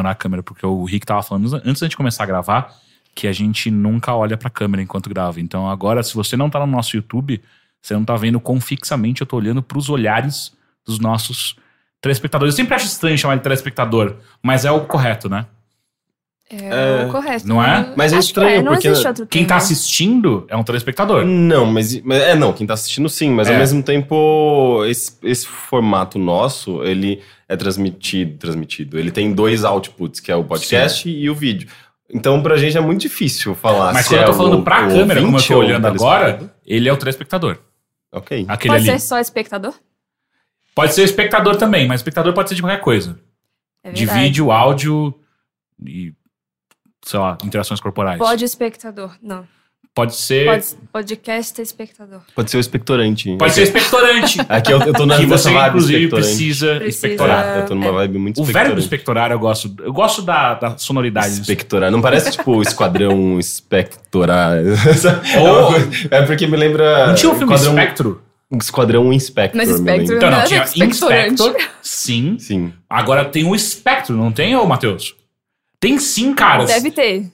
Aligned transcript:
ignorar 0.00 0.12
a 0.12 0.14
câmera, 0.14 0.42
porque 0.42 0.64
o 0.64 0.84
Rick 0.84 1.06
tava 1.06 1.22
falando 1.22 1.54
antes 1.56 1.80
da 1.80 1.86
gente 1.86 1.96
começar 1.96 2.24
a 2.24 2.26
gravar 2.26 2.74
que 3.14 3.26
a 3.26 3.32
gente 3.32 3.70
nunca 3.70 4.14
olha 4.14 4.36
pra 4.36 4.48
câmera 4.48 4.82
enquanto 4.82 5.10
grava. 5.10 5.40
Então 5.40 5.68
agora, 5.68 6.02
se 6.02 6.14
você 6.14 6.36
não 6.36 6.48
tá 6.48 6.60
no 6.60 6.66
nosso 6.66 6.96
YouTube, 6.96 7.42
você 7.82 7.94
não 7.94 8.04
tá 8.04 8.14
vendo 8.16 8.38
quão 8.40 8.60
fixamente 8.60 9.20
eu 9.20 9.26
tô 9.26 9.36
olhando 9.36 9.62
pros 9.62 9.88
olhares 9.88 10.52
dos 10.86 10.98
nossos 10.98 11.56
telespectadores. 12.00 12.54
Eu 12.54 12.56
sempre 12.56 12.74
acho 12.74 12.86
estranho 12.86 13.16
chamar 13.18 13.36
de 13.36 13.42
telespectador, 13.42 14.16
mas 14.42 14.64
é 14.64 14.70
o 14.70 14.80
correto, 14.80 15.28
né? 15.28 15.46
É, 16.52 17.02
É, 17.02 17.06
o 17.06 17.10
correto. 17.12 17.46
não 17.46 17.62
é? 17.62 17.92
Mas 17.96 18.12
é 18.12 18.16
Acho 18.16 18.26
que 18.26 18.40
estranho, 18.40 18.62
não 18.64 18.72
porque 18.72 18.88
Quem 19.30 19.46
tá 19.46 19.56
assistindo 19.56 20.44
é 20.48 20.56
um 20.56 20.64
telespectador. 20.64 21.24
Não, 21.24 21.64
mas, 21.64 22.00
mas- 22.02 22.20
é 22.22 22.34
não, 22.34 22.52
quem 22.52 22.66
tá 22.66 22.74
assistindo 22.74 23.08
sim, 23.08 23.30
mas 23.30 23.48
É. 23.48 23.52
ao 23.52 23.58
mesmo 23.58 23.82
tempo 23.84 24.84
esse, 24.86 25.12
esse 25.22 25.46
formato 25.46 26.18
nosso, 26.18 26.82
ele 26.82 27.22
é 27.48 27.56
transmitido, 27.56 28.36
transmitido. 28.36 28.98
Ele 28.98 29.12
tem 29.12 29.32
dois 29.32 29.62
outputs, 29.62 30.18
que 30.18 30.32
é 30.32 30.34
o 30.34 30.42
podcast 30.42 31.08
e 31.08 31.30
o 31.30 31.34
vídeo. 31.36 31.68
Então 32.12 32.42
pra 32.42 32.56
gente 32.56 32.76
é 32.76 32.80
muito 32.80 33.02
difícil 33.02 33.54
falar 33.54 33.92
Mas 33.92 34.06
se 34.06 34.14
quando 34.14 34.20
é 34.20 34.22
eu 34.24 34.26
tô 34.26 34.34
falando 34.34 34.58
o- 34.58 34.62
pra 34.64 34.86
o 34.86 34.90
câmera, 34.90 35.20
como 35.22 35.36
eu 35.38 35.42
tô 35.46 35.56
olhando 35.56 35.86
agora, 35.86 36.52
ele 36.66 36.88
é 36.88 36.92
o 36.92 36.96
telespectador. 36.96 37.58
OK. 38.12 38.46
Aquele 38.48 38.74
Pode 38.74 38.90
ali. 38.90 38.98
ser 38.98 39.06
só 39.06 39.18
espectador? 39.18 39.74
Pode 40.74 40.94
ser 40.94 41.02
espectador 41.02 41.56
também, 41.56 41.86
mas 41.86 42.00
espectador 42.00 42.32
pode 42.32 42.48
ser 42.48 42.54
de 42.54 42.62
qualquer 42.62 42.80
coisa. 42.80 43.20
É 43.82 43.92
de 43.92 44.06
vídeo, 44.06 44.50
áudio 44.50 45.18
e, 45.84 46.12
sei 47.04 47.18
lá, 47.18 47.38
interações 47.44 47.80
corporais. 47.80 48.18
Pode 48.18 48.44
espectador. 48.44 49.16
Não. 49.22 49.46
Pode 50.00 50.14
ser. 50.14 50.46
Pode, 50.46 50.64
podcast 50.90 51.60
espectador. 51.60 52.20
Pode 52.34 52.50
ser 52.50 52.56
o 52.56 52.60
expectorante. 52.60 53.36
Pode 53.36 53.52
ser 53.52 53.62
expectorante. 53.64 54.40
Aqui 54.48 54.72
eu, 54.72 54.80
eu 54.80 54.94
tô 54.94 55.04
na 55.04 55.18
que 55.18 55.26
você, 55.26 55.52
vibe 55.52 55.68
inclusive, 55.68 56.08
precisa, 56.08 56.76
Precisa- 56.76 56.86
expectorar. 56.86 57.58
Eu 57.58 57.66
tô 57.66 57.74
numa 57.74 57.86
É. 57.88 57.92
vibe 57.92 58.18
muito 58.18 58.40
O 58.40 58.44
verbo 58.44 58.78
expectorar 58.78 59.30
eu 59.30 59.38
gosto. 59.38 59.74
Eu 59.82 59.92
gosto 59.92 60.22
da, 60.22 60.54
da 60.54 60.78
sonoridade. 60.78 61.28
Espectorar. 61.40 61.90
Não 61.90 62.00
parece 62.00 62.30
tipo 62.30 62.50
o 62.56 62.62
Esquadrão 62.62 63.38
Espectorar. 63.40 64.56
Ou- 65.38 65.74
é 66.10 66.22
porque 66.22 66.46
me 66.46 66.56
lembra. 66.56 67.08
Não 67.08 67.14
tinha 67.14 67.30
o 67.30 67.36
filme 67.36 67.52
Esquadrão, 67.54 67.74
Spectro? 67.82 68.22
Esquadrão 68.58 69.12
Inspector. 69.12 69.56
Mas 69.56 69.68
lembra. 69.80 70.02
Então, 70.16 70.30
não, 70.30 70.38
Não, 70.38 70.44
tinha 70.46 70.60
é. 70.62 70.86
Inspector, 70.86 71.56
sim. 71.82 72.36
Sim. 72.38 72.72
Agora 72.88 73.24
tem 73.26 73.44
o 73.46 73.56
Spectro, 73.58 74.16
não 74.16 74.32
tem, 74.32 74.56
ô 74.56 74.64
Matheus? 74.64 75.14
Tem 75.78 75.98
sim, 75.98 76.32
caras. 76.34 76.68
Deve 76.68 76.90
ter. 76.90 77.30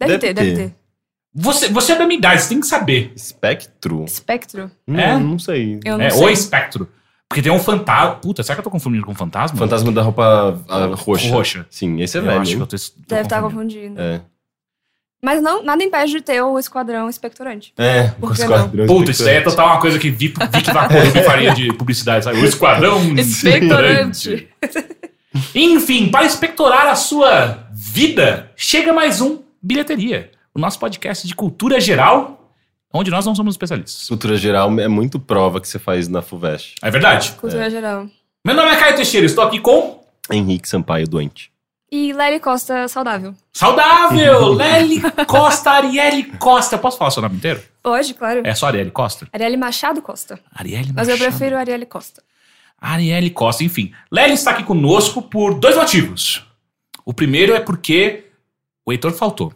Deve 0.00 0.12
Deve, 0.12 0.18
ter, 0.18 0.34
deve 0.34 0.56
ter. 0.56 0.74
Você, 1.38 1.68
você 1.68 1.92
é 1.92 1.96
da 1.96 2.06
minha 2.06 2.16
idade, 2.18 2.40
você 2.42 2.48
tem 2.48 2.60
que 2.60 2.66
saber. 2.66 3.12
Espectro? 3.14 4.04
Espectro? 4.04 4.70
Hum, 4.88 4.98
É? 4.98 5.18
Não 5.18 5.38
sei. 5.38 5.78
Eu 5.84 5.98
não 5.98 6.04
É, 6.04 6.10
sei. 6.10 6.24
o 6.24 6.30
espectro. 6.30 6.88
Porque 7.28 7.42
tem 7.42 7.52
um 7.52 7.58
fantasma. 7.58 8.14
Puta, 8.16 8.42
será 8.42 8.54
que 8.54 8.60
eu 8.60 8.64
tô 8.64 8.70
confundindo 8.70 9.04
com 9.04 9.14
fantasma? 9.14 9.58
Fantasma 9.58 9.92
da 9.92 10.00
roupa 10.00 10.62
ah, 10.68 10.86
roxa. 10.94 11.28
Roxa. 11.28 11.66
Sim, 11.68 12.00
esse 12.00 12.16
é 12.16 12.20
Eu 12.20 12.24
velho. 12.24 12.40
acho 12.40 12.56
que 12.56 12.62
eu 12.62 12.66
tô, 12.66 12.76
tô 12.76 12.82
Deve 13.08 13.22
estar 13.22 13.42
confundindo. 13.42 13.88
confundindo. 13.96 14.00
É. 14.00 14.20
Mas 15.22 15.42
não, 15.42 15.62
nada 15.62 15.82
impede 15.82 16.12
de 16.12 16.20
ter 16.20 16.40
o 16.40 16.58
esquadrão 16.58 17.08
espectorante. 17.08 17.72
É, 17.78 18.12
o 18.20 18.28
que 18.28 18.34
Esquadrão 18.40 18.86
Puta, 18.86 19.10
isso 19.10 19.24
daí 19.24 19.36
é 19.36 19.40
total 19.40 19.66
uma 19.68 19.80
coisa 19.80 19.98
que 19.98 20.08
Vic, 20.10 20.38
Vic 20.52 20.70
Vaporub 20.72 21.22
faria 21.24 21.52
de 21.52 21.72
publicidade, 21.72 22.24
sabe? 22.24 22.38
O 22.38 22.44
esquadrão 22.44 23.00
Espectorante. 23.18 24.48
Enfim, 25.54 26.08
para 26.10 26.24
espectorar 26.26 26.86
a 26.86 26.94
sua 26.94 27.66
vida, 27.72 28.50
chega 28.56 28.92
mais 28.92 29.20
um 29.20 29.42
Bilheteria, 29.60 30.30
o 30.56 30.58
nosso 30.58 30.78
podcast 30.78 31.28
de 31.28 31.34
cultura 31.34 31.78
geral, 31.78 32.50
onde 32.90 33.10
nós 33.10 33.26
não 33.26 33.34
somos 33.34 33.52
especialistas. 33.54 34.08
Cultura 34.08 34.38
geral 34.38 34.70
é 34.80 34.88
muito 34.88 35.20
prova 35.20 35.60
que 35.60 35.68
você 35.68 35.78
faz 35.78 36.08
na 36.08 36.22
FUVEST. 36.22 36.76
É 36.82 36.90
verdade? 36.90 37.32
Cultura 37.32 37.68
geral. 37.68 38.08
Meu 38.42 38.54
nome 38.54 38.70
é 38.70 38.76
Caio 38.76 38.96
Teixeira, 38.96 39.26
estou 39.26 39.44
aqui 39.44 39.60
com 39.60 40.02
Henrique 40.32 40.66
Sampaio 40.66 41.06
doente. 41.06 41.52
E 41.92 42.12
Larry 42.14 42.40
Costa 42.40 42.88
saudável. 42.88 43.34
Saudável, 43.52 44.54
Lely 44.56 45.02
Costa, 45.26 45.72
Arielle 45.72 46.24
Costa. 46.38 46.78
Posso 46.78 46.96
falar 46.96 47.10
seu 47.10 47.22
nome 47.22 47.36
inteiro? 47.36 47.62
Pode, 47.82 48.14
claro. 48.14 48.40
É 48.42 48.54
só 48.54 48.66
Arielle 48.66 48.90
Costa? 48.90 49.28
Arielle 49.32 49.56
Machado 49.58 50.00
Costa. 50.00 50.40
Arielle 50.54 50.90
Mas 50.94 51.06
eu 51.08 51.14
Machado. 51.18 51.28
prefiro 51.36 51.56
Arielle 51.58 51.86
Costa. 51.86 52.22
Arielle 52.80 53.30
Costa, 53.30 53.62
enfim. 53.62 53.92
Lely 54.10 54.32
está 54.32 54.52
aqui 54.52 54.64
conosco 54.64 55.20
por 55.20 55.54
dois 55.60 55.76
motivos. 55.76 56.44
O 57.04 57.12
primeiro 57.12 57.54
é 57.54 57.60
porque 57.60 58.24
o 58.84 58.90
Heitor 58.92 59.12
faltou. 59.12 59.52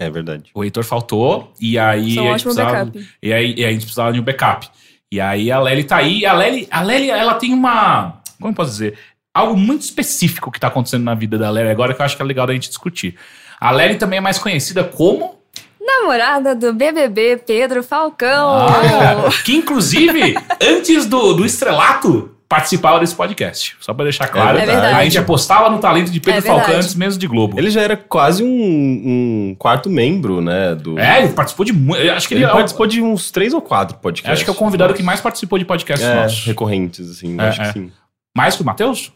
É 0.00 0.08
verdade. 0.08 0.44
O 0.54 0.62
Heitor 0.62 0.84
faltou 0.84 1.52
e 1.60 1.76
aí 1.76 2.00
um 2.00 2.04
a 2.04 2.06
gente 2.06 2.18
ótimo 2.20 2.54
precisava, 2.54 2.84
backup. 2.84 3.08
e 3.20 3.32
aí 3.32 3.54
e 3.56 3.64
a 3.64 3.70
gente 3.72 3.80
precisava 3.80 4.12
de 4.12 4.20
um 4.20 4.22
backup. 4.22 4.70
E 5.10 5.20
aí 5.20 5.50
a 5.50 5.58
Lely 5.58 5.84
tá 5.84 5.96
aí. 5.96 6.20
E 6.20 6.26
a 6.26 6.32
Lely, 6.34 6.68
a 6.70 6.82
Lely, 6.82 7.10
ela 7.10 7.34
tem 7.34 7.52
uma. 7.52 8.20
Como 8.38 8.52
eu 8.52 8.54
posso 8.54 8.70
dizer? 8.70 8.96
Algo 9.34 9.56
muito 9.56 9.82
específico 9.82 10.52
que 10.52 10.60
tá 10.60 10.68
acontecendo 10.68 11.02
na 11.02 11.14
vida 11.14 11.36
da 11.36 11.50
Lely 11.50 11.70
agora 11.70 11.94
que 11.94 12.00
eu 12.00 12.06
acho 12.06 12.16
que 12.16 12.22
é 12.22 12.24
legal 12.24 12.46
da 12.46 12.52
gente 12.52 12.68
discutir. 12.68 13.16
A 13.60 13.72
Lely 13.72 13.96
também 13.96 14.18
é 14.18 14.20
mais 14.20 14.38
conhecida 14.38 14.84
como. 14.84 15.36
Namorada 15.80 16.54
do 16.54 16.72
BBB, 16.72 17.38
Pedro 17.44 17.82
Falcão. 17.82 18.50
Ah, 18.50 19.30
que 19.44 19.56
inclusive, 19.56 20.36
antes 20.62 21.06
do, 21.06 21.32
do 21.32 21.44
estrelato, 21.44 22.37
participava 22.48 22.98
desse 22.98 23.14
podcast. 23.14 23.76
Só 23.78 23.92
pra 23.92 24.04
deixar 24.04 24.26
claro. 24.28 24.58
É. 24.58 24.92
A 24.94 25.04
gente 25.04 25.18
apostava 25.18 25.68
no 25.68 25.78
talento 25.78 26.10
de 26.10 26.18
Pedro 26.18 26.38
É 26.38 26.40
verdade. 26.40 26.60
Falcão 26.60 26.80
antes 26.80 26.94
mesmo 26.94 27.20
de 27.20 27.26
Globo. 27.26 27.58
Ele 27.58 27.70
já 27.70 27.82
era 27.82 27.96
quase 27.96 28.42
um, 28.42 28.48
um 28.48 29.56
quarto 29.58 29.90
membro, 29.90 30.40
né? 30.40 30.74
Do... 30.74 30.98
É, 30.98 31.22
ele 31.24 31.32
participou 31.34 31.66
de 31.66 31.72
muito. 31.74 32.00
eu 32.02 32.14
Acho 32.14 32.26
que 32.26 32.34
ele, 32.34 32.44
Ele 32.44 32.50
é 32.50 32.54
participou 32.54 32.86
de 32.86 33.02
uns 33.02 33.30
três 33.30 33.52
ou 33.52 33.60
quatro 33.60 33.98
podcasts. 33.98 34.32
Acho 34.32 34.44
que 34.44 34.50
é 34.50 34.52
o 34.52 34.56
convidado 34.56 34.94
que 34.94 35.02
mais 35.02 35.20
participou 35.20 35.58
de 35.58 35.64
podcasts 35.66 36.08
é, 36.08 36.14
nossos. 36.14 36.44
recorrentes, 36.46 37.10
assim. 37.10 37.38
É, 37.38 37.48
acho 37.48 37.60
é. 37.60 37.66
que 37.66 37.72
sim. 37.72 37.92
Mais 38.36 38.56
que 38.56 38.62
o 38.62 38.64
Matheus? 38.64 39.12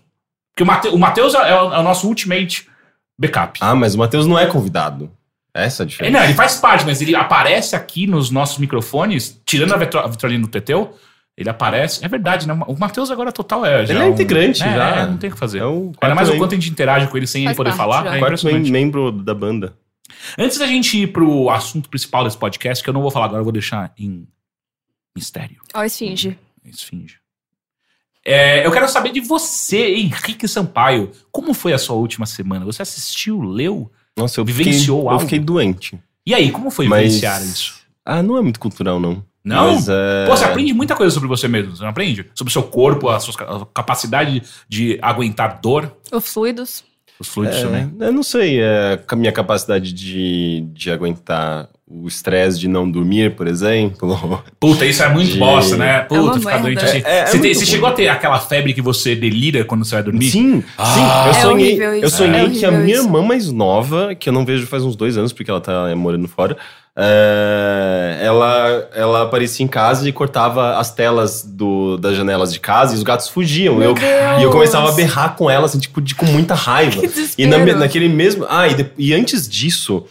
Porque 0.55 0.63
o 0.63 0.67
Mate- 0.67 0.89
o 0.89 0.99
Matheus 0.99 1.35
é, 1.35 1.39
o, 1.39 1.73
é 1.75 1.79
o 1.79 1.83
nosso 1.83 2.07
ultimate 2.07 2.69
backup. 3.19 3.59
Ah, 3.63 3.75
mas 3.75 3.95
o 3.95 3.99
Matheus 3.99 4.27
não 4.27 4.39
é 4.39 4.47
convidado. 4.47 5.11
Essa 5.55 5.83
é 5.83 5.85
a 5.85 5.85
Ele, 5.85 5.91
diferença. 5.91 6.19
não, 6.19 6.25
ele 6.25 6.35
faz 6.35 6.57
parte, 6.57 6.85
mas 6.85 7.01
ele 7.01 7.15
aparece 7.15 7.77
aqui 7.77 8.07
nos 8.07 8.31
nossos 8.31 8.59
microfones, 8.59 9.41
tirando 9.47 9.73
a 9.75 10.07
vitrolina 10.07 10.43
do 10.43 10.49
Teteu, 10.49 10.97
ele 11.37 11.49
aparece. 11.49 12.05
É 12.05 12.09
verdade, 12.09 12.47
né? 12.47 12.59
O 12.67 12.77
Matheus 12.79 13.11
agora 13.11 13.33
total 13.33 13.65
é. 13.65 13.87
já 13.87 13.95
Ele 13.95 14.03
é 14.03 14.07
um- 14.07 14.13
integrante, 14.13 14.63
é, 14.63 14.75
já. 14.75 14.97
É, 14.97 15.07
não 15.07 15.17
tem 15.17 15.31
o 15.31 15.33
que 15.33 15.39
fazer. 15.39 15.59
É 15.61 15.65
o 15.67 15.93
Ainda 16.01 16.15
mais 16.15 16.29
o 16.29 16.37
quanto 16.37 16.53
a 16.53 16.55
gente 16.55 16.71
interage 16.71 17.07
com 17.09 17.17
ele 17.17 17.27
sem 17.27 17.43
ele 17.43 17.47
Faz 17.49 17.57
poder 17.57 17.71
parte, 17.71 17.79
falar. 17.79 18.05
já. 18.05 18.17
É 18.17 18.19
quarto 18.19 18.47
membro 18.71 19.11
da 19.13 19.35
banda. 19.35 19.75
Antes 20.39 20.59
da 20.59 20.67
gente 20.67 20.99
ir 21.03 21.07
pro 21.13 21.49
assunto 21.51 21.89
principal 21.89 22.25
desse 22.25 22.37
podcast, 22.37 22.83
que 22.85 22.89
eu 22.91 22.95
não 22.95 23.01
vou 23.03 23.11
falar 23.11 23.27
agora, 23.27 23.41
eu 23.41 23.45
vou 23.45 23.53
deixar 23.53 23.93
em 23.99 24.27
mistério. 25.17 25.57
Ó, 25.75 25.83
esfinge. 25.83 26.39
Esfinge. 26.65 27.17
É, 28.25 28.65
eu 28.65 28.71
quero 28.71 28.89
saber 28.89 29.11
de 29.11 29.21
você, 29.21 29.95
Henrique 29.97 30.47
Sampaio. 30.47 31.11
Como 31.33 31.53
foi 31.53 31.73
a 31.73 31.79
sua 31.79 31.97
última 31.97 32.25
semana? 32.25 32.65
Você 32.65 32.83
assistiu, 32.83 33.41
leu? 33.43 33.91
Nossa, 34.17 34.39
eu 34.39 34.45
Vivenciou 34.45 34.99
fiquei, 34.99 35.11
algo? 35.11 35.15
Eu 35.15 35.19
fiquei 35.21 35.39
doente. 35.41 35.99
E 36.25 36.33
aí, 36.35 36.53
como 36.53 36.71
foi 36.71 36.87
Mas- 36.87 37.05
vivenciar 37.15 37.43
isso? 37.43 37.81
Ah, 38.05 38.23
não 38.23 38.37
é 38.37 38.41
muito 38.43 38.61
cultural, 38.61 39.01
não. 39.01 39.25
Não? 39.45 39.75
Mas, 39.75 39.89
é... 39.89 40.27
Pô, 40.27 40.37
você 40.37 40.45
aprende 40.45 40.73
muita 40.73 40.95
coisa 40.95 41.13
sobre 41.13 41.29
você 41.29 41.49
mesmo, 41.49 41.75
você 41.77 41.83
não 41.83 41.91
aprende? 41.91 42.27
Sobre 42.35 42.51
o 42.51 42.53
seu 42.53 42.63
corpo, 42.63 43.09
a 43.09 43.19
sua 43.19 43.35
ca- 43.35 43.67
capacidade 43.75 44.43
de 44.69 44.99
aguentar 45.03 45.59
dor, 45.61 45.93
Os 46.13 46.29
fluidos. 46.33 46.85
os 47.19 47.27
fluidos 47.29 47.61
também. 47.61 47.93
É, 48.01 48.07
eu 48.07 48.13
não 48.13 48.23
sei, 48.23 48.61
é, 48.61 49.01
a 49.07 49.17
minha 49.17 49.33
capacidade 49.33 49.93
de, 49.93 50.61
de 50.73 50.91
aguentar 50.93 51.69
o 51.95 52.09
estresse 52.09 52.59
de 52.59 52.69
não 52.69 52.91
dormir, 52.91 53.35
por 53.37 53.47
exemplo. 53.47 54.43
Puta, 54.59 54.87
isso 54.87 55.03
é 55.03 55.09
muito 55.13 55.33
De- 55.33 55.39
bosta, 55.39 55.77
né? 55.77 56.01
Puta, 56.03 56.21
uma 56.23 56.33
ficar 56.39 56.51
merda. 56.63 56.63
doente 56.63 56.85
assim. 56.85 57.03
É- 57.05 57.19
é 57.19 57.27
você, 57.27 57.39
tem- 57.39 57.53
você 57.55 57.67
chegou 57.67 57.89
a 57.89 57.93
ter 57.93 58.09
aquela 58.09 58.39
febre 58.39 58.73
que 58.73 58.81
você 58.81 59.15
delira 59.15 59.63
quando 59.65 59.85
você 59.85 59.97
vai 59.97 60.03
dormir? 60.05 60.31
Sim, 60.31 60.63
Ah. 60.79 60.87
sim. 60.87 61.01
Eu 61.03 61.31
É 61.31 61.35
sonhei, 61.35 62.05
eu 62.05 62.09
sonhei 62.11 62.47
é 62.47 62.49
que 62.49 62.65
a 62.65 62.71
minha 62.71 62.95
isso. 62.97 63.05
irmã 63.07 63.23
mais 63.23 63.51
nova, 63.53 64.15
que 64.15 64.29
eu 64.29 64.33
não 64.33 64.45
vejo 64.47 64.67
faz 64.69 64.83
uns 64.85 64.97
dois 64.97 65.19
anos, 65.19 65.33
porque 65.35 65.51
ela 65.51 65.61
tá 65.61 65.91
é, 65.91 65.95
morando 65.95 66.27
fora, 66.29 66.57
é, 66.97 68.19
ela, 68.23 68.89
ela 68.95 69.23
aparecia 69.23 69.65
em 69.65 69.69
casa 69.69 70.09
e 70.09 70.13
cortava 70.13 70.77
as 70.77 70.93
telas 70.95 71.43
do, 71.43 71.97
das 71.97 72.17
janelas 72.17 72.53
de 72.53 72.61
casa 72.61 72.95
e 72.95 72.97
os 72.97 73.03
gatos 73.03 73.29
fugiam. 73.29 73.77
Meu 73.77 73.91
Eu, 73.91 73.95
Deus. 73.95 74.41
e 74.41 74.43
eu 74.43 74.51
começava 74.51 74.89
a 74.89 74.93
berrar 74.93 75.35
com 75.37 75.49
ela, 75.51 75.67
assim, 75.67 75.79
tipo, 75.79 76.01
de, 76.01 76.15
com 76.15 76.27
muita 76.27 76.55
raiva. 76.55 77.01
E 77.39 77.47
na- 77.47 77.59
naquele 77.59 78.09
mesmo. 78.09 78.47
Ah, 78.49 78.69
e, 78.69 78.75
de- 78.75 78.91
e 78.99 79.15
antes 79.15 79.49
disso, 79.49 80.05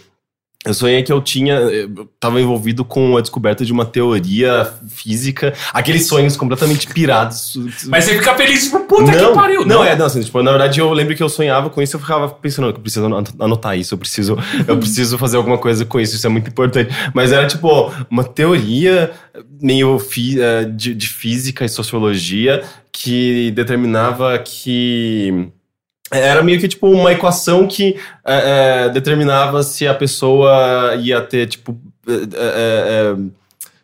eu 0.63 0.73
sonhei 0.73 1.01
que 1.01 1.11
eu 1.11 1.19
tinha. 1.21 1.55
Eu 1.55 2.07
tava 2.19 2.39
envolvido 2.39 2.85
com 2.85 3.17
a 3.17 3.21
descoberta 3.21 3.65
de 3.65 3.71
uma 3.71 3.83
teoria 3.85 4.71
física, 4.89 5.53
aqueles 5.73 6.07
sonhos 6.07 6.37
completamente 6.37 6.85
pirados. 6.87 7.53
Mas 7.87 8.03
você 8.03 8.17
fica 8.19 8.35
feliz, 8.35 8.65
tipo, 8.65 8.79
puta 8.81 9.11
não, 9.11 9.29
que 9.29 9.35
pariu. 9.35 9.65
Não, 9.65 9.83
é, 9.83 9.95
não, 9.95 10.05
assim, 10.05 10.21
tipo, 10.21 10.41
na 10.43 10.51
verdade 10.51 10.79
eu 10.79 10.91
lembro 10.93 11.15
que 11.15 11.23
eu 11.23 11.29
sonhava 11.29 11.69
com 11.69 11.81
isso, 11.81 11.95
eu 11.95 11.99
ficava 11.99 12.29
pensando, 12.29 12.67
eu 12.67 12.73
preciso 12.73 13.05
anot- 13.07 13.33
anotar 13.39 13.77
isso, 13.77 13.93
eu 13.95 13.97
preciso, 13.97 14.37
eu 14.67 14.77
preciso 14.77 15.17
fazer 15.17 15.37
alguma 15.37 15.57
coisa 15.57 15.83
com 15.83 15.99
isso, 15.99 16.15
isso 16.15 16.27
é 16.27 16.29
muito 16.29 16.49
importante. 16.49 16.93
Mas 17.13 17.31
era 17.31 17.47
tipo 17.47 17.91
uma 18.09 18.23
teoria 18.23 19.11
meio 19.59 19.97
fi- 19.97 20.39
eh, 20.39 20.65
de, 20.65 20.93
de 20.93 21.07
física 21.07 21.65
e 21.65 21.69
sociologia 21.69 22.63
que 22.91 23.49
determinava 23.51 24.37
que 24.37 25.47
era 26.11 26.43
meio 26.43 26.59
que 26.59 26.67
tipo 26.67 26.89
uma 26.89 27.11
equação 27.11 27.65
que 27.65 27.95
é, 28.25 28.85
é, 28.85 28.89
determinava 28.89 29.63
se 29.63 29.87
a 29.87 29.93
pessoa 29.93 30.95
ia 30.99 31.21
ter 31.21 31.47
tipo 31.47 31.79
é, 32.07 32.13
é, 32.13 32.17
é, 32.33 33.15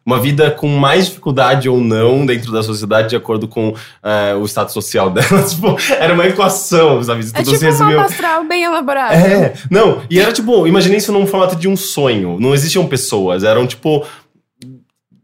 uma 0.06 0.20
vida 0.20 0.52
com 0.52 0.68
mais 0.68 1.08
dificuldade 1.08 1.68
ou 1.68 1.80
não 1.80 2.26
dentro 2.26 2.52
da 2.52 2.64
sociedade 2.64 3.10
de 3.10 3.16
acordo 3.16 3.48
com 3.48 3.74
é, 4.04 4.34
o 4.36 4.46
status 4.46 4.74
social 4.74 5.10
dela. 5.12 5.44
tipo, 5.44 5.78
era 6.00 6.14
uma 6.14 6.26
equação, 6.26 7.02
sabe? 7.04 7.26
É 7.34 7.44
tipo 7.44 7.84
um 7.84 8.00
astral 8.00 8.44
bem 8.46 8.64
elaborado. 8.64 9.14
É, 9.14 9.54
não, 9.70 10.02
e 10.10 10.20
era 10.20 10.32
tipo, 10.32 10.68
imaginei 10.68 10.98
isso 10.98 11.12
num 11.12 11.28
formato 11.28 11.56
de 11.56 11.68
um 11.68 11.76
sonho. 11.76 12.38
Não 12.40 12.54
existiam 12.54 12.88
pessoas, 12.88 13.44
eram 13.44 13.68
tipo 13.68 14.06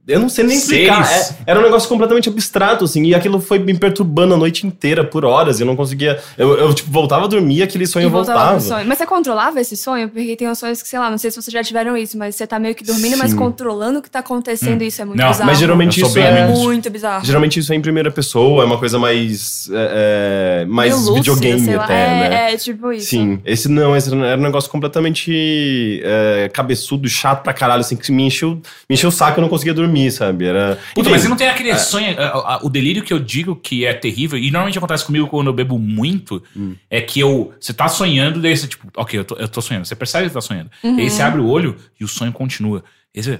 eu 0.07 0.19
não 0.19 0.27
sei 0.27 0.44
nem 0.44 0.57
explicar. 0.57 1.09
É, 1.09 1.35
era 1.45 1.59
um 1.59 1.63
negócio 1.63 1.88
completamente 1.88 2.27
abstrato, 2.27 2.83
assim, 2.85 3.03
e 3.03 3.15
aquilo 3.15 3.39
foi 3.39 3.59
me 3.59 3.73
perturbando 3.77 4.33
a 4.33 4.38
noite 4.38 4.67
inteira, 4.67 5.03
por 5.03 5.23
horas. 5.23 5.59
Eu 5.59 5.65
não 5.65 5.75
conseguia. 5.75 6.19
Eu, 6.38 6.57
eu 6.57 6.73
tipo, 6.73 6.91
voltava 6.91 7.25
a 7.25 7.27
dormir 7.27 7.63
aquele 7.63 7.88
sonho 7.88 8.07
E 8.07 8.09
voltava. 8.09 8.51
pro 8.51 8.61
sonho. 8.61 8.85
Mas 8.88 8.97
você 8.97 9.05
controlava 9.05 9.61
esse 9.61 9.77
sonho? 9.77 10.09
Porque 10.09 10.35
tem 10.35 10.50
uns 10.50 10.59
sonhos 10.59 10.81
que, 10.81 10.88
sei 10.88 11.00
lá, 11.00 11.09
não 11.09 11.17
sei 11.17 11.31
se 11.31 11.41
vocês 11.41 11.53
já 11.53 11.63
tiveram 11.63 11.95
isso, 11.95 12.17
mas 12.17 12.35
você 12.35 12.45
tá 12.45 12.59
meio 12.59 12.75
que 12.75 12.83
dormindo, 12.83 13.17
mas 13.17 13.31
Sim. 13.31 13.38
controlando 13.38 14.00
o 14.00 14.01
que 14.01 14.09
tá 14.09 14.19
acontecendo. 14.19 14.81
Isso 14.81 15.01
é 15.01 15.05
muito 15.05 15.19
Não, 15.19 15.29
bizarro. 15.29 15.50
Mas 15.50 15.57
geralmente 15.59 16.01
isso 16.01 16.19
é. 16.19 16.47
Muito 16.47 16.89
bizarro. 16.89 17.25
Geralmente 17.25 17.59
isso 17.59 17.71
é 17.71 17.75
em 17.75 17.81
primeira 17.81 18.11
pessoa, 18.11 18.63
é 18.63 18.65
uma 18.65 18.77
coisa 18.77 18.99
mais. 18.99 19.69
É, 19.71 20.61
é, 20.63 20.65
mais 20.65 20.94
lúcido, 20.94 21.13
videogame 21.15 21.75
até, 21.75 21.94
é, 21.94 22.29
né? 22.29 22.53
É, 22.53 22.57
tipo 22.57 22.91
isso. 22.91 23.07
Sim, 23.07 23.39
esse 23.45 23.69
não, 23.69 23.95
esse 23.95 24.13
era 24.13 24.38
um 24.38 24.44
negócio 24.44 24.69
completamente 24.69 26.01
é, 26.03 26.49
cabeçudo, 26.53 27.07
chato 27.07 27.44
pra 27.44 27.53
caralho, 27.53 27.81
assim, 27.81 27.95
que 27.95 28.11
me 28.11 28.23
encheu, 28.23 28.56
me 28.89 28.95
encheu 28.95 29.09
o 29.09 29.11
saco 29.11 29.38
e 29.38 29.39
eu 29.39 29.44
não 29.44 29.49
conseguia 29.49 29.73
dormir, 29.73 29.93
sabe? 30.12 30.45
Era. 30.45 30.78
Puta, 30.95 31.10
mas 31.10 31.22
você 31.22 31.28
não 31.30 31.36
tem 31.38 31.48
aquele 31.48 31.78
sonho. 31.78 32.19
a- 32.19 32.56
a- 32.56 32.60
O 32.63 32.69
delírio 32.69 33.04
que 33.04 33.12
eu 33.13 33.19
digo 33.19 33.56
que 33.56 33.86
é 33.86 33.94
terrível, 33.94 34.38
e 34.38 34.50
normalmente 34.51 34.78
acontece 34.78 35.06
comigo 35.06 35.28
quando 35.28 35.48
eu 35.48 35.54
bebo 35.54 35.78
muito, 35.80 36.42
Hum. 36.56 36.75
é 36.90 37.01
que 37.01 37.19
eu. 37.19 37.54
Você 37.60 37.74
tá 37.74 37.88
sonhando, 37.88 38.42
daí 38.42 38.56
você, 38.56 38.68
tipo, 38.68 38.88
ok, 38.95 39.19
eu 39.19 39.25
tô, 39.25 39.36
eu 39.36 39.48
tô 39.48 39.62
sonhando. 39.62 39.86
Você 39.86 39.95
percebe 39.95 40.24
que 40.25 40.30
você 40.30 40.36
tá 40.36 40.42
sonhando. 40.42 40.69
Uhum. 40.84 41.00
E 41.00 41.04
aí 41.04 41.10
você 41.10 41.22
abre 41.22 41.42
o 41.42 41.48
olho 41.48 41.75
e 42.00 42.04
o 42.04 42.07
sonho 42.07 42.31
continua. 42.31 42.84
E 43.13 43.19
aí 43.19 43.24
você. 43.24 43.40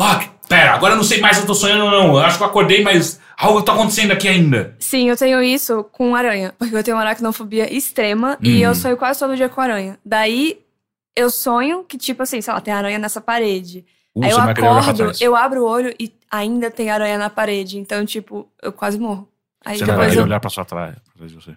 Fuck, 0.00 0.26
pera, 0.48 0.72
agora 0.74 0.94
eu 0.94 0.96
não 0.96 1.04
sei 1.04 1.20
mais 1.20 1.36
se 1.36 1.42
eu 1.42 1.46
tô 1.46 1.54
sonhando 1.54 1.84
ou 1.84 1.90
não. 1.90 2.06
Eu 2.14 2.18
acho 2.20 2.38
que 2.38 2.42
eu 2.42 2.46
acordei, 2.46 2.82
mas 2.82 3.20
algo 3.36 3.60
tá 3.62 3.72
acontecendo 3.74 4.10
aqui 4.12 4.26
ainda. 4.26 4.74
Sim, 4.78 5.08
eu 5.10 5.16
tenho 5.16 5.42
isso 5.42 5.84
com 5.92 6.16
aranha. 6.16 6.54
Porque 6.58 6.74
eu 6.74 6.82
tenho 6.82 6.96
uma 6.96 7.02
aracnofobia 7.02 7.72
extrema 7.72 8.38
e 8.42 8.56
Hum. 8.64 8.68
eu 8.68 8.74
sonho 8.74 8.96
quase 8.96 9.18
todo 9.20 9.36
dia 9.36 9.50
com 9.50 9.60
aranha. 9.60 9.98
Daí 10.04 10.58
eu 11.14 11.28
sonho 11.30 11.84
que, 11.84 11.98
tipo 11.98 12.22
assim, 12.22 12.40
sei 12.40 12.54
lá, 12.54 12.60
tem 12.60 12.72
aranha 12.72 12.98
nessa 12.98 13.20
parede. 13.20 13.84
Uh, 14.14 14.24
Aí 14.24 14.30
eu 14.30 14.38
acordo, 14.38 15.12
eu 15.20 15.34
abro 15.36 15.62
o 15.62 15.66
olho 15.68 15.94
e 15.98 16.12
ainda 16.30 16.70
tem 16.70 16.90
aranha 16.90 17.16
na 17.16 17.30
parede. 17.30 17.78
Então, 17.78 18.04
tipo, 18.04 18.46
eu 18.62 18.72
quase 18.72 18.98
morro. 18.98 19.28
Aí 19.64 19.78
Você 19.78 19.86
não 19.86 19.96
vai 19.96 20.16
eu. 20.16 20.22
olhar 20.24 20.40
pra 20.40 20.50
sua 20.50 20.64
trás, 20.64 20.94
atrás 21.14 21.30
de 21.30 21.36
você. 21.36 21.54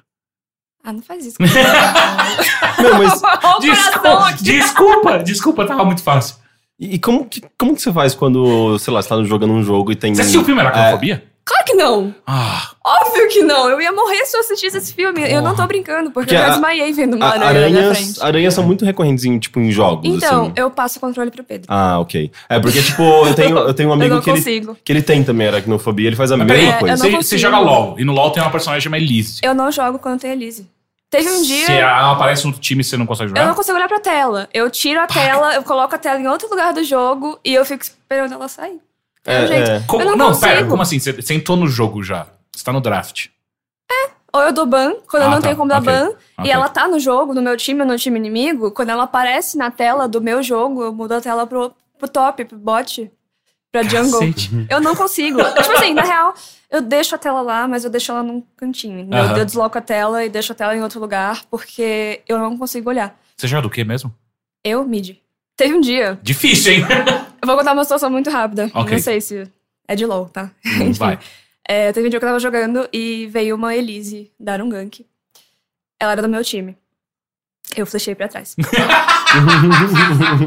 Ah, 0.84 0.94
não 0.94 1.02
faz 1.02 1.26
isso. 1.26 1.38
Não, 1.42 2.98
mas. 3.00 3.22
Desculpa, 3.60 4.34
desculpa, 4.44 5.24
desculpa, 5.24 5.66
tava 5.66 5.84
muito 5.84 6.04
fácil. 6.04 6.36
E 6.80 7.00
como 7.00 7.26
que, 7.26 7.42
como 7.58 7.74
que 7.76 7.82
você 7.82 7.92
faz 7.92 8.14
quando, 8.14 8.78
sei 8.78 8.94
lá, 8.94 9.02
você 9.02 9.10
tá 9.10 9.24
jogando 9.24 9.54
um 9.54 9.64
jogo 9.64 9.92
e 9.92 9.96
tem. 9.96 10.14
Você 10.14 10.22
assistiu 10.22 10.42
o 10.42 10.46
filme 10.46 10.62
Aracnofobia? 10.62 11.24
Claro 11.48 11.64
que 11.64 11.74
não! 11.76 12.16
Ah, 12.26 12.72
Óbvio 12.84 13.28
que 13.30 13.44
não! 13.44 13.70
Eu 13.70 13.80
ia 13.80 13.92
morrer 13.92 14.26
se 14.26 14.36
eu 14.36 14.42
assistisse 14.42 14.78
esse 14.78 14.94
filme. 14.94 15.22
Eu 15.22 15.42
não 15.44 15.52
tô 15.52 15.58
Porra. 15.58 15.68
brincando, 15.68 16.10
porque, 16.10 16.30
Porque 16.30 16.36
eu 16.36 16.40
já 16.40 16.50
desmaiei 16.50 16.92
vendo 16.92 17.16
uma 17.16 17.26
A- 17.28 17.30
aranha 17.34 17.44
na 17.44 17.50
aranhas, 17.80 17.98
frente. 17.98 18.24
aranhas 18.24 18.54
são 18.56 18.64
muito 18.64 18.84
recorrentes 18.84 19.26
em, 19.26 19.38
tipo, 19.38 19.60
em 19.60 19.72
jogos, 19.72 20.04
Então, 20.10 20.46
assim. 20.46 20.54
eu 20.56 20.72
passo 20.72 20.98
o 20.98 21.02
controle 21.02 21.30
pro 21.30 21.44
Pedro. 21.44 21.68
Ah, 21.70 22.00
ok. 22.00 22.32
É 22.50 22.60
porque, 22.60 22.82
tipo, 22.82 23.04
eu 23.28 23.34
tenho, 23.36 23.58
eu 23.60 23.74
tenho 23.76 23.90
um 23.90 23.92
eu 23.94 23.96
amigo 23.96 24.16
não 24.16 24.22
que 24.24 24.30
ele, 24.32 24.38
consigo. 24.40 24.78
que 24.84 24.92
ele 24.92 25.04
tem 25.04 25.24
também 25.24 25.48
aracnofobia, 25.48 26.08
ele 26.08 26.16
faz 26.16 26.32
a 26.32 26.38
mesma 26.38 26.54
É, 26.56 26.80
coisa. 26.80 26.94
eu 27.08 27.12
você, 27.12 27.18
você 27.18 27.38
joga 27.38 27.60
LOL, 27.60 27.96
e 28.00 28.04
no 28.04 28.12
LOL 28.14 28.32
tem 28.32 28.42
uma 28.42 28.52
personagem 28.52 28.82
chamada 28.84 29.04
Elise. 29.04 29.42
Eu 29.44 29.54
não 29.54 29.72
jogo 29.72 30.00
quando 30.00 30.20
tem 30.22 30.32
Elise. 30.32 30.68
Teve 31.12 31.30
um 31.30 31.44
dia. 31.44 31.66
Se 31.68 31.72
ela 31.74 32.12
aparece 32.14 32.48
no 32.48 32.54
time 32.54 32.82
e 32.82 32.84
você 32.84 32.98
não 32.98 33.06
consegue 33.06 33.26
Eu 33.30 33.36
jogar? 33.36 33.46
não 33.48 33.54
consigo 33.56 33.78
olhar 33.78 33.88
pra 33.88 34.00
tela. 34.00 34.50
Eu 34.52 34.70
tiro 34.72 35.00
a 35.00 35.06
tela, 35.06 35.54
eu 35.54 35.62
coloco 35.62 35.94
a 35.94 35.98
tela 36.00 36.20
em 36.20 36.28
outro 36.28 36.50
lugar 36.50 36.74
do 36.74 36.84
jogo 36.84 37.40
e 37.46 37.54
eu 37.54 37.64
fico 37.64 37.84
esperando 37.84 38.34
ela 38.34 38.48
sair. 38.48 38.80
É, 39.26 39.44
É, 39.44 39.48
jeito. 39.48 39.72
é. 39.72 39.80
Como- 39.88 40.04
eu 40.04 40.16
não, 40.16 40.32
não, 40.32 40.40
pera, 40.40 40.66
como 40.66 40.82
assim? 40.82 41.00
Você, 41.00 41.12
você 41.14 41.34
entrou 41.34 41.58
no 41.58 41.68
jogo 41.68 42.04
já. 42.04 42.28
Você 42.56 42.64
tá 42.64 42.72
no 42.72 42.82
draft. 42.82 43.28
Ou 44.34 44.42
eu 44.42 44.52
dou 44.52 44.66
ban, 44.66 44.96
quando 45.10 45.24
eu 45.24 45.30
Ah, 45.30 45.32
não 45.32 45.38
tá. 45.38 45.44
tenho 45.48 45.56
como 45.56 45.70
dar 45.70 45.80
Ok. 45.82 45.86
ban. 45.94 46.10
Ok. 46.38 46.46
E 46.46 46.52
ela 46.52 46.68
tá 46.68 46.90
no 46.90 47.00
jogo, 47.00 47.34
no 47.34 47.42
meu 47.42 47.56
time 47.56 47.80
ou 47.82 47.88
no 47.88 47.98
time 47.98 48.20
inimigo. 48.20 48.70
Quando 48.72 48.90
ela 48.90 49.04
aparece 49.04 49.58
na 49.58 49.72
tela 49.72 50.10
do 50.10 50.20
meu 50.20 50.44
jogo, 50.44 50.84
eu 50.84 50.92
mudo 50.94 51.14
a 51.14 51.22
tela 51.22 51.48
pro, 51.48 51.74
pro 51.98 52.08
top, 52.10 52.44
pro 52.44 52.58
bot, 52.58 53.10
pra 53.72 53.82
jungle. 53.84 54.20
Cacete. 54.20 54.50
Eu 54.70 54.82
não 54.82 54.94
consigo. 54.94 55.38
tipo 55.56 55.72
assim, 55.72 55.94
na 55.94 56.02
real, 56.04 56.34
eu 56.70 56.82
deixo 56.82 57.16
a 57.16 57.18
tela 57.18 57.42
lá, 57.42 57.66
mas 57.66 57.86
eu 57.86 57.90
deixo 57.90 58.12
ela 58.12 58.22
num 58.24 58.44
cantinho. 58.58 59.08
Eu-. 59.10 59.38
Eu, 59.38 59.46
desloco 59.46 59.78
a 59.78 59.82
tela 59.82 60.26
e 60.26 60.28
deixo 60.28 60.52
a 60.52 60.56
tela 60.56 60.76
em 60.76 60.84
outro 60.84 61.00
lugar, 61.00 61.44
porque 61.50 62.22
eu 62.28 62.38
não 62.38 62.58
consigo 62.58 62.90
olhar. 62.90 63.18
Você 63.38 63.48
joga 63.48 63.62
do 63.62 63.70
que 63.70 63.86
mesmo? 63.86 64.14
Eu, 64.66 64.84
mid. 64.84 65.16
Teve 65.56 65.76
um 65.76 65.80
dia. 65.80 66.20
Difícil, 66.22 66.74
hein? 66.74 66.82
Eu 67.46 67.48
vou 67.48 67.58
contar 67.58 67.74
uma 67.74 67.84
situação 67.84 68.10
muito 68.10 68.28
rápida. 68.32 68.72
Ok. 68.74 68.94
Não 68.94 69.00
sei 69.00 69.22
se 69.22 69.48
é 69.88 69.96
de 69.96 70.04
LOL, 70.04 70.28
tá? 70.30 70.50
Hum, 70.66 70.92
Vai. 70.98 71.20
É, 71.68 71.94
teve 71.94 72.08
um 72.08 72.10
dia 72.10 72.20
que 72.20 72.26
eu 72.26 72.30
tava 72.30 72.40
jogando 72.40 72.90
e 72.92 73.28
veio 73.28 73.56
uma 73.56 73.76
Elise 73.76 74.32
dar 74.40 74.60
um 74.64 74.70
gank. 74.70 75.06
Ela 76.00 76.14
era 76.14 76.24
do 76.24 76.28
meu 76.28 76.44
time. 76.44 76.76
Eu 77.78 77.86
flechei 77.86 78.16
pra 78.16 78.28
trás. 78.28 78.56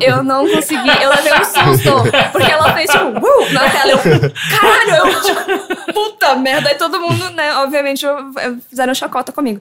eu 0.00 0.25
não 0.25 0.49
consegui, 0.49 0.89
eu 0.89 1.11
levei 1.11 1.33
um 1.35 1.45
susto. 1.45 1.91
Porque 2.33 2.50
ela 2.50 2.73
fez 2.75 2.91
tipo, 2.91 3.05
uh, 3.05 3.53
na 3.53 3.71
tela. 3.71 3.93
Eu, 3.93 3.99
caralho, 4.61 4.95
eu, 4.97 5.23
tipo, 5.23 5.93
puta 5.93 6.35
merda. 6.35 6.69
Aí 6.69 6.75
todo 6.75 7.00
mundo, 7.00 7.31
né, 7.31 7.55
obviamente, 7.59 8.05
fizeram 8.69 8.93
chacota 8.95 9.31
comigo. 9.31 9.61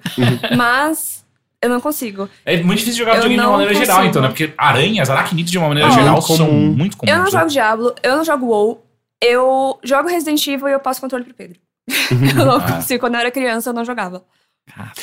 Mas 0.55 1.16
eu 1.63 1.69
não 1.69 1.81
consigo. 1.81 2.29
É 2.45 2.61
muito 2.61 2.79
difícil 2.79 2.99
jogar 2.99 3.11
Eu 3.17 3.23
videogame 3.23 3.35
de 3.35 3.41
não 3.43 3.49
uma 3.51 3.57
maneira 3.59 3.73
geral, 3.75 3.97
consigo. 3.97 4.09
então, 4.09 4.21
né? 4.21 4.27
Porque 4.29 4.53
aranhas, 4.57 5.09
aracnídeos 5.09 5.51
de 5.51 5.57
uma 5.57 5.67
maneira 5.69 5.89
Ó, 5.89 5.91
geral 5.91 6.21
comum. 6.21 6.37
são 6.37 6.51
muito 6.51 6.97
comuns. 6.97 7.11
Eu 7.11 7.17
não 7.17 7.25
né? 7.25 7.31
jogo 7.31 7.47
Diablo, 7.49 7.95
eu 8.03 8.17
não 8.17 8.23
jogo 8.25 8.45
WoW. 8.47 8.83
Eu 9.23 9.79
jogo 9.83 10.07
Resident 10.09 10.45
Evil 10.47 10.67
e 10.69 10.73
eu 10.73 10.79
passo 10.79 11.01
controle 11.01 11.23
pro 11.23 11.33
Pedro. 11.33 11.57
eu 12.39 12.45
não 12.45 12.57
Ah. 12.57 12.73
consigo. 12.73 12.99
Quando 12.99 13.15
eu 13.15 13.19
era 13.21 13.31
criança, 13.31 13.69
eu 13.69 13.73
não 13.73 13.83
jogava. 13.83 14.23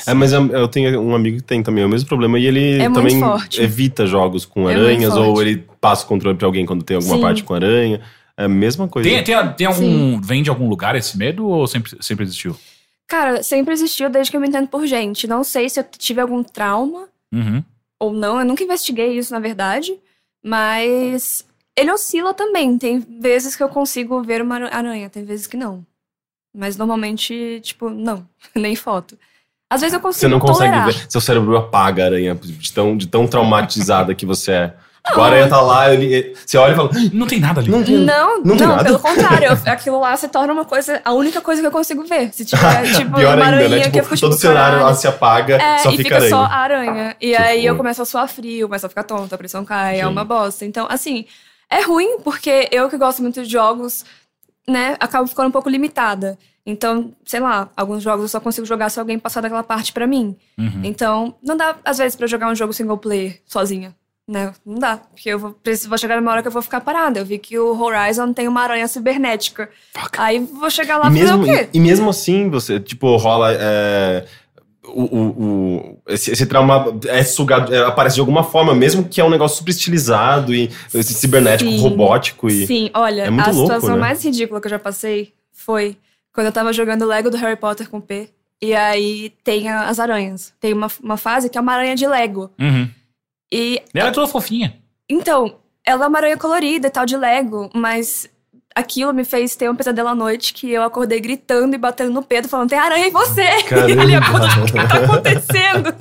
É, 0.06 0.12
mas 0.12 0.32
eu, 0.32 0.46
eu 0.48 0.68
tenho 0.68 1.00
um 1.00 1.14
amigo 1.14 1.38
que 1.38 1.42
tem 1.42 1.62
também 1.62 1.82
o 1.84 1.88
mesmo 1.88 2.06
problema 2.06 2.38
e 2.38 2.44
ele 2.46 2.82
É 2.82 2.90
também 2.90 3.18
evita 3.58 4.06
jogos 4.06 4.44
com 4.44 4.68
É 4.68 4.74
aranhas 4.74 5.16
ou 5.16 5.34
forte. 5.34 5.48
ele 5.48 5.64
passa 5.80 6.04
o 6.04 6.06
controle 6.06 6.36
pra 6.36 6.46
alguém 6.46 6.66
quando 6.66 6.84
tem 6.84 6.96
alguma 6.96 7.16
Sim. 7.16 7.22
parte 7.22 7.42
com 7.42 7.54
aranha. 7.54 8.00
É 8.36 8.44
a 8.44 8.48
mesma 8.48 8.86
coisa. 8.88 9.08
Tem, 9.08 9.24
tem, 9.24 9.52
tem 9.54 9.66
algum. 9.66 10.20
Vem 10.20 10.42
de 10.42 10.50
algum 10.50 10.68
lugar 10.68 10.94
esse 10.96 11.16
medo 11.16 11.46
ou 11.46 11.66
sempre, 11.66 11.96
sempre 12.00 12.24
existiu? 12.24 12.54
Cara, 13.14 13.42
sempre 13.44 13.72
existiu 13.72 14.10
desde 14.10 14.30
que 14.32 14.36
eu 14.36 14.40
me 14.40 14.48
entendo 14.48 14.66
por 14.66 14.84
gente. 14.88 15.28
Não 15.28 15.44
sei 15.44 15.68
se 15.70 15.78
eu 15.78 15.84
tive 15.84 16.20
algum 16.20 16.42
trauma 16.42 17.08
Uhum. 17.32 17.62
ou 18.00 18.12
não. 18.12 18.40
Eu 18.40 18.44
nunca 18.44 18.64
investiguei 18.64 19.16
isso, 19.16 19.32
na 19.32 19.38
verdade. 19.38 19.96
Mas 20.44 21.46
ele 21.76 21.92
oscila 21.92 22.34
também. 22.34 22.76
Tem 22.76 22.98
vezes 22.98 23.54
que 23.54 23.62
eu 23.62 23.68
consigo 23.68 24.20
ver 24.22 24.42
uma 24.42 24.56
aranha, 24.56 25.08
tem 25.08 25.24
vezes 25.24 25.46
que 25.46 25.56
não. 25.56 25.86
Mas 26.52 26.76
normalmente, 26.76 27.60
tipo, 27.62 27.88
não. 27.88 28.26
Nem 28.54 28.74
foto. 28.74 29.16
Às 29.70 29.80
vezes 29.80 29.94
eu 29.94 30.00
consigo 30.00 30.20
Você 30.20 30.28
não 30.28 30.40
consegue 30.40 30.72
tolerar. 30.72 30.86
ver. 30.92 31.06
Seu 31.10 31.20
cérebro 31.20 31.56
apaga 31.56 32.02
a 32.02 32.06
aranha 32.06 32.34
de 32.34 32.72
tão, 32.72 32.96
de 32.96 33.06
tão 33.06 33.26
traumatizada 33.28 34.12
que 34.14 34.26
você 34.26 34.52
é. 34.52 34.74
Tipo, 35.06 35.20
a 35.20 35.22
Não. 35.22 35.24
aranha 35.24 35.48
tá 35.50 35.60
lá, 35.60 35.92
ele, 35.92 36.34
você 36.46 36.56
olha 36.56 36.72
e 36.72 36.76
fala. 36.76 36.90
Não 37.12 37.26
tem 37.26 37.38
nada 37.38 37.60
ali. 37.60 37.70
Não 37.70 37.84
tem. 37.84 37.98
Não, 37.98 38.40
Não 38.42 38.54
não, 38.54 38.68
nada? 38.68 38.84
pelo 38.84 38.98
contrário. 38.98 39.48
eu- 39.48 39.58
aquilo 39.72 40.00
lá 40.00 40.16
se 40.16 40.28
torna 40.28 40.50
uma 40.52 40.64
coisa, 40.64 41.02
a 41.04 41.12
única 41.12 41.42
coisa 41.42 41.60
que 41.60 41.66
eu 41.66 41.70
consigo 41.70 42.04
ver. 42.06 42.32
Se 42.32 42.42
tiver, 42.44 42.84
tipo, 42.96 43.14
Pior 43.16 43.36
uma 43.36 43.44
ainda, 43.44 43.56
aranha 43.56 43.68
né? 43.68 43.78
que 43.80 43.84
Tipo, 43.90 43.98
eu 43.98 44.04
fico, 44.04 44.20
todo 44.20 44.30
tipo, 44.30 44.40
cenário 44.40 44.82
lá 44.82 44.94
se 44.94 45.06
apaga, 45.06 45.56
É, 45.56 45.76
só 45.78 45.90
e 45.90 45.98
fica 45.98 46.02
fica 46.04 46.16
aranha. 46.16 46.30
só 46.30 46.42
a 46.44 46.56
aranha. 46.56 47.16
E 47.20 47.30
Que 47.32 47.36
aí 47.36 47.66
eu 47.66 47.76
começo 47.76 48.00
a 48.00 48.06
suar 48.06 48.26
frio, 48.28 48.66
começo 48.66 48.86
a 48.86 48.88
ficar 48.88 49.02
tonta, 49.04 49.34
a 49.34 49.38
pressão 49.38 49.62
cai, 49.62 50.00
é 50.00 50.04
Sim. 50.04 50.08
uma 50.08 50.24
bosta. 50.24 50.64
Então, 50.64 50.86
assim, 50.88 51.26
é 51.70 51.82
ruim 51.82 52.20
porque 52.24 52.68
eu 52.72 52.88
que 52.88 52.96
gosto 52.96 53.20
muito 53.20 53.42
de 53.42 53.50
jogos, 53.50 54.06
né, 54.66 54.96
acabo 54.98 55.26
ficando 55.28 55.48
um 55.48 55.52
pouco 55.52 55.68
limitada. 55.68 56.38
Então, 56.64 57.12
sei 57.26 57.40
lá, 57.40 57.68
alguns 57.76 58.02
jogos 58.02 58.22
eu 58.22 58.28
só 58.28 58.40
consigo 58.40 58.66
jogar 58.66 58.88
se 58.88 58.98
alguém 58.98 59.18
passar 59.18 59.42
daquela 59.42 59.62
parte 59.62 59.92
pra 59.92 60.06
mim. 60.06 60.34
Uhum. 60.56 60.80
Então, 60.82 61.34
não 61.42 61.58
dá, 61.58 61.76
às 61.84 61.98
vezes, 61.98 62.16
pra 62.16 62.24
eu 62.24 62.28
jogar 62.28 62.48
um 62.48 62.54
jogo 62.54 62.72
single 62.72 62.96
player 62.96 63.42
sozinha. 63.44 63.94
Né? 64.26 64.52
Não 64.64 64.78
dá. 64.78 64.96
Porque 64.96 65.28
eu 65.28 65.38
vou, 65.38 65.50
preciso, 65.52 65.88
vou 65.88 65.98
chegar 65.98 66.16
numa 66.20 66.32
hora 66.32 66.40
que 66.42 66.48
eu 66.48 66.52
vou 66.52 66.62
ficar 66.62 66.80
parada. 66.80 67.18
Eu 67.20 67.26
vi 67.26 67.38
que 67.38 67.58
o 67.58 67.78
Horizon 67.78 68.32
tem 68.32 68.48
uma 68.48 68.62
aranha 68.62 68.88
cibernética. 68.88 69.68
Fuck. 69.92 70.18
Aí 70.18 70.38
vou 70.38 70.70
chegar 70.70 70.96
lá 70.98 71.08
E 71.08 71.18
fazer 71.18 71.24
mesmo, 71.36 71.42
o 71.42 71.44
quê? 71.44 71.68
e, 71.72 71.76
e 71.76 71.80
mesmo 71.80 72.08
assim, 72.08 72.48
você, 72.48 72.80
tipo, 72.80 73.14
rola. 73.16 73.52
é, 73.52 74.24
o, 74.86 75.02
o, 75.02 75.20
o- 75.28 75.98
esse, 76.08 76.30
esse 76.30 76.46
trauma 76.46 76.86
é 77.06 77.22
sugado, 77.24 77.74
é, 77.74 77.84
aparece 77.86 78.14
de 78.16 78.20
alguma 78.20 78.44
forma, 78.44 78.74
mesmo 78.74 79.04
que 79.08 79.20
é 79.20 79.24
um 79.24 79.30
negócio 79.30 79.58
super 79.58 79.70
estilizado 79.70 80.54
e 80.54 80.70
esse 80.92 81.14
cibernético, 81.14 81.70
Sim. 81.70 81.80
robótico 81.80 82.48
e. 82.48 82.66
Sim, 82.66 82.90
olha, 82.94 83.22
é 83.22 83.26
a 83.28 83.30
louco, 83.30 83.52
situação 83.62 83.94
né? 83.94 84.00
mais 84.00 84.22
ridícula 84.24 84.60
que 84.60 84.66
eu 84.66 84.70
já 84.70 84.78
passei 84.78 85.32
foi 85.52 85.96
quando 86.34 86.46
eu 86.48 86.52
tava 86.52 86.72
jogando 86.72 87.06
Lego 87.06 87.30
do 87.30 87.36
Harry 87.36 87.56
Potter 87.56 87.88
com 87.88 87.98
o 87.98 88.02
P. 88.02 88.28
E 88.60 88.74
aí 88.74 89.32
tem 89.42 89.68
a- 89.68 89.88
as 89.88 89.98
aranhas. 89.98 90.52
Tem 90.60 90.72
uma, 90.72 90.88
uma 91.02 91.16
fase 91.16 91.48
que 91.50 91.56
é 91.58 91.60
uma 91.60 91.72
aranha 91.72 91.94
de 91.96 92.06
Lego. 92.06 92.50
Uhum. 92.58 92.88
E 93.56 93.80
Ela 93.94 94.08
é 94.08 94.12
toda 94.12 94.26
fofinha. 94.26 94.76
então, 95.08 95.58
ela 95.86 96.06
é 96.06 96.08
uma 96.08 96.18
aranha 96.18 96.36
colorida 96.36 96.88
e 96.88 96.90
tal 96.90 97.06
de 97.06 97.16
Lego, 97.16 97.70
mas 97.72 98.28
aquilo 98.74 99.14
me 99.14 99.24
fez 99.24 99.54
ter 99.54 99.70
um 99.70 99.76
pesadelo 99.76 100.08
à 100.08 100.14
noite 100.14 100.52
que 100.52 100.68
eu 100.72 100.82
acordei 100.82 101.20
gritando 101.20 101.74
e 101.74 101.78
batendo 101.78 102.12
no 102.12 102.22
peito, 102.22 102.48
falando: 102.48 102.70
tem 102.70 102.78
aranha 102.78 103.06
em 103.06 103.12
você! 103.12 103.62
Caramba. 103.62 103.90
E 103.90 103.92
ele 104.02 104.14
acordou, 104.16 104.48
o 104.48 104.66
que 104.66 104.72
tá 104.72 105.04
acontecendo? 105.04 105.94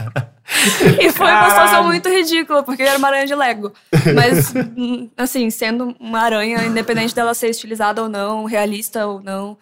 E 1.00 1.12
foi 1.12 1.28
uma 1.28 1.50
situação 1.50 1.84
muito 1.84 2.10
ridícula, 2.10 2.64
porque 2.64 2.82
eu 2.82 2.88
era 2.88 2.98
uma 2.98 3.08
aranha 3.08 3.28
de 3.28 3.36
Lego. 3.36 3.72
Mas, 4.16 4.54
assim, 5.16 5.50
sendo 5.50 5.96
uma 6.00 6.22
aranha, 6.22 6.66
independente 6.66 7.14
dela 7.14 7.34
ser 7.34 7.50
estilizada 7.50 8.02
ou 8.02 8.10
não, 8.10 8.46
realista 8.46 9.06
ou 9.06 9.22
não, 9.22 9.58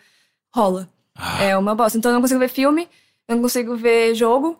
rola. 0.53 0.89
Ah. 1.15 1.43
É 1.43 1.57
uma 1.57 1.75
bosta. 1.75 1.98
Então 1.98 2.10
eu 2.10 2.15
não 2.15 2.21
consigo 2.21 2.39
ver 2.39 2.50
filme, 2.50 2.88
eu 3.27 3.36
não 3.36 3.41
consigo 3.43 3.75
ver 3.75 4.15
jogo, 4.15 4.57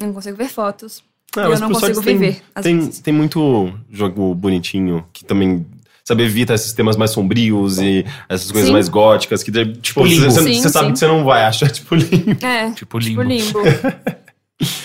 eu 0.00 0.06
não 0.06 0.14
consigo 0.14 0.36
ver 0.36 0.48
fotos. 0.48 1.04
E 1.42 1.44
eu 1.44 1.50
mas 1.50 1.60
não 1.60 1.70
consigo 1.70 2.02
tem- 2.02 2.16
viver. 2.18 2.42
Tem, 2.62 2.86
tem 2.88 3.14
muito 3.14 3.72
jogo 3.90 4.34
bonitinho 4.34 5.04
que 5.12 5.24
também. 5.24 5.66
Sabe, 6.06 6.22
evita 6.22 6.52
esses 6.52 6.74
temas 6.74 6.98
mais 6.98 7.12
sombrios 7.12 7.78
e 7.78 8.04
essas 8.28 8.50
coisas 8.52 8.66
Sim. 8.68 8.74
mais 8.74 8.90
góticas 8.90 9.42
que, 9.42 9.50
tipo, 9.76 10.04
Limbo. 10.04 10.26
você, 10.30 10.42
Sim, 10.42 10.60
você 10.60 10.68
sabe 10.68 10.92
que 10.92 10.98
você 10.98 11.06
não 11.06 11.24
vai 11.24 11.44
achar, 11.46 11.68
tipo, 11.72 11.94
limbo. 11.94 12.44
É, 12.44 12.70
Tipo 12.72 12.98
tipo 13.00 13.22
limbo. 13.22 13.22
limbo. 13.22 13.58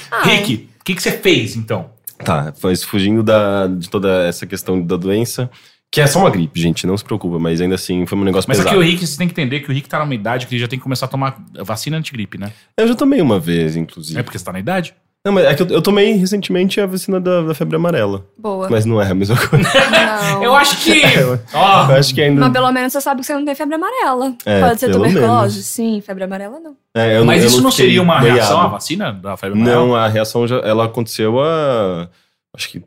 Ah, 0.10 0.24
Rick, 0.30 0.70
o 0.80 0.84
que, 0.86 0.96
que 0.96 1.02
você 1.04 1.12
fez 1.12 1.58
então? 1.58 1.90
Tá, 2.24 2.54
mas 2.64 2.84
fugindo 2.84 3.22
da, 3.22 3.68
de 3.68 3.90
toda 3.90 4.24
essa 4.28 4.46
questão 4.46 4.82
da 4.82 4.96
doença, 4.96 5.50
que 5.92 6.00
é 6.00 6.08
só 6.08 6.20
uma 6.20 6.30
gripe, 6.30 6.60
gente, 6.60 6.88
não 6.88 6.96
se 6.98 7.04
preocupa, 7.04 7.38
mas 7.38 7.60
ainda 7.60 7.76
assim 7.76 8.06
foi 8.06 8.18
um 8.18 8.24
negócio 8.24 8.48
Mas 8.48 8.58
pesado. 8.58 8.78
aqui 8.78 8.86
o 8.88 8.90
Rick, 8.90 9.06
você 9.06 9.18
tem 9.18 9.28
que 9.28 9.34
entender 9.34 9.60
que 9.60 9.70
o 9.70 9.74
Rick 9.74 9.90
tá 9.90 10.00
numa 10.00 10.16
idade 10.16 10.48
que 10.48 10.54
ele 10.56 10.62
já 10.62 10.68
tem 10.70 10.80
que 10.80 10.84
começar 10.84 11.06
a 11.06 11.10
tomar 11.10 11.38
vacina 11.66 11.98
antigripe, 11.98 12.38
né? 12.38 12.52
Eu 12.78 12.88
já 12.88 12.96
tomei 12.96 13.22
uma 13.22 13.40
vez, 13.40 13.76
inclusive. 13.76 14.18
É 14.20 14.24
porque 14.24 14.38
você 14.40 14.46
tá 14.46 14.54
na 14.54 14.60
idade? 14.60 14.94
Não, 15.26 15.34
mas 15.34 15.46
é 15.46 15.54
que 15.54 15.62
eu, 15.62 15.68
eu 15.68 15.82
tomei 15.82 16.14
recentemente 16.14 16.80
a 16.80 16.86
vacina 16.86 17.20
da, 17.20 17.42
da 17.42 17.54
febre 17.54 17.76
amarela, 17.76 18.26
boa. 18.38 18.70
mas 18.70 18.86
não 18.86 19.02
é 19.02 19.12
a 19.12 19.14
mesma 19.14 19.36
coisa. 19.36 19.68
Não. 19.92 20.44
Eu 20.44 20.56
acho 20.56 20.78
que. 20.82 20.92
eu 21.20 21.38
Ó, 21.54 21.92
acho 21.92 22.16
que 22.16 22.22
ainda. 22.22 22.40
Mas 22.40 22.54
pelo 22.54 22.72
menos 22.72 22.94
você 22.94 23.02
sabe 23.02 23.20
que 23.20 23.28
você 23.28 23.34
não 23.34 23.44
tem 23.44 23.54
febre 23.54 23.76
amarela. 23.76 24.34
É, 24.46 24.62
Pode 24.62 24.80
ser 24.80 24.92
tuberculose? 24.92 25.56
menos. 25.56 25.66
Sim, 25.66 26.02
febre 26.02 26.24
amarela 26.24 26.60
não. 26.62 26.76
É, 26.96 27.18
eu 27.18 27.26
mas 27.26 27.42
eu 27.42 27.50
isso 27.50 27.62
não 27.62 27.70
fiquei 27.70 27.88
seria 27.88 28.02
uma 28.02 28.18
reação 28.20 28.62
à 28.62 28.68
vacina 28.68 29.12
da 29.12 29.36
febre 29.36 29.60
amarela? 29.60 29.86
Não, 29.86 29.96
a 29.96 30.08
reação 30.08 30.48
já, 30.48 30.58
ela 30.60 30.86
aconteceu 30.86 31.42
a. 31.42 32.08
Acho 32.56 32.70
que 32.70 32.84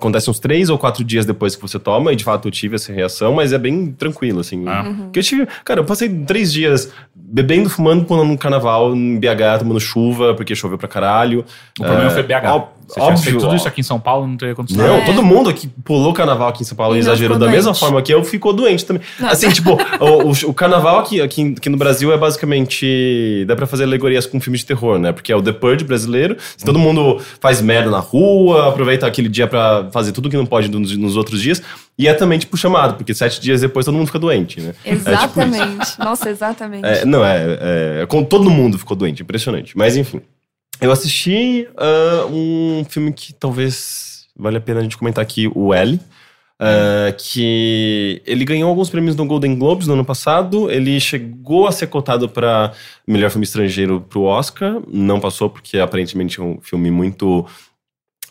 acontece 0.00 0.28
uns 0.30 0.38
três 0.38 0.68
ou 0.70 0.78
quatro 0.78 1.04
dias 1.04 1.24
depois 1.26 1.54
que 1.54 1.62
você 1.62 1.78
toma, 1.78 2.12
e 2.12 2.16
de 2.16 2.24
fato 2.24 2.48
eu 2.48 2.52
tive 2.52 2.74
essa 2.76 2.92
reação, 2.92 3.34
mas 3.34 3.52
é 3.52 3.58
bem 3.58 3.92
tranquilo, 3.92 4.40
assim. 4.40 4.66
Ah. 4.66 4.82
Uhum. 4.86 4.94
Porque 5.04 5.18
eu 5.18 5.22
tive. 5.22 5.46
Cara, 5.64 5.80
eu 5.80 5.84
passei 5.84 6.08
três 6.08 6.52
dias 6.52 6.92
bebendo, 7.14 7.68
fumando, 7.70 8.04
pulando 8.04 8.28
no 8.28 8.38
carnaval, 8.38 8.94
em 8.94 9.18
BH, 9.18 9.58
tomando 9.60 9.78
chuva, 9.80 10.34
porque 10.34 10.54
choveu 10.56 10.76
pra 10.78 10.88
caralho. 10.88 11.44
O 11.78 11.82
problema 11.84 12.06
É, 12.10 12.10
foi 12.10 12.22
BH. 12.22 12.44
ó- 12.50 12.68
Se 12.90 12.94
você 12.98 13.00
tivesse 13.06 13.22
feito 13.24 13.36
óbvio, 13.36 13.40
tudo 13.40 13.52
ó. 13.52 13.56
isso 13.56 13.68
aqui 13.68 13.80
em 13.80 13.84
São 13.84 13.98
Paulo, 14.00 14.26
não 14.26 14.36
teria 14.36 14.52
acontecido. 14.52 14.82
Não, 14.82 14.96
É. 14.96 15.04
todo 15.04 15.22
mundo 15.22 15.52
que 15.54 15.66
pulou 15.66 16.10
o 16.10 16.14
carnaval 16.14 16.48
aqui 16.48 16.62
em 16.62 16.66
São 16.66 16.76
Paulo 16.76 16.96
E 16.96 16.98
exagerou 16.98 17.38
da 17.38 17.46
mesma 17.46 17.70
doente. 17.72 17.78
forma 17.80 18.02
que 18.02 18.12
eu, 18.12 18.22
ficou 18.24 18.52
doente 18.52 18.84
também. 18.84 19.02
Não. 19.18 19.28
Assim, 19.28 19.48
tipo, 19.50 19.70
o, 20.00 20.28
o- 20.30 20.50
o 20.50 20.54
carnaval 20.54 20.98
aqui, 20.98 21.20
aqui, 21.20 21.54
aqui 21.56 21.68
no 21.68 21.76
Brasil 21.76 22.12
é 22.12 22.18
basicamente. 22.18 23.44
dá 23.46 23.56
pra 23.56 23.66
fazer 23.66 23.84
alegorias 23.84 24.26
com 24.26 24.40
filmes 24.40 24.60
de 24.60 24.66
terror, 24.66 24.98
né? 24.98 25.12
Porque 25.12 25.32
é 25.32 25.36
o 25.36 25.42
The 25.42 25.52
Purge 25.52 25.84
brasileiro. 25.84 26.36
Se 26.56 26.64
todo 26.64 26.78
mundo 26.78 27.18
faz 27.40 27.60
merda 27.60 27.90
na 27.90 27.98
rua, 28.00 28.68
aproveita 28.68 29.06
aquele 29.06 29.28
dia 29.28 29.46
pra 29.46 29.88
fazer 29.92 30.12
tudo 30.12 30.28
que 30.28 30.36
não 30.36 30.46
pode 30.46 30.68
nos, 30.68 30.96
nos 30.96 31.16
outros 31.16 31.40
dias. 31.40 31.62
E 31.98 32.08
é 32.08 32.14
também, 32.14 32.38
tipo, 32.38 32.56
chamado, 32.56 32.94
porque 32.94 33.12
sete 33.12 33.40
dias 33.40 33.60
depois 33.60 33.84
todo 33.84 33.94
mundo 33.94 34.06
fica 34.06 34.18
doente, 34.18 34.60
né? 34.60 34.72
Exatamente. 34.84 35.98
Nossa, 35.98 36.30
exatamente. 36.30 36.84
É, 36.86 37.04
não, 37.04 37.24
é, 37.24 37.58
é, 38.02 38.06
com 38.06 38.24
Todo 38.24 38.48
mundo 38.48 38.78
ficou 38.78 38.96
doente, 38.96 39.22
impressionante. 39.22 39.76
Mas 39.76 39.96
enfim. 39.96 40.20
Eu 40.80 40.90
assisti 40.90 41.68
ah, 41.76 42.26
um 42.30 42.84
filme 42.88 43.12
que 43.12 43.34
talvez 43.34 44.26
vale 44.34 44.56
a 44.56 44.60
pena 44.60 44.80
a 44.80 44.82
gente 44.82 44.96
comentar 44.96 45.22
aqui, 45.22 45.50
o 45.54 45.74
L. 45.74 46.00
ah, 46.58 47.12
que 47.18 48.22
ele 48.24 48.44
ganhou 48.46 48.70
alguns 48.70 48.88
prêmios 48.88 49.14
no 49.14 49.26
Golden 49.26 49.56
Globes 49.56 49.86
no 49.86 49.92
ano 49.92 50.04
passado. 50.04 50.70
Ele 50.70 50.98
chegou 50.98 51.66
a 51.66 51.72
ser 51.72 51.88
cotado 51.88 52.28
para 52.30 52.72
melhor 53.06 53.30
filme 53.30 53.44
estrangeiro 53.44 54.00
pro 54.00 54.22
Oscar. 54.22 54.80
Não 54.88 55.20
passou, 55.20 55.50
porque 55.50 55.78
aparentemente 55.78 56.40
é 56.40 56.42
um 56.42 56.58
filme 56.62 56.90
muito 56.90 57.46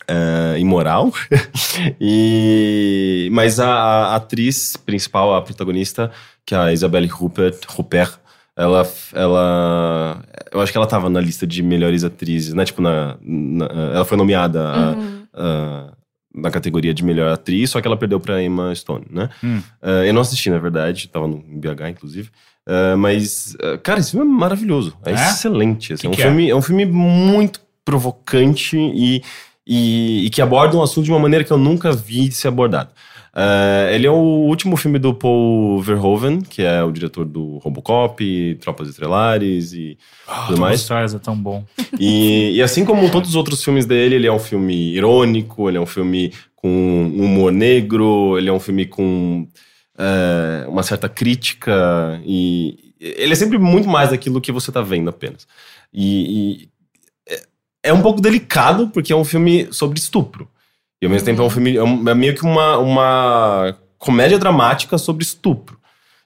ah, 0.07 0.57
imoral. 0.57 1.13
e, 2.01 3.29
mas 3.31 3.59
a, 3.59 3.67
a 3.67 4.15
atriz 4.15 4.75
principal, 4.75 5.35
a 5.35 5.41
protagonista, 5.43 6.11
que 6.43 6.55
é 6.55 6.57
a 6.57 6.73
Isabelle 6.73 7.05
Rupert, 7.05 7.59
Rupert 7.67 8.17
ela, 8.59 8.87
ela. 9.13 10.21
Eu 10.51 10.59
acho 10.61 10.71
que 10.71 10.77
ela 10.77 10.87
tava 10.87 11.09
na 11.09 11.21
lista 11.21 11.47
de 11.47 11.63
melhores 11.63 12.03
atrizes, 12.03 12.53
né? 12.53 12.65
Tipo, 12.65 12.81
na, 12.81 13.17
na- 13.21 13.65
ela 13.95 14.05
foi 14.05 14.17
nomeada 14.17 14.67
a- 14.67 14.91
Uhum. 14.91 15.23
a- 15.33 15.93
na 16.35 16.51
categoria 16.51 16.93
de 16.93 17.03
melhor 17.03 17.31
atriz, 17.31 17.71
só 17.71 17.81
que 17.81 17.87
ela 17.87 17.97
perdeu 17.97 18.19
pra 18.19 18.41
Emma 18.43 18.73
Stone, 18.75 19.05
né? 19.09 19.29
Hum. 19.43 19.61
Ah, 19.81 20.05
eu 20.05 20.13
não 20.13 20.21
assisti, 20.21 20.49
na 20.49 20.59
verdade, 20.59 21.07
tava 21.09 21.27
no 21.27 21.37
BH, 21.37 21.89
inclusive. 21.89 22.29
Ah, 22.67 22.95
mas, 22.97 23.55
ah, 23.63 23.77
cara, 23.79 23.99
esse 23.99 24.11
filme 24.11 24.25
é 24.25 24.29
maravilhoso. 24.29 24.95
É, 25.03 25.11
É? 25.11 25.13
excelente. 25.15 25.93
assim, 25.93 26.01
Que 26.01 26.07
é, 26.07 26.09
um 26.09 26.13
que 26.13 26.21
é? 26.21 26.25
filme, 26.25 26.49
é 26.49 26.55
um 26.55 26.61
filme 26.61 26.85
muito 26.85 27.59
provocante 27.83 28.77
e, 28.77 29.23
e, 29.65 30.25
e 30.25 30.29
que 30.29 30.41
aborda 30.41 30.77
um 30.77 30.83
assunto 30.83 31.05
de 31.05 31.11
uma 31.11 31.19
maneira 31.19 31.43
que 31.43 31.51
eu 31.51 31.57
nunca 31.57 31.91
vi 31.91 32.31
ser 32.31 32.47
abordado. 32.47 32.91
Ah, 33.41 33.89
ele 33.93 34.05
é 34.05 34.11
o 34.11 34.15
último 34.15 34.75
filme 34.75 34.99
do 34.99 35.13
Paul 35.13 35.81
Verhoeven, 35.81 36.41
que 36.41 36.61
é 36.61 36.83
o 36.83 36.91
diretor 36.91 37.23
do 37.23 37.57
Robocop, 37.59 38.57
Tropas 38.59 38.89
Estrelares 38.89 39.71
e 39.71 39.97
Ah, 40.27 40.47
tudo 40.47 40.59
mais. 40.59 40.81
Stars 40.81 41.13
é 41.13 41.19
tão 41.19 41.37
bom. 41.37 41.63
E, 41.97 42.51
e 42.55 42.61
assim 42.61 42.83
como 42.83 43.09
todos 43.09 43.29
os 43.29 43.35
outros 43.35 43.63
filmes 43.63 43.85
dele, 43.85 44.15
ele 44.15 44.27
é 44.27 44.31
um 44.31 44.39
filme 44.39 44.93
irônico, 44.93 45.69
ele 45.69 45.77
é 45.77 45.81
um 45.81 45.85
filme 45.85 46.33
com 46.53 46.67
um 46.67 47.23
humor 47.23 47.49
negro, 47.53 48.37
ele 48.37 48.49
é 48.49 48.51
um 48.51 48.59
filme 48.59 48.85
com 48.85 49.47
é, 49.97 50.65
uma 50.67 50.83
certa 50.83 51.07
crítica 51.07 52.21
e 52.25 52.93
ele 52.99 53.31
é 53.31 53.35
sempre 53.37 53.57
muito 53.57 53.87
mais 53.87 54.09
daquilo 54.09 54.41
que 54.41 54.51
você 54.51 54.69
tá 54.69 54.81
vendo 54.81 55.09
apenas. 55.09 55.47
E, 55.93 56.65
e 56.65 56.69
é, 57.25 57.41
é 57.83 57.93
um 57.93 58.01
pouco 58.01 58.19
delicado 58.19 58.89
porque 58.89 59.13
é 59.13 59.15
um 59.15 59.23
filme 59.23 59.69
sobre 59.71 59.97
estupro. 59.97 60.45
E 61.01 61.05
ao 61.05 61.11
mesmo 61.11 61.25
tempo 61.25 61.41
é 61.41 61.45
um 61.45 61.49
filme, 61.49 61.75
é, 61.77 61.83
um- 61.83 62.07
é 62.09 62.13
meio 62.15 62.35
que 62.35 62.43
uma, 62.43 62.77
uma 62.77 63.77
comédia 63.97 64.37
dramática 64.37 64.97
sobre 64.97 65.23
estupro. 65.23 65.77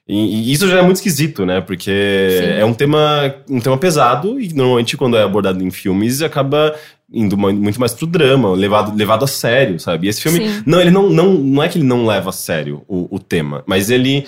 E, 0.06 0.50
e 0.50 0.52
isso 0.52 0.68
já 0.68 0.78
é 0.80 0.82
muito 0.82 0.96
esquisito, 0.96 1.46
né? 1.46 1.60
Porque 1.62 1.90
Sim. 1.90 2.60
é 2.60 2.64
um 2.64 2.74
tema, 2.74 3.34
um 3.48 3.58
tema 3.60 3.78
pesado 3.78 4.38
e 4.38 4.52
normalmente 4.52 4.96
quando 4.96 5.16
é 5.16 5.22
abordado 5.22 5.62
em 5.64 5.70
filmes 5.70 6.20
acaba 6.20 6.74
indo 7.10 7.38
muito 7.38 7.78
mais 7.80 7.94
pro 7.94 8.06
drama, 8.06 8.50
levado, 8.54 8.94
levado 8.96 9.24
a 9.24 9.28
sério, 9.28 9.78
sabe? 9.80 10.06
E 10.06 10.10
esse 10.10 10.20
filme, 10.20 10.40
Sim. 10.46 10.62
não, 10.66 10.80
ele 10.80 10.90
não, 10.90 11.08
não, 11.08 11.32
não 11.34 11.62
é 11.62 11.68
que 11.68 11.78
ele 11.78 11.86
não 11.86 12.04
leva 12.06 12.30
a 12.30 12.32
sério 12.32 12.82
o, 12.88 13.14
o 13.14 13.18
tema, 13.18 13.62
mas 13.66 13.88
ele 13.88 14.26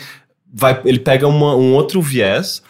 vai, 0.50 0.80
ele 0.84 0.98
pega 1.00 1.26
uma- 1.28 1.54
um 1.56 1.74
outro 1.74 2.00
viés 2.00 2.62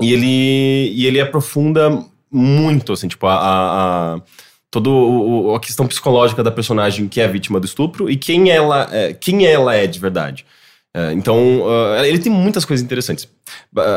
e 0.00 0.12
ele, 0.12 0.92
e 0.94 1.06
ele 1.06 1.20
aprofunda 1.20 2.04
muito, 2.30 2.92
assim, 2.92 3.08
tipo, 3.08 3.26
a, 3.26 3.34
a, 3.34 4.14
a 4.16 4.20
toda 4.70 4.90
a 5.56 5.60
questão 5.60 5.86
psicológica 5.86 6.42
da 6.42 6.50
personagem 6.50 7.08
que 7.08 7.20
é 7.20 7.28
vítima 7.28 7.58
do 7.58 7.66
estupro 7.66 8.10
e 8.10 8.16
quem 8.16 8.50
ela 8.50 8.88
é, 8.92 9.12
quem 9.12 9.46
ela 9.46 9.74
é 9.74 9.86
de 9.86 9.98
verdade. 9.98 10.44
É, 10.94 11.12
então, 11.12 11.62
ah, 11.96 12.06
ele 12.06 12.18
tem 12.18 12.32
muitas 12.32 12.64
coisas 12.64 12.84
interessantes. 12.84 13.28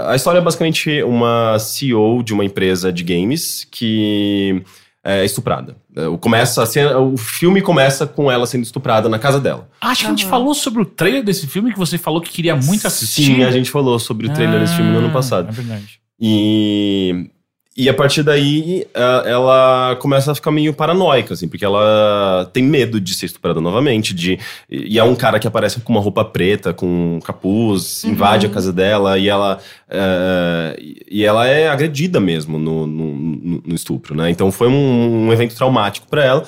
A 0.07 0.15
história 0.15 0.39
é 0.39 0.41
basicamente 0.41 1.01
uma 1.03 1.57
CEO 1.57 2.21
de 2.21 2.33
uma 2.33 2.43
empresa 2.45 2.91
de 2.91 3.03
games 3.03 3.65
que 3.71 4.61
é 5.03 5.25
estuprada. 5.25 5.75
É, 5.95 6.05
o 6.07 6.17
Começa 6.17 6.61
a 6.61 6.65
cena- 6.65 6.99
o 6.99 7.17
filme 7.17 7.61
começa 7.61 8.05
com 8.05 8.29
ela 8.31 8.45
sendo 8.45 8.63
estuprada 8.63 9.09
na 9.09 9.17
casa 9.17 9.39
dela. 9.39 9.67
Acho 9.81 10.01
que 10.01 10.07
a 10.07 10.09
gente 10.11 10.25
falou 10.25 10.53
sobre 10.53 10.81
o 10.81 10.85
trailer 10.85 11.23
desse 11.23 11.47
filme 11.47 11.71
que 11.71 11.79
você 11.79 11.97
falou 11.97 12.21
que 12.21 12.29
queria 12.29 12.55
muito 12.55 12.85
assistir. 12.85 13.23
Sim, 13.23 13.43
a 13.43 13.51
gente 13.51 13.71
falou 13.71 13.97
sobre 13.97 14.27
o 14.27 14.33
trailer 14.33 14.59
desse 14.59 14.75
filme 14.75 14.91
no 14.91 14.99
ano 14.99 15.07
Ah, 15.07 15.11
passado. 15.13 15.49
É 15.49 15.51
verdade. 15.51 15.99
E, 16.19 17.29
e 17.77 17.87
a 17.87 17.93
partir 17.93 18.21
daí 18.21 18.85
ela 19.25 19.95
começa 20.01 20.31
a 20.31 20.35
ficar 20.35 20.51
meio 20.51 20.73
paranoica, 20.73 21.33
assim, 21.33 21.47
porque 21.47 21.63
ela 21.63 22.49
tem 22.51 22.61
medo 22.63 22.99
de 22.99 23.13
ser 23.13 23.27
estuprada 23.27 23.61
novamente. 23.61 24.13
De, 24.13 24.37
e 24.69 24.99
é 24.99 25.03
um 25.03 25.15
cara 25.15 25.39
que 25.39 25.47
aparece 25.47 25.79
com 25.79 25.93
uma 25.93 26.01
roupa 26.01 26.25
preta, 26.25 26.73
com 26.73 27.15
um 27.15 27.19
capuz, 27.21 28.03
invade 28.03 28.45
a 28.45 28.49
casa 28.49 28.73
dela 28.73 29.17
e 29.17 29.29
ela, 29.29 29.57
eh, 29.89 30.75
e 31.09 31.23
ela 31.23 31.47
é 31.47 31.69
agredida 31.69 32.19
mesmo 32.19 32.57
no, 32.59 32.85
no, 32.85 33.15
no- 33.15 33.63
no 33.65 33.75
estupro, 33.75 34.15
né? 34.15 34.29
Então 34.29 34.51
foi 34.51 34.67
um, 34.67 35.27
um 35.27 35.33
evento 35.33 35.55
traumático 35.55 36.07
para 36.07 36.23
ela. 36.25 36.45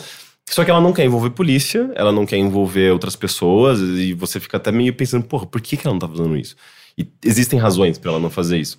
Só 0.50 0.63
que 0.65 0.70
ela 0.70 0.82
não 0.82 0.92
quer 0.92 1.06
envolver 1.06 1.30
polícia, 1.30 1.89
ela 1.96 2.12
não 2.12 2.25
quer 2.25 2.36
envolver 2.38 2.92
outras 2.92 3.15
pessoas, 3.15 3.80
e 3.80 4.13
você 4.13 4.42
fica 4.42 4.58
até 4.58 4.72
meio 4.74 4.94
pensando, 4.94 5.24
porra, 5.25 5.46
por 5.46 5.62
que, 5.62 5.77
que 5.77 5.88
ela 5.88 5.94
não 5.94 6.00
tá 6.00 6.08
fazendo 6.08 6.36
isso? 6.36 6.56
E 6.98 7.08
existem 7.24 7.58
razões 7.58 7.98
para 7.98 8.12
ela 8.12 8.20
não 8.20 8.30
fazer 8.30 8.60
isso. 8.60 8.77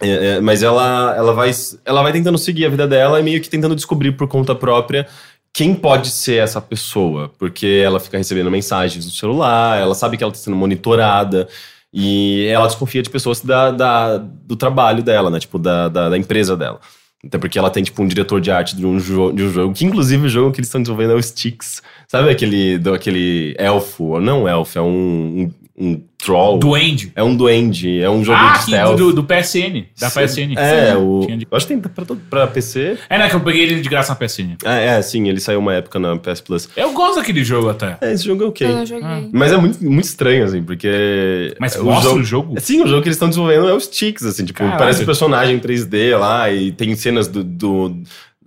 É, 0.00 0.08
é, 0.36 0.40
mas 0.40 0.62
ela, 0.62 1.14
ela, 1.16 1.32
vai, 1.32 1.50
ela 1.84 2.02
vai 2.02 2.12
tentando 2.12 2.38
seguir 2.38 2.66
a 2.66 2.68
vida 2.68 2.86
dela 2.86 3.18
e 3.18 3.22
meio 3.22 3.40
que 3.40 3.48
tentando 3.50 3.74
descobrir 3.74 4.12
por 4.12 4.28
conta 4.28 4.54
própria 4.54 5.06
quem 5.52 5.74
pode 5.74 6.08
ser 6.10 6.42
essa 6.42 6.60
pessoa. 6.60 7.32
Porque 7.38 7.82
ela 7.84 7.98
fica 7.98 8.16
recebendo 8.18 8.50
mensagens 8.50 9.04
no 9.04 9.10
celular, 9.10 9.80
ela 9.80 9.94
sabe 9.94 10.16
que 10.16 10.22
ela 10.22 10.32
está 10.32 10.44
sendo 10.44 10.56
monitorada. 10.56 11.48
E 11.92 12.46
ela 12.48 12.66
desconfia 12.66 13.02
de 13.02 13.08
pessoas 13.08 13.40
da, 13.40 13.70
da- 13.70 14.18
do 14.18 14.54
trabalho 14.56 15.02
dela, 15.02 15.30
né? 15.30 15.40
Tipo, 15.40 15.58
da, 15.58 15.88
da, 15.88 16.10
da 16.10 16.18
empresa 16.18 16.54
dela. 16.56 16.78
Até 17.24 17.38
porque 17.38 17.58
ela 17.58 17.70
tem, 17.70 17.82
tipo, 17.82 18.00
um 18.02 18.06
diretor 18.06 18.40
de 18.40 18.50
arte 18.50 18.76
de 18.76 18.86
um, 18.86 19.00
jo 19.00 19.32
de 19.32 19.42
um 19.42 19.50
jogo, 19.50 19.74
que 19.74 19.84
inclusive 19.84 20.26
o 20.26 20.28
jogo 20.28 20.52
que 20.52 20.60
eles 20.60 20.68
estão 20.68 20.80
desenvolvendo 20.82 21.12
é 21.12 21.16
o 21.16 21.18
Styx. 21.18 21.82
Sabe 22.06 22.30
aquele, 22.30 22.78
do, 22.78 22.92
aquele 22.94 23.56
elfo? 23.58 24.20
Não 24.20 24.46
elfo, 24.46 24.78
é 24.78 24.82
um, 24.82 25.50
um, 25.78 25.88
um 25.90 26.02
troll. 26.18 26.58
Duende. 26.58 27.12
É 27.14 27.22
um 27.22 27.34
duende, 27.36 28.00
é 28.00 28.10
um 28.10 28.24
jogo 28.24 28.38
Ah, 28.40 28.52
de 28.54 28.62
stealth. 28.64 28.96
do, 28.96 29.12
do 29.12 29.24
PSN. 29.24 29.84
Da 29.98 30.10
PSN. 30.10 30.54
É, 30.56 30.96
o. 30.96 31.20
Tinha 31.24 31.36
de- 31.38 31.46
Eu 31.50 31.56
acho 31.56 31.66
que 31.66 31.72
tem 31.74 31.80
pra, 31.82 32.04
todo- 32.04 32.20
pra 32.28 32.46
PC. 32.46 32.98
É, 33.08 33.16
né? 33.18 33.28
Que 33.28 33.36
eu 33.36 33.40
peguei 33.40 33.62
ele 33.62 33.80
de 33.80 33.88
graça 33.88 34.10
na 34.12 34.16
PSN. 34.16 34.56
É, 34.64 34.96
é, 34.98 35.02
sim, 35.02 35.28
ele 35.28 35.38
saiu 35.40 35.60
uma 35.60 35.74
época 35.74 35.98
na 35.98 36.16
PS 36.16 36.40
Plus. 36.40 36.68
Eu 36.76 36.92
gosto 36.92 37.16
daquele 37.16 37.44
jogo 37.44 37.68
até. 37.68 37.96
É, 38.00 38.12
esse 38.12 38.24
jogo 38.24 38.42
é 38.44 38.46
ok. 38.46 38.66
Eu 38.66 38.84
joguei. 38.86 39.30
Mas 39.32 39.52
é 39.52 39.56
muito, 39.56 39.82
muito 39.84 40.04
estranho, 40.04 40.44
assim, 40.44 40.62
porque. 40.62 41.54
Mas 41.60 41.76
o 41.76 41.84
mostra 41.84 42.10
jogo... 42.10 42.20
o 42.20 42.24
jogo? 42.24 42.60
Sim, 42.60 42.82
o 42.82 42.86
jogo 42.86 43.02
que 43.02 43.08
eles 43.08 43.16
estão 43.16 43.28
desenvolvendo 43.28 43.68
é 43.68 43.74
os 43.74 43.86
tics, 43.86 44.24
assim, 44.24 44.44
tipo, 44.44 44.58
Caralho. 44.58 44.78
parece 44.78 45.02
um 45.02 45.06
personagem 45.06 45.58
3D 45.60 46.16
lá 46.18 46.50
e 46.52 46.72
tem 46.72 46.94
cenas 46.96 47.28
do. 47.28 47.44
do 47.44 47.96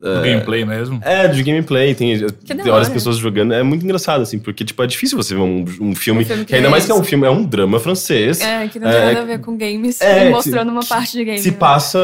Do 0.02 0.26
é, 0.26 0.32
gameplay 0.32 0.66
mesmo. 0.66 1.00
É, 1.04 1.28
de 1.28 1.44
gameplay, 1.44 1.94
tem, 1.94 2.18
tem 2.18 2.60
horas 2.72 2.88
hora. 2.88 2.90
pessoas 2.90 3.18
jogando. 3.18 3.54
É 3.54 3.62
muito 3.62 3.84
engraçado, 3.86 4.22
assim, 4.22 4.40
porque, 4.40 4.66
tipo, 4.66 4.82
é 4.82 4.88
difícil 4.88 5.16
você 5.16 5.36
ver 5.36 5.42
um, 5.42 5.62
um 5.80 5.94
filme. 5.96 6.22
Um 6.22 6.26
filme 6.26 6.26
que 6.26 6.46
que 6.46 6.56
ainda 6.56 6.68
é 6.68 6.72
mais 6.72 6.86
que 6.86 6.92
é 6.92 6.96
um 6.96 7.04
filme, 7.04 7.28
é 7.28 7.30
um 7.30 7.44
drama 7.46 7.80
francês. 7.80 8.42
É, 8.42 8.68
que 8.68 8.80
não 8.80 8.90
tem 8.90 8.98
É, 9.00 9.06
nada 9.06 9.22
a 9.22 9.26
ver 9.26 9.40
com 9.42 9.56
games. 9.56 10.02
é, 10.02 10.22
e 10.22 10.26
que- 10.26 10.30
mostrando 10.32 10.72
uma 10.72 10.84
parte 10.84 11.12
de 11.18 11.24
games. 11.24 11.42
se 11.44 11.52
né? 11.52 11.58
passa 11.58 12.00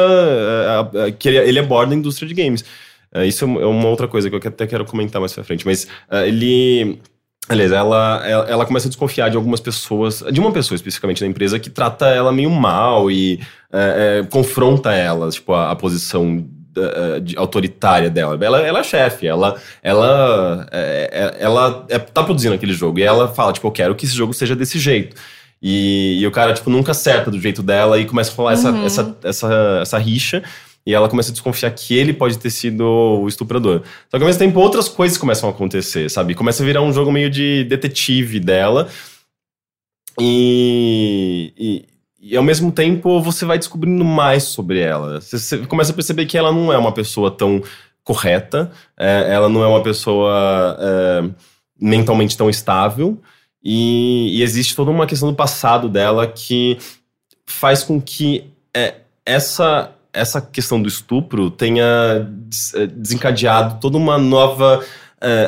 é, 0.93 1.07
é, 1.07 1.11
que 1.11 1.27
ele, 1.27 1.37
ele 1.37 1.59
aborda 1.59 1.93
a 1.93 1.97
indústria 1.97 2.27
de 2.27 2.33
games. 2.33 2.63
É, 3.13 3.25
isso 3.25 3.43
é 3.45 3.47
uma 3.47 3.85
é 3.85 3.87
outra 3.87 4.07
coisa 4.07 4.29
que 4.29 4.35
eu 4.35 4.39
até 4.45 4.67
quero 4.67 4.85
comentar 4.85 5.19
mais 5.19 5.33
pra 5.33 5.43
frente. 5.43 5.65
Mas 5.65 5.87
é, 6.11 6.27
ele. 6.27 6.99
Aliás, 7.49 7.71
ela, 7.71 8.21
ela, 8.27 8.45
ela 8.49 8.65
começa 8.65 8.87
a 8.87 8.89
desconfiar 8.89 9.29
de 9.29 9.37
algumas 9.37 9.61
pessoas, 9.61 10.21
de 10.31 10.39
uma 10.39 10.51
pessoa 10.51 10.75
especificamente 10.75 11.21
da 11.21 11.27
empresa, 11.27 11.57
que 11.57 11.69
trata 11.69 12.07
ela 12.07 12.29
meio 12.31 12.49
mal 12.51 13.09
e 13.09 13.39
é, 13.71 14.19
é, 14.21 14.27
confronta 14.29 14.91
ela, 14.91 15.29
tipo, 15.29 15.53
a, 15.53 15.71
a 15.71 15.75
posição 15.75 16.45
da- 16.79 17.19
de- 17.19 17.37
autoritária 17.37 18.09
dela. 18.09 18.37
Ela, 18.41 18.61
ela 18.61 18.79
é 18.79 18.83
chefe, 18.83 19.27
ela, 19.27 19.55
ela, 19.83 20.67
é, 20.71 21.35
ela 21.39 21.85
é, 21.89 21.97
tá 21.99 22.23
produzindo 22.23 22.55
aquele 22.55 22.73
jogo 22.73 22.99
e 22.99 23.03
ela 23.03 23.27
fala, 23.27 23.51
tipo, 23.53 23.67
eu 23.67 23.71
quero 23.71 23.95
que 23.95 24.05
esse 24.05 24.13
jogo 24.15 24.33
seja 24.33 24.55
desse 24.55 24.77
jeito. 24.79 25.15
E, 25.61 26.19
e 26.21 26.27
o 26.27 26.31
cara, 26.31 26.53
tipo, 26.53 26.69
nunca 26.69 26.91
acerta 26.91 27.31
do 27.31 27.39
jeito 27.41 27.63
dela 27.63 27.99
e 27.99 28.05
começa 28.05 28.31
a 28.47 28.53
essa, 28.53 28.71
Uhum. 28.71 28.85
essa, 28.85 29.17
essa, 29.23 29.79
essa 29.81 29.97
rixa. 29.97 30.43
E 30.85 30.93
ela 30.93 31.09
começa 31.09 31.31
a 31.31 31.33
desconfiar 31.33 31.69
que 31.71 31.93
ele 31.97 32.13
pode 32.13 32.37
ter 32.37 32.49
sido 32.49 32.81
o 33.21 33.27
estuprador. 33.27 33.81
Só 34.09 34.17
que 34.17 34.23
ao 34.23 34.27
mesmo 34.27 34.39
tempo 34.39 34.57
outras 34.59 34.87
coisas 34.87 35.17
começam 35.17 35.49
a 35.49 35.51
acontecer, 35.51 36.09
sabe? 36.09 36.33
Começa 36.33 36.63
a 36.63 36.65
virar 36.65 36.81
um 36.81 36.93
jogo 36.93 37.11
meio 37.11 37.29
de 37.29 37.65
detetive 37.65 38.39
dela. 38.39 38.87
E, 40.19 41.53
e, 41.57 41.85
e 42.19 42.35
ao 42.35 42.43
mesmo 42.43 42.71
tempo 42.71 43.21
você 43.21 43.45
vai 43.45 43.57
descobrindo 43.57 44.03
mais 44.03 44.43
sobre 44.43 44.79
ela. 44.79 45.21
Você, 45.21 45.37
você 45.37 45.57
começa 45.59 45.91
a 45.91 45.95
perceber 45.95 46.25
que 46.25 46.37
ela 46.37 46.51
não 46.51 46.73
é 46.73 46.77
uma 46.77 46.91
pessoa 46.91 47.29
tão 47.29 47.61
correta, 48.03 48.71
é, 48.97 49.33
ela 49.33 49.49
não 49.49 49.63
é 49.63 49.67
uma 49.67 49.83
pessoa 49.83 50.77
é, 50.79 51.29
mentalmente 51.79 52.35
tão 52.37 52.49
estável. 52.49 53.21
E, 53.63 54.37
e 54.37 54.43
existe 54.43 54.75
toda 54.75 54.91
uma 54.91 55.05
questão 55.05 55.29
do 55.29 55.35
passado 55.35 55.89
dela 55.89 56.25
que 56.25 56.77
faz 57.45 57.83
com 57.83 57.99
que 57.99 58.45
é, 58.73 58.95
essa, 59.25 59.91
essa 60.13 60.41
questão 60.41 60.81
do 60.81 60.87
estupro 60.87 61.51
tenha 61.51 61.83
eh, 62.75 62.87
desencadeado 62.87 63.79
toda 63.79 63.97
uma 63.97 64.17
nova. 64.17 64.83
é, 65.19 65.47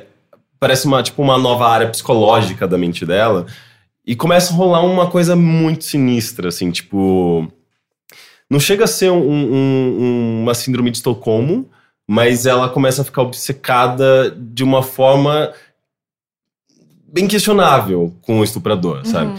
é, 0.00 0.04
parece 0.58 0.86
uma, 0.86 1.02
tipo, 1.02 1.22
uma 1.22 1.38
nova 1.38 1.68
área 1.68 1.88
psicológica 1.88 2.66
da 2.66 2.78
mente 2.78 3.04
dela. 3.04 3.46
E 4.08 4.16
começa 4.16 4.54
a 4.54 4.56
rolar 4.56 4.80
uma 4.80 5.10
coisa 5.10 5.36
muito 5.36 5.84
sinistra, 5.84 6.48
assim, 6.48 6.70
tipo. 6.70 7.46
Não 8.50 8.58
chega 8.58 8.84
a 8.84 8.86
ser 8.86 9.10
um- 9.12 9.18
um- 9.30 10.00
um- 10.00 10.42
uma 10.44 10.54
síndrome 10.54 10.90
de 10.90 10.96
Estocolmo, 10.96 11.68
mas 12.08 12.46
ela 12.46 12.70
começa 12.70 13.02
a 13.02 13.04
ficar 13.04 13.20
obcecada 13.20 14.30
de 14.30 14.64
uma 14.64 14.82
forma 14.82 15.52
bem 17.12 17.26
questionável 17.28 18.14
com 18.22 18.40
o 18.40 18.44
estuprador, 18.44 19.04
sabe? 19.04 19.38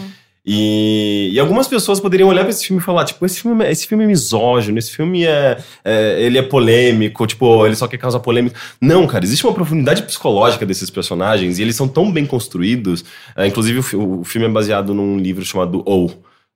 E, 0.52 1.30
e 1.32 1.38
algumas 1.38 1.68
pessoas 1.68 2.00
poderiam 2.00 2.28
olhar 2.28 2.40
pra 2.40 2.50
esse 2.50 2.66
filme 2.66 2.82
e 2.82 2.84
falar, 2.84 3.04
tipo, 3.04 3.24
esse 3.24 3.40
filme, 3.40 3.64
esse 3.70 3.86
filme 3.86 4.02
é 4.02 4.06
misógino, 4.08 4.80
esse 4.80 4.90
filme 4.90 5.24
é, 5.24 5.56
é- 5.84 6.20
ele 6.20 6.38
é 6.38 6.42
polêmico, 6.42 7.24
tipo, 7.24 7.64
ele 7.64 7.76
só 7.76 7.86
quer 7.86 7.98
causar 7.98 8.18
polêmica. 8.18 8.58
Não, 8.80 9.06
cara, 9.06 9.24
existe 9.24 9.46
uma 9.46 9.54
profundidade 9.54 10.02
psicológica 10.02 10.66
desses 10.66 10.90
personagens 10.90 11.60
e 11.60 11.62
eles 11.62 11.76
são 11.76 11.86
tão 11.86 12.10
bem 12.10 12.26
construídos. 12.26 13.04
É, 13.36 13.46
inclusive, 13.46 13.78
o, 13.96 14.22
o 14.22 14.24
filme 14.24 14.48
é 14.48 14.50
baseado 14.50 14.92
num 14.92 15.18
livro 15.18 15.44
chamado 15.44 15.84
O, 15.86 16.10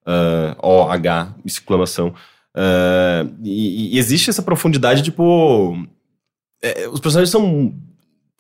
ah, 0.05 0.57
O-H, 0.61 1.33
exclamação. 1.47 2.13
Ah, 2.53 3.25
e, 3.45 3.95
e 3.95 3.99
existe 3.99 4.29
essa 4.29 4.43
profundidade, 4.43 5.05
tipo. 5.05 5.79
é, 6.61 6.89
os 6.89 6.99
personagens 6.99 7.31
são. 7.31 7.73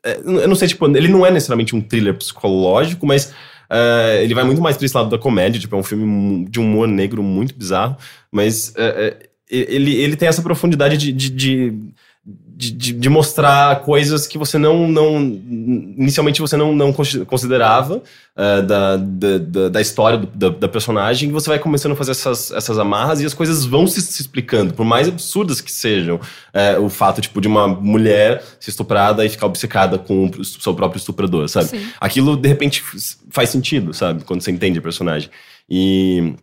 é, 0.05 0.19
eu 0.19 0.49
não 0.49 0.57
sei, 0.57 0.67
tipo, 0.67 0.85
ele 0.97 1.07
não 1.07 1.25
é 1.25 1.31
necessariamente 1.31 1.77
um 1.77 1.81
thriller 1.81 2.15
psicológico, 2.19 3.07
mas 3.07 3.33
é, 3.77 4.23
ele 4.23 4.35
vai 4.35 4.45
muito 4.45 4.63
mais 4.63 4.77
pra 4.77 4.87
esse 4.87 4.97
lado 4.97 5.11
da 5.11 5.19
comédia, 5.19 5.61
tipo, 5.61 5.75
é 5.75 5.79
um 5.79 5.83
filme 5.83 6.49
de 6.49 6.61
humor 6.61 6.87
negro 6.87 7.25
muito 7.25 7.57
bizarro, 7.57 7.97
mas 8.31 8.73
é, 8.77 9.29
ele, 9.51 9.97
ele 9.97 10.15
tem 10.15 10.29
essa 10.29 10.43
profundidade 10.43 10.97
de, 10.97 11.13
de, 11.13 11.31
de, 11.31 11.79
de, 12.57 12.71
de- 12.71 12.93
de 12.93 13.09
mostrar 13.09 13.81
coisas 13.81 14.27
que 14.27 14.39
você 14.39 14.57
não, 14.59 14.87
não 14.87 15.17
inicialmente 15.21 16.41
você 16.41 16.57
não, 16.57 16.75
não 16.75 16.93
consi- 16.93 17.25
considerava 17.25 18.03
é, 18.37 18.63
da, 18.63 18.97
da, 18.97 19.69
da, 19.71 19.81
história 19.81 20.19
do- 20.19 20.27
da, 20.27 20.49
da 20.51 20.69
personagem, 20.69 21.29
e 21.29 21.33
você 21.33 21.49
vai 21.49 21.59
começando 21.59 21.93
a 21.93 21.97
fazer 21.97 22.13
essas, 22.13 22.51
essas 22.53 22.79
amarras 22.79 23.21
e 23.21 23.27
as 23.27 23.35
coisas 23.35 23.65
vão 23.65 23.87
se, 23.87 24.01
se 24.01 24.23
explicando, 24.23 24.73
por 24.75 24.85
mais 24.85 25.09
absurdas 25.09 25.61
que 25.61 25.71
sejam 25.73 26.21
é, 26.53 26.79
o 26.79 26.89
fato, 26.89 27.21
tipo, 27.21 27.41
de 27.41 27.49
uma 27.49 27.67
mulher 27.67 28.43
ser 28.61 28.71
estuprada 28.71 29.25
e 29.25 29.29
ficar 29.29 29.47
obcecada 29.47 29.99
com 29.99 30.27
o 30.27 30.45
seu 30.45 30.75
próprio 30.75 30.99
estuprador, 30.99 31.49
sabe? 31.49 31.69
Sim. 31.69 31.87
Aquilo, 32.01 32.37
de 32.37 32.49
repente, 32.49 32.83
faz 33.31 33.51
sentido, 33.51 33.93
sabe? 33.93 34.23
Quando 34.25 34.41
você 34.43 34.51
entende 34.51 34.79
o 34.79 34.83
personagem. 34.83 35.29
E 35.69 36.35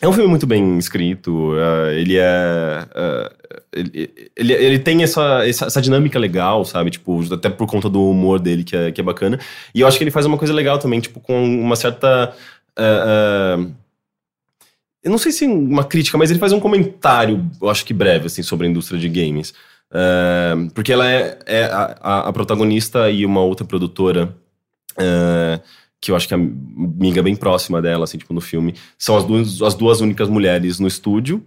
é 0.00 0.06
um 0.08 0.12
filme 0.12 0.28
muito 0.28 0.46
bem 0.46 0.76
escrito, 0.78 1.52
eh, 1.56 2.00
ele 2.00 2.16
é... 2.18 2.86
eh, 2.94 3.32
ele, 3.72 4.10
ele, 4.36 4.52
ele 4.52 4.78
tem 4.78 5.02
essa, 5.02 5.46
essa, 5.46 5.66
essa 5.66 5.80
dinâmica 5.82 6.18
legal, 6.18 6.64
sabe? 6.64 6.90
Tipo, 6.90 7.22
até 7.32 7.48
por 7.48 7.66
conta 7.66 7.88
do 7.88 8.10
humor 8.10 8.38
dele, 8.38 8.62
que 8.64 8.76
é, 8.76 8.92
que 8.92 9.00
é 9.00 9.04
bacana. 9.04 9.38
E 9.74 9.80
eu 9.80 9.86
acho 9.86 9.96
que 9.98 10.04
ele 10.04 10.10
faz 10.10 10.26
uma 10.26 10.38
coisa 10.38 10.52
legal 10.52 10.78
também, 10.78 11.00
tipo, 11.00 11.20
com 11.20 11.42
uma 11.44 11.76
certa... 11.76 12.34
eh, 12.78 13.66
eu 15.02 15.10
não 15.10 15.18
sei 15.18 15.30
se 15.32 15.46
uma 15.46 15.84
crítica, 15.84 16.18
mas 16.18 16.30
ele 16.30 16.40
faz 16.40 16.52
um 16.52 16.60
comentário, 16.60 17.48
eu 17.62 17.70
acho 17.70 17.84
que 17.84 17.94
breve, 17.94 18.26
assim, 18.26 18.42
sobre 18.42 18.66
a 18.66 18.70
indústria 18.70 18.98
de 18.98 19.08
games. 19.08 19.54
Porque 20.74 20.92
ela 20.92 21.08
é, 21.08 21.38
é 21.46 21.64
a, 21.66 22.28
a- 22.28 22.32
protagonista 22.32 23.08
e 23.08 23.24
uma 23.24 23.40
outra 23.40 23.64
produtora 23.64 24.34
que 26.00 26.10
eu 26.10 26.16
acho 26.16 26.28
que 26.28 26.34
é 26.34 26.36
amiga 26.36 27.22
bem 27.22 27.34
próxima 27.34 27.80
dela, 27.82 28.04
assim, 28.04 28.18
tipo, 28.18 28.32
no 28.34 28.40
filme, 28.40 28.74
são 28.98 29.16
as 29.16 29.24
duas, 29.24 29.62
as 29.62 29.74
duas 29.74 30.00
únicas 30.00 30.28
mulheres 30.28 30.78
no 30.78 30.86
estúdio, 30.86 31.42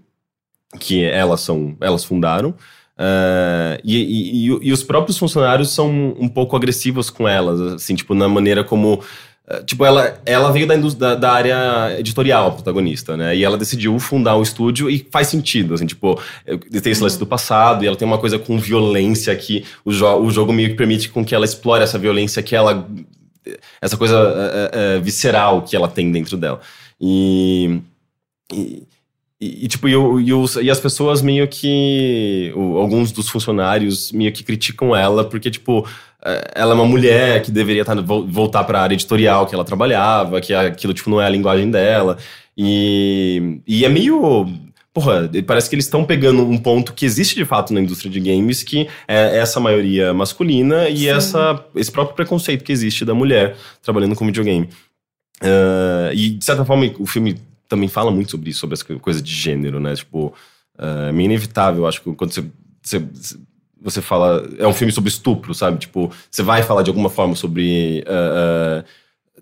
que 0.79 1.03
elas 1.03 1.41
são, 1.41 1.75
elas 1.81 2.03
fundaram. 2.03 2.53
eh, 3.01 3.79
e, 3.83 3.95
e- 3.97 4.47
e 4.51 4.59
e 4.69 4.73
os 4.73 4.83
próprios 4.83 5.17
funcionários 5.17 5.69
são 5.71 5.89
um 6.19 6.27
pouco 6.27 6.55
agressivos 6.57 7.09
com 7.09 7.25
elas, 7.27 7.59
assim, 7.61 7.95
tipo, 7.95 8.13
na 8.13 8.27
maneira 8.27 8.61
como. 8.63 9.01
eh, 9.47 9.63
Tipo, 9.63 9.85
ela, 9.85 10.19
ela 10.25 10.51
veio 10.51 10.67
da, 10.67 10.75
da, 10.75 11.15
da 11.15 11.31
área 11.31 11.97
editorial, 11.99 12.47
a 12.47 12.51
protagonista, 12.51 13.15
né? 13.17 13.35
E 13.37 13.43
ela 13.43 13.57
decidiu 13.57 13.97
fundar 13.99 14.35
um 14.37 14.41
estúdio 14.43 14.89
e 14.89 15.07
faz 15.11 15.27
sentido, 15.27 15.73
assim, 15.75 15.85
tipo, 15.87 16.19
eu- 16.45 16.59
tem 16.59 16.91
esse 16.91 17.01
lance 17.01 17.17
do 17.17 17.25
passado 17.25 17.83
e 17.83 17.87
ela 17.87 17.95
tem 17.95 18.05
uma 18.07 18.17
coisa 18.17 18.37
com 18.37 18.59
violência 18.59 19.33
que 19.35 19.63
o, 19.85 19.91
jo 19.93 20.05
o 20.19 20.29
jogo 20.29 20.51
meio 20.51 20.69
que 20.69 20.75
permite 20.75 21.07
com 21.09 21.23
que 21.23 21.33
ela 21.33 21.45
explore 21.45 21.81
essa 21.83 21.97
violência 21.97 22.43
que 22.43 22.53
ela 22.55 22.85
essa 23.81 23.97
coisa 23.97 24.15
é, 24.15 24.77
é, 24.93 24.95
é, 24.95 24.99
visceral 24.99 25.61
que 25.61 25.75
ela 25.75 25.87
tem 25.87 26.11
dentro 26.11 26.37
dela. 26.37 26.59
E. 26.99 27.79
E, 29.41 29.65
e, 29.65 29.67
tipo, 29.69 29.87
e, 29.87 29.91
e 29.91 30.33
os- 30.33 30.55
e 30.57 30.69
as 30.69 30.79
pessoas 30.79 31.21
meio 31.21 31.47
que. 31.47 32.51
alguns 32.55 33.11
dos 33.11 33.29
funcionários 33.29 34.11
meio 34.11 34.31
que 34.33 34.43
criticam 34.43 34.95
ela, 34.95 35.23
porque, 35.23 35.49
tipo, 35.49 35.87
ela 36.53 36.71
é 36.73 36.75
uma 36.75 36.85
mulher 36.85 37.41
que 37.41 37.49
deveria 37.51 37.85
tá, 37.85 37.95
vol- 37.95 38.27
voltar 38.27 38.63
para 38.65 38.79
a 38.79 38.83
área 38.83 38.95
editorial 38.95 39.45
que 39.47 39.55
ela 39.55 39.63
trabalhava, 39.63 40.41
que 40.41 40.53
aquilo, 40.53 40.93
tipo, 40.93 41.09
não 41.09 41.21
é 41.21 41.25
a 41.25 41.29
linguagem 41.29 41.71
dela. 41.71 42.17
E, 42.57 43.61
e 43.65 43.85
é 43.85 43.89
meio. 43.89 44.45
Porra, 44.93 45.29
parece 45.45 45.69
que 45.69 45.75
eles 45.75 45.85
estão 45.85 46.03
pegando 46.03 46.43
um 46.43 46.57
ponto 46.57 46.93
que 46.93 47.05
existe 47.05 47.35
de 47.35 47.45
fato 47.45 47.73
na 47.73 47.79
indústria 47.79 48.11
de 48.11 48.19
games, 48.19 48.63
que 48.63 48.87
é 49.07 49.37
essa 49.37 49.59
maioria 49.59 50.13
masculina 50.13 50.89
e 50.89 50.99
Sim. 50.99 51.09
essa, 51.09 51.65
esse 51.75 51.91
próprio 51.91 52.15
preconceito 52.15 52.63
que 52.63 52.71
existe 52.71 53.05
da 53.05 53.13
mulher 53.13 53.55
trabalhando 53.81 54.15
com 54.15 54.25
videogame. 54.25 54.67
Ah, 55.41 56.11
e, 56.13 56.31
de 56.31 56.43
certa 56.43 56.65
forma, 56.65 56.91
o 56.99 57.05
filme 57.05 57.37
também 57.67 57.87
fala 57.87 58.11
muito 58.11 58.31
sobre 58.31 58.49
isso, 58.49 58.59
sobre 58.59 58.73
essa 58.73 58.85
coisa 58.99 59.21
de 59.21 59.33
gênero, 59.33 59.79
né? 59.79 59.95
Tipo, 59.95 60.33
ah, 60.77 61.07
é 61.09 61.11
meio 61.11 61.25
inevitável, 61.25 61.87
acho 61.87 62.01
que 62.01 62.13
quando 62.13 62.31
você, 62.31 62.43
você, 62.81 63.03
você 63.81 64.01
fala. 64.01 64.47
É 64.57 64.67
um 64.67 64.73
filme 64.73 64.91
sobre 64.91 65.09
estupro, 65.09 65.53
sabe? 65.53 65.77
Tipo, 65.79 66.11
você 66.29 66.43
vai 66.43 66.63
falar 66.63 66.83
de 66.83 66.89
alguma 66.89 67.09
forma 67.09 67.35
sobre. 67.35 68.03
ah, 68.07 68.83
ah, 68.83 69.39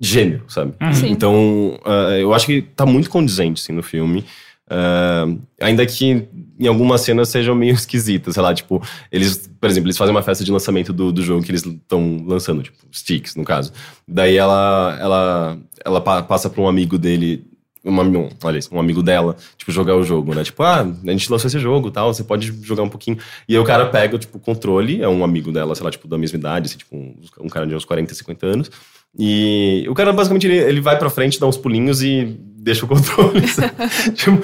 gênero, 0.00 0.44
sabe? 0.48 0.74
Uhum. 0.82 0.92
Sim. 0.92 1.10
Então, 1.10 1.80
ah, 1.84 2.16
eu 2.18 2.34
acho 2.34 2.46
que 2.46 2.62
tá 2.62 2.86
muito 2.86 3.10
condizente, 3.10 3.62
assim, 3.62 3.72
no 3.72 3.82
filme. 3.82 4.24
Uh, 4.70 5.42
ainda 5.60 5.84
que 5.84 6.26
em 6.58 6.66
algumas 6.66 7.02
cenas 7.02 7.28
sejam 7.28 7.54
meio 7.54 7.74
esquisitas, 7.74 8.34
sei 8.34 8.42
lá, 8.42 8.54
tipo, 8.54 8.82
eles, 9.12 9.50
por 9.60 9.68
exemplo, 9.68 9.88
eles 9.88 9.98
fazem 9.98 10.14
uma 10.14 10.22
festa 10.22 10.44
de 10.44 10.50
lançamento 10.50 10.92
do, 10.92 11.12
do 11.12 11.22
jogo 11.22 11.42
que 11.42 11.50
eles 11.50 11.64
estão 11.64 12.24
lançando, 12.26 12.62
tipo, 12.62 12.78
Sticks, 12.92 13.36
no 13.36 13.44
caso. 13.44 13.72
Daí 14.06 14.36
ela, 14.36 14.96
ela, 15.00 15.58
ela 15.84 16.00
passa 16.00 16.48
pra 16.48 16.62
um 16.62 16.68
amigo 16.68 16.96
dele, 16.96 17.44
uma, 17.84 18.02
um, 18.02 18.30
olha 18.42 18.58
isso, 18.58 18.74
um 18.74 18.80
amigo 18.80 19.02
dela, 19.02 19.36
tipo, 19.58 19.70
jogar 19.70 19.96
o 19.96 20.02
jogo, 20.02 20.34
né? 20.34 20.42
Tipo, 20.42 20.62
ah, 20.62 20.80
a 20.80 21.10
gente 21.10 21.30
lançou 21.30 21.48
esse 21.48 21.58
jogo 21.58 21.90
tal, 21.90 22.14
você 22.14 22.24
pode 22.24 22.50
jogar 22.62 22.82
um 22.82 22.88
pouquinho. 22.88 23.18
E 23.46 23.54
aí 23.54 23.60
o 23.60 23.64
cara 23.64 23.86
pega, 23.86 24.18
tipo, 24.18 24.38
o 24.38 24.40
controle, 24.40 25.02
é 25.02 25.08
um 25.08 25.22
amigo 25.22 25.52
dela, 25.52 25.74
sei 25.74 25.84
lá, 25.84 25.90
tipo, 25.90 26.08
da 26.08 26.16
mesma 26.16 26.38
idade, 26.38 26.68
assim, 26.68 26.78
tipo, 26.78 26.96
um, 26.96 27.14
um 27.40 27.48
cara 27.48 27.66
de 27.66 27.74
uns 27.74 27.84
40, 27.84 28.14
50 28.14 28.46
anos. 28.46 28.70
E 29.16 29.86
o 29.88 29.94
cara, 29.94 30.12
basicamente, 30.12 30.46
ele, 30.46 30.56
ele 30.56 30.80
vai 30.80 30.98
pra 30.98 31.10
frente, 31.10 31.38
dá 31.38 31.46
uns 31.46 31.56
pulinhos 31.56 32.02
e 32.02 32.36
deixa 32.64 32.86
o 32.86 32.88
controle. 32.88 33.42
tipo, 34.16 34.40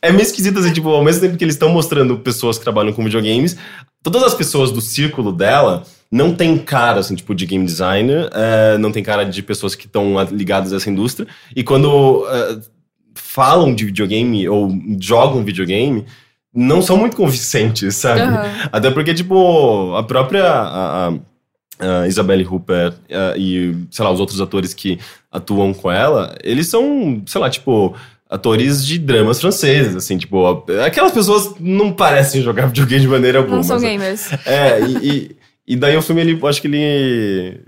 é 0.00 0.12
meio 0.12 0.22
esquisito, 0.22 0.58
assim, 0.60 0.72
tipo, 0.72 0.88
ao 0.88 1.02
mesmo 1.02 1.20
tempo 1.20 1.36
que 1.36 1.44
eles 1.44 1.56
estão 1.56 1.68
mostrando 1.68 2.16
pessoas 2.18 2.56
que 2.56 2.64
trabalham 2.64 2.92
com 2.92 3.02
videogames, 3.02 3.56
todas 4.02 4.22
as 4.22 4.34
pessoas 4.34 4.70
do 4.70 4.80
círculo 4.80 5.32
dela 5.32 5.82
não 6.10 6.32
tem 6.32 6.56
cara, 6.56 7.00
assim, 7.00 7.16
tipo, 7.16 7.34
de 7.34 7.44
game 7.44 7.66
designer, 7.66 8.26
uh, 8.26 8.78
não 8.78 8.92
tem 8.92 9.02
cara 9.02 9.24
de 9.24 9.42
pessoas 9.42 9.74
que 9.74 9.86
estão 9.86 10.14
ligadas 10.30 10.72
a 10.72 10.76
essa 10.76 10.88
indústria. 10.88 11.26
E 11.54 11.64
quando 11.64 12.22
uh, 12.22 12.62
falam 13.14 13.74
de 13.74 13.86
videogame 13.86 14.48
ou 14.48 14.70
jogam 15.00 15.44
videogame, 15.44 16.06
não 16.54 16.80
são 16.80 16.96
muito 16.96 17.16
convincentes, 17.16 17.96
sabe? 17.96 18.22
Uhum. 18.22 18.68
Até 18.70 18.90
porque, 18.92 19.12
tipo, 19.12 19.94
a 19.96 20.04
própria... 20.04 20.44
A, 20.44 21.08
a, 21.08 21.12
Isabelle 22.08 22.46
Hooper 22.46 22.88
uh, 22.92 23.36
e, 23.36 23.76
sei 23.90 24.02
lá, 24.02 24.10
os 24.10 24.18
outros 24.18 24.40
atores 24.40 24.72
que 24.72 24.98
atuam 25.36 25.74
com 25.74 25.90
ela, 25.90 26.34
eles 26.42 26.68
são, 26.68 27.22
sei 27.26 27.40
lá, 27.40 27.50
tipo, 27.50 27.94
atores 28.28 28.84
de 28.84 28.98
dramas 28.98 29.40
franceses, 29.40 29.94
assim, 29.94 30.16
tipo, 30.16 30.64
aquelas 30.84 31.12
pessoas 31.12 31.54
não 31.60 31.92
parecem 31.92 32.42
jogar 32.42 32.66
videogame 32.66 33.02
de 33.02 33.08
maneira 33.08 33.38
alguma. 33.38 33.56
Não 33.56 33.62
são 33.62 33.78
gamers. 33.78 34.32
É, 34.46 34.80
e, 34.80 34.96
e, 34.96 35.36
e, 35.68 35.76
daí 35.76 35.96
o 35.96 36.02
filme, 36.02 36.22
ele, 36.22 36.40
acho 36.46 36.60
que 36.60 36.68
ele, 36.68 37.60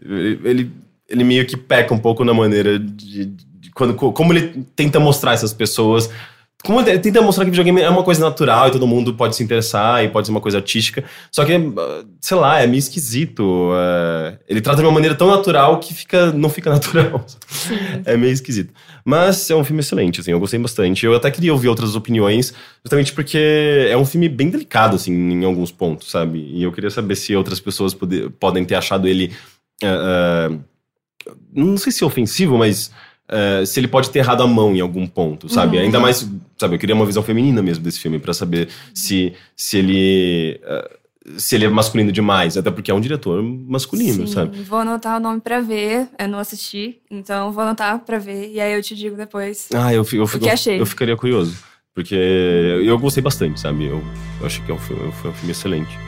ele, 0.44 0.70
ele 1.08 1.24
meio 1.24 1.46
que 1.46 1.56
peca 1.56 1.92
um 1.92 1.98
pouco 1.98 2.24
na 2.24 2.32
maneira 2.32 2.78
de, 2.78 3.26
de 3.26 3.70
quando, 3.70 3.94
como 3.94 4.32
ele 4.32 4.64
tenta 4.74 4.98
mostrar 4.98 5.32
essas 5.32 5.52
pessoas 5.52 6.10
como 6.64 6.82
tenta 6.82 7.22
mostrar 7.22 7.44
que 7.44 7.52
videogame 7.52 7.80
é 7.80 7.88
uma 7.88 8.02
coisa 8.02 8.20
natural 8.20 8.66
e 8.68 8.72
todo 8.72 8.86
mundo 8.86 9.14
pode 9.14 9.36
se 9.36 9.44
interessar 9.44 10.04
e 10.04 10.08
pode 10.08 10.26
ser 10.26 10.32
uma 10.32 10.40
coisa 10.40 10.58
artística. 10.58 11.04
Só 11.30 11.44
que, 11.44 11.52
sei 12.20 12.36
lá, 12.36 12.60
é 12.60 12.66
meio 12.66 12.80
esquisito. 12.80 13.70
É... 13.74 14.38
Ele 14.48 14.60
trata 14.60 14.82
de 14.82 14.86
uma 14.86 14.92
maneira 14.92 15.14
tão 15.14 15.28
natural 15.28 15.78
que 15.78 15.94
fica, 15.94 16.32
não 16.32 16.50
fica 16.50 16.68
natural. 16.74 17.24
é 18.04 18.16
meio 18.16 18.32
esquisito. 18.32 18.74
Mas 19.04 19.48
é 19.48 19.54
um 19.54 19.62
filme 19.62 19.80
excelente, 19.80 20.20
assim, 20.20 20.32
eu 20.32 20.40
gostei 20.40 20.58
bastante. 20.58 21.06
Eu 21.06 21.14
até 21.14 21.30
queria 21.30 21.52
ouvir 21.52 21.68
outras 21.68 21.94
opiniões, 21.94 22.52
justamente 22.84 23.12
porque 23.12 23.86
é 23.88 23.96
um 23.96 24.04
filme 24.04 24.28
bem 24.28 24.50
delicado, 24.50 24.96
assim, 24.96 25.12
em 25.12 25.44
alguns 25.44 25.70
pontos, 25.70 26.10
sabe? 26.10 26.40
E 26.40 26.64
eu 26.64 26.72
queria 26.72 26.90
saber 26.90 27.14
se 27.14 27.36
outras 27.36 27.60
pessoas 27.60 27.94
poder, 27.94 28.30
podem 28.30 28.64
ter 28.64 28.74
achado 28.74 29.06
ele. 29.06 29.32
Uh, 29.82 30.54
uh, 30.54 30.60
não 31.54 31.76
sei 31.76 31.92
se 31.92 32.04
ofensivo, 32.04 32.58
mas 32.58 32.90
uh, 33.28 33.66
se 33.66 33.78
ele 33.78 33.88
pode 33.88 34.10
ter 34.10 34.20
errado 34.20 34.42
a 34.42 34.46
mão 34.46 34.74
em 34.74 34.80
algum 34.80 35.06
ponto, 35.06 35.48
sabe? 35.48 35.76
Uhum. 35.76 35.84
Ainda 35.84 36.00
mais, 36.00 36.28
sabe, 36.56 36.74
eu 36.74 36.78
queria 36.78 36.94
uma 36.94 37.06
visão 37.06 37.22
feminina 37.22 37.62
mesmo 37.62 37.84
desse 37.84 38.00
filme 38.00 38.18
para 38.18 38.32
saber 38.32 38.68
se, 38.94 39.32
se 39.56 39.78
ele. 39.78 40.60
Uh, 40.64 40.98
se 41.36 41.54
ele 41.54 41.66
é 41.66 41.68
masculino 41.68 42.10
demais, 42.10 42.56
até 42.56 42.70
porque 42.70 42.90
é 42.90 42.94
um 42.94 43.00
diretor 43.00 43.42
masculino, 43.42 44.26
Sim, 44.26 44.32
sabe? 44.32 44.62
Vou 44.62 44.78
anotar 44.78 45.18
o 45.18 45.20
nome 45.20 45.42
pra 45.42 45.60
ver, 45.60 46.08
eu 46.18 46.26
não 46.26 46.38
assisti, 46.38 47.02
então 47.10 47.52
vou 47.52 47.62
anotar 47.64 47.98
pra 47.98 48.18
ver 48.18 48.50
e 48.50 48.58
aí 48.58 48.72
eu 48.72 48.82
te 48.82 48.94
digo 48.94 49.14
depois. 49.14 49.68
Ah, 49.74 49.92
eu, 49.92 50.06
eu, 50.10 50.20
eu, 50.20 50.78
eu 50.78 50.86
ficaria 50.86 51.16
curioso. 51.18 51.54
Porque 51.94 52.14
eu 52.14 52.98
gostei 52.98 53.22
bastante, 53.22 53.60
sabe? 53.60 53.86
Eu, 53.86 54.02
eu 54.40 54.46
achei 54.46 54.64
que 54.64 54.70
é 54.70 54.74
um 54.74 54.78
filme, 54.78 55.12
foi 55.12 55.30
um 55.30 55.34
filme 55.34 55.50
excelente. 55.50 56.07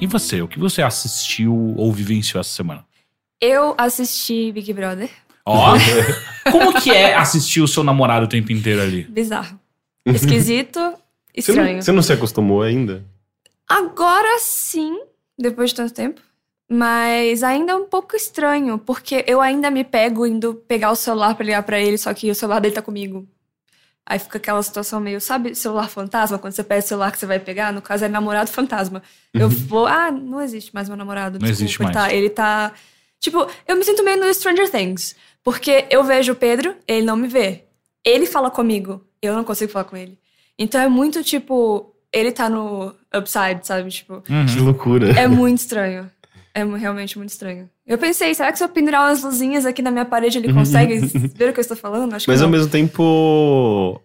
E 0.00 0.06
você? 0.06 0.40
O 0.40 0.48
que 0.48 0.58
você 0.58 0.80
assistiu 0.80 1.74
ou 1.76 1.92
vivenciou 1.92 2.40
essa 2.40 2.50
semana? 2.50 2.84
Eu 3.40 3.74
assisti 3.76 4.52
Big 4.52 4.72
Brother. 4.72 5.10
Ó, 5.44 5.74
como 6.50 6.80
que 6.80 6.90
é 6.90 7.14
assistir 7.14 7.60
o 7.60 7.68
seu 7.68 7.82
namorado 7.82 8.26
o 8.26 8.28
tempo 8.28 8.52
inteiro 8.52 8.80
ali? 8.80 9.02
Bizarro. 9.04 9.58
Esquisito, 10.06 10.94
estranho. 11.34 11.66
Você 11.66 11.74
não, 11.74 11.82
você 11.82 11.92
não 11.92 12.02
se 12.02 12.12
acostumou 12.12 12.62
ainda? 12.62 13.04
Agora 13.68 14.38
sim, 14.40 14.98
depois 15.38 15.70
de 15.70 15.76
tanto 15.76 15.92
tempo. 15.92 16.20
Mas 16.70 17.42
ainda 17.42 17.72
é 17.72 17.74
um 17.74 17.86
pouco 17.86 18.14
estranho, 18.14 18.78
porque 18.78 19.24
eu 19.26 19.40
ainda 19.40 19.70
me 19.70 19.84
pego 19.84 20.26
indo 20.26 20.54
pegar 20.68 20.90
o 20.90 20.96
celular 20.96 21.34
pra 21.34 21.44
ligar 21.44 21.62
pra 21.62 21.80
ele, 21.80 21.96
só 21.96 22.12
que 22.12 22.30
o 22.30 22.34
celular 22.34 22.60
dele 22.60 22.74
tá 22.74 22.82
comigo. 22.82 23.26
Aí 24.10 24.18
fica 24.18 24.38
aquela 24.38 24.62
situação 24.62 24.98
meio, 25.00 25.20
sabe, 25.20 25.54
celular 25.54 25.86
fantasma? 25.90 26.38
Quando 26.38 26.54
você 26.54 26.64
pega 26.64 26.82
o 26.82 26.88
celular 26.88 27.12
que 27.12 27.18
você 27.18 27.26
vai 27.26 27.38
pegar, 27.38 27.70
no 27.74 27.82
caso 27.82 28.06
é 28.06 28.08
namorado 28.08 28.50
fantasma. 28.50 29.02
Uhum. 29.34 29.42
Eu 29.42 29.50
vou, 29.50 29.86
ah, 29.86 30.10
não 30.10 30.40
existe 30.40 30.74
mais 30.74 30.88
meu 30.88 30.96
namorado. 30.96 31.38
Não 31.38 31.46
desculpa, 31.46 31.62
existe 31.64 31.82
mais. 31.82 31.94
Tá, 31.94 32.10
ele 32.10 32.30
tá. 32.30 32.72
Tipo, 33.20 33.46
eu 33.66 33.76
me 33.76 33.84
sinto 33.84 34.02
meio 34.02 34.18
no 34.18 34.32
Stranger 34.32 34.70
Things. 34.70 35.14
Porque 35.44 35.84
eu 35.90 36.02
vejo 36.04 36.32
o 36.32 36.36
Pedro, 36.36 36.74
ele 36.86 37.04
não 37.04 37.18
me 37.18 37.28
vê. 37.28 37.64
Ele 38.02 38.24
fala 38.24 38.50
comigo, 38.50 39.04
eu 39.20 39.34
não 39.36 39.44
consigo 39.44 39.70
falar 39.70 39.84
com 39.84 39.96
ele. 39.96 40.18
Então 40.58 40.80
é 40.80 40.88
muito 40.88 41.22
tipo, 41.22 41.94
ele 42.10 42.32
tá 42.32 42.48
no 42.48 42.94
upside, 43.14 43.60
sabe? 43.62 43.90
Tipo. 43.90 44.22
Uhum. 44.26 44.46
Que 44.46 44.58
loucura. 44.58 45.10
É 45.20 45.28
muito 45.28 45.58
estranho. 45.58 46.10
É 46.54 46.64
realmente 46.64 47.18
muito 47.18 47.30
estranho. 47.30 47.68
Eu 47.88 47.96
pensei, 47.96 48.34
será 48.34 48.52
que 48.52 48.58
se 48.58 48.64
eu 48.64 48.68
pendurar 48.68 49.08
umas 49.08 49.22
luzinhas 49.22 49.64
aqui 49.64 49.80
na 49.80 49.90
minha 49.90 50.04
parede 50.04 50.36
ele 50.36 50.52
consegue 50.52 50.98
ver 51.34 51.48
o 51.48 51.52
que 51.54 51.58
eu 51.58 51.62
estou 51.62 51.76
falando? 51.76 52.12
Acho 52.14 52.28
Mas 52.28 52.42
ao 52.42 52.48
mesmo 52.48 52.70
tempo. 52.70 53.98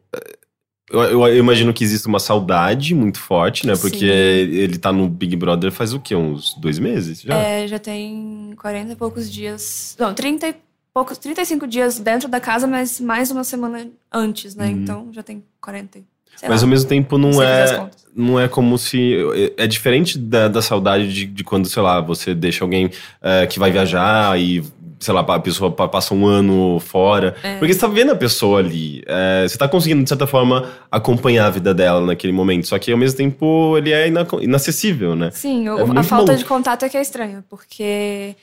Eu, 0.90 1.02
eu, 1.02 1.28
eu, 1.28 1.38
imagino 1.38 1.74
que 1.74 1.84
existe 1.84 2.08
uma 2.08 2.20
saudade 2.20 2.96
muito 2.96 3.20
forte, 3.20 3.68
né? 3.68 3.74
Porque 3.76 3.98
Sim. 3.98 4.06
ele 4.06 4.78
tá 4.78 4.94
no 4.94 5.10
Big 5.10 5.36
Brother 5.36 5.72
faz 5.72 5.94
o 5.94 6.00
quê? 6.00 6.16
Uns 6.16 6.54
dois 6.54 6.80
meses 6.80 7.22
já? 7.22 7.36
É, 7.36 7.68
já 7.68 7.78
tem 7.78 8.54
40 8.58 8.94
e 8.94 8.96
poucos 8.96 9.30
dias. 9.30 9.98
Não, 10.00 10.14
30 10.14 10.48
e 10.48 10.56
poucos, 10.94 11.18
35 11.18 11.68
dias 11.68 12.00
dentro 12.00 12.30
da 12.30 12.40
casa, 12.40 12.66
mas 12.66 13.02
mais 13.02 13.32
uma 13.32 13.44
semana 13.44 13.90
antes, 14.12 14.56
né? 14.56 14.68
Uhum. 14.68 14.72
Então 14.72 15.10
já 15.12 15.24
tem 15.24 15.44
40 15.60 16.00
mas 16.42 16.62
lá, 16.62 16.66
ao 16.66 16.68
mesmo 16.68 16.90
tempo 16.90 17.18
não 17.18 17.42
é, 17.42 17.90
não 18.16 18.40
é 18.40 18.48
como 18.48 18.78
se. 18.78 19.18
É, 19.58 19.68
diferente 19.68 20.18
da, 20.18 20.48
da 20.48 20.62
saudade 20.62 21.12
de, 21.14 21.26
de, 21.26 21.44
quando, 21.44 21.68
sei 21.68 21.82
lá, 21.82 22.00
você 22.02 22.34
deixa 22.34 22.64
alguém 22.64 22.90
é, 23.22 23.48
que 23.48 23.60
vai 23.60 23.72
viajar 23.72 24.40
e, 24.40 24.64
sei 25.00 25.14
lá, 25.14 25.22
a 25.22 25.40
pessoa 25.40 25.72
passa 25.72 26.14
um 26.14 26.26
ano 26.26 26.80
fora. 26.80 27.36
É. 27.44 27.58
Porque 27.58 27.74
você 27.74 27.80
tá 27.80 27.88
vendo 27.88 28.12
a 28.12 28.16
pessoa 28.16 28.60
ali. 28.60 29.04
É, 29.06 29.46
você 29.48 29.58
tá 29.58 29.68
conseguindo, 29.68 30.04
de 30.04 30.10
certa 30.10 30.28
forma, 30.28 30.70
acompanhar 30.92 31.48
a 31.48 31.50
vida 31.50 31.74
dela 31.74 32.06
naquele 32.06 32.34
momento. 32.34 32.68
Só 32.68 32.78
que 32.78 32.92
ao 32.92 32.98
mesmo 32.98 33.18
tempo 33.18 33.78
ele 33.78 33.92
é 33.92 34.08
inacessível, 34.42 35.16
né? 35.16 35.32
Sim, 35.32 35.70
o, 35.70 35.80
é 35.80 36.00
a 36.00 36.04
falta 36.04 36.34
bom. 36.34 36.38
de 36.38 36.46
contato 36.46 36.86
é 36.86 36.90
que 36.90 36.98
é 36.98 37.02
estranha, 37.02 37.44
porque 37.50 38.36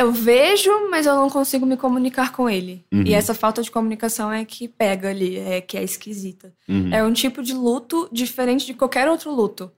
eu 0.00 0.12
vejo, 0.12 0.70
mas 0.90 1.06
eu 1.06 1.14
não 1.14 1.28
consigo 1.28 1.66
me 1.66 1.76
comunicar 1.76 2.32
com 2.32 2.48
ele. 2.48 2.84
Uhum. 2.92 3.04
E 3.06 3.14
essa 3.14 3.34
falta 3.34 3.62
de 3.62 3.70
comunicação 3.70 4.32
é 4.32 4.44
que 4.44 4.66
pega 4.66 5.10
ali, 5.10 5.38
é 5.38 5.60
que 5.60 5.76
é 5.76 5.82
esquisita. 5.82 6.52
Uhum. 6.68 6.92
É 6.92 7.04
um 7.04 7.12
tipo 7.12 7.42
de 7.42 7.52
luto 7.52 8.08
diferente 8.10 8.66
de 8.66 8.74
qualquer 8.74 9.08
outro 9.08 9.30
luto. 9.30 9.70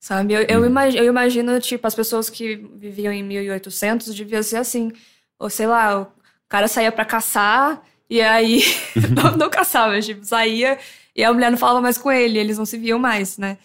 Sabe? 0.00 0.34
Eu, 0.34 0.42
eu, 0.42 0.60
uhum. 0.60 0.66
imagino, 0.66 1.02
eu 1.02 1.08
imagino, 1.08 1.60
tipo, 1.60 1.86
as 1.86 1.94
pessoas 1.94 2.30
que 2.30 2.56
viviam 2.76 3.12
em 3.12 3.22
1800 3.22 4.14
deviam 4.14 4.42
ser 4.42 4.56
assim. 4.56 4.92
Ou 5.38 5.50
sei 5.50 5.66
lá, 5.66 6.02
o 6.02 6.08
cara 6.48 6.68
saía 6.68 6.92
para 6.92 7.04
caçar 7.04 7.82
e 8.08 8.20
aí. 8.20 8.62
não, 9.14 9.36
não 9.36 9.50
caçava, 9.50 10.00
tipo, 10.00 10.24
saía 10.24 10.78
e 11.16 11.22
a 11.22 11.32
mulher 11.32 11.50
não 11.50 11.58
falava 11.58 11.80
mais 11.80 11.96
com 11.96 12.10
ele, 12.10 12.38
eles 12.38 12.58
não 12.58 12.66
se 12.66 12.76
viam 12.76 12.98
mais, 12.98 13.38
né? 13.38 13.56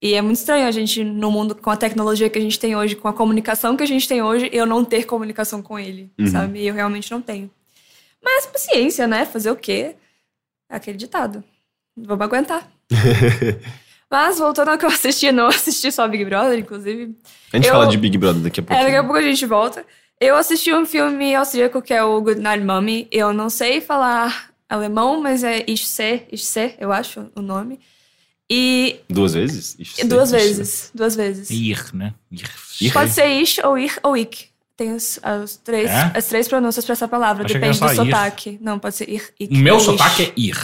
E 0.00 0.14
é 0.14 0.22
muito 0.22 0.36
estranho 0.36 0.66
a 0.66 0.70
gente, 0.70 1.02
no 1.02 1.30
mundo 1.30 1.54
com 1.56 1.70
a 1.70 1.76
tecnologia 1.76 2.30
que 2.30 2.38
a 2.38 2.40
gente 2.40 2.58
tem 2.58 2.76
hoje, 2.76 2.94
com 2.94 3.08
a 3.08 3.12
comunicação 3.12 3.76
que 3.76 3.82
a 3.82 3.86
gente 3.86 4.06
tem 4.06 4.22
hoje, 4.22 4.48
eu 4.52 4.64
não 4.64 4.84
ter 4.84 5.04
comunicação 5.04 5.60
com 5.60 5.78
ele, 5.78 6.10
uhum. 6.18 6.28
sabe? 6.28 6.64
Eu 6.64 6.74
realmente 6.74 7.10
não 7.10 7.20
tenho. 7.20 7.50
Mas 8.22 8.46
paciência, 8.46 9.06
né? 9.06 9.26
Fazer 9.26 9.50
o 9.50 9.56
quê? 9.56 9.96
É 10.70 10.76
aquele 10.76 10.96
ditado. 10.96 11.42
Vamos 11.96 12.24
aguentar. 12.24 12.68
Mas 14.10 14.38
voltando 14.38 14.70
ao 14.70 14.78
que 14.78 14.84
eu 14.84 14.88
assisti, 14.90 15.30
não 15.32 15.48
assisti 15.48 15.90
só 15.92 16.06
Big 16.08 16.24
Brother, 16.24 16.58
inclusive. 16.58 17.14
A 17.52 17.56
gente 17.56 17.66
eu... 17.66 17.74
fala 17.74 17.86
de 17.86 17.96
Big 17.96 18.16
Brother 18.16 18.42
daqui 18.42 18.60
a 18.60 18.62
pouco. 18.62 18.80
É, 18.80 18.84
daqui 18.84 18.96
a 18.96 19.02
pouco 19.02 19.18
a 19.18 19.22
gente 19.22 19.44
volta. 19.46 19.84
Eu 20.20 20.36
assisti 20.36 20.72
um 20.72 20.86
filme 20.86 21.34
austríaco 21.34 21.82
que 21.82 21.92
é 21.92 22.02
o 22.02 22.20
Good 22.20 22.40
Night 22.40 22.64
Mommy. 22.64 23.06
Eu 23.10 23.32
não 23.32 23.50
sei 23.50 23.80
falar 23.80 24.50
alemão, 24.68 25.20
mas 25.20 25.44
é 25.44 25.64
Ich 25.66 25.86
se, 25.86 26.22
Ich 26.32 26.44
se, 26.44 26.74
eu 26.78 26.92
acho 26.92 27.30
o 27.34 27.42
nome. 27.42 27.78
E. 28.50 29.00
Duas 29.08 29.34
vezes? 29.34 29.76
duas 30.06 30.30
vezes. 30.30 30.90
Duas 30.94 31.14
vezes. 31.16 31.50
Ir, 31.50 31.84
né? 31.94 32.14
Ir. 32.80 32.92
Pode 32.92 33.10
ser 33.10 33.26
ish 33.26 33.58
ou 33.64 33.76
ir 33.78 33.92
ou 34.02 34.16
ik. 34.16 34.46
Tem 34.76 34.92
os, 34.94 35.18
as, 35.22 35.56
três, 35.56 35.90
É? 35.90 36.12
as 36.14 36.26
três 36.26 36.46
pronúncias 36.46 36.84
pra 36.84 36.92
essa 36.92 37.08
palavra, 37.08 37.44
que 37.44 37.52
depende 37.52 37.78
do 37.80 37.86
ir. 37.86 37.94
sotaque. 37.96 38.58
Não, 38.62 38.78
pode 38.78 38.94
ser 38.94 39.08
ir. 39.08 39.22
ir 39.38 39.48
O 39.50 39.56
meu 39.56 39.76
ish. 39.76 39.82
sotaque 39.82 40.22
é 40.22 40.32
ir. 40.36 40.56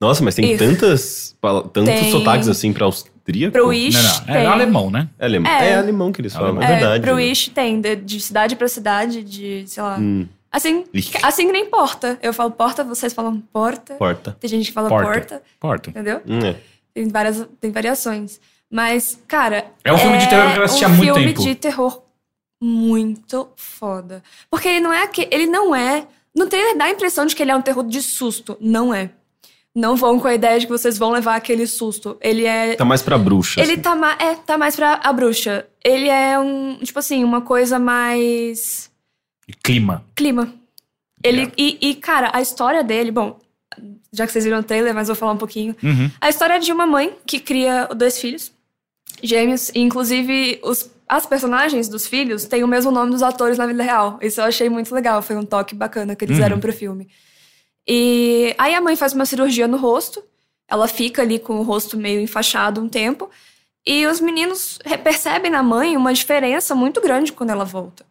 Nossa, 0.00 0.22
mas 0.22 0.36
tem 0.36 0.52
Ir. 0.52 0.58
tantas, 0.58 1.36
tantos 1.72 1.92
Tem. 1.92 2.10
sotaques 2.12 2.46
assim 2.46 2.72
pra 2.72 2.84
austríaco. 2.84 3.52
Pro 3.52 3.72
ish 3.72 3.94
Não, 3.96 4.02
não. 4.02 4.20
tem. 4.26 4.34
É 4.36 4.46
alemão, 4.46 4.90
né? 4.92 5.08
É 5.18 5.24
alemão. 5.26 5.50
É. 5.52 5.70
É. 5.70 5.76
alemão 5.76 6.12
que 6.12 6.20
eles 6.20 6.32
falam, 6.32 6.50
Alemão. 6.50 6.62
é 6.68 6.72
verdade. 6.78 7.02
pro 7.02 7.16
né? 7.16 7.24
ish 7.24 7.48
tem, 7.48 7.80
de, 7.80 7.96
de 7.96 8.20
cidade 8.20 8.54
pra 8.54 8.68
cidade, 8.68 9.24
de, 9.24 9.64
sei 9.66 9.82
lá. 9.82 9.96
Hum, 9.98 10.26
Assim, 10.50 10.84
assim 11.22 11.46
que 11.46 11.52
nem 11.52 11.66
porta. 11.66 12.16
Eu 12.22 12.32
falo 12.32 12.50
porta, 12.52 12.82
vocês 12.82 13.12
falam 13.12 13.38
porta. 13.52 13.94
porta. 13.96 14.34
Tem 14.40 14.48
gente 14.48 14.66
que 14.68 14.72
fala 14.72 14.88
Porta. 14.88 15.10
porta, 15.10 15.42
Porta. 15.60 15.90
entendeu? 15.90 16.22
Hum, 16.26 16.38
é. 16.38 16.56
Tem 16.98 17.08
várias 17.08 17.48
tem 17.60 17.70
variações. 17.70 18.40
Mas, 18.70 19.18
cara. 19.28 19.70
É 19.84 19.92
um 19.92 19.98
filme 19.98 20.18
de 20.18 20.28
terror 20.28 20.52
que 20.52 20.58
eu 20.58 20.64
assisti 20.64 20.84
há 20.84 20.88
muito 20.88 21.10
um 21.12 21.14
tempo. 21.14 21.28
filme 21.28 21.34
de 21.34 21.54
terror 21.54 22.02
muito 22.62 23.48
foda. 23.56 24.22
Porque 24.50 24.68
ele 24.68 24.80
não 24.80 24.92
é. 24.92 25.02
aque- 25.04 25.28
Ele 25.30 25.46
não 25.46 25.74
é. 25.74 26.06
No 26.34 26.46
trailer 26.46 26.76
dá 26.76 26.86
a 26.86 26.90
impressão 26.90 27.24
de 27.26 27.34
que 27.34 27.42
ele 27.42 27.50
é 27.50 27.56
um 27.56 27.62
terror 27.62 27.84
de 27.86 28.02
susto. 28.02 28.56
Não 28.60 28.92
é. 28.92 29.10
Não 29.74 29.94
vão 29.96 30.18
com 30.18 30.26
a 30.26 30.34
ideia 30.34 30.58
de 30.58 30.66
que 30.66 30.72
vocês 30.72 30.98
vão 30.98 31.10
levar 31.10 31.36
aquele 31.36 31.66
susto. 31.66 32.16
Ele 32.20 32.44
é. 32.44 32.74
Tá 32.74 32.84
mais 32.84 33.00
pra 33.00 33.16
bruxa. 33.16 33.60
Ele 33.60 33.72
assim. 33.74 33.80
tá, 33.82 33.94
ma 33.94 34.12
é, 34.18 34.34
tá 34.34 34.58
mais 34.58 34.74
pra 34.74 35.00
a 35.02 35.12
bruxa. 35.12 35.66
Ele 35.84 36.08
é 36.08 36.38
um. 36.38 36.78
Tipo 36.82 36.98
assim, 36.98 37.22
uma 37.22 37.40
coisa 37.42 37.78
mais. 37.78 38.90
Clima. 39.62 40.04
Clima. 40.16 40.52
Ele, 41.22 41.38
Yeah. 41.38 41.54
e, 41.58 41.78
e, 41.80 41.94
cara, 41.96 42.30
a 42.32 42.40
história 42.40 42.82
dele, 42.84 43.10
bom, 43.10 43.38
já 44.12 44.26
que 44.26 44.32
vocês 44.32 44.44
viram 44.44 44.60
o 44.60 44.62
trailer, 44.62 44.94
mas 44.94 45.08
vou 45.08 45.16
falar 45.16 45.32
um 45.32 45.36
pouquinho. 45.36 45.74
Uhum. 45.82 46.10
A 46.20 46.28
história 46.28 46.54
é 46.54 46.58
de 46.58 46.72
uma 46.72 46.86
mãe 46.86 47.14
que 47.26 47.38
cria 47.40 47.86
dois 47.94 48.18
filhos, 48.20 48.52
gêmeos, 49.22 49.70
e 49.70 49.80
inclusive 49.80 50.60
os, 50.62 50.90
as 51.08 51.26
personagens 51.26 51.88
dos 51.88 52.06
filhos 52.06 52.44
têm 52.44 52.62
o 52.64 52.68
mesmo 52.68 52.90
nome 52.90 53.10
dos 53.10 53.22
atores 53.22 53.58
na 53.58 53.66
vida 53.66 53.82
real. 53.82 54.18
Isso 54.22 54.40
eu 54.40 54.44
achei 54.44 54.68
muito 54.68 54.94
legal, 54.94 55.22
foi 55.22 55.36
um 55.36 55.44
toque 55.44 55.74
bacana 55.74 56.14
que 56.16 56.24
eles 56.24 56.36
Uhum. 56.36 56.42
deram 56.42 56.60
pro 56.60 56.72
filme. 56.72 57.08
E 57.86 58.54
aí 58.58 58.74
a 58.74 58.80
mãe 58.80 58.94
faz 58.96 59.12
uma 59.14 59.24
cirurgia 59.24 59.66
no 59.66 59.76
rosto, 59.78 60.22
ela 60.68 60.86
fica 60.86 61.22
ali 61.22 61.38
com 61.38 61.54
o 61.58 61.62
rosto 61.62 61.96
meio 61.96 62.20
enfaixado 62.20 62.80
um 62.80 62.88
tempo, 62.88 63.30
e 63.86 64.06
os 64.06 64.20
meninos 64.20 64.78
percebem 65.02 65.50
na 65.50 65.62
mãe 65.62 65.96
uma 65.96 66.12
diferença 66.12 66.74
muito 66.74 67.00
grande 67.00 67.32
quando 67.32 67.50
ela 67.50 67.64
volta. 67.64 68.04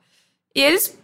E 0.55 0.59
eles 0.61 0.97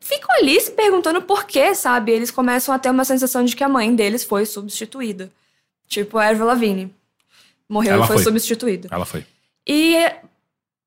ficam 0.00 0.34
ali 0.36 0.60
se 0.60 0.70
perguntando 0.70 1.22
por 1.22 1.44
quê, 1.44 1.74
sabe? 1.74 2.12
Eles 2.12 2.30
começam 2.30 2.74
a 2.74 2.78
ter 2.78 2.90
uma 2.90 3.04
sensação 3.04 3.44
de 3.44 3.54
que 3.54 3.64
a 3.64 3.68
mãe 3.68 3.94
deles 3.94 4.24
foi 4.24 4.46
substituída. 4.46 5.30
Tipo 5.86 6.18
a 6.18 6.28
Avril 6.28 6.46
Lavigne. 6.46 6.94
Morreu 7.68 7.94
Ela 7.94 8.04
e 8.04 8.06
foi, 8.06 8.16
foi. 8.16 8.24
substituída. 8.24 8.88
Ela 8.90 9.04
foi. 9.04 9.26
E 9.66 9.96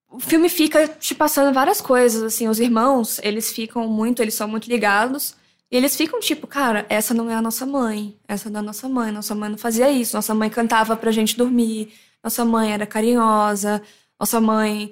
o 0.09 0.19
filme 0.19 0.49
fica 0.49 0.87
te 0.87 1.15
passando 1.15 1.53
várias 1.53 1.79
coisas, 1.79 2.21
assim, 2.21 2.47
os 2.47 2.59
irmãos, 2.59 3.19
eles 3.23 3.51
ficam 3.51 3.87
muito, 3.87 4.21
eles 4.21 4.33
são 4.33 4.47
muito 4.47 4.67
ligados, 4.67 5.35
e 5.71 5.77
eles 5.77 5.95
ficam 5.95 6.19
tipo, 6.19 6.45
cara, 6.45 6.85
essa 6.89 7.13
não 7.13 7.29
é 7.31 7.35
a 7.35 7.41
nossa 7.41 7.65
mãe, 7.65 8.15
essa 8.27 8.49
não 8.49 8.59
é 8.59 8.63
a 8.63 8.65
nossa 8.65 8.89
mãe, 8.89 9.11
nossa 9.11 9.33
mãe 9.33 9.49
não 9.49 9.57
fazia 9.57 9.89
isso, 9.89 10.15
nossa 10.15 10.35
mãe 10.35 10.49
cantava 10.49 10.97
pra 10.97 11.11
gente 11.11 11.37
dormir, 11.37 11.93
nossa 12.21 12.43
mãe 12.43 12.73
era 12.73 12.85
carinhosa, 12.85 13.81
nossa 14.19 14.41
mãe 14.41 14.91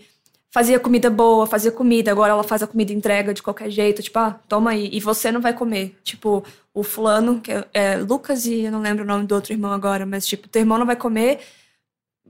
fazia 0.52 0.80
comida 0.80 1.10
boa, 1.10 1.46
fazia 1.46 1.72
comida, 1.72 2.12
agora 2.12 2.32
ela 2.34 2.44
faz 2.44 2.64
a 2.64 2.68
comida 2.68 2.92
entrega 2.92 3.34
de 3.34 3.42
qualquer 3.44 3.70
jeito, 3.70 4.02
tipo, 4.02 4.18
ah, 4.20 4.40
toma 4.48 4.72
aí, 4.72 4.90
e 4.92 5.00
você 5.00 5.32
não 5.32 5.42
vai 5.42 5.54
comer. 5.54 5.96
Tipo, 6.04 6.44
o 6.74 6.84
fulano, 6.84 7.40
que 7.40 7.52
é, 7.52 7.66
é 7.74 7.98
Lucas 7.98 8.46
e 8.46 8.62
eu 8.64 8.72
não 8.72 8.82
lembro 8.82 9.04
o 9.04 9.08
nome 9.08 9.26
do 9.26 9.36
outro 9.36 9.54
irmão 9.54 9.72
agora, 9.72 10.06
mas 10.06 10.26
tipo, 10.26 10.48
teu 10.48 10.62
irmão 10.62 10.78
não 10.78 10.86
vai 10.86 10.96
comer, 10.96 11.40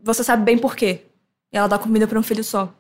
você 0.03 0.23
sabe 0.23 0.43
bem 0.43 0.57
por 0.57 0.75
quê. 0.75 1.01
E 1.51 1.57
ela 1.57 1.67
dá 1.67 1.77
comida 1.79 2.07
pra 2.07 2.19
um 2.19 2.23
filho 2.23 2.43
só. 2.43 2.71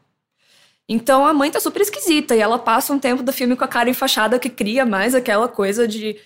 Então 0.87 1.25
a 1.25 1.33
mãe 1.33 1.51
tá 1.51 1.59
super 1.59 1.81
esquisita 1.81 2.35
e 2.35 2.39
ela 2.39 2.57
passa 2.57 2.91
um 2.93 2.99
tempo 2.99 3.21
do 3.23 3.31
filme 3.31 3.55
com 3.55 3.63
a 3.63 3.67
cara 3.67 3.89
enfaixada 3.89 4.39
que 4.39 4.49
cria 4.49 4.85
mais 4.85 5.13
aquela 5.13 5.47
coisa 5.47 5.87
de. 5.87 6.17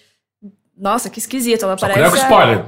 Nossa, 0.76 1.10
que 1.10 1.20
esquisita. 1.20 1.66
Ela 1.66 1.78
Só 1.78 1.88
parece. 1.88 2.00
cuidado 2.00 2.12
com 2.12 2.18
a- 2.18 2.24
spoiler. 2.24 2.66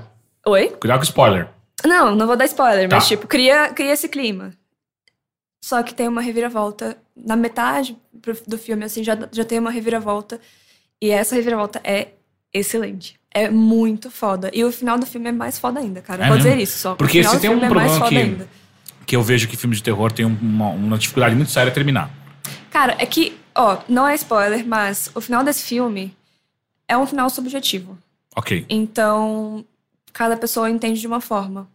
Oi? 0.47 0.67
Cuidado 0.79 0.97
com 0.99 1.03
spoiler. 1.05 1.49
Não, 1.85 2.13
não 2.15 2.27
vou 2.27 2.35
dar 2.35 2.45
spoiler, 2.45 2.87
mas 2.91 3.03
Tá. 3.03 3.07
tipo, 3.09 3.27
cria, 3.27 3.69
cria 3.69 3.93
esse 3.93 4.07
clima. 4.09 4.51
Só 5.65 5.81
que 5.81 5.95
tem 5.95 6.07
uma 6.07 6.21
reviravolta. 6.21 6.95
Na 7.17 7.35
metade 7.35 7.97
do 8.45 8.55
filme, 8.55 8.85
assim, 8.85 9.03
já, 9.03 9.17
já 9.31 9.43
tem 9.43 9.57
uma 9.57 9.71
reviravolta. 9.71 10.39
E 11.01 11.09
essa 11.09 11.33
reviravolta 11.33 11.81
é 11.83 12.09
excelente. 12.53 13.19
É 13.31 13.49
muito 13.49 14.11
foda. 14.11 14.51
E 14.53 14.63
o 14.63 14.71
final 14.71 14.99
do 14.99 15.07
filme 15.07 15.29
é 15.29 15.31
mais 15.31 15.57
foda 15.57 15.79
ainda, 15.79 16.03
cara. 16.03 16.23
É 16.23 16.29
mesmo? 16.29 16.37
dizer 16.37 16.59
isso 16.59 16.77
só. 16.77 16.93
Porque 16.93 17.23
se 17.23 17.39
tem 17.39 17.49
um 17.49 17.53
filme 17.53 17.65
é 17.65 17.69
problema 17.69 18.09
que- 18.09 18.15
ainda. 18.15 18.47
Que 19.07 19.15
eu 19.15 19.23
vejo 19.23 19.47
que 19.47 19.57
filmes 19.57 19.79
de 19.79 19.83
terror 19.83 20.11
tem 20.11 20.23
uma, 20.23 20.67
uma 20.69 20.99
dificuldade 20.99 21.33
muito 21.33 21.49
séria 21.49 21.71
a 21.71 21.73
terminar. 21.73 22.11
Cara, 22.69 22.95
é 22.99 23.05
que, 23.07 23.35
ó, 23.55 23.79
não 23.89 24.07
é 24.07 24.13
spoiler, 24.13 24.63
mas 24.67 25.09
o 25.15 25.19
final 25.21 25.43
desse 25.43 25.63
filme 25.63 26.15
é 26.87 26.95
um 26.95 27.07
final 27.07 27.27
subjetivo. 27.27 27.97
Ok. 28.35 28.67
Então, 28.69 29.65
cada 30.13 30.37
pessoa 30.37 30.69
entende 30.69 31.01
de 31.01 31.07
uma 31.07 31.21
forma. 31.21 31.67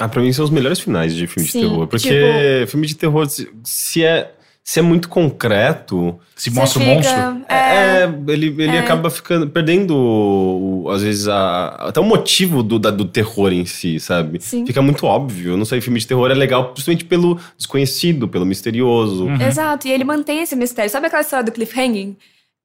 Ah, 0.00 0.08
pra 0.08 0.22
mim 0.22 0.32
são 0.32 0.44
os 0.44 0.50
melhores 0.50 0.78
finais 0.80 1.14
de 1.14 1.26
filme 1.26 1.48
Sim, 1.48 1.60
de 1.62 1.68
terror. 1.68 1.86
Porque 1.88 2.08
tipo- 2.08 2.70
filme 2.70 2.86
de 2.86 2.94
terror, 2.94 3.28
se, 3.28 3.50
se 3.64 4.04
é, 4.04 4.32
se 4.62 4.78
é 4.78 4.82
muito 4.82 5.08
concreto, 5.08 6.18
Se 6.36 6.50
mostra 6.50 6.78
o 6.80 6.84
fica- 6.84 6.94
monstro. 7.32 7.44
é, 7.48 8.04
ele, 8.28 8.46
ele 8.62 8.76
é. 8.76 8.78
acaba 8.78 9.10
ficando 9.10 9.48
perdendo, 9.48 10.84
às 10.92 11.02
vezes, 11.02 11.26
a- 11.26 11.68
até 11.88 11.98
o 12.00 12.04
motivo 12.04 12.62
do, 12.62 12.78
da- 12.78 12.90
do 12.90 13.04
terror 13.06 13.52
em 13.52 13.64
si, 13.64 13.98
sabe? 13.98 14.40
Sim. 14.40 14.64
Fica 14.66 14.80
muito 14.82 15.04
óbvio. 15.06 15.52
Eu 15.52 15.56
não 15.56 15.64
sei, 15.64 15.80
filme 15.80 15.98
de 15.98 16.06
terror 16.06 16.30
é 16.30 16.34
legal 16.34 16.72
justamente 16.76 17.04
pelo 17.04 17.38
desconhecido, 17.56 18.28
pelo 18.28 18.46
misterioso. 18.46 19.24
Uhum. 19.26 19.40
Exato, 19.40 19.88
e 19.88 19.90
ele 19.90 20.04
mantém 20.04 20.42
esse 20.42 20.54
mistério. 20.54 20.90
Sabe 20.90 21.06
aquela 21.06 21.22
história 21.22 21.44
do 21.44 21.52
cliffhanging? 21.52 22.16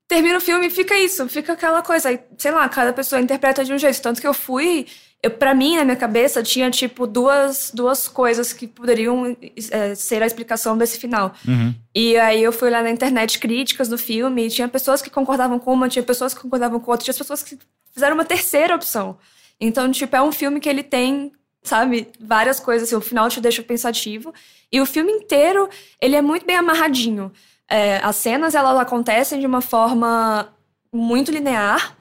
Termina 0.08 0.38
o 0.38 0.41
filme 0.41 0.67
e 0.67 0.69
fica 0.69 0.98
isso, 1.00 1.28
fica 1.30 1.54
aquela 1.54 1.82
coisa. 1.82 2.10
aí, 2.10 2.19
Sei 2.38 2.52
lá, 2.52 2.67
cada 2.69 2.93
pessoa 2.93 3.19
interpreta 3.22 3.63
de 3.63 3.74
um 3.74 3.78
jeito. 3.80 4.02
Tanto 4.02 4.22
que 4.22 4.28
eu 4.28 4.34
fui. 4.34 4.86
Pra 5.30 5.54
mim, 5.54 5.78
na 5.78 5.86
minha 5.86 5.96
cabeça, 5.96 6.44
tinha, 6.44 6.70
tipo, 6.70 7.08
duas, 7.08 7.72
duas 7.74 8.10
coisas 8.10 8.52
que 8.52 8.68
poderiam 8.68 9.38
é, 9.72 9.96
ser 9.96 10.22
a 10.22 10.26
explicação 10.26 10.78
desse 10.78 11.00
final. 11.00 11.34
Uhum. 11.48 11.74
E 11.96 12.18
aí 12.18 12.44
eu 12.44 12.52
fui 12.52 12.70
lá 12.70 12.84
na 12.84 12.92
internet 12.92 13.40
críticas 13.40 13.88
do 13.88 13.98
filme 13.98 14.46
e 14.46 14.50
tinha 14.50 14.68
pessoas 14.68 15.02
que 15.02 15.10
concordavam 15.10 15.60
com 15.60 15.72
uma, 15.72 15.88
tinha 15.88 16.04
pessoas 16.04 16.34
que 16.34 16.42
concordavam 16.42 16.80
com 16.80 16.92
outra, 16.92 17.06
tinha 17.06 17.14
pessoas 17.14 17.42
que 17.42 17.58
fizeram 17.92 18.16
uma 18.16 18.26
terceira 18.26 18.76
opção. 18.76 19.18
Então, 19.62 19.90
tipo, 19.92 20.14
é 20.14 20.22
um 20.22 20.32
filme 20.32 20.60
que 20.60 20.68
ele 20.68 20.84
tem, 20.84 21.32
sabe, 21.64 22.10
várias 22.20 22.60
coisas, 22.60 22.90
assim, 22.90 22.96
o 22.98 23.02
final 23.02 23.30
te 23.30 23.40
deixa 23.40 23.64
pensativo. 23.64 24.34
E 24.70 24.82
o 24.82 24.86
filme 24.86 25.12
inteiro, 25.12 25.70
ele 26.02 26.18
é 26.18 26.22
muito 26.22 26.46
bem 26.46 26.58
amarradinho. 26.58 27.32
É, 27.70 27.98
as 28.04 28.18
cenas, 28.18 28.56
elas 28.56 28.78
acontecem 28.78 29.40
de 29.40 29.46
uma 29.46 29.62
forma 29.62 30.50
muito 30.92 31.32
linear. 31.32 31.96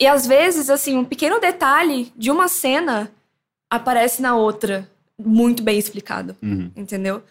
E 0.00 0.06
às 0.06 0.26
vezes, 0.26 0.68
assim, 0.68 0.96
um 0.96 1.04
pequeno 1.04 1.40
detalhe 1.40 2.12
de 2.16 2.30
uma 2.30 2.48
cena 2.48 3.10
aparece 3.70 4.20
na 4.22 4.36
outra, 4.36 4.88
muito 5.18 5.62
bem 5.62 5.78
explicado 5.78 6.36
Uhum. 6.42 6.70
entendeu? 6.76 7.22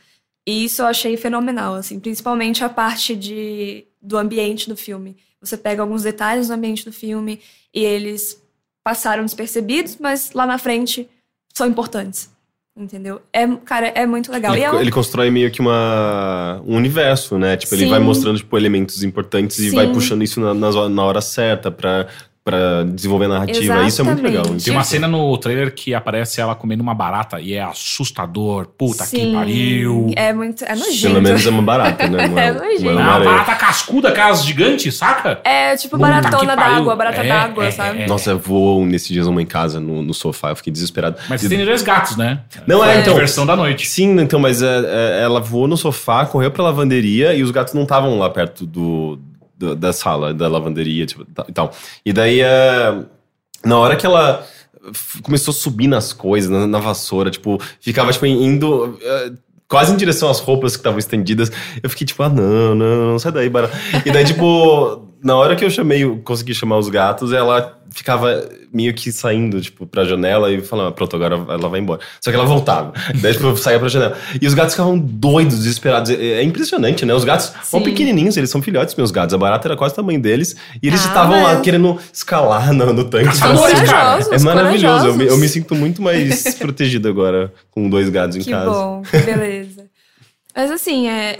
E 0.47 0.65
isso 0.65 0.81
eu 0.81 0.85
achei 0.87 1.15
fenomenal, 1.17 1.75
assim, 1.75 1.99
principalmente 1.99 2.63
a 2.63 2.69
parte 2.69 3.15
de, 3.15 3.85
do 4.01 4.17
ambiente 4.17 4.67
do 4.69 4.75
filme. 4.77 5.15
Você 5.41 5.57
pega 5.57 5.81
alguns 5.81 6.03
detalhes 6.03 6.47
do 6.47 6.53
ambiente 6.53 6.85
do 6.85 6.91
filme 6.91 7.39
e 7.73 7.83
eles 7.83 8.41
passaram 8.83 9.23
despercebidos, 9.25 9.97
mas 9.99 10.31
lá 10.33 10.45
na 10.45 10.57
frente 10.59 11.07
são 11.53 11.65
importantes, 11.67 12.29
entendeu? 12.77 13.21
É, 13.33 13.47
cara, 13.57 13.87
é 13.89 14.05
muito 14.05 14.31
legal. 14.31 14.53
Ele, 14.53 14.63
é 14.63 14.71
um- 14.71 14.79
ele 14.79 14.91
constrói 14.91 15.31
meio 15.31 15.49
que 15.51 15.61
uma, 15.61 16.61
um 16.65 16.75
universo, 16.75 17.37
né? 17.39 17.57
Tipo, 17.57 17.73
ele 17.75 17.85
Sim. 17.85 17.89
vai 17.89 17.99
mostrando 17.99 18.37
tipo, 18.37 18.55
elementos 18.57 19.03
importantes 19.03 19.57
e 19.59 19.69
Sim. 19.69 19.75
vai 19.75 19.91
puxando 19.91 20.23
isso 20.23 20.39
na, 20.39 20.53
na 20.89 21.03
hora 21.03 21.21
certa 21.21 21.71
pra, 21.71 22.07
pra 22.45 22.83
desenvolver 22.83 23.25
a 23.25 23.29
narrativa. 23.29 23.81
Isso 23.87 24.01
é 24.01 24.03
muito 24.03 24.21
legal. 24.21 24.41
Exatamente. 24.41 24.65
Tem 24.65 24.73
uma 24.73 24.83
cena 24.83 25.07
no 25.07 25.35
trailer 25.35 25.73
que 25.73 25.95
aparece 25.95 26.39
ela 26.39 26.53
comendo 26.53 26.83
uma 26.83 26.93
barata 26.93 27.41
e 27.41 27.55
é 27.55 27.63
assustador. 27.63 28.67
Puta 28.77 29.03
que 29.03 29.09
Sim, 29.09 29.33
pariu. 29.33 30.11
É 30.15 30.31
muito. 30.31 30.63
É 30.63 30.75
nojento. 30.75 31.01
Pelo 31.07 31.21
menos 31.23 31.43
é 31.43 31.49
uma 31.49 31.63
barata, 31.63 32.07
né? 32.07 32.27
Não 32.27 32.37
É 32.37 32.51
nojento. 32.53 32.87
É 32.87 32.91
uma 32.91 33.01
uma 33.01 33.11
areia. 33.13 33.31
barata 33.31 33.55
cascuda, 33.55 34.09
aquelas 34.09 34.45
gigantes, 34.45 34.93
saca? 34.93 35.39
É 35.43 35.75
tipo 35.75 35.97
Puta 35.97 36.07
baratona 36.07 36.51
que 36.55 36.55
d'água, 36.63 36.95
barata 36.95 37.23
É, 37.23 37.27
d'água, 37.27 37.65
é, 37.65 37.71
sabe? 37.71 38.03
é. 38.03 38.07
Nossa, 38.07 38.35
voou 38.35 38.85
nesses 38.85 39.07
dias 39.09 39.25
uma 39.25 39.41
em 39.41 39.45
casa 39.47 39.79
no, 39.79 40.03
no 40.03 40.13
sofá, 40.13 40.51
eu 40.51 40.55
fiquei 40.55 40.71
desesperado. 40.71 41.17
Mas 41.27 41.41
você 41.41 41.49
tem 41.49 41.65
dois 41.65 41.81
gatos, 41.81 42.15
né? 42.15 42.41
Não, 42.67 42.85
é, 42.85 42.99
então. 43.01 43.15
Versão 43.15 43.47
da 43.47 43.55
noite. 43.55 43.87
Sim, 43.87 44.19
então, 44.19 44.39
mas 44.39 44.61
é, 44.61 44.67
é, 44.67 45.23
ela 45.23 45.39
voou 45.39 45.67
no 45.67 45.75
sofá, 45.75 46.23
correu 46.27 46.51
pra 46.51 46.63
lavanderia 46.63 47.33
e 47.33 47.41
os 47.41 47.49
gatos 47.49 47.73
não 47.73 47.83
estavam 47.83 48.19
lá 48.19 48.29
perto 48.29 48.67
do, 48.67 49.17
do- 49.57 49.75
da 49.75 49.91
sala, 49.93 50.33
da 50.33 50.47
lavanderia 50.47 51.05
tipo, 51.05 51.25
tá- 51.25 51.45
e 52.05 52.11
daí, 52.13 52.41
é, 52.41 53.03
na 53.63 53.77
hora 53.79 53.95
que 53.95 54.05
ela 54.05 54.45
começou 55.23 55.51
a 55.51 55.55
subir 55.55 55.87
nas 55.87 56.13
coisas, 56.13 56.49
na, 56.49 56.67
na 56.67 56.79
vassoura, 56.79 57.31
tipo, 57.31 57.59
ficava, 57.81 58.11
tipo, 58.11 58.25
indo... 58.25 58.97
é, 59.01 59.31
Quase 59.67 59.91
em 59.91 59.97
direção 59.97 60.29
às 60.29 60.39
roupas 60.39 60.73
que 60.73 60.81
estavam 60.81 60.99
estendidas. 60.99 61.51
Eu 61.81 61.89
fiquei 61.89 62.05
tipo, 62.05 62.21
ah, 62.21 62.29
não, 62.29 62.75
não, 62.75 63.11
não, 63.13 63.19
sai 63.19 63.31
daí, 63.31 63.49
barata. 63.49 63.75
E 64.05 64.11
daí, 64.11 64.23
tipo, 64.23 65.04
na 65.23 65.35
hora 65.35 65.55
que 65.55 65.65
eu 65.65 65.69
chamei, 65.69 66.05
consegui 66.23 66.53
chamar 66.53 66.77
os 66.77 66.89
gatos, 66.89 67.31
ela 67.33 67.79
ficava 67.91 68.47
meio 68.73 68.93
que 68.93 69.09
saindo, 69.11 69.61
tipo, 69.61 69.85
pra 69.87 70.03
janela 70.03 70.51
e 70.51 70.61
falando, 70.61 70.89
ah, 70.89 70.91
pronto, 70.91 71.15
agora 71.15 71.35
ela 71.35 71.69
vai 71.69 71.79
embora. 71.79 72.01
Só 72.19 72.29
que 72.29 72.35
ela 72.35 72.45
voltava. 72.45 72.93
Daí, 73.21 73.31
tipo, 73.33 73.45
eu 73.45 73.55
saía 73.57 73.79
pra 73.79 73.87
janela. 73.87 74.17
E 74.41 74.45
os 74.45 74.53
gatos 74.53 74.73
ficavam 74.73 74.97
doidos, 74.97 75.59
desesperados. 75.59 76.11
É, 76.11 76.15
é 76.15 76.43
impressionante, 76.43 77.05
né? 77.05 77.13
Os 77.13 77.23
gatos 77.23 77.53
são 77.63 77.81
pequenininhos, 77.81 78.35
eles 78.35 78.49
são 78.49 78.61
filhotes, 78.61 78.93
meus 78.95 79.11
gatos. 79.11 79.33
A 79.33 79.37
barata 79.37 79.67
era 79.67 79.77
quase 79.77 79.93
o 79.93 79.95
tamanho 79.95 80.19
deles. 80.21 80.55
E 80.83 80.87
eles 80.87 81.03
Ah, 81.05 81.07
estavam 81.07 81.41
lá 81.41 81.53
mas- 81.53 81.61
querendo 81.61 81.97
escalar 82.11 82.73
no, 82.73 82.91
no 82.93 83.05
tanque. 83.05 83.35
São 83.37 83.51
Assim, 83.51 83.75
corajosos, 83.85 84.31
É 84.33 84.39
maravilhoso. 84.39 85.07
Eu 85.07 85.15
me, 85.15 85.25
eu 85.27 85.37
me 85.37 85.47
sinto 85.47 85.73
muito 85.73 86.01
mais 86.01 86.53
protegido 86.59 87.07
agora 87.07 87.53
com 87.71 87.89
dois 87.89 88.09
gatos 88.09 88.35
em 88.35 88.41
Que 88.41 88.51
casa. 88.51 88.69
bom, 88.69 89.01
que 89.09 89.17
beleza. 89.19 89.85
Mas 90.53 90.71
assim, 90.71 91.07
é... 91.09 91.37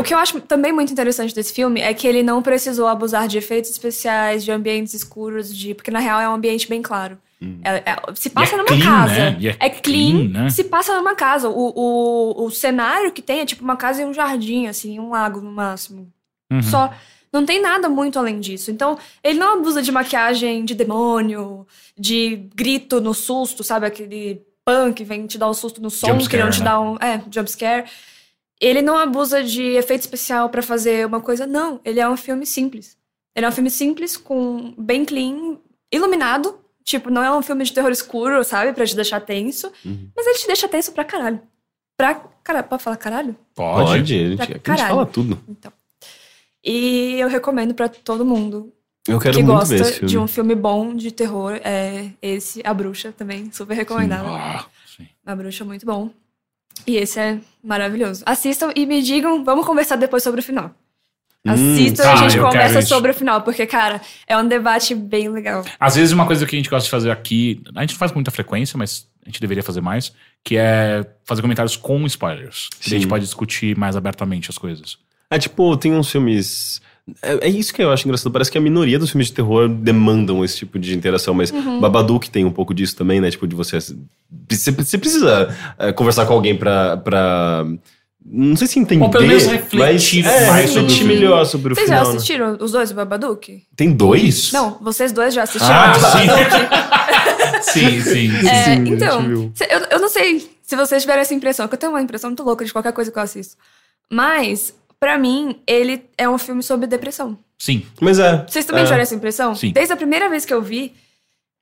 o 0.00 0.02
que 0.04 0.12
eu 0.14 0.18
acho 0.18 0.40
também 0.40 0.72
muito 0.72 0.92
interessante 0.92 1.34
desse 1.34 1.52
filme 1.52 1.80
é 1.80 1.92
que 1.94 2.06
ele 2.06 2.22
não 2.22 2.42
precisou 2.42 2.86
abusar 2.86 3.28
de 3.28 3.38
efeitos 3.38 3.70
especiais, 3.70 4.44
de 4.44 4.50
ambientes 4.50 4.94
escuros, 4.94 5.54
de 5.56 5.74
porque 5.74 5.90
na 5.90 5.98
real 6.00 6.20
é 6.20 6.28
um 6.28 6.34
ambiente 6.34 6.68
bem 6.68 6.82
claro. 6.82 7.18
É- 7.64 7.82
é- 7.92 7.96
se 8.14 8.28
passa 8.28 8.54
é 8.54 8.56
numa 8.58 8.66
clean, 8.66 8.80
casa. 8.84 9.14
né? 9.14 9.38
É 9.58 9.66
É 9.66 9.70
clean, 9.70 9.80
clean, 10.28 10.28
né? 10.44 10.50
se 10.50 10.64
passa 10.64 10.94
numa 10.96 11.14
casa. 11.14 11.48
O, 11.48 11.72
o, 11.74 12.44
o 12.44 12.50
cenário 12.50 13.10
que 13.12 13.22
tem 13.22 13.40
é 13.40 13.46
tipo 13.46 13.64
uma 13.64 13.76
casa 13.76 14.02
e 14.02 14.04
um 14.04 14.12
jardim, 14.12 14.66
assim, 14.66 15.00
um 15.00 15.08
lago 15.10 15.40
no 15.40 15.50
máximo. 15.50 16.10
Uhum. 16.52 16.62
Só. 16.62 16.92
Não 17.32 17.46
tem 17.46 17.62
nada 17.62 17.88
muito 17.88 18.18
além 18.18 18.40
disso. 18.40 18.70
Então, 18.72 18.98
ele 19.22 19.38
não 19.38 19.54
abusa 19.58 19.80
de 19.80 19.92
maquiagem 19.92 20.64
de 20.64 20.74
demônio, 20.74 21.64
de 21.96 22.44
grito 22.56 23.00
no 23.00 23.14
susto, 23.14 23.62
sabe? 23.62 23.86
Aquele 23.86 24.42
punk 24.64 24.96
que 24.96 25.04
vem 25.04 25.26
te 25.26 25.38
dar 25.38 25.48
o 25.48 25.54
susto 25.54 25.80
no 25.80 25.90
som, 25.90 26.08
Jump 26.08 26.28
que 26.28 26.36
não 26.36 26.50
scare, 26.50 26.52
te 26.52 26.58
né? 26.58 26.64
dá 26.64 26.80
um. 26.80 26.96
É, 26.96 27.22
jump 27.30 27.48
scare. 27.50 27.84
Ele 28.60 28.82
não 28.82 28.98
abusa 28.98 29.42
de 29.42 29.62
efeito 29.62 30.02
especial 30.02 30.48
pra 30.50 30.60
fazer 30.62 31.06
uma 31.06 31.20
coisa. 31.20 31.46
Não, 31.46 31.80
ele 31.84 31.98
é 31.98 32.08
um 32.08 32.16
filme 32.16 32.44
simples. 32.44 32.96
Ele 33.34 33.46
é 33.46 33.48
um 33.48 33.52
filme 33.52 33.70
simples, 33.70 34.16
com 34.16 34.74
bem 34.76 35.04
clean, 35.04 35.56
iluminado. 35.90 36.58
Tipo, 36.84 37.08
não 37.10 37.22
é 37.22 37.34
um 37.34 37.42
filme 37.42 37.64
de 37.64 37.72
terror 37.72 37.90
escuro, 37.90 38.42
sabe? 38.44 38.72
Pra 38.72 38.84
te 38.86 38.94
deixar 38.96 39.20
tenso. 39.20 39.72
Uhum. 39.84 40.10
Mas 40.16 40.26
ele 40.26 40.38
te 40.38 40.46
deixa 40.46 40.68
tenso 40.68 40.92
pra 40.92 41.04
caralho. 41.04 41.40
Pra. 41.96 42.14
Cara, 42.42 42.62
pode 42.62 42.82
falar 42.82 42.96
caralho? 42.96 43.36
Pode. 43.54 43.84
Pode, 43.86 44.14
a 44.14 44.18
gente, 44.28 44.36
Pra 44.36 44.44
a 44.44 44.48
gente 44.48 44.60
caralho. 44.60 44.88
fala 44.88 45.06
tudo. 45.06 45.40
Então. 45.48 45.72
E 46.64 47.14
eu 47.18 47.28
recomendo 47.28 47.72
pra 47.74 47.88
todo 47.88 48.24
mundo 48.24 48.72
Eu 49.08 49.18
quero 49.18 49.36
que 49.38 49.42
muito 49.42 49.64
ver 49.66 49.74
esse 49.76 49.82
gosta 49.84 49.94
filme. 50.00 50.08
de 50.10 50.18
um 50.18 50.26
filme 50.26 50.54
bom 50.54 50.94
de 50.94 51.10
terror. 51.12 51.58
É 51.64 52.10
esse, 52.20 52.60
A 52.64 52.74
Bruxa, 52.74 53.12
também. 53.12 53.50
Super 53.52 53.74
recomendado. 53.74 54.26
Ah, 54.28 54.66
sim. 54.96 55.06
A 55.24 55.34
Bruxa 55.36 55.64
é 55.64 55.66
muito 55.66 55.86
bom. 55.86 56.10
E 56.86 56.96
esse 56.96 57.18
é 57.18 57.38
maravilhoso. 57.62 58.22
Assistam 58.26 58.70
e 58.74 58.86
me 58.86 59.02
digam, 59.02 59.44
vamos 59.44 59.66
conversar 59.66 59.96
depois 59.96 60.22
sobre 60.22 60.40
o 60.40 60.42
final. 60.42 60.74
Hum, 61.44 61.52
Assistam 61.52 62.02
e 62.02 62.06
tá, 62.06 62.12
a 62.12 62.16
gente 62.16 62.38
conversa 62.38 62.82
sobre 62.82 63.10
o 63.10 63.14
final, 63.14 63.42
porque, 63.42 63.66
cara, 63.66 64.00
é 64.26 64.36
um 64.36 64.46
debate 64.46 64.94
bem 64.94 65.28
legal. 65.28 65.64
Às 65.78 65.96
vezes 65.96 66.12
uma 66.12 66.26
coisa 66.26 66.44
que 66.46 66.54
a 66.54 66.58
gente 66.58 66.68
gosta 66.68 66.84
de 66.84 66.90
fazer 66.90 67.10
aqui, 67.10 67.62
a 67.74 67.80
gente 67.80 67.92
não 67.92 67.98
faz 67.98 68.12
com 68.12 68.18
muita 68.18 68.30
frequência, 68.30 68.76
mas 68.76 69.06
a 69.24 69.28
gente 69.28 69.40
deveria 69.40 69.62
fazer 69.62 69.80
mais, 69.80 70.12
que 70.44 70.56
é 70.56 71.04
fazer 71.24 71.40
comentários 71.42 71.76
com 71.76 72.04
spoilers. 72.06 72.68
Que 72.80 72.88
a 72.88 72.90
gente 72.90 73.02
Sim. 73.02 73.08
pode 73.08 73.24
discutir 73.24 73.76
mais 73.76 73.96
abertamente 73.96 74.50
as 74.50 74.58
coisas. 74.58 74.98
É 75.30 75.38
tipo, 75.38 75.76
tem 75.76 75.92
uns 75.94 76.10
filmes. 76.10 76.82
É, 77.22 77.46
é 77.46 77.48
isso 77.48 77.72
que 77.74 77.82
eu 77.82 77.90
acho 77.92 78.06
engraçado. 78.06 78.32
Parece 78.32 78.50
que 78.50 78.58
a 78.58 78.60
minoria 78.60 78.98
dos 78.98 79.10
filmes 79.10 79.28
de 79.28 79.34
terror 79.34 79.68
demandam 79.68 80.44
esse 80.44 80.56
tipo 80.58 80.78
de 80.78 80.94
interação, 80.96 81.32
mas 81.34 81.50
Uhum. 81.50 81.80
Babadook 81.80 82.30
tem 82.30 82.44
um 82.44 82.50
pouco 82.50 82.72
disso 82.74 82.96
também, 82.96 83.20
né? 83.20 83.30
Tipo, 83.30 83.46
de 83.46 83.54
você. 83.54 83.78
Você, 83.78 84.70
você 84.70 84.98
precisa 84.98 85.54
é, 85.78 85.92
conversar 85.92 86.26
com 86.26 86.32
alguém 86.34 86.56
pra. 86.56 86.96
pra 86.96 87.64
não 88.24 88.54
sei 88.54 88.66
se 88.66 88.78
entender. 88.78 89.02
Ou 89.02 89.10
pelo 89.10 89.26
menos 89.26 89.46
refletir 89.46 90.22
mas, 90.24 90.32
é, 90.42 90.50
mais 90.50 90.70
sobre 90.70 90.80
o 90.80 90.82
refletir 90.84 90.98
filme. 90.98 91.14
melhor 91.14 91.44
sobre 91.46 91.72
o 91.72 91.74
Vocês 91.74 91.88
já 91.88 91.96
final. 91.96 92.10
né? 92.10 92.16
assistiram 92.16 92.58
os 92.60 92.72
dois, 92.72 92.90
o 92.90 92.94
Babadook? 92.94 93.62
Tem 93.74 93.90
dois? 93.92 94.52
Não, 94.52 94.76
vocês 94.80 95.10
dois 95.10 95.32
já 95.32 95.44
assistiram 95.44 95.74
Ah, 95.74 95.92
o 95.92 95.94
sim. 95.94 96.26
Babadook? 96.26 97.62
sim, 97.72 98.00
sim. 98.02 98.36
É, 98.46 98.64
Sim, 98.64 98.70
a 98.70 98.74
gente 98.76 98.90
então, 98.92 99.22
eu, 99.70 99.80
eu 99.90 99.98
não 100.00 100.08
sei 100.10 100.46
se 100.62 100.76
vocês 100.76 101.02
tiveram 101.02 101.22
essa 101.22 101.32
impressão, 101.34 101.66
que 101.66 101.74
eu 101.74 101.78
tenho 101.78 101.92
uma 101.92 102.02
impressão 102.02 102.28
muito 102.30 102.42
louca 102.42 102.62
de 102.64 102.72
qualquer 102.72 102.92
coisa 102.92 103.10
que 103.10 103.18
eu 103.18 103.22
assisto. 103.22 103.56
Mas, 104.12 104.74
pra 105.00 105.18
mim, 105.18 105.56
ele 105.66 106.02
é 106.16 106.28
um 106.28 106.36
filme 106.36 106.62
sobre 106.62 106.86
depressão. 106.86 107.36
Sim. 107.58 107.84
Mas 108.00 108.18
é. 108.18 108.44
Vocês 108.46 108.64
também 108.66 108.82
é. 108.82 108.84
tiveram 108.84 109.02
essa 109.02 109.14
impressão? 109.14 109.54
Sim. 109.54 109.72
Desde 109.72 109.92
a 109.92 109.96
primeira 109.96 110.28
vez 110.28 110.44
que 110.44 110.52
eu 110.52 110.60
vi, 110.62 110.92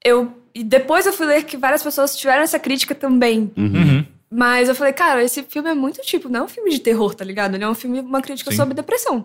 eu. 0.04 0.36
E 0.54 0.64
depois 0.64 1.06
eu 1.06 1.12
fui 1.12 1.26
ler 1.26 1.44
que 1.44 1.56
várias 1.56 1.82
pessoas 1.82 2.16
tiveram 2.16 2.42
essa 2.42 2.58
crítica 2.58 2.94
também. 2.94 3.50
Uhum. 3.56 3.64
Uhum. 3.64 4.04
Mas 4.30 4.68
eu 4.68 4.74
falei, 4.74 4.92
cara, 4.92 5.22
esse 5.22 5.42
filme 5.44 5.70
é 5.70 5.74
muito 5.74 6.00
tipo, 6.02 6.28
não 6.28 6.40
é 6.40 6.42
um 6.44 6.48
filme 6.48 6.70
de 6.70 6.80
terror, 6.80 7.14
tá 7.14 7.24
ligado? 7.24 7.54
Ele 7.54 7.64
é 7.64 7.68
um 7.68 7.74
filme, 7.74 8.00
uma 8.00 8.20
crítica 8.20 8.50
Sim. 8.50 8.56
sobre 8.56 8.74
depressão. 8.74 9.24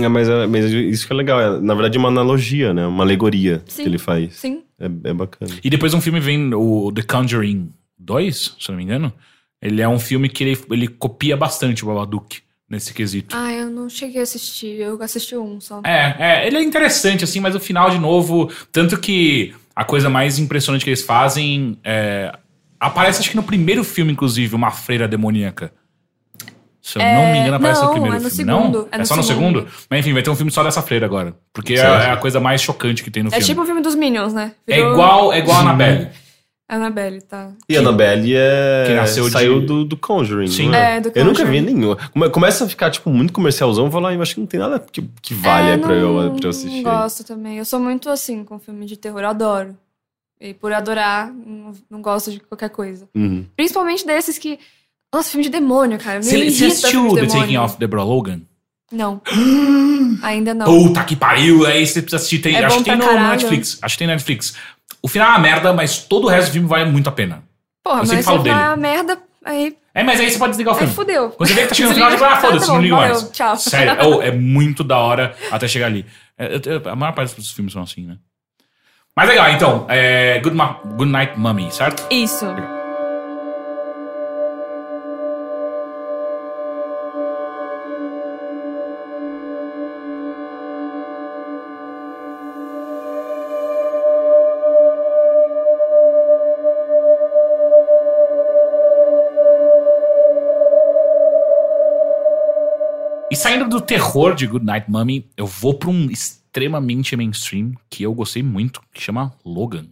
É, 0.00 0.08
mas, 0.08 0.28
é- 0.28 0.46
mas 0.46 0.64
isso 0.72 1.06
que 1.06 1.12
é 1.12 1.16
legal. 1.16 1.40
É, 1.40 1.60
na 1.60 1.74
verdade, 1.74 1.96
é 1.96 2.00
uma 2.00 2.08
analogia, 2.08 2.72
né? 2.72 2.86
Uma 2.86 3.04
alegoria 3.04 3.62
Sim. 3.66 3.82
que 3.82 3.88
ele 3.88 3.98
faz. 3.98 4.34
Sim. 4.36 4.62
É, 4.78 4.86
é 4.86 5.12
bacana. 5.12 5.52
E 5.62 5.68
depois 5.68 5.94
um 5.94 6.00
filme 6.00 6.20
vem, 6.20 6.54
o 6.54 6.92
The 6.92 7.02
Conjuring 7.02 7.70
2, 7.98 8.56
se 8.58 8.68
eu 8.68 8.72
não 8.72 8.76
me 8.76 8.84
engano. 8.84 9.12
Ele 9.60 9.80
é 9.80 9.88
um 9.88 9.98
filme 9.98 10.28
que 10.28 10.44
ele, 10.44 10.58
ele 10.70 10.88
copia 10.88 11.36
bastante 11.36 11.84
o 11.84 11.86
Babadook 11.88 12.42
nesse 12.68 12.92
quesito. 12.94 13.36
Ah, 13.36 13.52
eu 13.52 13.68
não 13.70 13.88
cheguei 13.88 14.20
a 14.20 14.22
assistir, 14.24 14.80
eu 14.80 15.00
assisti 15.02 15.36
um 15.36 15.60
só. 15.60 15.80
É, 15.84 16.14
é, 16.18 16.46
ele 16.46 16.56
é 16.56 16.62
interessante, 16.62 17.24
assim, 17.24 17.40
mas 17.40 17.54
o 17.54 17.60
final, 17.60 17.90
de 17.90 17.98
novo. 17.98 18.50
Tanto 18.72 18.98
que 18.98 19.54
a 19.74 19.84
coisa 19.84 20.08
mais 20.08 20.38
impressionante 20.38 20.84
que 20.84 20.90
eles 20.90 21.02
fazem 21.02 21.78
é. 21.84 22.32
Aparece, 22.80 23.20
acho 23.20 23.30
que 23.30 23.36
no 23.36 23.42
primeiro 23.42 23.82
filme, 23.82 24.12
inclusive, 24.12 24.54
uma 24.54 24.70
freira 24.70 25.08
demoníaca. 25.08 25.72
Se 26.82 26.98
eu 26.98 27.02
não 27.02 27.32
me 27.32 27.38
engano, 27.38 27.54
aparece 27.56 27.80
no 27.80 27.86
não, 27.86 27.92
primeiro 27.92 28.16
é 28.16 28.20
no 28.20 28.28
filme. 28.30 28.52
segundo, 28.52 28.78
não? 28.80 28.88
é 28.92 28.96
no 28.98 29.02
é 29.02 29.04
só 29.06 29.16
no 29.16 29.22
segundo. 29.22 29.58
segundo? 29.60 29.72
Mas 29.88 30.00
enfim, 30.00 30.12
vai 30.12 30.22
ter 30.22 30.28
um 30.28 30.36
filme 30.36 30.50
só 30.52 30.62
dessa 30.62 30.82
freira 30.82 31.06
agora. 31.06 31.34
Porque 31.50 31.72
é, 31.74 31.78
é 31.78 32.10
a 32.10 32.16
coisa 32.18 32.38
mais 32.40 32.60
chocante 32.60 33.02
que 33.02 33.10
tem 33.10 33.22
no 33.22 33.28
É 33.28 33.32
filme. 33.32 33.46
tipo 33.46 33.62
o 33.62 33.64
filme 33.64 33.80
dos 33.80 33.94
Minions, 33.94 34.34
né? 34.34 34.52
É 34.66 34.76
Virou- 34.76 34.92
igual, 34.92 35.32
é 35.32 35.38
igual 35.38 35.56
a 35.56 35.60
Annabelle. 35.60 36.10
Annabelle, 36.68 37.20
tá. 37.20 37.52
E 37.68 37.76
a 37.76 37.80
Annabelle 37.80 38.34
é... 38.34 38.84
Que 38.86 38.94
nasceu 38.94 39.24
de- 39.26 39.30
saiu 39.32 39.60
do, 39.60 39.84
do 39.84 39.96
Conjuring, 39.98 40.48
Sim. 40.48 40.68
não 40.68 40.74
é? 40.74 40.96
É, 40.96 41.00
do 41.00 41.12
Eu 41.14 41.24
nunca 41.24 41.44
vi 41.44 41.58
Conjuring. 41.60 41.74
nenhum. 41.74 41.96
Come- 42.12 42.30
Começa 42.30 42.64
a 42.64 42.68
ficar, 42.68 42.90
tipo, 42.90 43.10
muito 43.10 43.32
comercialzão. 43.34 43.84
Eu 43.84 43.90
vou 43.90 44.00
lá 44.00 44.14
e 44.14 44.20
acho 44.20 44.34
que 44.34 44.40
não 44.40 44.46
tem 44.46 44.58
nada 44.60 44.80
que, 44.80 45.02
que 45.20 45.34
valha 45.34 45.74
É, 45.74 45.76
pra, 45.78 45.92
eu, 45.94 46.34
pra 46.36 46.46
eu 46.46 46.50
assistir. 46.50 46.82
Não 46.82 46.82
gosto 46.82 47.22
também. 47.24 47.58
Eu 47.58 47.64
sou 47.66 47.78
muito 47.78 48.08
assim 48.08 48.42
com 48.44 48.58
filme 48.58 48.86
de 48.86 48.96
terror, 48.96 49.20
eu 49.20 49.28
adoro. 49.28 49.76
E 50.40 50.52
por 50.54 50.72
adorar, 50.72 51.30
não, 51.32 51.72
não 51.90 52.02
gosto 52.02 52.30
de 52.32 52.40
qualquer 52.40 52.70
coisa. 52.70 53.08
Uhum. 53.14 53.44
Principalmente 53.54 54.06
desses 54.06 54.36
que. 54.38 54.58
Nossa, 55.14 55.30
filme 55.30 55.44
de 55.44 55.50
demônio, 55.50 55.98
cara. 55.98 56.18
Me 56.18 56.24
Você, 56.24 56.50
você 56.50 56.64
assistiu 56.66 57.08
de 57.08 57.14
The 57.14 57.20
demônio. 57.20 57.40
Taking 57.42 57.56
Off 57.58 57.78
Deborah 57.78 58.02
Logan? 58.04 58.40
Não. 58.90 59.20
Ainda 60.22 60.54
não. 60.54 60.66
Puta 60.66 61.04
que 61.04 61.16
pariu, 61.16 61.66
aí 61.66 61.86
você 61.86 62.00
precisa 62.00 62.16
assistir. 62.16 62.38
Tem, 62.40 62.56
É 62.56 62.64
acho 62.64 62.76
bom 62.76 62.82
que 62.82 62.90
tem 62.90 62.98
pra 62.98 63.06
no 63.06 63.12
caralho. 63.12 63.30
Netflix. 63.32 63.78
Acho 63.82 63.94
que 63.94 63.98
tem 63.98 64.06
no 64.06 64.12
Netflix. 64.12 64.54
O 65.04 65.08
final 65.08 65.28
é 65.28 65.30
uma 65.32 65.38
merda, 65.38 65.72
mas 65.74 65.98
todo 65.98 66.24
o 66.24 66.28
resto 66.30 66.48
do 66.48 66.52
filme 66.54 66.66
vale 66.66 66.86
muito 66.90 67.08
a 67.08 67.12
pena. 67.12 67.42
Porra, 67.82 67.96
eu 68.02 68.06
mas 68.06 68.08
se 68.08 68.22
for 68.22 68.38
dele. 68.42 68.54
uma 68.56 68.74
merda, 68.74 69.18
aí, 69.44 69.76
É, 69.94 70.02
mas 70.02 70.18
aí 70.18 70.30
você 70.30 70.38
pode 70.38 70.52
desligar 70.52 70.72
o 70.72 70.76
aí 70.76 70.80
filme. 70.80 70.94
fudeu. 70.94 71.28
Quando 71.30 71.46
você 71.48 71.54
vê 71.54 71.62
que 71.62 71.68
tá 71.68 71.74
chegando 71.76 71.90
no 71.90 71.94
final, 71.96 72.10
você 72.10 72.16
fala, 72.18 72.32
ah, 72.32 72.36
foda-se, 72.40 72.66
Tá 72.66 72.72
não 72.72 72.80
ligo 72.80 72.96
valeu, 72.96 73.10
mais. 73.14 73.30
Tchau. 73.30 73.56
Sério, 73.56 73.96
oh, 74.02 74.22
é 74.24 74.30
muito 74.30 74.82
da 74.82 74.96
hora 74.98 75.36
até 75.50 75.68
chegar 75.68 75.86
ali. 75.86 76.06
É, 76.38 76.48
a 76.90 76.96
maior 76.96 77.12
parte 77.12 77.36
dos 77.36 77.50
filmes 77.52 77.74
são 77.74 77.82
assim, 77.82 78.06
né? 78.06 78.16
Mas 79.14 79.28
legal, 79.28 79.50
então. 79.50 79.84
É, 79.90 80.40
Good, 80.40 80.56
Good 80.96 81.10
Night 81.12 81.38
Mummy, 81.38 81.70
certo? 81.70 82.04
Isso. 82.10 82.46
E 103.34 103.36
saindo 103.36 103.68
do 103.68 103.80
terror 103.80 104.32
de 104.34 104.46
Good 104.46 104.64
Night 104.64 104.88
Mummy, 104.88 105.26
eu 105.36 105.44
vou 105.44 105.74
pra 105.74 105.90
um 105.90 106.08
extremamente 106.08 107.16
mainstream 107.16 107.72
que 107.90 108.04
eu 108.04 108.14
gostei 108.14 108.44
muito, 108.44 108.80
que 108.94 109.02
chama 109.02 109.32
Logan. 109.44 109.86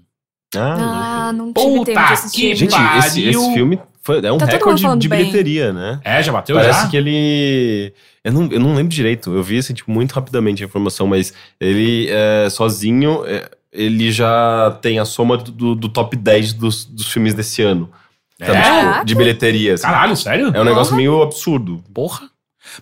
Ah, 0.55 1.27
Ah, 1.29 1.33
não 1.33 1.53
tive 1.53 1.67
Puta 1.67 1.85
tempo 1.93 2.07
de 2.07 2.13
assistir. 2.13 2.41
que 2.51 2.55
Gente, 2.55 2.75
esse, 2.99 3.25
esse 3.25 3.53
filme 3.55 3.81
foi, 4.01 4.25
é 4.25 4.31
um 4.33 4.39
Tá 4.39 4.45
recorde 4.47 4.85
de 4.99 5.09
bem. 5.09 5.19
bilheteria, 5.21 5.73
né? 5.73 6.01
É, 6.05 6.23
já 6.23 6.31
bateu 6.31 6.55
Parece 6.55 6.83
já? 6.85 6.89
que 6.89 6.97
ele. 6.97 7.93
Eu 8.23 8.33
não, 8.33 8.47
eu 8.53 8.61
não 8.61 8.75
lembro 8.77 8.93
direito. 8.95 9.35
Eu 9.35 9.43
vi 9.43 9.59
assim, 9.59 9.75
tipo, 9.75 9.91
muito 9.91 10.13
rapidamente 10.13 10.63
a 10.63 10.67
informação, 10.67 11.07
mas 11.09 11.33
ele 11.61 12.07
é, 12.11 12.49
sozinho, 12.49 13.25
é, 13.27 13.51
ele 13.73 14.13
já 14.13 14.79
tem 14.81 15.01
a 15.01 15.05
soma 15.05 15.37
do, 15.37 15.75
do 15.75 15.89
top 15.89 16.17
10 16.17 16.53
dos, 16.53 16.85
dos 16.85 17.09
filmes 17.13 17.35
desse 17.35 17.61
ano. 17.63 17.91
Sabe, 18.39 18.57
É? 18.59 18.93
tipo, 18.93 19.05
de 19.07 19.15
bilheteria. 19.17 19.75
assim. 19.75 19.83
Caralho, 19.85 20.17
sério? 20.17 20.53
É 20.55 20.61
um 20.61 20.65
negócio 20.65 20.91
Porra. 20.91 20.97
meio 20.97 21.23
absurdo. 21.23 21.83
Porra. 21.93 22.31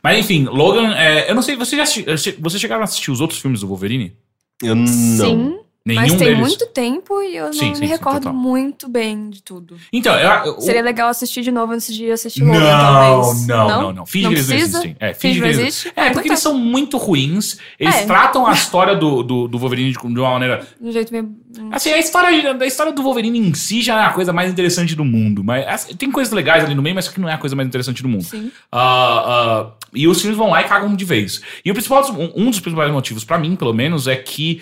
Mas 0.03 0.19
enfim, 0.19 0.45
Logan, 0.45 0.95
é, 0.95 1.31
eu 1.31 1.35
não 1.35 1.43
sei, 1.43 1.57
você 1.57 1.77
já 1.77 1.83
assisti- 1.85 2.37
você 2.41 2.59
chegaram 2.59 2.83
a 2.83 2.85
assistir 2.85 3.11
os 3.11 3.21
outros 3.21 3.41
filmes 3.41 3.61
do 3.61 3.67
Wolverine? 3.69 4.17
Eu 4.63 4.75
não. 4.75 4.87
Sim. 4.87 5.59
Nenhum 5.85 6.01
Mas 6.03 6.11
tem 6.11 6.19
deles. 6.19 6.39
muito 6.41 6.67
tempo 6.67 7.23
e 7.23 7.35
eu 7.37 7.51
Sim, 7.55 7.69
não 7.69 7.75
sim, 7.75 7.81
me 7.81 7.87
sim, 7.87 7.93
recordo 7.93 8.25
total. 8.25 8.35
muito 8.35 8.87
bem 8.87 9.31
de 9.31 9.43
tudo. 9.43 9.79
Então, 9.91 10.15
eu, 10.15 10.31
eu- 10.53 10.61
Seria 10.61 10.83
legal 10.83 11.09
assistir 11.09 11.41
de 11.41 11.51
novo 11.51 11.73
antes 11.73 11.95
de 11.95 12.11
assistir 12.11 12.43
Não, 12.45 12.53
Logan, 12.53 12.79
talvez. 12.79 13.47
não, 13.47 13.69
não, 13.69 13.93
não. 13.95 14.07
Finge 14.07 14.25
Não 14.25 14.31
que 14.33 14.37
eles 14.37 14.49
não 14.49 14.57
precisa? 14.57 14.79
existem. 14.79 14.97
É, 15.01 15.15
finge 15.15 15.21
Finge 15.21 15.35
que 15.35 15.41
que 15.41 15.47
eles 15.47 15.57
não 15.57 15.63
não 15.63 15.69
existe? 15.69 15.89
É, 15.89 15.91
Ah, 15.91 15.95
porque 15.95 16.11
então 16.11 16.21
eles 16.33 16.43
tá. 16.43 16.51
são 16.51 16.59
muito 16.59 16.99
ruins. 16.99 17.59
Eles 17.79 17.95
É. 17.95 18.05
tratam 18.05 18.47
a 18.47 18.53
história 18.53 18.95
do, 18.95 19.23
do, 19.23 19.49
do 19.49 19.59
Wolverine 19.59 19.91
de 19.93 19.99
de 19.99 20.21
uma 20.21 20.31
maneira. 20.33 20.67
De 20.79 20.87
um 20.89 20.93
jeito 20.93 21.13
meio... 21.13 21.31
Assim, 21.73 21.91
a 21.93 21.99
história, 21.99 22.57
a 22.61 22.67
história 22.67 22.93
do 22.93 23.03
Wolverine 23.03 23.39
em 23.39 23.55
si 23.55 23.81
já 23.81 24.03
é 24.03 24.05
a 24.05 24.11
coisa 24.11 24.33
mais 24.35 24.51
interessante 24.53 24.95
do 24.95 25.05
mundo. 25.05 25.43
Mas 25.43 25.67
assim, 25.67 25.95
tem 25.97 26.11
coisas 26.13 26.33
legais 26.33 26.63
ali 26.63 26.75
no 26.75 26.83
meio, 26.83 26.95
mas 26.95 27.09
aqui 27.09 27.19
não 27.21 27.29
é 27.29 27.33
a 27.33 27.39
coisa 27.39 27.57
mais 27.57 27.67
interessante 27.67 28.03
do 28.03 28.09
mundo. 28.09 28.25
Sim. 28.25 28.53
Ah, 28.71 29.25
ah, 29.27 29.71
e 29.95 30.07
os 30.07 30.21
filmes 30.21 30.37
vão 30.37 30.51
lá 30.51 30.61
e 30.61 30.65
cagam 30.65 30.95
de 30.95 31.05
vez. 31.07 31.41
E 31.65 31.71
o 31.71 31.75
principal, 31.75 32.05
um, 32.13 32.33
um 32.47 32.51
dos 32.51 32.61
principais 32.61 32.93
motivos, 32.93 33.25
pra 33.25 33.39
mim, 33.39 33.57
pelo 33.57 33.73
menos, 33.73 34.07
é 34.07 34.15
que 34.15 34.61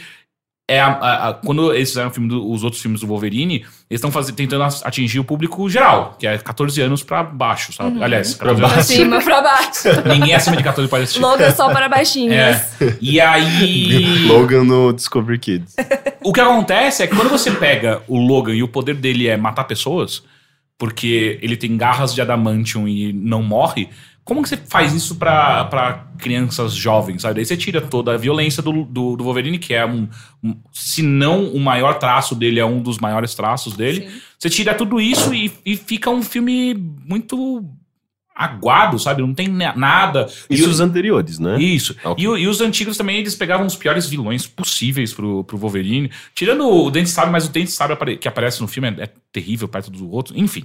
é 0.71 0.79
a- 0.79 0.87
a- 0.89 1.29
a- 1.31 1.35
quando 1.35 1.73
eles 1.73 1.89
fizeram 1.89 2.11
o 2.11 2.13
filme 2.13 2.29
do- 2.29 2.47
os 2.51 2.63
outros 2.63 2.83
filmes 2.83 3.01
do 3.01 3.07
Wolverine, 3.07 3.65
eles 3.91 4.05
estão 4.05 4.11
tentando 4.35 4.63
atingir 4.85 5.19
o 5.19 5.25
público 5.25 5.69
geral, 5.71 6.15
que 6.19 6.27
é 6.27 6.37
14 6.37 6.79
anos 6.83 7.03
pra 7.03 7.23
baixo, 7.23 7.73
sabe? 7.73 7.97
Uhum. 7.97 8.03
Aliás, 8.05 8.35
Pra 8.35 8.49
14 8.49 8.61
Pra 8.67 8.75
anos. 8.75 8.87
cima, 8.87 9.21
pra 9.23 9.41
baixo. 9.41 9.89
Ninguém 10.07 10.35
acima 10.35 10.57
de 10.59 10.63
14 10.63 10.91
pode 10.91 11.05
assistir. 11.05 11.23
Logan 11.23 11.51
só 11.53 11.73
para 11.73 11.89
baixinhos. 11.89 12.35
É. 12.35 12.69
E 13.01 13.19
aí. 13.19 14.27
Logan 14.29 14.65
no 14.65 14.93
Discovery 14.93 15.39
Kids. 15.39 15.75
O 16.23 16.33
que 16.33 16.41
acontece 16.41 17.03
é 17.03 17.07
que 17.07 17.17
quando 17.17 17.31
você 17.31 17.51
pega 17.51 18.03
o 18.07 18.19
Logan 18.19 18.55
e 18.55 18.63
o 18.63 18.69
poder 18.69 18.95
dele 18.97 19.27
é 19.27 19.37
matar 19.39 19.65
pessoas, 19.65 20.23
porque 20.77 21.39
ele 21.43 21.57
tem 21.57 21.77
garras 21.77 22.15
de 22.15 22.21
adamantium 22.21 22.87
e 22.87 23.13
não 23.13 23.43
morre, 23.43 23.89
como 24.29 24.43
que 24.43 24.49
você 24.51 24.59
faz 24.59 24.93
isso 24.93 25.17
pra, 25.17 25.65
pra 25.65 26.07
crianças 26.19 26.75
jovens, 26.75 27.23
sabe? 27.23 27.37
Daí 27.37 27.47
você 27.47 27.57
tira 27.57 27.81
toda 27.81 28.13
a 28.13 28.17
violência 28.19 28.63
do, 28.63 28.85
do, 28.85 29.17
do 29.17 29.25
Wolverine, 29.25 29.59
que 29.59 29.73
é 29.73 29.87
um, 29.87 30.07
um- 30.45 30.55
Se 30.71 31.01
não 31.03 31.47
o 31.49 31.59
maior 31.59 31.95
traço 31.99 32.35
dele, 32.35 32.61
é 32.61 32.65
um 32.67 32.83
dos 32.83 32.99
maiores 32.99 33.35
traços 33.35 33.75
dele. 33.75 34.03
Sim. 34.07 34.21
Você 34.39 34.51
tira 34.51 34.75
tudo 34.75 35.01
isso 35.01 35.33
e, 35.33 35.51
e 35.65 35.77
fica 35.77 36.11
um 36.11 36.23
filme 36.23 36.75
muito 37.07 37.65
aguado, 38.37 38.99
sabe? 38.99 39.21
Não 39.23 39.33
tem 39.35 39.49
na- 39.49 39.75
nada. 39.75 40.27
Isso 40.49 40.65
E 40.65 40.69
os 40.69 40.79
anteriores, 40.79 41.39
né? 41.39 41.59
isso. 41.61 41.97
Ok. 42.05 42.23
E, 42.23 42.29
o- 42.29 42.37
e 42.39 42.47
os 42.47 42.61
antigos 42.61 42.97
também, 42.97 43.17
eles 43.19 43.35
pegavam 43.35 43.67
os 43.67 43.75
piores 43.75 44.07
vilões 44.09 44.47
possíveis 44.47 45.13
pro, 45.13 45.43
pro 45.43 45.57
Wolverine. 45.57 46.11
Tirando 46.35 46.69
o 46.69 46.91
Dente 46.91 47.09
Sabre, 47.11 47.33
mas 47.33 47.47
o 47.47 47.51
Dente 47.51 47.75
apare- 47.83 48.17
que 48.19 48.29
aparece 48.29 48.61
no 48.61 48.69
filme 48.69 48.89
é, 48.91 49.05
é 49.05 49.11
terrível 49.33 49.67
perto 49.67 49.91
do 49.91 50.09
outro. 50.11 50.39
Enfim. 50.39 50.65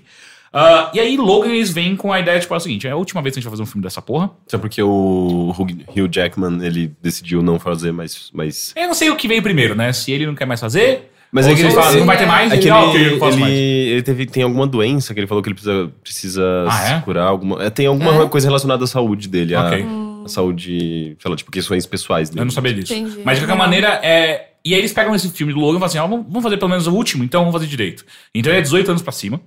Ah, 0.53 0.91
e 0.93 0.99
aí, 0.99 1.17
Logan, 1.17 1.49
eles 1.49 1.71
vêm 1.71 1.95
com 1.95 2.13
a 2.13 2.19
ideia, 2.19 2.39
tipo, 2.39 2.53
é 2.53 2.57
o 2.57 2.59
seguinte, 2.59 2.85
é 2.87 2.91
a 2.91 2.95
última 2.95 3.21
vez 3.23 3.33
que 3.33 3.39
a 3.39 3.41
gente 3.41 3.49
vai 3.49 3.53
fazer 3.53 3.63
um 3.63 3.65
filme 3.65 3.81
dessa 3.83 4.01
porra. 4.01 4.29
Só 4.47 4.57
porque 4.59 4.83
o 4.83 5.51
Hugh 5.57 6.07
Jackman, 6.11 6.63
ele 6.63 6.91
decidiu 7.01 7.41
não 7.41 7.59
fazer 7.59 7.91
mais... 7.91 8.29
mais... 8.31 8.71
Eu 8.77 8.87
não 8.87 8.93
sei 8.93 9.09
o 9.09 9.15
que 9.15 9.27
veio 9.27 9.41
primeiro, 9.41 9.73
né? 9.75 9.91
Se 9.91 10.11
ele 10.11 10.27
não 10.27 10.35
quer 10.35 10.45
mais 10.45 10.59
fazer, 10.59 11.09
Mas 11.31 11.45
ou 11.47 11.51
é 11.51 11.55
que 11.55 11.61
se 11.61 11.65
ele 11.67 11.73
ele, 11.73 11.81
fala, 11.81 11.95
não 11.97 12.05
vai 12.05 12.17
ter 12.17 12.25
mais, 12.27 12.51
é 12.51 12.57
que 12.57 12.67
ele, 12.67 12.69
ele, 12.69 12.77
ah, 12.77 12.85
não 12.85 12.95
ele, 13.29 13.37
mais. 13.39 13.53
ele 13.53 14.01
teve, 14.03 14.25
tem 14.27 14.43
alguma 14.43 14.67
doença 14.67 15.11
que 15.13 15.19
ele 15.19 15.25
falou 15.27 15.41
que 15.41 15.49
ele 15.49 15.55
precisa, 15.55 15.91
precisa 16.03 16.65
Ah, 16.69 16.89
é? 16.91 16.95
se 16.99 17.01
curar. 17.03 17.25
Alguma, 17.27 17.63
é, 17.63 17.69
tem 17.71 17.87
alguma 17.87 18.23
É? 18.23 18.29
coisa 18.29 18.47
relacionada 18.47 18.83
à 18.83 18.87
saúde 18.87 19.27
dele. 19.27 19.55
a- 19.55 19.65
Ok. 19.65 19.85
A, 20.25 20.27
saúde, 20.29 21.17
sei 21.19 21.31
lá, 21.31 21.35
tipo, 21.35 21.51
questões 21.51 21.85
pessoais 21.85 22.29
dele. 22.29 22.41
Eu 22.41 22.45
não 22.45 22.51
sabia 22.51 22.73
disso. 22.73 22.93
Entendi. 22.93 23.21
Mas 23.25 23.39
de 23.39 23.45
qualquer 23.45 23.57
maneira, 23.59 23.99
é. 24.03 24.51
E 24.63 24.73
aí 24.73 24.79
eles 24.79 24.93
pegam 24.93 25.13
esse 25.13 25.29
filme 25.29 25.51
do 25.51 25.59
Logan 25.59 25.71
e 25.77 25.79
falam 25.79 25.85
assim: 25.87 25.97
ó, 25.97 26.07
vamos 26.07 26.25
vamos 26.27 26.43
fazer 26.43 26.55
pelo 26.57 26.69
menos 26.69 26.87
o 26.87 26.93
último, 26.93 27.23
então 27.25 27.41
vamos 27.41 27.53
fazer 27.53 27.67
direito. 27.67 28.05
Então 28.33 28.51
ele 28.51 28.59
é 28.59 28.61
18 28.61 28.89
anos 28.91 29.01
pra 29.01 29.11
cima. 29.11 29.41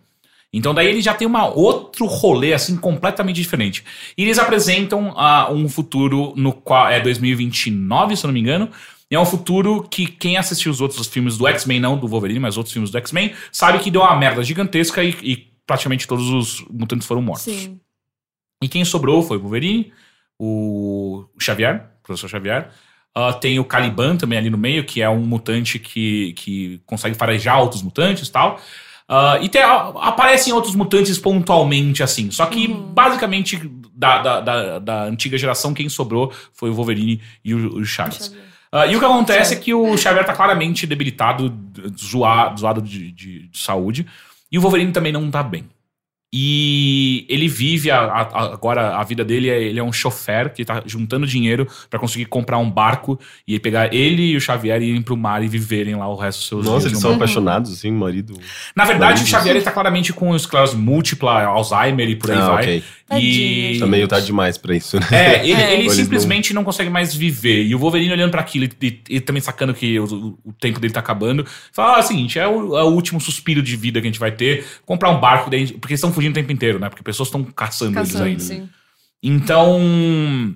Então 0.53 0.73
daí 0.73 0.87
ele 0.87 1.03
já 1.03 1.13
tem 1.13 1.27
uma 1.27 1.47
outro 1.47 2.07
rolê 2.07 2.53
assim 2.53 2.77
completamente 2.77 3.37
diferente. 3.37 3.85
E 4.17 4.23
eles 4.23 4.39
apresentam 4.39 5.13
ah, 5.17 5.51
um 5.51 5.69
futuro 5.69 6.33
no 6.37 6.53
qual 6.53 6.89
é 6.89 7.01
2029, 7.01 8.17
se 8.17 8.25
eu 8.25 8.29
não 8.29 8.35
me 8.35 8.41
engano. 8.41 8.71
É 9.11 9.19
um 9.19 9.25
futuro 9.25 9.87
que 9.89 10.07
quem 10.07 10.37
assistiu 10.37 10.73
os 10.73 10.81
outros 10.81 11.07
filmes 11.07 11.39
do 11.39 11.47
X-Men, 11.47 11.79
não 11.79 11.97
do 11.97 12.09
Wolverine, 12.09 12.41
mas 12.41 12.57
outros 12.57 12.73
filmes 12.73 12.91
do 12.91 12.99
X-Men, 12.99 13.33
sabe 13.53 13.79
que 13.79 13.91
deu 13.91 14.01
uma 14.01 14.17
merda 14.17 14.43
gigantesca 14.43 15.03
e, 15.05 15.11
e 15.23 15.37
praticamente 15.65 16.07
todos 16.07 16.29
os 16.29 16.65
mutantes 16.69 17.07
foram 17.07 17.23
mortos. 17.23 17.45
Sim. 17.45 17.81
E 18.63 18.69
quem 18.69 18.85
sobrou 18.85 19.23
foi 19.23 19.37
o 19.37 19.41
Wolverine, 19.41 19.93
o 20.39 21.25
Xavier, 21.39 21.89
o 22.01 22.03
professor 22.03 22.29
Xavier. 22.29 22.71
Ah, 23.15 23.33
tem 23.33 23.59
o 23.59 23.65
Caliban 23.65 24.17
também 24.17 24.39
ali 24.39 24.51
no 24.51 24.59
meio, 24.59 24.85
que 24.85 25.01
é 25.01 25.09
um 25.09 25.21
mutante 25.21 25.79
que, 25.79 26.33
que 26.35 26.81
consegue 26.85 27.17
farejar 27.17 27.61
outros 27.61 27.83
mutantes 27.83 28.29
e 28.29 28.33
tal. 28.33 28.61
Ah, 29.09 29.39
e 29.41 29.49
tem, 29.49 29.63
a- 29.63 29.93
aparecem 30.01 30.53
outros 30.53 30.75
mutantes 30.75 31.17
pontualmente, 31.19 32.03
assim. 32.03 32.31
Só 32.31 32.47
que, 32.47 32.67
basicamente, 32.69 33.57
da, 33.95 34.19
da, 34.21 34.41
da, 34.41 34.79
da 34.81 35.03
antiga 35.05 35.39
geração, 35.39 35.73
quem 35.73 35.89
sobrou 35.89 36.33
foi 36.53 36.71
o 36.71 36.75
Wolverine 36.75 37.21
e 37.45 37.55
o, 37.55 37.77
o 37.79 37.85
Charles. 37.85 38.17
Xavier. 38.27 38.43
Ah, 38.73 38.87
e 38.87 38.97
o 38.97 38.99
que 38.99 39.05
acontece 39.05 39.55
é 39.55 39.57
que 39.57 39.73
o 39.73 39.97
Xavier 39.97 40.25
tá 40.27 40.33
claramente 40.35 40.87
debilitado, 40.87 41.55
zoado, 41.99 42.61
zoado 42.61 42.83
de, 42.83 43.13
de- 43.13 43.49
de 43.49 43.59
saúde. 43.59 44.05
E 44.51 44.59
o 44.59 44.61
Wolverine 44.61 44.93
também 44.93 45.13
não 45.13 45.31
tá 45.31 45.43
bem. 45.43 45.65
E 46.35 47.25
ele 47.29 47.49
vive 47.49 47.91
a- 47.91 47.99
a- 48.01 48.53
agora 48.53 48.97
a 48.97 49.03
vida 49.05 49.25
dele 49.25 49.49
é 49.49 49.63
ele 49.63 49.79
é 49.79 49.83
um 49.83 49.93
chofer 49.93 50.53
que 50.53 50.65
tá 50.65 50.83
juntando 50.85 51.27
dinheiro 51.27 51.67
pra 51.89 51.99
conseguir 51.99 52.27
comprar 52.27 52.59
um 52.59 52.71
barco 52.71 53.19
e 53.47 53.59
pegar 53.59 53.95
ele 53.95 54.33
e 54.33 54.37
o 54.37 54.41
Xavier 54.41 54.83
e 54.83 54.87
irem 54.91 55.03
pro 55.03 55.17
mar 55.17 55.43
e 55.43 55.49
viverem 55.49 55.95
lá 55.95 56.09
o 56.09 56.17
resto 56.17 56.39
dos 56.41 56.49
seus 56.49 56.65
Nossa, 56.67 56.79
dias. 56.81 56.85
eles 56.87 56.99
no 56.99 57.01
são 57.01 57.11
mar. 57.13 57.17
apaixonados, 57.17 57.73
assim, 57.73 57.91
marido. 57.91 58.39
Na 58.75 58.85
verdade, 58.85 59.05
o 59.05 59.07
Maridos. 59.15 59.29
Xavier 59.29 59.57
ele 59.57 59.65
tá 59.65 59.71
claramente 59.73 60.13
com 60.13 60.35
esclerose 60.37 60.77
múltipla, 60.77 61.45
Alzheimer 61.45 62.09
e 62.11 62.17
por 62.17 62.31
aí 62.31 62.39
Ah, 62.39 62.49
vai. 62.51 62.63
ok. 62.65 62.85
E. 63.21 63.77
Tá 63.79 63.87
meio 63.87 64.09
tarde 64.09 64.27
demais 64.27 64.59
pra 64.59 64.75
isso, 64.75 64.99
né? 64.99 65.07
é, 65.13 65.41
ele, 65.47 65.53
É. 65.53 65.73
ele 65.75 65.83
Eles 65.83 65.93
simplesmente 65.95 66.53
não... 66.53 66.65
consegue 66.65 66.91
mais 66.91 67.15
viver. 67.15 67.65
E 67.65 67.73
o 67.75 67.79
Wolverine 67.79 68.11
olhando 68.13 68.33
pra 68.33 68.41
aquilo 68.41 68.65
e, 68.65 69.01
e- 69.09 69.21
também 69.21 69.41
sacando 69.41 69.73
que 69.73 69.99
o, 70.01 70.37
o 70.45 70.53
tempo 70.53 70.81
dele 70.81 70.93
tá 70.93 70.99
acabando, 70.99 71.47
fala: 71.73 71.95
ah, 71.95 71.97
é 71.99 72.01
o 72.01 72.03
seguinte, 72.03 72.37
é 72.39 72.49
o, 72.49 72.77
é 72.77 72.83
o 72.83 72.89
último 72.89 73.21
suspiro 73.21 73.63
de 73.63 73.77
vida 73.77 74.01
que 74.01 74.07
a 74.09 74.11
gente 74.11 74.19
vai 74.19 74.33
ter. 74.33 74.67
Comprar 74.85 75.11
um 75.11 75.21
barco, 75.21 75.49
daí, 75.49 75.69
porque 75.75 75.93
eles 75.93 76.01
estão 76.01 76.13
fugindo 76.17 76.33
o 76.33 76.35
tempo 76.35 76.51
inteiro, 76.51 76.79
né? 76.81 76.89
Porque 76.89 77.03
pessoas 77.05 77.29
estão 77.29 77.45
caçando, 77.45 77.97
eles 77.99 78.09
Caçando, 78.11 78.25
ainda. 78.29 78.43
sim. 78.43 78.69
Então. 79.23 80.55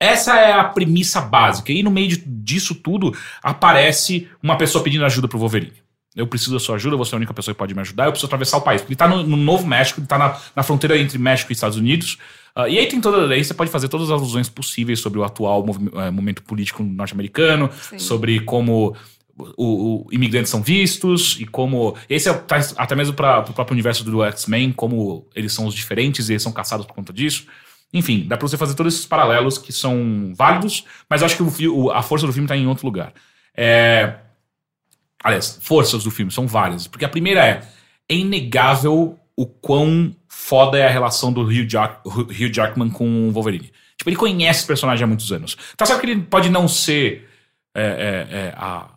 Essa 0.00 0.38
é 0.38 0.52
a 0.52 0.64
premissa 0.64 1.20
básica. 1.22 1.72
E 1.72 1.82
no 1.82 1.90
meio 1.90 2.08
de- 2.08 2.22
disso 2.26 2.74
tudo, 2.74 3.16
aparece 3.42 4.28
uma 4.42 4.56
pessoa 4.58 4.84
pedindo 4.84 5.04
ajuda 5.04 5.26
pro 5.26 5.38
Wolverine. 5.38 5.72
Eu 6.14 6.26
preciso 6.26 6.52
da 6.52 6.60
sua 6.60 6.76
ajuda, 6.76 6.96
você 6.96 7.14
é 7.14 7.16
a 7.16 7.18
única 7.18 7.34
pessoa 7.34 7.54
que 7.54 7.58
pode 7.58 7.74
me 7.74 7.80
ajudar. 7.80 8.04
Eu 8.04 8.10
preciso 8.12 8.26
atravessar 8.26 8.58
o 8.58 8.62
país. 8.62 8.80
Porque 8.82 8.92
ele 8.92 8.98
tá 8.98 9.08
no, 9.08 9.22
no 9.22 9.36
Novo 9.36 9.66
México, 9.66 10.00
ele 10.00 10.06
tá 10.06 10.18
na, 10.18 10.38
na 10.54 10.62
fronteira 10.62 10.98
entre 10.98 11.18
México 11.18 11.50
e 11.50 11.54
Estados 11.54 11.76
Unidos. 11.78 12.18
Ah, 12.54 12.68
e 12.68 12.78
aí 12.78 12.86
tem 12.86 13.00
toda. 13.00 13.32
Aí 13.32 13.42
você 13.44 13.52
pode 13.54 13.70
fazer 13.70 13.88
todas 13.88 14.10
as 14.10 14.12
alusões 14.18 14.48
possíveis 14.48 15.00
sobre 15.00 15.18
o 15.18 15.24
atual 15.24 15.64
eh, 15.94 16.10
momento 16.10 16.42
político 16.42 16.82
norte-americano, 16.82 17.70
sobre 17.98 18.40
como 18.40 18.94
o, 19.38 20.06
o- 20.06 20.06
imigrantes 20.12 20.50
são 20.50 20.62
vistos 20.62 21.36
e 21.40 21.44
como. 21.46 21.96
Esse 22.08 22.28
é 22.28 22.32
traz 22.34 22.74
até 22.76 22.94
mesmo 22.94 23.14
para 23.14 23.40
o 23.40 23.52
próprio 23.52 23.74
universo 23.74 24.02
do 24.04 24.24
X-Men, 24.24 24.72
como 24.72 25.26
eles 25.34 25.52
são 25.52 25.66
os 25.66 25.74
diferentes 25.74 26.28
e 26.28 26.32
eles 26.32 26.42
são 26.42 26.52
caçados 26.52 26.86
por 26.86 26.94
conta 26.94 27.12
disso. 27.12 27.46
Enfim, 27.92 28.24
dá 28.26 28.36
pra 28.36 28.48
você 28.48 28.56
fazer 28.56 28.74
todos 28.74 28.94
esses 28.94 29.06
paralelos 29.06 29.58
que 29.58 29.72
são 29.72 30.32
válidos, 30.36 30.84
mas 31.08 31.22
acho 31.22 31.36
que 31.36 31.66
o 31.68 31.90
a 31.90 32.02
força 32.02 32.26
do 32.26 32.32
filme 32.32 32.48
tá 32.48 32.56
em 32.56 32.66
outro 32.66 32.84
lugar. 32.86 33.12
É. 33.56 34.14
Aliás, 35.22 35.58
forças 35.62 36.04
do 36.04 36.10
filme 36.10 36.30
são 36.30 36.46
várias. 36.46 36.86
Porque 36.86 37.04
a 37.04 37.08
primeira 37.08 37.44
é: 37.46 37.62
é 38.08 38.14
inegável 38.14 39.18
o 39.36 39.46
quão 39.46 40.14
foda 40.28 40.78
é 40.78 40.86
a 40.86 40.90
relação 40.90 41.32
do 41.32 41.42
Hugh, 41.42 41.66
Jack- 41.66 42.00
Hugh 42.06 42.52
Jackman 42.52 42.90
com 42.90 43.28
o 43.28 43.32
Wolverine. 43.32 43.70
Tipo, 43.96 44.10
ele 44.10 44.16
conhece 44.16 44.64
o 44.64 44.66
personagem 44.66 45.04
há 45.04 45.06
muitos 45.06 45.32
anos. 45.32 45.56
Tá 45.76 45.86
certo 45.86 46.00
que 46.00 46.06
ele 46.10 46.20
pode 46.22 46.50
não 46.50 46.68
ser 46.68 47.28
é, 47.74 47.82
é, 47.82 48.36
é, 48.38 48.54
a. 48.56 48.90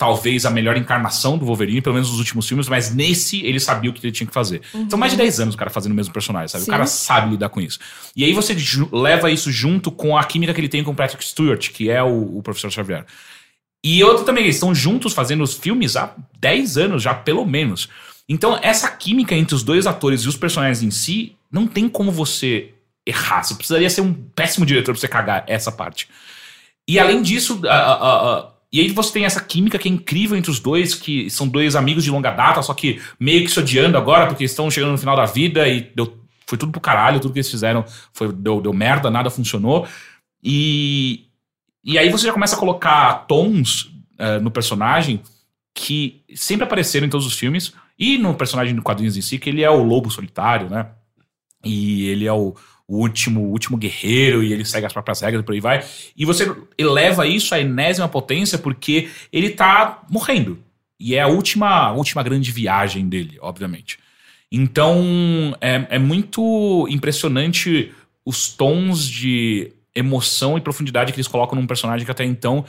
Talvez 0.00 0.46
a 0.46 0.50
melhor 0.50 0.78
encarnação 0.78 1.36
do 1.36 1.44
Wolverine, 1.44 1.82
pelo 1.82 1.92
menos 1.94 2.08
nos 2.08 2.18
últimos 2.18 2.48
filmes, 2.48 2.66
mas 2.70 2.94
nesse 2.94 3.44
ele 3.44 3.60
sabia 3.60 3.90
o 3.90 3.92
que 3.92 4.02
ele 4.06 4.10
tinha 4.12 4.26
que 4.26 4.32
fazer. 4.32 4.62
São 4.88 4.98
mais 4.98 5.12
de 5.12 5.18
10 5.18 5.40
anos 5.40 5.54
o 5.54 5.58
cara 5.58 5.68
fazendo 5.70 5.92
o 5.92 5.94
mesmo 5.94 6.10
personagem, 6.10 6.48
sabe? 6.48 6.64
Sim. 6.64 6.70
O 6.70 6.72
cara 6.72 6.86
sabe 6.86 7.32
lidar 7.32 7.50
com 7.50 7.60
isso. 7.60 7.78
E 8.16 8.24
aí 8.24 8.32
você 8.32 8.56
leva 8.90 9.30
isso 9.30 9.52
junto 9.52 9.90
com 9.92 10.16
a 10.16 10.24
química 10.24 10.54
que 10.54 10.60
ele 10.62 10.70
tem 10.70 10.82
com 10.82 10.92
o 10.92 10.94
Patrick 10.94 11.22
Stewart, 11.22 11.68
que 11.70 11.90
é 11.90 12.02
o, 12.02 12.38
o 12.38 12.42
professor 12.42 12.70
Xavier. 12.70 13.04
E 13.84 14.02
outro 14.02 14.24
também, 14.24 14.44
eles 14.44 14.56
estão 14.56 14.74
juntos 14.74 15.12
fazendo 15.12 15.42
os 15.44 15.52
filmes 15.52 15.96
há 15.96 16.14
10 16.40 16.78
anos 16.78 17.02
já, 17.02 17.12
pelo 17.12 17.44
menos. 17.44 17.90
Então, 18.26 18.58
essa 18.62 18.88
química 18.90 19.34
entre 19.34 19.54
os 19.54 19.62
dois 19.62 19.86
atores 19.86 20.22
e 20.22 20.28
os 20.28 20.36
personagens 20.36 20.82
em 20.82 20.90
si, 20.90 21.36
não 21.52 21.66
tem 21.66 21.90
como 21.90 22.10
você 22.10 22.70
errar. 23.06 23.42
Você 23.42 23.54
precisaria 23.54 23.90
ser 23.90 24.00
um 24.00 24.14
péssimo 24.14 24.64
diretor 24.64 24.92
pra 24.94 25.00
você 25.00 25.08
cagar 25.08 25.44
essa 25.46 25.70
parte. 25.70 26.08
E 26.88 26.98
além 26.98 27.20
disso, 27.22 27.60
a- 27.66 27.74
a- 27.74 28.36
a- 28.38 28.50
e 28.72 28.80
aí 28.80 28.88
você 28.88 29.12
tem 29.12 29.24
essa 29.24 29.40
química 29.40 29.78
que 29.78 29.88
é 29.88 29.90
incrível 29.90 30.36
entre 30.36 30.50
os 30.50 30.60
dois, 30.60 30.94
que 30.94 31.28
são 31.28 31.48
dois 31.48 31.74
amigos 31.74 32.04
de 32.04 32.10
longa 32.10 32.30
data, 32.30 32.62
só 32.62 32.72
que 32.72 33.00
meio 33.18 33.44
que 33.44 33.50
se 33.50 33.58
odiando 33.58 33.98
agora, 33.98 34.26
porque 34.26 34.44
estão 34.44 34.70
chegando 34.70 34.92
no 34.92 34.98
final 34.98 35.16
da 35.16 35.24
vida 35.24 35.66
e 35.68 35.90
deu, 35.94 36.18
foi 36.46 36.56
tudo 36.56 36.70
pro 36.70 36.80
caralho, 36.80 37.18
tudo 37.20 37.32
que 37.32 37.38
eles 37.38 37.50
fizeram 37.50 37.84
foi, 38.12 38.32
deu, 38.32 38.60
deu 38.60 38.72
merda, 38.72 39.10
nada 39.10 39.28
funcionou. 39.28 39.88
E, 40.42 41.26
e 41.84 41.98
aí 41.98 42.08
você 42.10 42.26
já 42.26 42.32
começa 42.32 42.54
a 42.54 42.58
colocar 42.58 43.26
tons 43.26 43.90
eh, 44.18 44.38
no 44.38 44.50
personagem 44.50 45.20
que 45.74 46.22
sempre 46.34 46.64
apareceram 46.64 47.06
em 47.06 47.10
todos 47.10 47.26
os 47.26 47.34
filmes, 47.34 47.72
e 48.00 48.16
no 48.16 48.34
personagem 48.34 48.74
do 48.74 48.82
quadrinhos 48.82 49.16
em 49.18 49.20
si, 49.20 49.38
que 49.38 49.50
ele 49.50 49.62
é 49.62 49.70
o 49.70 49.82
lobo 49.82 50.10
solitário, 50.10 50.70
né? 50.70 50.86
E 51.62 52.08
ele 52.08 52.26
é 52.26 52.32
o, 52.32 52.54
o 52.90 52.96
último, 52.96 53.42
o 53.42 53.50
último 53.52 53.76
guerreiro 53.76 54.42
e 54.42 54.52
ele 54.52 54.64
segue 54.64 54.84
as 54.84 54.92
próprias 54.92 55.20
regras 55.20 55.42
e 55.42 55.44
por 55.44 55.52
aí 55.52 55.60
vai. 55.60 55.84
E 56.16 56.24
você 56.24 56.52
eleva 56.76 57.24
isso 57.24 57.54
à 57.54 57.60
enésima 57.60 58.08
potência 58.08 58.58
porque 58.58 59.08
ele 59.32 59.50
tá 59.50 60.02
morrendo. 60.10 60.58
E 60.98 61.14
é 61.14 61.22
a 61.22 61.28
última, 61.28 61.68
a 61.68 61.92
última 61.92 62.20
grande 62.24 62.50
viagem 62.50 63.08
dele, 63.08 63.38
obviamente. 63.40 64.00
Então 64.50 65.56
é, 65.60 65.86
é 65.90 65.98
muito 66.00 66.88
impressionante 66.90 67.92
os 68.26 68.48
tons 68.48 69.06
de 69.06 69.72
emoção 69.94 70.58
e 70.58 70.60
profundidade 70.60 71.12
que 71.12 71.16
eles 71.18 71.28
colocam 71.28 71.58
num 71.58 71.68
personagem 71.68 72.04
que 72.04 72.10
até 72.10 72.24
então 72.24 72.64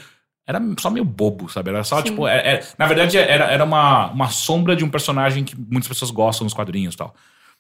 era 0.45 0.61
só 0.79 0.91
meio 0.91 1.05
bobo, 1.05 1.49
sabe? 1.49 1.69
Era 1.69 1.83
só, 1.83 1.97
Sim. 1.97 2.03
tipo. 2.03 2.27
É, 2.27 2.35
é, 2.35 2.67
na 2.77 2.85
verdade, 2.85 3.17
era, 3.17 3.45
era 3.45 3.63
uma, 3.63 4.11
uma 4.11 4.29
sombra 4.29 4.75
de 4.75 4.83
um 4.83 4.89
personagem 4.89 5.43
que 5.43 5.55
muitas 5.55 5.87
pessoas 5.87 6.11
gostam 6.11 6.45
nos 6.45 6.53
quadrinhos 6.53 6.93
e 6.93 6.97
tal. 6.97 7.15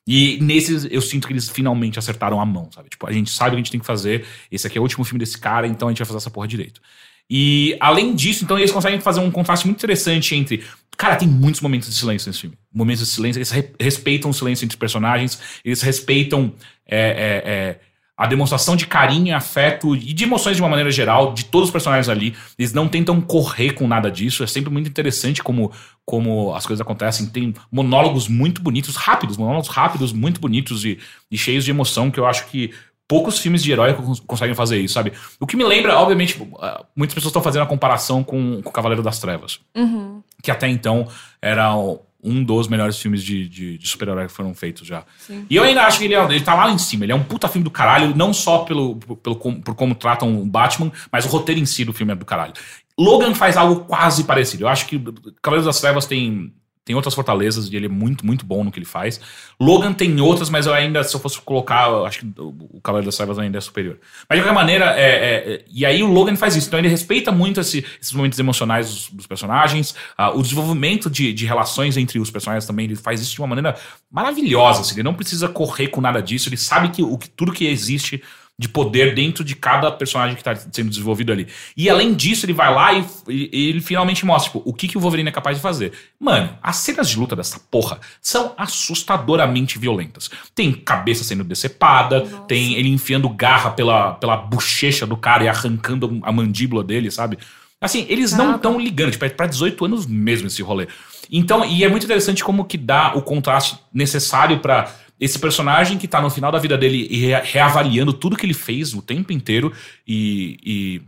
E 0.07 0.39
nesses 0.41 0.87
eu 0.89 1.01
sinto 1.01 1.27
que 1.27 1.33
eles 1.33 1.49
finalmente 1.49 1.99
acertaram 1.99 2.41
a 2.41 2.45
mão, 2.45 2.69
sabe? 2.71 2.89
Tipo, 2.89 3.07
a 3.07 3.11
gente 3.11 3.29
sabe 3.29 3.49
o 3.49 3.51
que 3.51 3.55
a 3.55 3.63
gente 3.63 3.71
tem 3.71 3.79
que 3.79 3.85
fazer. 3.85 4.25
Esse 4.51 4.67
aqui 4.67 4.77
é 4.77 4.81
o 4.81 4.83
último 4.83 5.03
filme 5.03 5.19
desse 5.19 5.37
cara, 5.37 5.67
então 5.67 5.87
a 5.87 5.91
gente 5.91 5.99
vai 5.99 6.07
fazer 6.07 6.17
essa 6.17 6.31
porra 6.31 6.47
direito. 6.47 6.81
E 7.29 7.77
além 7.79 8.13
disso, 8.13 8.43
então 8.43 8.57
eles 8.57 8.71
conseguem 8.71 8.99
fazer 8.99 9.21
um 9.21 9.31
contraste 9.31 9.65
muito 9.65 9.77
interessante 9.77 10.35
entre. 10.35 10.65
Cara, 10.97 11.15
tem 11.15 11.27
muitos 11.27 11.61
momentos 11.61 11.89
de 11.89 11.95
silêncio 11.95 12.27
nesse 12.27 12.41
filme. 12.41 12.57
Momentos 12.73 13.05
de 13.05 13.09
silêncio, 13.09 13.39
eles 13.39 13.51
re 13.51 13.69
respeitam 13.79 14.29
o 14.29 14.33
silêncio 14.33 14.65
entre 14.65 14.75
os 14.75 14.79
personagens, 14.79 15.39
eles 15.63 15.81
respeitam. 15.81 16.53
É, 16.85 16.99
é, 16.99 17.51
é, 17.51 17.79
a 18.21 18.27
demonstração 18.27 18.75
de 18.75 18.85
carinho, 18.85 19.35
afeto 19.35 19.95
e 19.95 20.13
de 20.13 20.25
emoções 20.25 20.55
de 20.55 20.61
uma 20.61 20.69
maneira 20.69 20.91
geral 20.91 21.33
de 21.33 21.43
todos 21.45 21.69
os 21.69 21.71
personagens 21.71 22.07
ali. 22.07 22.35
Eles 22.55 22.71
não 22.71 22.87
tentam 22.87 23.19
correr 23.19 23.71
com 23.71 23.87
nada 23.87 24.11
disso. 24.11 24.43
É 24.43 24.47
sempre 24.47 24.71
muito 24.71 24.87
interessante 24.87 25.41
como, 25.41 25.71
como 26.05 26.53
as 26.53 26.63
coisas 26.63 26.79
acontecem. 26.79 27.25
Tem 27.25 27.51
monólogos 27.71 28.27
muito 28.27 28.61
bonitos, 28.61 28.95
rápidos, 28.95 29.37
monólogos 29.37 29.69
rápidos, 29.69 30.13
muito 30.13 30.39
bonitos 30.39 30.85
e, 30.85 30.99
e 31.31 31.35
cheios 31.35 31.65
de 31.65 31.71
emoção 31.71 32.11
que 32.11 32.19
eu 32.19 32.27
acho 32.27 32.45
que 32.45 32.71
poucos 33.07 33.39
filmes 33.39 33.63
de 33.63 33.71
herói 33.71 33.95
conseguem 34.27 34.53
fazer 34.53 34.79
isso, 34.79 34.93
sabe? 34.93 35.13
O 35.39 35.47
que 35.47 35.57
me 35.57 35.63
lembra, 35.63 35.97
obviamente, 35.97 36.39
ah, 36.59 36.85
muitas 36.95 37.15
pessoas 37.15 37.31
estão 37.31 37.41
fazendo 37.41 37.63
a 37.63 37.65
comparação 37.65 38.23
com, 38.23 38.61
com 38.61 38.69
o 38.69 38.71
Cavaleiro 38.71 39.01
das 39.01 39.17
Trevas. 39.17 39.59
Uhum. 39.75 40.21
Que 40.43 40.51
até 40.51 40.67
então 40.69 41.07
era 41.41 41.75
um 42.23 42.43
dos 42.43 42.67
melhores 42.67 42.97
filmes 42.99 43.23
de, 43.23 43.47
de, 43.47 43.77
de 43.77 43.87
super-herói 43.87 44.27
que 44.27 44.33
foram 44.33 44.53
feitos 44.53 44.87
já. 44.87 45.03
Sim. 45.17 45.45
E 45.49 45.55
eu 45.55 45.63
ainda 45.63 45.83
acho 45.83 45.99
que 45.99 46.05
ele, 46.05 46.13
é, 46.13 46.23
ele 46.23 46.41
tá 46.41 46.53
lá 46.53 46.69
em 46.69 46.77
cima. 46.77 47.05
Ele 47.05 47.11
é 47.11 47.15
um 47.15 47.23
puta 47.23 47.47
filme 47.47 47.63
do 47.63 47.71
caralho, 47.71 48.15
não 48.15 48.33
só 48.33 48.59
pelo, 48.59 48.95
pelo, 48.95 49.35
por 49.35 49.75
como 49.75 49.95
tratam 49.95 50.39
o 50.39 50.45
Batman, 50.45 50.91
mas 51.11 51.25
o 51.25 51.29
roteiro 51.29 51.59
em 51.59 51.65
si 51.65 51.83
do 51.83 51.93
filme 51.93 52.11
é 52.13 52.15
do 52.15 52.25
caralho. 52.25 52.53
Logan 52.97 53.33
faz 53.33 53.57
algo 53.57 53.85
quase 53.85 54.23
parecido. 54.23 54.65
Eu 54.65 54.67
acho 54.67 54.85
que 54.85 54.99
Cavaleiros 55.41 55.65
das 55.65 55.81
Trevas 55.81 56.05
tem 56.05 56.53
tem 56.83 56.95
outras 56.95 57.13
fortalezas 57.13 57.67
e 57.67 57.75
ele 57.75 57.85
é 57.85 57.89
muito, 57.89 58.25
muito 58.25 58.43
bom 58.43 58.63
no 58.63 58.71
que 58.71 58.79
ele 58.79 58.85
faz. 58.85 59.21
Logan 59.59 59.93
tem 59.93 60.19
outras, 60.19 60.49
mas 60.49 60.65
eu 60.65 60.73
ainda, 60.73 61.03
se 61.03 61.15
eu 61.15 61.19
fosse 61.19 61.39
colocar, 61.39 61.87
eu 61.87 62.05
acho 62.05 62.19
que 62.19 62.33
o 62.37 62.81
Cavaleiro 62.81 63.05
das 63.05 63.15
Trevas 63.15 63.37
ainda 63.37 63.59
é 63.59 63.61
superior. 63.61 63.99
Mas 64.27 64.39
de 64.39 64.43
qualquer 64.43 64.55
maneira, 64.55 64.85
é, 64.97 65.01
é, 65.01 65.53
é, 65.53 65.65
e 65.71 65.85
aí 65.85 66.01
o 66.01 66.07
Logan 66.07 66.35
faz 66.35 66.55
isso. 66.55 66.67
Então 66.67 66.79
ele 66.79 66.87
respeita 66.87 67.31
muito 67.31 67.59
esse, 67.59 67.85
esses 68.01 68.11
momentos 68.13 68.39
emocionais 68.39 68.89
dos, 68.89 69.09
dos 69.09 69.27
personagens, 69.27 69.91
uh, 70.17 70.35
o 70.35 70.41
desenvolvimento 70.41 71.07
de, 71.07 71.31
de, 71.31 71.45
relações 71.45 71.97
entre 71.97 72.19
os 72.19 72.31
personagens 72.31 72.65
também, 72.65 72.85
ele 72.85 72.95
faz 72.95 73.21
isso 73.21 73.33
de 73.33 73.41
uma 73.41 73.47
maneira 73.47 73.75
maravilhosa. 74.09 74.81
Assim, 74.81 74.95
ele 74.95 75.03
não 75.03 75.13
precisa 75.13 75.47
correr 75.47 75.89
com 75.89 76.01
nada 76.01 76.19
disso, 76.19 76.49
ele 76.49 76.57
sabe 76.57 76.89
que, 76.89 77.03
o, 77.03 77.15
que 77.15 77.29
tudo 77.29 77.51
que 77.51 77.67
existe 77.67 78.23
de 78.61 78.69
poder 78.69 79.15
dentro 79.15 79.43
de 79.43 79.55
cada 79.55 79.91
personagem 79.91 80.35
que 80.35 80.41
está 80.41 80.55
sendo 80.55 80.91
desenvolvido 80.91 81.31
ali. 81.31 81.47
E 81.75 81.89
além 81.89 82.13
disso, 82.13 82.45
ele 82.45 82.53
vai 82.53 82.71
lá 82.71 82.93
e, 82.93 83.03
e, 83.27 83.69
ele 83.69 83.81
finalmente 83.81 84.23
mostra 84.23 84.51
tipo, 84.51 84.61
o 84.63 84.71
que, 84.71 84.87
que 84.87 84.99
o 84.99 85.01
Wolverine 85.01 85.29
é 85.29 85.31
capaz 85.31 85.57
de 85.57 85.63
fazer. 85.63 85.93
Mano, 86.19 86.55
as 86.61 86.75
cenas 86.75 87.09
de 87.09 87.17
luta 87.17 87.35
dessa 87.35 87.59
porra 87.71 87.99
são 88.21 88.53
assustadoramente 88.55 89.79
violentas. 89.79 90.29
Tem 90.53 90.71
cabeça 90.71 91.23
sendo 91.23 91.43
decepada, 91.43 92.19
Nossa. 92.19 92.37
tem 92.43 92.75
ele 92.75 92.89
enfiando 92.89 93.27
garra 93.29 93.71
pela, 93.71 94.11
pela 94.11 94.37
bochecha 94.37 95.07
do 95.07 95.17
cara 95.17 95.43
e 95.43 95.47
arrancando 95.47 96.19
a 96.21 96.31
mandíbula 96.31 96.83
dele, 96.83 97.09
sabe? 97.09 97.39
Assim, 97.81 98.05
eles 98.09 98.31
não 98.31 98.57
estão 98.57 98.79
ligando, 98.79 99.09
tipo, 99.09 99.25
é 99.25 99.29
pra 99.29 99.47
18 99.47 99.85
anos 99.85 100.05
mesmo 100.05 100.45
esse 100.45 100.61
rolê. 100.61 100.87
Então, 101.31 101.65
e 101.65 101.83
é 101.83 101.89
muito 101.89 102.03
interessante 102.03 102.43
como 102.43 102.65
que 102.65 102.77
dá 102.77 103.13
o 103.15 103.23
contraste 103.23 103.79
necessário 103.91 104.59
para 104.59 104.93
esse 105.21 105.37
personagem 105.37 105.99
que 105.99 106.07
tá 106.07 106.19
no 106.19 106.31
final 106.31 106.51
da 106.51 106.57
vida 106.57 106.75
dele 106.75 107.07
e 107.07 107.27
reavaliando 107.43 108.11
tudo 108.11 108.35
que 108.35 108.43
ele 108.43 108.55
fez 108.55 108.95
o 108.95 109.03
tempo 109.03 109.31
inteiro 109.31 109.71
e, 110.07 110.57
e 110.65 111.01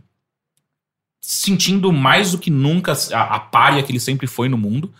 sentindo 1.20 1.92
mais 1.92 2.30
do 2.30 2.38
que 2.38 2.48
nunca 2.48 2.92
a, 3.12 3.36
a 3.36 3.82
que 3.82 3.90
ele 3.90 3.98
sempre 3.98 4.28
foi 4.28 4.48
no 4.48 4.56
mundo, 4.56 4.94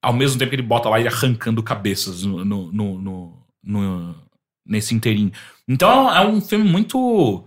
ao 0.00 0.12
mesmo 0.12 0.38
tempo 0.38 0.50
que 0.50 0.54
ele 0.54 0.62
bota 0.62 0.88
lá 0.88 1.00
e 1.00 1.08
arrancando 1.08 1.60
cabeças 1.60 2.22
no, 2.22 2.44
no, 2.44 2.72
no, 2.72 3.46
no 3.64 4.14
nesse 4.64 4.94
inteirinho. 4.94 5.32
Então 5.66 6.08
é 6.14 6.24
um 6.24 6.40
filme 6.40 6.64
muito. 6.64 7.44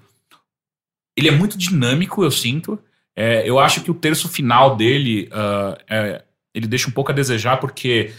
Ele 1.16 1.30
é 1.30 1.32
muito 1.32 1.58
dinâmico, 1.58 2.26
eu 2.26 2.32
sinto. 2.32 2.78
É, 3.16 3.48
eu 3.48 3.58
acho 3.58 3.82
que 3.82 3.92
o 3.92 3.94
terço 3.94 4.28
final 4.28 4.76
dele 4.76 5.30
uh, 5.32 5.82
é, 5.88 6.26
ele 6.54 6.68
deixa 6.68 6.90
um 6.90 6.92
pouco 6.92 7.12
a 7.12 7.16
desejar, 7.16 7.58
porque 7.58 8.12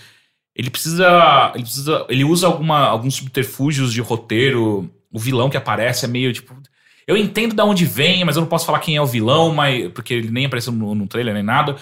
ele 0.55 0.71
precisa. 0.71 1.53
Ele 1.55 1.65
precisa. 1.65 2.07
Ele 2.09 2.25
usa 2.25 2.47
alguma, 2.47 2.87
alguns 2.87 3.15
subterfúgios 3.15 3.93
de 3.93 4.01
roteiro. 4.01 4.91
O 5.13 5.19
vilão 5.19 5.51
que 5.51 5.57
aparece 5.57 6.05
é 6.05 6.09
meio 6.09 6.33
tipo. 6.33 6.55
Eu 7.07 7.17
entendo 7.17 7.55
de 7.55 7.63
onde 7.63 7.85
vem, 7.85 8.25
mas 8.25 8.37
eu 8.37 8.41
não 8.41 8.49
posso 8.49 8.65
falar 8.65 8.79
quem 8.79 8.97
é 8.97 9.03
o 9.03 9.07
vilão, 9.07 9.53
mas, 9.53 9.93
porque 9.93 10.15
ele 10.15 10.31
nem 10.31 10.47
apareceu 10.47 10.73
no, 10.73 10.95
no 10.95 11.07
trailer 11.07 11.35
nem 11.35 11.43
nada. 11.43 11.77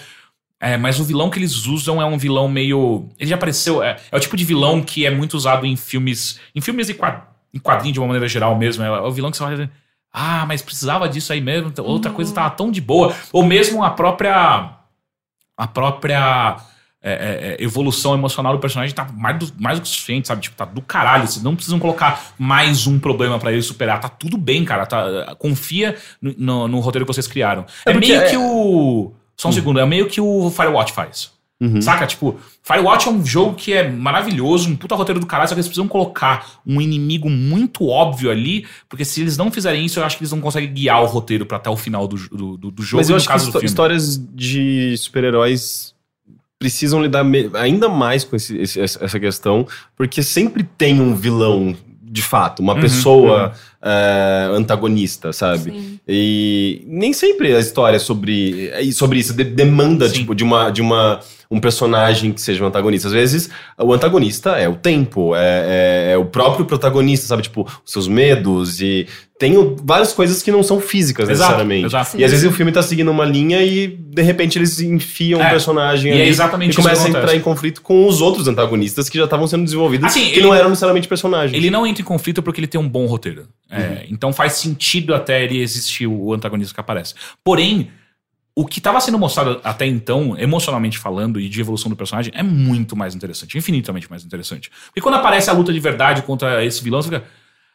É, 0.59 0.75
mas 0.75 0.99
o 0.99 1.03
vilão 1.03 1.29
que 1.29 1.39
eles 1.39 1.65
usam 1.65 2.01
é 2.01 2.05
um 2.05 2.17
vilão 2.17 2.49
meio. 2.49 3.09
Ele 3.19 3.29
já 3.29 3.35
apareceu. 3.35 3.81
É, 3.81 3.97
é 4.11 4.17
o 4.17 4.19
tipo 4.19 4.35
de 4.35 4.43
vilão 4.43 4.81
que 4.81 5.05
é 5.05 5.11
muito 5.11 5.35
usado 5.35 5.65
em 5.65 5.75
filmes. 5.75 6.39
Em 6.55 6.59
filmes 6.59 6.89
e 6.89 6.93
quad, 6.93 7.21
em 7.53 7.59
quadrinhos 7.59 7.93
de 7.93 7.99
uma 7.99 8.07
maneira 8.07 8.27
geral 8.27 8.57
mesmo. 8.57 8.83
É, 8.83 8.87
é 8.87 9.01
o 9.01 9.11
vilão 9.11 9.29
que 9.29 9.37
você 9.37 9.43
vai. 9.43 9.69
Ah, 10.11 10.45
mas 10.45 10.61
precisava 10.61 11.07
disso 11.07 11.31
aí 11.31 11.41
mesmo. 11.41 11.71
Outra 11.79 12.09
uhum. 12.09 12.15
coisa 12.15 12.33
tava 12.33 12.49
tão 12.49 12.71
de 12.71 12.81
boa. 12.81 13.15
Ou 13.31 13.45
mesmo 13.45 13.83
a 13.83 13.91
própria. 13.91 14.71
A 15.55 15.67
própria 15.67 16.57
é, 17.05 17.11
é, 17.11 17.57
é, 17.59 17.63
evolução 17.63 18.13
emocional 18.13 18.53
do 18.53 18.59
personagem 18.59 18.95
tá 18.95 19.05
mais 19.13 19.37
do, 19.37 19.51
mais 19.59 19.77
do 19.77 19.83
que 19.83 19.89
suficiente, 19.89 20.25
sabe? 20.25 20.41
Tipo, 20.41 20.55
tá 20.55 20.63
do 20.63 20.81
caralho. 20.81 21.27
Vocês 21.27 21.43
não 21.43 21.53
precisam 21.53 21.77
colocar 21.77 22.33
mais 22.39 22.87
um 22.87 22.97
problema 22.97 23.37
para 23.37 23.51
ele 23.51 23.61
superar. 23.61 23.99
Tá 23.99 24.07
tudo 24.07 24.37
bem, 24.37 24.63
cara. 24.63 24.85
Tá, 24.85 25.35
confia 25.37 25.97
no, 26.21 26.33
no, 26.37 26.67
no 26.69 26.79
roteiro 26.79 27.05
que 27.05 27.13
vocês 27.13 27.27
criaram. 27.27 27.65
É, 27.85 27.91
é 27.91 27.93
meio 27.93 28.29
que 28.29 28.37
o. 28.37 29.11
Só 29.35 29.49
um 29.49 29.51
uhum. 29.51 29.55
segundo, 29.55 29.79
é 29.81 29.85
meio 29.85 30.07
que 30.07 30.21
o 30.21 30.49
Firewatch 30.49 30.93
faz. 30.93 31.31
Uhum. 31.59 31.81
Saca? 31.81 32.07
Tipo, 32.07 32.39
Firewatch 32.61 33.07
é 33.07 33.11
um 33.11 33.25
jogo 33.25 33.55
que 33.55 33.73
é 33.73 33.89
maravilhoso, 33.89 34.69
um 34.69 34.75
puta 34.75 34.95
roteiro 34.95 35.19
do 35.19 35.25
caralho, 35.25 35.49
só 35.49 35.55
que 35.55 35.59
eles 35.59 35.67
precisam 35.67 35.87
colocar 35.87 36.59
um 36.65 36.79
inimigo 36.79 37.29
muito 37.29 37.87
óbvio 37.87 38.31
ali, 38.31 38.65
porque 38.87 39.03
se 39.03 39.21
eles 39.21 39.37
não 39.37 39.51
fizerem 39.51 39.85
isso, 39.85 39.99
eu 39.99 40.05
acho 40.05 40.17
que 40.17 40.23
eles 40.23 40.31
não 40.31 40.41
conseguem 40.41 40.73
guiar 40.73 41.01
o 41.01 41.05
roteiro 41.05 41.45
para 41.45 41.57
até 41.57 41.69
o 41.69 41.75
final 41.75 42.07
do, 42.07 42.17
do, 42.57 42.71
do 42.71 42.83
jogo. 42.83 43.01
Mas 43.01 43.09
eu 43.09 43.15
acho 43.15 43.27
que 43.27 43.65
histórias 43.65 44.17
de 44.17 44.95
super-heróis 44.97 45.92
precisam 46.63 47.03
lidar 47.03 47.25
ainda 47.55 47.89
mais 47.89 48.23
com 48.23 48.37
esse, 48.37 48.57
esse, 48.57 48.79
essa 48.79 49.19
questão, 49.19 49.67
porque 49.97 50.23
sempre 50.23 50.63
tem 50.63 51.01
um 51.01 51.13
vilão, 51.13 51.75
de 52.01 52.21
fato, 52.21 52.61
uma 52.61 52.73
uhum, 52.73 52.79
pessoa 52.79 53.47
uhum. 53.47 53.73
É, 53.85 54.49
antagonista, 54.53 55.33
sabe? 55.33 55.71
Sim. 55.71 55.99
E 56.07 56.85
nem 56.87 57.11
sempre 57.11 57.53
a 57.53 57.59
história 57.59 57.97
é 57.97 57.99
sobre, 57.99 58.69
é 58.69 58.89
sobre 58.93 59.19
isso 59.19 59.33
de, 59.33 59.43
demanda, 59.43 60.07
Sim. 60.07 60.19
tipo, 60.19 60.33
de 60.33 60.41
uma. 60.41 60.69
De 60.69 60.81
uma 60.81 61.19
um 61.53 61.59
personagem 61.59 62.31
que 62.31 62.41
seja 62.41 62.63
um 62.63 62.67
antagonista. 62.67 63.07
Às 63.07 63.13
vezes, 63.13 63.49
o 63.77 63.93
antagonista 63.93 64.57
é 64.57 64.67
o 64.67 64.75
tempo, 64.75 65.35
é, 65.35 66.09
é, 66.09 66.11
é 66.13 66.17
o 66.17 66.25
próprio 66.25 66.65
protagonista, 66.65 67.27
sabe? 67.27 67.43
Tipo, 67.43 67.69
os 67.85 67.91
seus 67.91 68.07
medos 68.07 68.81
e 68.81 69.07
tem 69.37 69.53
várias 69.83 70.13
coisas 70.13 70.41
que 70.41 70.51
não 70.51 70.63
são 70.63 70.79
físicas 70.79 71.29
exato, 71.29 71.51
necessariamente. 71.51 71.85
Exato. 71.85 72.17
E 72.17 72.23
às 72.23 72.31
vezes 72.31 72.49
o 72.49 72.51
filme 72.51 72.71
tá 72.71 72.81
seguindo 72.81 73.11
uma 73.11 73.25
linha 73.25 73.61
e 73.61 73.87
de 73.87 74.21
repente 74.21 74.57
eles 74.57 74.79
enfiam 74.79 75.39
é, 75.39 75.45
um 75.45 75.49
personagem 75.49 76.13
e, 76.13 76.21
é 76.21 76.27
exatamente 76.27 76.73
e 76.73 76.75
começa 76.75 77.05
a 77.05 77.09
entrar 77.09 77.35
em 77.35 77.41
conflito 77.41 77.81
com 77.81 78.07
os 78.07 78.19
outros 78.19 78.47
antagonistas 78.47 79.09
que 79.09 79.17
já 79.17 79.25
estavam 79.25 79.45
sendo 79.45 79.63
desenvolvidos 79.63 80.07
assim, 80.07 80.31
que 80.31 80.39
ele, 80.39 80.43
não 80.43 80.55
eram 80.55 80.69
necessariamente 80.69 81.07
personagens. 81.07 81.55
Ele 81.55 81.69
não 81.69 81.85
entra 81.85 82.01
em 82.01 82.05
conflito 82.05 82.41
porque 82.41 82.59
ele 82.59 82.67
tem 82.67 82.79
um 82.79 82.87
bom 82.87 83.05
roteiro. 83.05 83.47
É, 83.69 83.79
uhum. 83.79 83.97
então 84.11 84.33
faz 84.33 84.53
sentido 84.53 85.13
até 85.13 85.43
ele 85.43 85.61
existir 85.61 86.07
o 86.07 86.33
antagonista 86.33 86.73
que 86.73 86.79
aparece. 86.79 87.13
Porém, 87.43 87.89
o 88.55 88.65
que 88.65 88.79
estava 88.79 88.99
sendo 88.99 89.17
mostrado 89.17 89.59
até 89.63 89.85
então, 89.85 90.37
emocionalmente 90.37 90.99
falando, 90.99 91.39
e 91.39 91.49
de 91.49 91.59
evolução 91.59 91.89
do 91.89 91.95
personagem, 91.95 92.31
é 92.35 92.43
muito 92.43 92.95
mais 92.95 93.15
interessante, 93.15 93.57
infinitamente 93.57 94.09
mais 94.09 94.23
interessante. 94.23 94.69
Porque 94.85 95.01
quando 95.01 95.15
aparece 95.15 95.49
a 95.49 95.53
luta 95.53 95.73
de 95.73 95.79
verdade 95.79 96.21
contra 96.21 96.63
esse 96.63 96.83
vilão, 96.83 97.01
você 97.01 97.09
fica. 97.09 97.23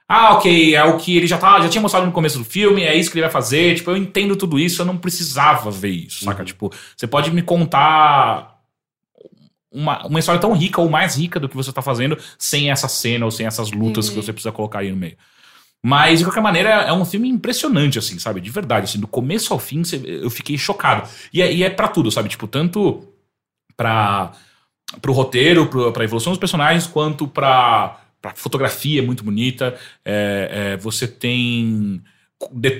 Ah, 0.08 0.34
ok, 0.34 0.74
é 0.74 0.82
o 0.84 0.96
que 0.96 1.16
ele 1.16 1.26
já, 1.26 1.36
tá, 1.36 1.60
já 1.60 1.68
tinha 1.68 1.82
mostrado 1.82 2.06
no 2.06 2.12
começo 2.12 2.38
do 2.38 2.44
filme, 2.44 2.82
é 2.82 2.96
isso 2.96 3.10
que 3.10 3.18
ele 3.18 3.24
vai 3.24 3.30
fazer. 3.30 3.74
Tipo, 3.74 3.90
eu 3.90 3.96
entendo 3.96 4.36
tudo 4.36 4.58
isso, 4.58 4.80
eu 4.80 4.86
não 4.86 4.96
precisava 4.96 5.70
ver 5.70 5.90
isso, 5.90 6.24
saca? 6.24 6.40
Uhum. 6.40 6.46
Tipo, 6.46 6.72
você 6.96 7.06
pode 7.06 7.30
me 7.30 7.42
contar 7.42 8.58
uma, 9.70 10.06
uma 10.06 10.18
história 10.18 10.40
tão 10.40 10.54
rica 10.54 10.80
ou 10.80 10.88
mais 10.88 11.16
rica 11.16 11.38
do 11.38 11.48
que 11.48 11.56
você 11.56 11.72
tá 11.72 11.82
fazendo 11.82 12.16
sem 12.38 12.70
essa 12.70 12.88
cena 12.88 13.26
ou 13.26 13.30
sem 13.30 13.46
essas 13.46 13.70
lutas 13.70 14.08
uhum. 14.08 14.14
que 14.14 14.22
você 14.22 14.32
precisa 14.32 14.52
colocar 14.52 14.78
aí 14.78 14.90
no 14.90 14.96
meio. 14.96 15.16
Mas, 15.84 16.18
de 16.18 16.24
qualquer 16.24 16.40
maneira, 16.40 16.70
é 16.70 16.92
um 16.92 17.04
filme 17.04 17.28
impressionante, 17.28 17.98
assim, 17.98 18.18
sabe? 18.18 18.40
De 18.40 18.50
verdade, 18.50 18.84
assim, 18.84 19.00
do 19.00 19.06
começo 19.06 19.52
ao 19.52 19.58
fim, 19.58 19.82
eu 20.04 20.28
fiquei 20.28 20.58
chocado. 20.58 21.08
E 21.32 21.40
é, 21.40 21.52
e 21.52 21.62
é 21.62 21.70
para 21.70 21.88
tudo, 21.88 22.10
sabe? 22.10 22.28
Tipo, 22.28 22.48
tanto 22.48 23.04
pra, 23.76 24.32
pro 25.00 25.12
roteiro, 25.12 25.66
pro, 25.66 25.92
pra 25.92 26.04
evolução 26.04 26.32
dos 26.32 26.40
personagens, 26.40 26.86
quanto 26.86 27.28
pra, 27.28 28.00
pra 28.20 28.34
fotografia 28.34 29.00
é 29.00 29.04
muito 29.04 29.22
bonita. 29.22 29.78
É, 30.04 30.72
é, 30.72 30.76
você 30.76 31.06
tem 31.06 32.02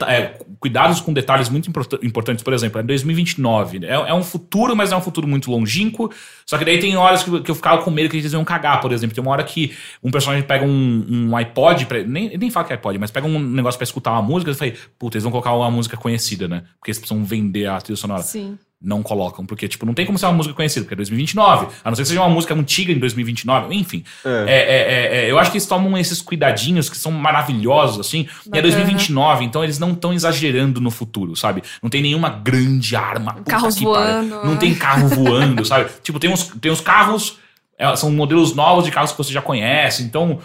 é, 0.07 0.39
cuidados 0.61 1.01
com 1.01 1.13
detalhes 1.13 1.49
muito 1.49 1.69
import- 1.69 1.99
importantes. 2.03 2.45
Por 2.45 2.53
exemplo, 2.53 2.79
é 2.81 2.83
2029. 2.83 3.85
É, 3.85 3.93
é 3.93 4.15
um 4.15 4.23
futuro, 4.23 4.77
mas 4.77 4.93
é 4.93 4.97
um 4.97 5.01
futuro 5.01 5.27
muito 5.27 5.51
longínquo. 5.51 6.11
Só 6.47 6.57
que 6.57 6.65
daí 6.65 6.79
tem 6.79 6.97
horas 6.97 7.23
que, 7.23 7.41
que 7.41 7.51
eu 7.51 7.55
ficava 7.55 7.83
com 7.83 7.91
medo 7.91 8.09
que 8.09 8.17
eles 8.17 8.33
iam 8.33 8.45
cagar, 8.45 8.81
por 8.81 8.93
exemplo. 8.93 9.15
Tem 9.15 9.23
uma 9.23 9.33
hora 9.33 9.43
que 9.43 9.77
um 10.03 10.11
personagem 10.11 10.45
pega 10.45 10.65
um, 10.65 11.07
um 11.31 11.37
iPod, 11.37 11.87
pra, 11.87 12.03
nem, 12.05 12.37
nem 12.39 12.51
fala 12.51 12.67
que 12.67 12.73
é 12.73 12.77
iPod, 12.77 12.99
mas 12.99 13.11
pega 13.11 13.27
um 13.27 13.39
negócio 13.39 13.79
pra 13.79 13.85
escutar 13.85 14.13
uma 14.13 14.23
música. 14.23 14.51
Eu 14.51 14.55
falei, 14.55 14.77
puta, 14.99 15.17
eles 15.17 15.25
vão 15.25 15.33
colocar 15.33 15.53
uma 15.53 15.71
música 15.71 15.97
conhecida, 15.97 16.47
né? 16.47 16.63
Porque 16.79 16.91
eles 16.91 16.99
precisam 16.99 17.25
vender 17.25 17.67
a 17.67 17.81
trilha 17.81 17.97
sonora 17.97 18.23
Sim. 18.23 18.59
Não 18.81 19.03
colocam, 19.03 19.45
porque, 19.45 19.67
tipo, 19.67 19.85
não 19.85 19.93
tem 19.93 20.07
como 20.07 20.17
ser 20.19 20.27
uma 20.27 20.35
música 20.35 20.55
conhecida, 20.55 20.85
porque 20.85 20.95
é 20.95 20.97
2029, 20.97 21.67
a 21.83 21.91
não 21.91 21.97
ser 21.97 22.03
que 22.03 22.09
seja 22.09 22.21
uma 22.21 22.29
música 22.29 22.55
antiga 22.55 22.93
em 22.93 22.99
2029, 22.99 23.75
enfim. 23.75 24.05
É, 24.25 24.31
é, 24.31 24.47
é, 24.47 25.25
é, 25.25 25.31
eu 25.31 25.39
acho 25.39 25.51
que 25.51 25.57
eles 25.57 25.67
tomam 25.67 25.99
esses 25.99 26.23
cuidadinhos 26.23 26.89
que 26.89 26.97
são 26.97 27.11
maravilhosos, 27.11 28.07
assim, 28.07 28.21
e 28.21 28.23
é 28.23 28.63
Bacana. 28.63 28.63
2029, 28.63 29.45
então 29.45 29.65
eles 29.65 29.81
não 29.81 29.93
estão 29.93 30.13
exagerando 30.13 30.81
no 30.81 30.93
futuro, 30.93 31.35
sabe? 31.35 31.63
Não 31.83 31.91
tem 31.91 32.01
nenhuma 32.01 32.29
grande 32.31 32.95
arma. 32.95 33.35
Carros 33.45 33.81
voando. 33.81 34.45
Não 34.45 34.57
tem 34.57 34.75
carro 34.75 35.09
voando, 35.11 35.65
sabe? 35.65 35.91
Tipo, 36.03 36.21
tem 36.21 36.31
uns, 36.31 36.45
tem 36.61 36.71
uns 36.71 36.81
carros, 36.81 37.39
é, 37.77 37.97
são 37.97 38.13
modelos 38.13 38.55
novos 38.55 38.85
de 38.85 38.93
carros 38.93 39.11
que 39.11 39.19
você 39.19 39.33
já 39.33 39.43
conhece, 39.43 40.05
então 40.05 40.39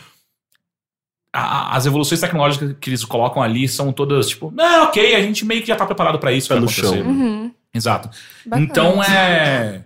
as 1.32 1.88
evoluções 1.88 2.22
tecnológicas 2.22 2.76
que 2.80 2.92
eles 2.92 3.04
colocam 3.04 3.42
ali 3.42 3.68
são 3.68 3.92
todas, 3.92 4.30
tipo, 4.30 4.52
não, 4.56 4.84
ok, 4.86 5.16
a 5.16 5.22
gente 5.22 5.44
meio 5.44 5.62
que 5.62 5.68
já 5.68 5.76
tá 5.76 5.84
preparado 5.84 6.20
pra 6.20 6.32
isso, 6.32 6.48
Pé 6.48 6.56
no 6.56 6.66
acontecer. 6.66 6.82
chão. 6.82 7.08
Uhum. 7.08 7.52
Exato. 7.74 8.10
Bacana. 8.46 8.66
Então 8.66 9.04
é. 9.04 9.86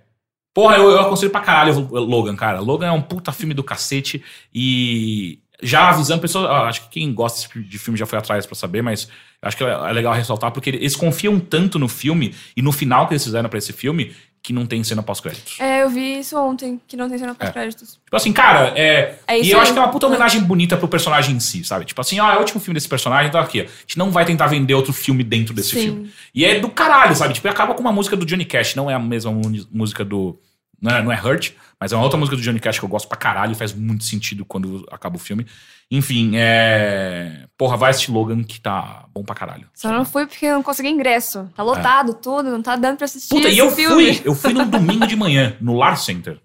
Porra, 0.54 0.78
eu, 0.78 0.90
eu 0.90 1.00
aconselho 1.02 1.32
pra 1.32 1.42
caralho 1.42 1.88
o 1.92 2.00
Logan, 2.00 2.36
cara. 2.36 2.60
Logan 2.60 2.88
é 2.88 2.92
um 2.92 3.02
puta 3.02 3.32
filme 3.32 3.54
do 3.54 3.64
cacete 3.64 4.24
e. 4.54 5.40
Já 5.60 5.90
avisando 5.90 6.22
pessoas, 6.22 6.48
acho 6.68 6.84
que 6.84 6.90
quem 6.90 7.12
gosta 7.12 7.42
tipo 7.42 7.60
de 7.60 7.80
filme 7.80 7.98
já 7.98 8.06
foi 8.06 8.20
atrás 8.20 8.46
pra 8.46 8.54
saber, 8.54 8.84
mas 8.84 9.08
acho 9.42 9.58
que 9.58 9.64
é 9.64 9.68
é 9.68 9.92
legal 9.92 10.14
ressaltar 10.14 10.52
porque 10.52 10.70
eles 10.70 10.96
confiam 10.96 11.40
tanto 11.40 11.80
no 11.80 11.88
filme 11.88 12.36
e 12.56 12.62
no 12.62 12.72
final 12.72 13.08
que 13.08 13.14
eles 13.14 13.24
fizeram 13.24 13.50
pra 13.50 13.58
esse 13.58 13.74
filme 13.74 14.16
que 14.42 14.54
não 14.54 14.66
tem 14.66 14.84
cena 14.84 15.04
pós-créditos. 15.04 15.60
É, 15.60 15.84
eu 15.84 15.90
vi 15.90 16.20
isso 16.20 16.38
ontem, 16.38 16.80
que 16.88 16.96
não 16.96 17.10
tem 17.10 17.18
cena 17.18 17.36
pós-créditos. 17.36 18.00
Tipo 18.04 18.16
assim, 18.16 18.32
cara, 18.32 18.74
é. 18.78 19.20
É 19.28 19.40
e 19.40 19.52
eu 19.52 19.58
aí. 19.58 19.64
acho 19.64 19.74
que 19.74 19.80
é 19.80 19.82
uma 19.82 19.92
puta 19.92 20.08
homenagem 20.08 20.42
bonita 20.42 20.78
pro 20.78 20.88
personagem 20.88 21.36
em 21.36 21.40
si, 21.40 21.64
sabe? 21.64 21.86
Tipo 21.86 22.00
assim, 22.00 22.20
ó, 22.20 22.32
é 22.32 22.36
o 22.38 22.40
último 22.40 22.60
filme 22.60 22.76
desse 22.76 22.88
personagem, 22.88 23.28
então 23.28 23.42
aqui. 23.42 23.62
A 23.62 23.64
gente 23.66 23.98
não 23.98 24.10
vai 24.12 24.26
tentar 24.26 24.48
vender 24.48 24.74
outro 24.74 24.94
filme 24.94 25.24
dentro 25.24 25.54
desse 25.54 25.72
Sim. 25.72 25.82
filme. 25.82 26.12
E 26.34 26.46
é 26.46 26.60
do 26.60 26.70
caralho, 26.70 27.16
sabe? 27.16 27.34
Tipo, 27.34 27.48
acaba 27.50 27.74
com 27.74 27.82
uma 27.82 27.92
música 27.92 28.16
do 28.16 28.26
Johnny 28.26 28.46
Cash, 28.46 28.76
não 28.76 28.90
é 28.90 28.94
a 28.94 29.00
mesma 29.00 29.32
música 29.72 30.06
do. 30.06 30.40
Não 30.80 30.96
é, 30.96 31.04
não 31.04 31.12
é 31.12 31.20
Hurt, 31.20 31.54
mas 31.80 31.92
é 31.92 31.96
uma 31.96 32.04
outra 32.04 32.20
música 32.20 32.38
do 32.38 32.42
Johnny 32.42 32.60
Cash 32.60 32.80
que 32.80 32.86
eu 32.86 32.90
gosto 32.90 33.08
pra 33.08 33.18
caralho 33.18 33.56
faz 33.56 33.74
muito 33.74 34.04
sentido 34.04 34.46
quando 34.46 34.88
acaba 34.92 35.16
o 35.16 35.20
filme. 35.20 35.46
Enfim, 35.90 36.32
é. 36.36 37.46
Porra, 37.58 37.78
vai 37.78 37.90
assistir 37.90 38.12
Logan 38.12 38.44
que 38.44 38.60
tá 38.60 39.06
bom 39.14 39.24
pra 39.24 39.34
caralho. 39.34 39.68
Só 39.74 39.90
não 39.92 40.06
fui 40.06 40.28
porque 40.28 40.46
eu 40.46 40.56
não 40.56 40.64
consegui 40.64 40.90
ingresso. 40.90 41.50
Tá 41.56 41.64
lotado 41.64 42.14
tudo, 42.14 42.50
não 42.52 42.62
tá 42.62 42.76
dando 42.76 42.98
pra 42.98 43.06
assistir 43.06 43.34
Puta, 43.34 43.50
e 43.50 43.58
eu 43.58 43.72
filme. 43.72 44.14
fui, 44.16 44.22
eu 44.26 44.36
fui 44.36 44.54
no 44.54 44.66
domingo 44.66 45.08
de 45.08 45.16
manhã, 45.16 45.56
no 45.60 45.76
Lar 45.76 45.98
Center. 45.98 46.40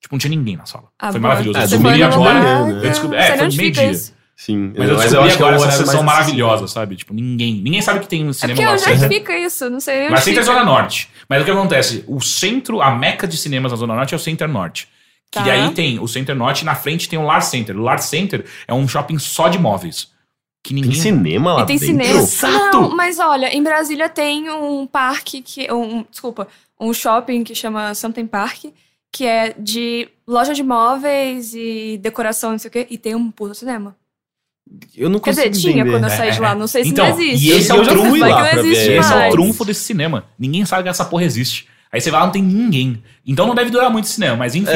Tipo, 0.00 0.14
não 0.14 0.18
tinha 0.18 0.30
ninguém 0.30 0.56
na 0.56 0.64
sala. 0.64 0.84
Ah, 0.98 1.10
foi 1.12 1.20
boa. 1.20 1.30
maravilhoso. 1.32 1.58
É, 1.58 1.64
eu 1.64 1.68
foi 1.68 1.78
descobri 1.78 2.02
agora. 2.02 2.64
né? 2.66 2.72
Eu 2.72 2.80
descobri, 2.80 3.16
é, 3.18 3.36
foi 3.36 3.48
meio-dia. 3.56 3.94
Sim. 4.34 4.72
Mas 4.76 4.88
eu 4.88 4.96
Mas 4.96 5.10
descobri 5.10 5.32
agora 5.32 5.56
essa 5.56 5.64
horário 5.66 5.86
sessão 5.86 6.02
maravilhosa, 6.02 6.66
sabe? 6.66 6.96
Tipo, 6.96 7.12
ninguém. 7.14 7.60
Ninguém 7.62 7.82
sabe 7.82 8.00
que 8.00 8.08
tem 8.08 8.24
um 8.24 8.30
É 8.30 8.32
cinema 8.32 8.54
porque 8.54 8.66
lá. 8.66 8.72
onde 8.72 9.04
é 9.04 9.08
que 9.08 9.14
fica 9.14 9.38
isso? 9.38 9.68
Não 9.70 9.78
sei 9.80 10.08
Mas 10.08 10.24
Center 10.24 10.40
é. 10.40 10.44
Zona 10.44 10.64
Norte. 10.64 11.10
Mas 11.28 11.42
o 11.42 11.44
que 11.44 11.50
acontece? 11.50 12.04
O 12.08 12.20
centro, 12.20 12.80
a 12.80 12.90
meca 12.90 13.28
de 13.28 13.36
cinemas 13.36 13.70
na 13.70 13.76
Zona 13.76 13.94
Norte 13.94 14.14
é 14.14 14.16
o 14.16 14.20
Center 14.20 14.48
Norte. 14.48 14.88
Que 15.32 15.38
Tá. 15.38 15.44
daí 15.44 15.70
tem 15.72 15.98
o 15.98 16.06
Center 16.06 16.36
Norte 16.36 16.60
e 16.60 16.64
na 16.64 16.74
frente 16.74 17.08
tem 17.08 17.18
o 17.18 17.22
Lar 17.24 17.42
Center. 17.42 17.74
O 17.76 17.80
Lar 17.82 17.98
Center 18.02 18.44
é 18.68 18.74
um 18.74 18.86
shopping 18.86 19.18
só 19.18 19.48
de 19.48 19.58
móveis. 19.58 20.12
Que 20.62 20.72
ninguém. 20.74 20.92
Tem 20.92 21.00
cinema 21.00 21.54
lá 21.54 21.62
E 21.62 21.66
tem 21.66 21.78
dentro? 21.78 21.86
cinema. 22.04 22.20
Exato! 22.20 22.80
Não, 22.82 22.94
mas 22.96 23.18
olha, 23.18 23.46
em 23.52 23.62
Brasília 23.62 24.08
tem 24.08 24.48
um 24.50 24.86
parque 24.86 25.40
que. 25.42 25.72
Um, 25.72 26.04
desculpa, 26.08 26.46
um 26.78 26.92
shopping 26.92 27.42
que 27.42 27.54
chama 27.54 27.94
Something 27.94 28.26
Park, 28.26 28.66
que 29.10 29.24
é 29.26 29.54
de 29.58 30.06
loja 30.28 30.52
de 30.54 30.62
móveis 30.62 31.52
e 31.54 31.98
decoração, 32.02 32.50
não 32.52 32.58
sei 32.58 32.68
o 32.68 32.72
quê, 32.72 32.86
e 32.90 32.96
tem 32.98 33.14
um 33.16 33.30
puta 33.30 33.54
cinema. 33.54 33.96
Eu 34.96 35.10
não 35.10 35.18
Quer 35.18 35.30
consigo 35.34 35.50
dizer, 35.50 35.60
tinha 35.70 35.80
entender. 35.82 35.90
quando 35.98 36.04
eu 36.04 36.10
saí 36.16 36.30
de 36.30 36.40
lá. 36.40 36.54
Não 36.54 36.66
sei 36.66 36.84
se 36.84 36.90
Então, 36.90 37.08
não 37.08 37.20
existe. 37.20 37.46
e 37.46 37.50
esse 37.50 37.70
é 37.72 37.74
o 37.74 37.82
já 37.84 37.90
trunfo 37.90 38.16
lá 38.16 38.48
que 38.50 38.62
ver. 38.62 38.66
Esse 38.98 39.12
é 39.12 39.28
o 39.28 39.30
trunfo 39.32 39.64
desse 39.64 39.80
cinema. 39.80 40.26
Ninguém 40.38 40.64
sabe 40.64 40.84
que 40.84 40.88
essa 40.88 41.04
porra 41.04 41.24
existe. 41.24 41.66
Aí 41.92 42.00
você 42.00 42.10
vai 42.10 42.20
lá, 42.20 42.26
não 42.26 42.32
tem 42.32 42.42
ninguém. 42.42 43.02
Então 43.26 43.46
não 43.46 43.54
deve 43.54 43.70
durar 43.70 43.90
muito 43.90 44.06
esse 44.06 44.14
cinema, 44.14 44.36
mas 44.36 44.54
enfim. 44.54 44.70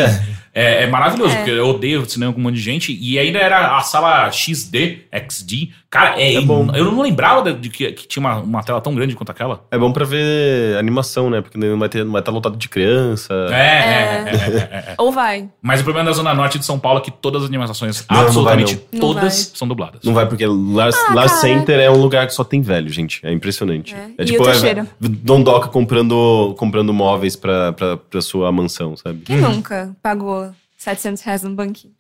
É, 0.55 0.85
é 0.85 0.87
maravilhoso, 0.87 1.35
É. 1.35 1.37
porque 1.37 1.51
eu 1.51 1.67
odeio 1.69 2.09
cinema 2.09 2.33
com 2.33 2.41
um 2.41 2.43
monte 2.45 2.55
de 2.55 2.61
gente. 2.63 2.97
E 2.99 3.19
ainda 3.19 3.39
era 3.39 3.77
a 3.77 3.81
sala 3.83 4.31
XD, 4.33 5.01
XD. 5.29 5.69
Cara, 5.91 6.19
é, 6.21 6.35
É 6.35 6.41
bom. 6.41 6.69
Eu 6.75 6.87
não 6.93 7.03
lembrava 7.03 7.53
de 7.53 7.69
que, 7.69 7.93
que 7.93 8.07
tinha 8.09 8.21
uma, 8.21 8.37
uma 8.37 8.63
tela 8.63 8.81
tão 8.81 8.95
grande 8.95 9.15
quanto 9.15 9.31
aquela. 9.31 9.65
É 9.71 9.77
bom 9.77 9.93
pra 9.93 10.05
ver 10.07 10.77
animação, 10.79 11.29
né? 11.29 11.43
Porque 11.43 11.59
não 11.59 11.79
vai 11.79 11.89
ter, 11.91 12.05
não 12.05 12.13
vai 12.13 12.21
estar 12.23 12.33
lotado 12.33 12.57
de 12.57 12.69
criança. 12.71 13.35
É, 13.51 13.55
é, 13.55 13.59
é, 13.59 14.31
é, 14.31 14.57
é, 14.57 14.77
é. 14.93 14.95
Ou 14.99 15.13
vai. 15.13 15.47
Mas 15.61 15.81
o 15.81 15.85
problema 15.85 16.09
da 16.09 16.15
Zona 16.17 16.33
Norte 16.33 16.59
de 16.59 16.65
São 16.65 16.79
Paulo 16.79 17.01
é 17.01 17.03
que 17.03 17.11
todas 17.11 17.43
as 17.43 17.49
animações, 17.49 18.07
Não, 18.09 18.17
não 18.17 18.25
absolutamente 18.27 18.75
vai, 18.77 18.85
não. 18.93 19.01
todas, 19.01 19.15
Não 19.23 19.29
vai. 19.31 19.31
são 19.59 19.69
dubladas. 19.69 20.01
Não 20.05 20.15
vai, 20.15 20.27
porque 20.27 20.47
Lar, 20.47 20.91
Ah. 21.19 21.29
Center 21.29 21.79
é 21.81 21.91
um 21.91 21.97
lugar 22.01 22.27
que 22.27 22.33
só 22.33 22.45
tem 22.45 22.63
velho, 22.63 22.89
gente. 22.89 23.21
É 23.23 23.31
impressionante. 23.33 23.95
É. 23.95 24.23
É, 24.23 24.25
E 24.27 24.39
o 24.39 24.43
Teixeira? 24.43 24.87
Dondoca 25.01 25.69
comprando, 25.69 26.55
comprando 26.59 26.93
móveis 27.07 27.37
pra, 27.37 27.73
pra, 27.73 27.97
pra 27.97 28.21
sua 28.21 28.51
mansão, 28.51 28.97
sabe? 28.97 29.21
Quem 29.21 29.41
nunca 29.41 29.95
pagou 30.03 30.53
700 30.77 31.23
reais 31.23 31.43
num 31.43 31.55
banquinho? 31.55 31.95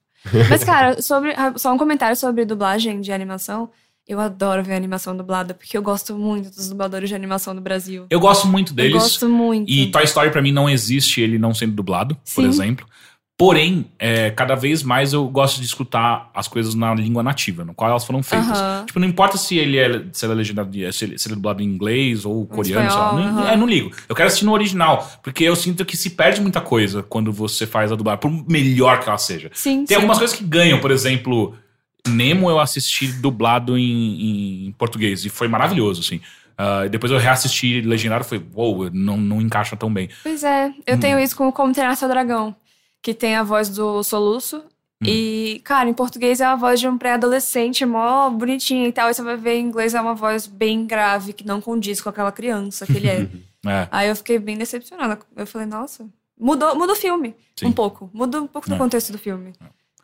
Mas, 0.50 0.64
cara, 0.64 1.00
sobre, 1.00 1.32
ah, 1.36 1.52
só 1.56 1.72
um 1.72 1.78
comentário 1.78 2.16
sobre 2.16 2.44
dublagem 2.44 3.00
de 3.00 3.12
animação. 3.12 3.70
Eu 4.08 4.20
adoro 4.20 4.62
ver 4.62 4.74
animação 4.74 5.16
dublada, 5.16 5.52
porque 5.54 5.76
eu 5.76 5.82
gosto 5.82 6.16
muito 6.16 6.50
dos 6.50 6.68
dubladores 6.68 7.08
de 7.08 7.14
animação 7.14 7.54
do 7.54 7.60
Brasil. 7.60 8.06
Eu 8.10 8.20
gosto 8.20 8.46
muito 8.46 8.70
Eu 8.72 8.76
deles. 8.76 8.92
gosto 8.94 9.28
muito. 9.28 9.70
E 9.70 9.90
Toy 9.90 10.04
Story 10.04 10.30
pra 10.30 10.42
mim 10.42 10.52
não 10.52 10.68
existe 10.70 11.20
ele 11.20 11.38
não 11.38 11.52
sendo 11.54 11.72
dublado, 11.74 12.14
por 12.34 12.42
Sim. 12.42 12.48
exemplo. 12.48 12.86
Porém, 13.38 13.84
é, 13.98 14.30
cada 14.30 14.54
vez 14.54 14.82
mais 14.82 15.12
eu 15.12 15.28
gosto 15.28 15.60
de 15.60 15.66
escutar 15.66 16.30
as 16.34 16.48
coisas 16.48 16.74
na 16.74 16.94
língua 16.94 17.22
nativa, 17.22 17.66
no 17.66 17.74
qual 17.74 17.90
elas 17.90 18.02
foram 18.02 18.22
feitas. 18.22 18.58
Tipo, 18.86 18.98
não 18.98 19.06
importa 19.06 19.36
se 19.36 19.58
ele 19.58 19.76
é, 19.76 20.04
se 20.10 20.24
ele 20.24 20.32
é 20.32 20.36
legendado, 20.36 20.70
se 20.92 21.04
ele, 21.04 21.18
se 21.18 21.28
ele 21.28 21.32
é 21.32 21.36
dublado 21.36 21.62
em 21.62 21.66
inglês 21.66 22.24
ou 22.24 22.46
coreano, 22.46 22.90
sei 22.90 22.98
lá. 22.98 23.12
Não, 23.12 23.48
é, 23.48 23.54
não 23.54 23.66
ligo. 23.66 23.90
Eu 24.08 24.14
quero 24.14 24.28
assistir 24.28 24.46
no 24.46 24.52
original, 24.54 25.06
porque 25.22 25.44
eu 25.44 25.54
sinto 25.54 25.84
que 25.84 25.98
se 25.98 26.10
perde 26.10 26.40
muita 26.40 26.62
coisa 26.62 27.02
quando 27.02 27.30
você 27.30 27.66
faz 27.66 27.92
a 27.92 27.94
dublagem, 27.94 28.20
por 28.20 28.30
melhor 28.50 29.00
que 29.00 29.08
ela 29.08 29.18
seja. 29.18 29.50
Sim, 29.52 29.78
Tem 29.80 29.88
sim. 29.88 29.94
algumas 29.96 30.16
coisas 30.16 30.34
que 30.34 30.42
ganham, 30.42 30.80
por 30.80 30.90
exemplo, 30.90 31.54
Nemo 32.08 32.48
eu 32.48 32.58
assisti 32.58 33.08
dublado 33.08 33.76
em, 33.76 34.68
em 34.68 34.72
português 34.78 35.26
e 35.26 35.28
foi 35.28 35.46
maravilhoso, 35.46 36.00
assim. 36.00 36.22
E 36.86 36.88
depois 36.88 37.12
eu 37.12 37.18
reassisti 37.18 37.82
legendado 37.82 38.24
e 38.24 38.28
foi, 38.28 38.42
uou, 38.54 38.88
não, 38.90 39.18
não 39.18 39.42
encaixa 39.42 39.76
tão 39.76 39.92
bem. 39.92 40.08
Pois 40.22 40.42
é, 40.42 40.72
eu 40.86 40.96
Hum. 40.96 41.00
tenho 41.00 41.18
isso 41.20 41.36
com 41.36 41.52
Como 41.52 41.70
Treinar 41.74 41.94
Seu 41.96 42.08
Dragão, 42.08 42.56
que 43.06 43.14
tem 43.14 43.36
a 43.36 43.44
voz 43.44 43.68
do 43.68 44.02
Soluço. 44.02 44.56
Hum. 45.00 45.06
E, 45.06 45.60
cara, 45.62 45.88
em 45.88 45.94
português 45.94 46.40
é 46.40 46.44
a 46.44 46.56
voz 46.56 46.80
de 46.80 46.88
um 46.88 46.98
pré-adolescente, 46.98 47.86
mó 47.86 48.28
bonitinho 48.30 48.84
e 48.84 48.90
tal. 48.90 49.08
E 49.08 49.14
você 49.14 49.22
vai 49.22 49.36
ver 49.36 49.54
em 49.58 49.64
inglês 49.64 49.94
é 49.94 50.00
uma 50.00 50.12
voz 50.12 50.48
bem 50.48 50.84
grave, 50.84 51.32
que 51.32 51.46
não 51.46 51.60
condiz 51.60 52.00
com 52.00 52.08
aquela 52.08 52.32
criança 52.32 52.84
que 52.84 52.96
ele 52.96 53.08
é. 53.08 53.28
É. 53.68 53.88
Aí 53.90 54.08
eu 54.08 54.14
fiquei 54.14 54.38
bem 54.38 54.56
decepcionada. 54.56 55.18
Eu 55.34 55.44
falei, 55.44 55.66
nossa, 55.66 56.08
mudou, 56.38 56.76
muda 56.76 56.92
o 56.92 56.96
filme. 56.96 57.34
Sim. 57.56 57.66
Um 57.66 57.72
pouco. 57.72 58.08
Muda 58.12 58.40
um 58.40 58.46
pouco 58.46 58.68
do 58.68 58.76
É. 58.76 58.78
contexto 58.78 59.10
do 59.10 59.18
filme. 59.18 59.54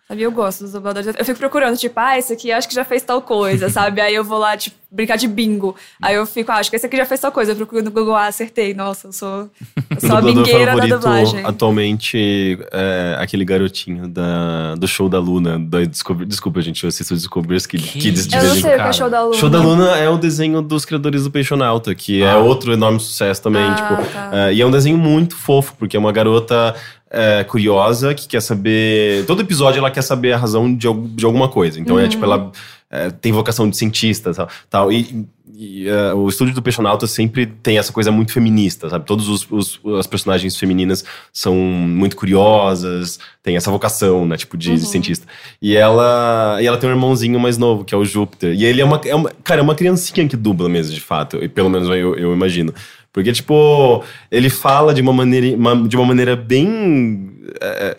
Sabe, 0.08 0.22
eu 0.22 0.32
gosto 0.32 0.64
dos 0.64 0.72
dubladores. 0.72 1.14
Eu 1.16 1.24
fico 1.24 1.38
procurando, 1.38 1.76
tipo, 1.76 1.98
ah, 1.98 2.18
esse 2.18 2.32
aqui 2.32 2.50
acho 2.52 2.68
que 2.68 2.74
já 2.74 2.84
fez 2.84 3.02
tal 3.02 3.22
coisa, 3.22 3.68
sabe? 3.70 4.00
Aí 4.00 4.14
eu 4.14 4.24
vou 4.24 4.38
lá, 4.38 4.56
tipo, 4.56 4.76
brincar 4.90 5.16
de 5.16 5.26
bingo. 5.26 5.74
Aí 6.02 6.14
eu 6.16 6.26
fico, 6.26 6.52
ah, 6.52 6.56
acho 6.56 6.68
que 6.68 6.76
esse 6.76 6.84
aqui 6.84 6.96
já 6.98 7.06
fez 7.06 7.20
tal 7.20 7.32
coisa. 7.32 7.52
Eu 7.52 7.56
procuro 7.56 7.82
no 7.82 7.90
Google, 7.90 8.14
ah, 8.14 8.26
acertei. 8.26 8.74
Nossa, 8.74 9.08
eu 9.08 9.12
sou, 9.12 9.48
eu 9.90 10.00
sou 10.00 10.16
a 10.16 10.20
bingueira 10.20 10.66
da 10.66 10.72
favorito 10.72 10.94
dublagem. 10.96 11.40
atualmente 11.46 12.58
é 12.72 13.16
aquele 13.18 13.44
garotinho 13.44 14.06
da, 14.08 14.74
do 14.74 14.86
show 14.86 15.08
da 15.08 15.18
Luna. 15.18 15.58
Da 15.58 15.82
Discovery, 15.84 16.26
desculpa, 16.28 16.60
gente, 16.60 16.82
eu 16.84 16.88
assisto 16.88 17.14
Discovery's 17.14 17.64
Kids, 17.64 17.90
Que 17.90 17.98
Kids 18.00 18.26
de 18.26 18.36
Eu 18.36 18.42
não 18.42 18.50
sei 18.54 18.60
o 18.60 18.62
que 18.64 18.68
é 18.68 18.76
cara. 18.76 18.92
show 18.92 19.08
da 19.08 19.22
Luna. 19.24 19.36
Show 19.36 19.48
da 19.50 19.60
Luna 19.60 19.96
é 19.96 20.08
o 20.10 20.18
desenho 20.18 20.60
dos 20.60 20.84
criadores 20.84 21.24
do 21.24 21.30
Peixonauta, 21.30 21.94
que 21.94 22.22
é 22.22 22.32
Ah. 22.32 22.38
outro 22.38 22.72
enorme 22.72 23.00
sucesso 23.00 23.40
também. 23.40 23.62
Ah, 23.64 23.74
tipo, 23.74 24.12
tá. 24.12 24.30
é, 24.48 24.52
e 24.54 24.60
é 24.60 24.66
um 24.66 24.70
desenho 24.70 24.98
muito 24.98 25.36
fofo, 25.36 25.74
porque 25.78 25.96
é 25.96 26.00
uma 26.00 26.12
garota 26.12 26.74
é, 27.12 27.44
curiosa 27.44 28.14
que 28.14 28.26
quer 28.26 28.40
saber. 28.40 29.24
Todo 29.26 29.42
episódio 29.42 29.78
ela 29.78 29.90
quer 29.90 30.02
saber 30.02 30.32
a 30.32 30.36
razão 30.38 30.74
de, 30.74 30.88
de 31.14 31.24
alguma 31.26 31.48
coisa. 31.48 31.78
Então 31.78 31.98
é 31.98 32.04
Uhum. 32.04 32.08
tipo, 32.08 32.24
ela 32.24 32.50
é, 32.90 33.10
tem 33.10 33.30
vocação 33.32 33.68
de 33.68 33.76
cientista 33.76 34.32
tal. 34.34 34.48
tal. 34.70 34.92
E, 34.92 35.26
e, 35.54 35.86
é, 35.88 36.12
o 36.14 36.26
estúdio 36.28 36.54
do 36.54 36.62
Peixonauta 36.62 37.06
sempre 37.06 37.44
tem 37.46 37.76
essa 37.78 37.92
coisa 37.92 38.10
muito 38.10 38.32
feminista, 38.32 38.88
sabe? 38.88 39.04
Todos 39.06 39.28
os, 39.28 39.46
os- 39.50 39.80
as 39.98 40.06
personagens 40.06 40.56
femininas 40.56 41.04
são 41.32 41.54
muito 41.54 42.16
curiosas, 42.16 43.18
tem 43.42 43.56
essa 43.56 43.70
vocação, 43.70 44.26
né? 44.26 44.36
Tipo, 44.36 44.56
de 44.56 44.70
Uhum. 44.72 44.76
cientista. 44.78 45.26
E 45.60 45.76
ela, 45.76 46.58
e 46.60 46.66
ela 46.66 46.76
tem 46.78 46.88
um 46.88 46.92
irmãozinho 46.92 47.38
mais 47.38 47.58
novo, 47.58 47.84
que 47.84 47.94
é 47.94 47.98
o 47.98 48.04
Júpiter. 48.04 48.54
E 48.54 48.64
ele 48.64 48.80
é 48.80 48.84
uma, 48.84 49.00
é 49.04 49.14
uma. 49.14 49.30
Cara, 49.44 49.60
é 49.60 49.62
uma 49.64 49.74
criancinha 49.74 50.26
que 50.26 50.36
dubla 50.36 50.68
mesmo, 50.68 50.94
de 50.94 51.00
fato. 51.00 51.36
E 51.42 51.48
pelo 51.48 51.68
menos 51.70 51.88
eu, 51.88 52.14
eu 52.16 52.32
imagino. 52.32 52.72
Porque, 53.12 53.32
tipo, 53.32 54.02
ele 54.30 54.48
fala 54.48 54.94
de 54.94 55.02
uma 55.02 55.12
maneira, 55.12 55.54
uma- 55.56 55.88
de 55.88 55.96
uma 55.96 56.06
maneira 56.06 56.34
bem. 56.36 57.30
é, 57.60 57.96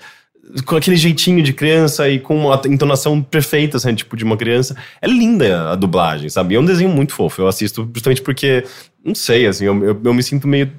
com 0.65 0.75
aquele 0.75 0.95
jeitinho 0.97 1.41
de 1.41 1.53
criança 1.53 2.07
e 2.09 2.19
com 2.19 2.35
uma 2.45 2.61
entonação 2.67 3.21
perfeita, 3.21 3.77
assim, 3.77 3.93
tipo, 3.95 4.15
de 4.15 4.23
uma 4.23 4.37
criança. 4.37 4.75
É 5.01 5.07
linda 5.07 5.71
a 5.71 5.75
dublagem, 5.75 6.29
sabe? 6.29 6.53
É 6.55 6.59
um 6.59 6.65
desenho 6.65 6.89
muito 6.89 7.13
fofo. 7.13 7.41
Eu 7.41 7.47
assisto 7.47 7.89
justamente 7.93 8.21
porque, 8.21 8.63
não 9.03 9.15
sei, 9.15 9.47
assim, 9.47 9.65
eu, 9.65 9.83
eu, 9.83 10.01
eu 10.03 10.13
me 10.13 10.21
sinto 10.21 10.47
meio 10.47 10.71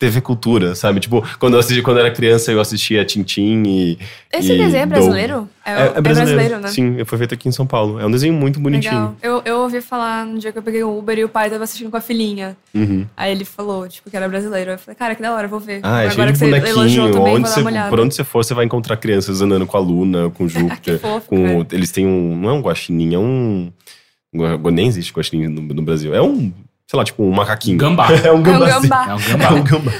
TV 0.00 0.22
Cultura, 0.22 0.74
sabe? 0.74 0.98
Tipo, 0.98 1.22
quando 1.38 1.54
eu 1.54 1.60
assisti, 1.60 1.82
quando 1.82 1.98
eu 1.98 2.06
era 2.06 2.14
criança, 2.14 2.50
eu 2.50 2.58
assistia 2.58 3.04
Tintin 3.04 3.62
e. 3.66 3.98
Esse 4.32 4.54
e 4.54 4.56
desenho 4.56 4.82
é 4.82 4.86
brasileiro? 4.86 5.46
É, 5.62 5.98
é 5.98 6.00
brasileiro, 6.00 6.58
né? 6.58 6.68
Sim, 6.68 7.04
foi 7.04 7.18
feito 7.18 7.34
aqui 7.34 7.50
em 7.50 7.52
São 7.52 7.66
Paulo. 7.66 8.00
É 8.00 8.06
um 8.06 8.10
desenho 8.10 8.32
muito 8.32 8.58
bonitinho. 8.58 8.94
Legal. 8.94 9.16
Eu, 9.22 9.42
eu 9.44 9.58
ouvi 9.60 9.82
falar 9.82 10.24
no 10.24 10.38
dia 10.38 10.52
que 10.52 10.58
eu 10.58 10.62
peguei 10.62 10.82
o 10.82 10.98
Uber 10.98 11.18
e 11.18 11.24
o 11.24 11.28
pai 11.28 11.50
tava 11.50 11.64
assistindo 11.64 11.90
com 11.90 11.98
a 11.98 12.00
filhinha. 12.00 12.56
Uhum. 12.74 13.04
Aí 13.14 13.30
ele 13.30 13.44
falou, 13.44 13.86
tipo, 13.88 14.08
que 14.08 14.16
era 14.16 14.26
brasileiro. 14.26 14.70
Eu 14.70 14.78
falei, 14.78 14.96
cara, 14.96 15.14
que 15.14 15.20
da 15.20 15.34
hora, 15.34 15.46
vou 15.46 15.60
ver. 15.60 15.80
Ah, 15.82 16.04
é 16.04 16.08
Agora 16.08 16.32
que 16.32 16.38
você 16.38 16.46
elogiou 16.46 17.10
também, 17.10 17.34
Onde 17.34 17.50
vou 17.50 17.64
dar 17.70 17.82
você, 17.84 17.90
por 17.90 18.00
onde 18.00 18.14
você 18.14 18.24
for, 18.24 18.42
você 18.42 18.54
vai 18.54 18.64
encontrar 18.64 18.96
crianças 18.96 19.42
andando 19.42 19.66
com 19.66 19.76
a 19.76 19.80
Luna, 19.80 20.30
com 20.30 20.44
o 20.44 20.48
Júpiter. 20.48 20.98
fofo, 20.98 21.28
com, 21.28 21.44
cara. 21.44 21.66
eles 21.72 21.92
têm 21.92 22.06
um. 22.06 22.36
Não 22.40 22.48
é 22.48 22.52
um 22.54 22.62
guaxinim, 22.62 23.14
é 23.14 23.18
um. 23.18 23.70
gua- 24.34 24.70
Nem 24.70 24.86
existe 24.86 25.12
guaxinim 25.12 25.46
no, 25.46 25.60
no 25.60 25.82
Brasil. 25.82 26.14
É 26.14 26.22
um, 26.22 26.50
sei 26.90 26.98
lá, 26.98 27.04
tipo 27.04 27.22
um 27.22 27.30
macaquinho. 27.30 27.78
Gambá. 27.78 28.08
é 28.24 28.32
um 28.32 28.34
É 28.36 28.38
um 28.38 28.42
gambá. 28.42 28.68
É 29.08 29.14
um 29.14 29.18
É 29.20 29.22
gambá. 29.28 29.54
um 29.54 29.62
gambá. 29.62 29.92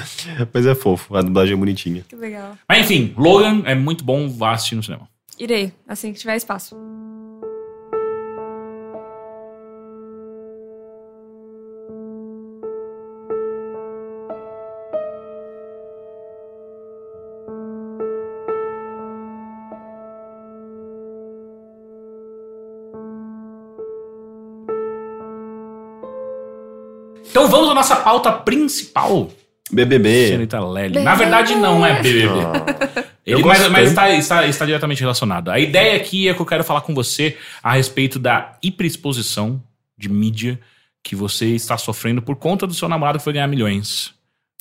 Mas 0.53 0.67
é 0.67 0.75
fofo, 0.75 1.17
a 1.17 1.23
dublagem 1.23 1.55
é 1.55 1.57
bonitinha. 1.57 2.05
Que 2.09 2.17
legal. 2.17 2.57
Mas 2.69 2.81
enfim, 2.81 3.15
Logan 3.17 3.63
é 3.65 3.77
muito 3.77 4.03
bom, 4.03 4.29
vá 4.29 4.55
assistir 4.55 4.75
no 4.75 4.83
cinema. 4.83 5.09
Irei, 5.39 5.73
assim 5.87 6.13
que 6.13 6.19
tiver 6.19 6.35
espaço. 6.35 6.77
Então 27.41 27.51
vamos 27.51 27.71
à 27.71 27.75
nossa 27.75 27.97
pauta 27.97 28.31
principal, 28.31 29.31
BBB. 29.73 30.27
senhorita 30.27 30.61
Lely. 30.61 31.01
Na 31.01 31.15
verdade, 31.15 31.55
não 31.55 31.87
é 31.87 32.03
BBB. 32.03 32.29
Ah, 32.29 33.05
Ele, 33.25 33.43
mas 33.43 33.67
mas 33.71 33.89
está, 33.89 34.11
está, 34.11 34.47
está 34.47 34.67
diretamente 34.67 35.01
relacionado. 35.01 35.51
A 35.51 35.59
ideia 35.59 35.97
aqui 35.97 36.29
é 36.29 36.35
que 36.35 36.41
eu 36.41 36.45
quero 36.45 36.63
falar 36.63 36.83
com 36.83 36.95
você 36.95 37.39
a 37.63 37.73
respeito 37.73 38.19
da 38.19 38.59
hiperexposição 38.63 39.63
de 39.97 40.11
mídia 40.11 40.61
que 41.03 41.17
você 41.17 41.47
está 41.47 41.79
sofrendo 41.79 42.21
por 42.21 42.37
conta 42.37 42.67
do 42.67 42.75
seu 42.75 42.91
namorado 42.91 43.17
que 43.17 43.25
foi 43.25 43.33
ganhar 43.33 43.47
milhões 43.47 44.13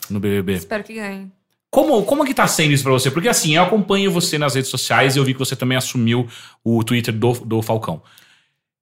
no 0.09 0.21
BBB. 0.21 0.53
Espero 0.53 0.81
que 0.85 0.93
ganhe. 0.93 1.29
Como, 1.69 2.03
como 2.03 2.23
que 2.23 2.33
tá 2.33 2.47
sendo 2.47 2.71
isso 2.71 2.83
pra 2.83 2.93
você? 2.93 3.11
Porque 3.11 3.27
assim, 3.27 3.57
eu 3.57 3.63
acompanho 3.63 4.09
você 4.09 4.37
nas 4.37 4.55
redes 4.55 4.71
sociais 4.71 5.17
e 5.17 5.19
eu 5.19 5.25
vi 5.25 5.33
que 5.33 5.39
você 5.39 5.53
também 5.53 5.77
assumiu 5.77 6.29
o 6.63 6.81
Twitter 6.81 7.13
do, 7.13 7.33
do 7.33 7.61
Falcão. 7.61 8.01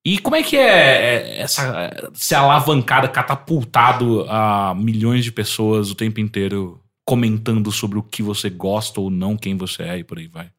E 0.10 0.20
como 0.20 0.38
é 0.38 0.42
que 0.42 0.56
é 0.56 0.62
é, 0.62 1.40
essa 1.42 2.10
ser 2.14 2.36
alavancada, 2.36 3.10
catapultado 3.10 4.26
a 4.30 4.74
milhões 4.74 5.22
de 5.22 5.34
pessoas 5.34 5.92
o 5.92 5.96
tempo 5.96 6.22
inteiro 6.22 6.82
comentando 7.04 7.70
sobre 7.74 8.00
o 8.00 8.04
que 8.04 8.24
você 8.24 8.50
gosta 8.50 9.02
ou 9.02 9.10
não, 9.10 9.36
quem 9.36 9.58
você 9.58 9.84
é 9.84 9.98
e 9.98 10.06
por 10.06 10.18
aí 10.18 10.28
vai? 10.28 10.50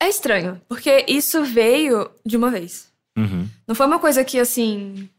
É 0.00 0.08
estranho, 0.08 0.60
porque 0.68 1.04
isso 1.08 1.42
veio 1.42 2.12
de 2.24 2.36
uma 2.36 2.48
vez. 2.48 2.92
Uhum. 3.18 3.48
Não 3.66 3.74
foi 3.74 3.86
uma 3.86 3.98
coisa 3.98 4.22
que, 4.22 4.38
assim, 4.38 5.10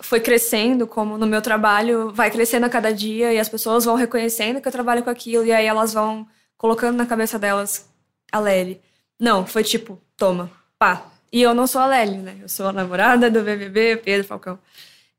foi 0.00 0.18
crescendo, 0.18 0.86
como 0.86 1.18
no 1.18 1.26
meu 1.26 1.42
trabalho, 1.42 2.10
vai 2.10 2.30
crescendo 2.30 2.64
a 2.64 2.70
cada 2.70 2.90
dia 2.90 3.34
e 3.34 3.38
as 3.38 3.50
pessoas 3.50 3.84
vão 3.84 3.96
reconhecendo 3.96 4.62
que 4.62 4.68
eu 4.68 4.72
trabalho 4.72 5.02
com 5.02 5.10
aquilo 5.10 5.44
e 5.44 5.52
aí 5.52 5.66
elas 5.66 5.92
vão 5.92 6.26
colocando 6.56 6.96
na 6.96 7.04
cabeça 7.04 7.38
delas 7.38 7.86
a 8.32 8.40
Lely. 8.40 8.80
Não, 9.20 9.44
foi 9.44 9.62
tipo, 9.62 10.00
toma, 10.16 10.50
pá. 10.78 11.13
E 11.34 11.42
eu 11.42 11.52
não 11.52 11.66
sou 11.66 11.80
a 11.80 11.86
Lely, 11.88 12.18
né? 12.18 12.36
Eu 12.40 12.48
sou 12.48 12.68
a 12.68 12.72
namorada 12.72 13.28
do 13.28 13.42
BBB, 13.42 13.96
Pedro 13.96 14.24
Falcão. 14.24 14.56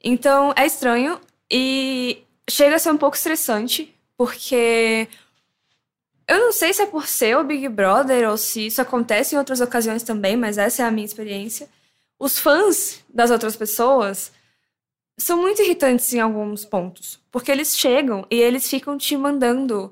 Então, 0.02 0.54
é 0.56 0.66
estranho 0.66 1.20
e 1.52 2.24
chega 2.50 2.78
a 2.78 2.80
ser 2.80 2.90
um 2.92 2.98
pouco 2.98 3.18
estressante, 3.18 3.94
porque 4.16 5.10
eu 6.26 6.40
não 6.40 6.54
sei 6.54 6.72
se 6.74 6.82
é 6.82 6.86
por 6.86 7.06
ser 7.06 7.36
o 7.36 7.44
Big 7.44 7.68
Brother 7.68 8.30
ou 8.30 8.38
se 8.38 8.68
isso 8.68 8.82
acontece 8.82 9.36
em 9.36 9.38
outras 9.38 9.60
ocasiões 9.60 10.04
também, 10.04 10.38
mas 10.38 10.58
essa 10.58 10.84
é 10.84 10.86
a 10.86 10.92
minha 10.92 11.04
experiência. 11.04 11.68
Os 12.18 12.40
fãs 12.40 13.04
das 13.14 13.30
outras 13.30 13.58
pessoas 13.58 14.32
são 15.18 15.42
muito 15.42 15.62
irritantes 15.64 16.14
em 16.14 16.22
alguns 16.22 16.64
pontos, 16.64 17.20
porque 17.30 17.52
eles 17.52 17.78
chegam 17.78 18.26
e 18.32 18.40
eles 18.40 18.70
ficam 18.70 18.98
te 18.98 19.18
mandando 19.18 19.92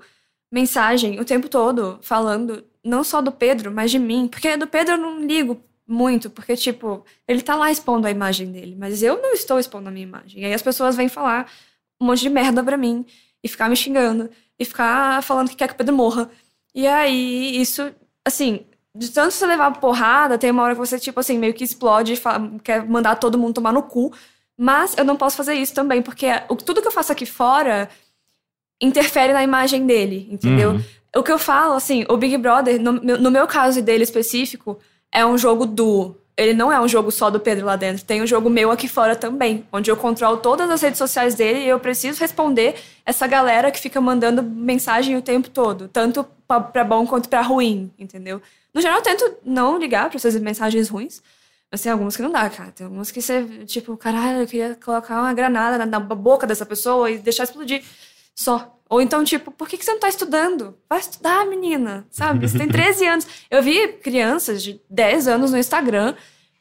mensagem 0.50 1.20
o 1.20 1.26
tempo 1.26 1.50
todo, 1.50 2.00
falando 2.02 2.64
não 2.82 3.04
só 3.04 3.22
do 3.22 3.32
Pedro, 3.32 3.74
mas 3.74 3.92
de 3.92 4.00
mim, 4.00 4.30
porque 4.30 4.56
do 4.56 4.68
Pedro 4.68 4.94
eu 4.94 4.98
não 4.98 5.20
ligo 5.20 5.62
muito, 5.88 6.30
porque 6.30 6.56
tipo, 6.56 7.06
ele 7.28 7.42
tá 7.42 7.56
lá 7.56 7.70
expondo 7.72 8.08
a 8.08 8.12
imagem 8.12 8.52
dele, 8.52 8.76
mas 8.80 9.04
eu 9.04 9.22
não 9.22 9.34
estou 9.34 9.60
expondo 9.60 9.90
a 9.90 9.92
minha 9.92 10.04
imagem. 10.08 10.42
E 10.42 10.46
aí 10.46 10.54
as 10.54 10.62
pessoas 10.62 10.96
vêm 10.96 11.10
falar 11.10 11.52
um 12.00 12.06
monte 12.06 12.22
de 12.22 12.30
merda 12.30 12.64
pra 12.64 12.78
mim 12.78 13.06
e 13.44 13.48
ficar 13.48 13.70
me 13.70 13.76
xingando 13.76 14.30
e 14.58 14.64
ficar 14.66 15.22
falando 15.24 15.50
que 15.50 15.56
quer 15.56 15.68
que 15.68 15.74
o 15.74 15.78
Pedro 15.78 15.96
morra. 15.96 16.30
E 16.74 16.88
aí, 16.88 17.60
isso, 17.62 17.94
assim, 18.26 18.66
de 18.96 19.12
tanto 19.12 19.32
você 19.34 19.46
levar 19.46 19.72
porrada, 19.80 20.38
tem 20.38 20.52
uma 20.52 20.64
hora 20.64 20.74
que 20.74 20.80
você, 20.80 20.98
tipo 21.00 21.20
assim, 21.20 21.38
meio 21.38 21.54
que 21.54 21.64
explode 21.64 22.14
e 22.14 22.16
fa- 22.16 22.40
quer 22.64 22.88
mandar 22.88 23.16
todo 23.18 23.38
mundo 23.38 23.56
tomar 23.56 23.74
no 23.74 23.84
cu. 23.84 24.14
Mas 24.58 24.96
eu 24.98 25.04
não 25.04 25.16
posso 25.18 25.36
fazer 25.36 25.56
isso 25.56 25.74
também, 25.74 26.02
porque 26.02 26.28
tudo 26.66 26.82
que 26.82 26.88
eu 26.88 26.92
faço 26.92 27.12
aqui 27.12 27.26
fora 27.26 27.90
interfere 28.82 29.34
na 29.34 29.44
imagem 29.44 29.86
dele, 29.86 30.28
entendeu? 30.32 30.72
Uhum. 30.72 30.84
O 31.16 31.24
que 31.24 31.32
eu 31.32 31.38
falo, 31.40 31.74
assim, 31.74 32.06
o 32.10 32.18
Big 32.18 32.38
Brother, 32.38 32.82
no, 32.82 32.94
meu- 32.94 33.20
no 33.20 33.32
meu 33.32 33.48
caso 33.48 33.80
e 33.80 33.82
dele 33.82 34.04
específico, 34.04 34.80
é 35.14 35.26
um 35.26 35.38
jogo 35.38 35.66
duo. 35.66 36.18
Ele 36.36 36.54
não 36.54 36.72
é 36.72 36.82
um 36.82 36.88
jogo 36.88 37.12
só 37.12 37.30
do 37.30 37.40
Pedro 37.40 37.66
lá 37.66 37.76
dentro. 37.76 38.04
Tem 38.04 38.22
um 38.22 38.26
jogo 38.26 38.50
meu 38.50 38.72
aqui 38.72 38.88
fora 38.88 39.16
também, 39.16 39.68
onde 39.72 39.92
eu 39.92 39.96
controlo 39.96 40.38
todas 40.38 40.68
as 40.70 40.82
redes 40.82 40.98
sociais 40.98 41.36
dele 41.36 41.60
e 41.60 41.70
eu 41.70 41.80
preciso 41.80 42.20
responder 42.20 42.76
essa 43.06 43.28
galera 43.28 43.70
que 43.70 43.80
fica 43.80 44.02
mandando 44.02 44.42
mensagem 44.42 45.16
o 45.16 45.22
tempo 45.22 45.50
todo, 45.50 45.88
tanto 45.88 46.26
pra 46.48 46.84
bom 46.84 47.06
quanto 47.06 47.30
pra 47.30 47.42
ruim, 47.42 47.92
entendeu? 48.00 48.42
No 48.74 48.82
geral, 48.82 48.98
eu 48.98 49.04
tento 49.04 49.38
não 49.46 49.78
ligar 49.78 50.10
pra 50.10 50.18
essas 50.18 50.36
mensagens 50.40 50.90
ruins, 50.90 51.22
mas 51.72 51.82
tem 51.82 51.92
algumas 51.92 52.16
que 52.16 52.24
não 52.24 52.32
dá, 52.32 52.50
cara. 52.50 52.72
Tem 52.72 52.86
algumas 52.86 53.12
que 53.12 53.22
você, 53.22 53.44
tipo, 53.66 53.96
caralho, 53.96 54.40
eu 54.42 54.48
queria 54.48 54.78
colocar 54.84 55.22
uma 55.22 55.34
granada 55.34 55.78
na, 55.78 55.86
na 55.86 56.00
boca 56.00 56.48
dessa 56.48 56.66
pessoa 56.66 57.12
e 57.12 57.20
deixar 57.20 57.44
explodir. 57.44 57.84
Só. 58.36 58.76
Ou 58.90 59.02
então, 59.02 59.24
tipo, 59.24 59.52
por 59.52 59.68
que, 59.68 59.78
que 59.78 59.86
você 59.86 59.92
não 59.92 60.00
tá 60.00 60.10
estudando? 60.10 60.76
Vai 60.90 61.00
estudar, 61.00 61.46
menina, 61.48 62.06
sabe? 62.12 62.48
Você 62.48 62.58
tem 62.58 62.68
13 62.70 63.06
anos. 63.08 63.28
Eu 63.50 63.62
vi 63.64 63.88
crianças 63.88 64.62
de 64.62 64.80
10 64.90 65.28
anos 65.28 65.52
no 65.52 65.58
Instagram 65.58 66.14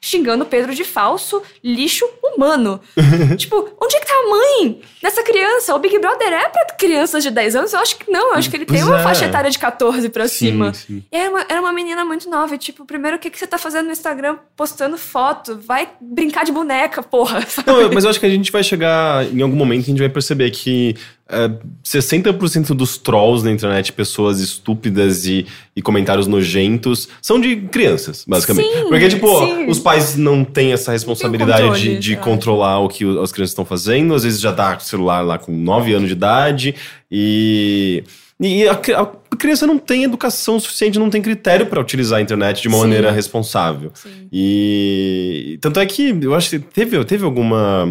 xingando 0.05 0.45
Pedro 0.45 0.75
de 0.75 0.83
falso 0.83 1.41
lixo 1.63 2.05
humano. 2.23 2.81
tipo, 3.39 3.57
onde 3.81 3.97
é 3.97 4.01
que 4.01 4.07
tá 4.07 4.13
a 4.15 4.29
mãe 4.29 4.81
dessa 5.01 5.23
criança? 5.23 5.75
O 5.77 5.79
Big 5.79 5.97
Brother 6.01 6.33
é 6.33 6.49
pra 6.49 6.65
crianças 6.77 7.23
de 7.23 7.31
10 7.31 7.55
anos? 7.55 7.73
Eu 7.73 7.79
acho 7.79 7.97
que 7.97 8.11
não. 8.11 8.31
Eu 8.31 8.35
acho 8.35 8.51
que 8.51 8.57
ele 8.57 8.65
tem 8.65 8.79
Pois 8.79 8.89
uma 8.89 8.99
é. 8.99 9.03
faixa 9.03 9.27
etária 9.27 9.49
de 9.49 9.59
14 9.61 10.09
pra 10.09 10.27
cima. 10.27 10.75
sim. 10.75 11.05
E 11.11 11.17
era 11.17 11.31
uma, 11.31 11.47
era 11.49 11.61
uma 11.61 11.73
menina 11.73 12.05
muito 12.05 12.29
nova. 12.29 12.53
E, 12.53 12.59
tipo, 12.59 12.85
primeiro, 12.85 13.17
o 13.17 13.21
que, 13.21 13.31
que 13.31 13.39
você 13.39 13.47
tá 13.47 13.57
fazendo 13.59 13.87
no 13.87 13.93
Instagram 13.93 14.39
postando 14.57 14.99
foto? 14.99 15.57
Vai 15.57 15.89
brincar 16.01 16.45
de 16.45 16.51
boneca, 16.51 17.01
porra. 17.01 17.39
Não, 17.65 17.93
mas 17.93 18.03
eu 18.03 18.11
acho 18.11 18.19
que 18.19 18.27
a 18.27 18.31
gente 18.31 18.51
vai 18.51 18.65
chegar 18.65 19.25
em 19.33 19.41
algum 19.41 19.55
momento 19.57 19.83
a 19.83 19.87
gente 19.87 20.01
vai 20.01 20.09
perceber 20.09 20.51
que 20.51 20.97
é, 21.29 21.49
60% 21.85 22.75
dos 22.75 22.99
trolls 22.99 23.45
na 23.45 23.51
internet, 23.51 23.93
pessoas 23.93 24.41
estúpidas 24.41 25.25
e, 25.25 25.47
e 25.75 25.81
comentários 25.81 26.27
nojentos, 26.27 27.09
são 27.23 27.41
de 27.41 27.57
crianças, 27.57 28.25
basicamente. 28.27 28.71
Sim, 28.71 28.89
Porque, 28.89 29.09
tipo, 29.09 29.39
sim. 29.39 29.67
os 29.67 29.79
pais 29.79 30.17
não 30.17 30.45
têm 30.45 30.73
essa 30.73 30.93
responsabilidade 30.93 31.63
controle, 31.63 31.81
de, 31.81 31.99
de 31.99 32.15
acho. 32.15 32.23
controlar 32.23 32.81
o 32.81 32.89
que 32.89 33.05
as 33.19 33.33
crianças 33.33 33.53
estão 33.53 33.65
fazendo. 33.65 34.15
Às 34.15 34.25
vezes 34.25 34.41
já 34.41 34.53
dá 34.53 34.79
celular 34.79 35.23
lá 35.23 35.39
com 35.39 35.53
9 35.53 35.95
anos 35.95 36.09
de 36.09 36.15
idade 36.15 36.75
e. 37.11 38.05
E 38.41 38.67
a, 38.67 38.73
a 38.73 39.37
criança 39.37 39.69
não 39.69 39.79
tem 39.79 40.03
educação 40.03 40.59
suficiente, 40.59 40.99
não 40.99 41.09
tem 41.09 41.23
critério 41.23 41.67
para 41.67 41.81
utilizar 41.81 42.19
a 42.19 42.23
internet 42.23 42.61
de 42.61 42.67
uma 42.67 42.79
Sim. 42.79 42.83
maneira 42.83 43.13
responsável. 43.13 43.93
Sim. 43.95 44.27
E 44.33 45.59
tanto 45.61 45.79
é 45.79 45.87
que 45.87 46.19
eu 46.21 46.35
acho 46.35 46.51
que 46.51 46.59
teve, 46.59 47.05
teve 47.05 47.25
alguma. 47.25 47.87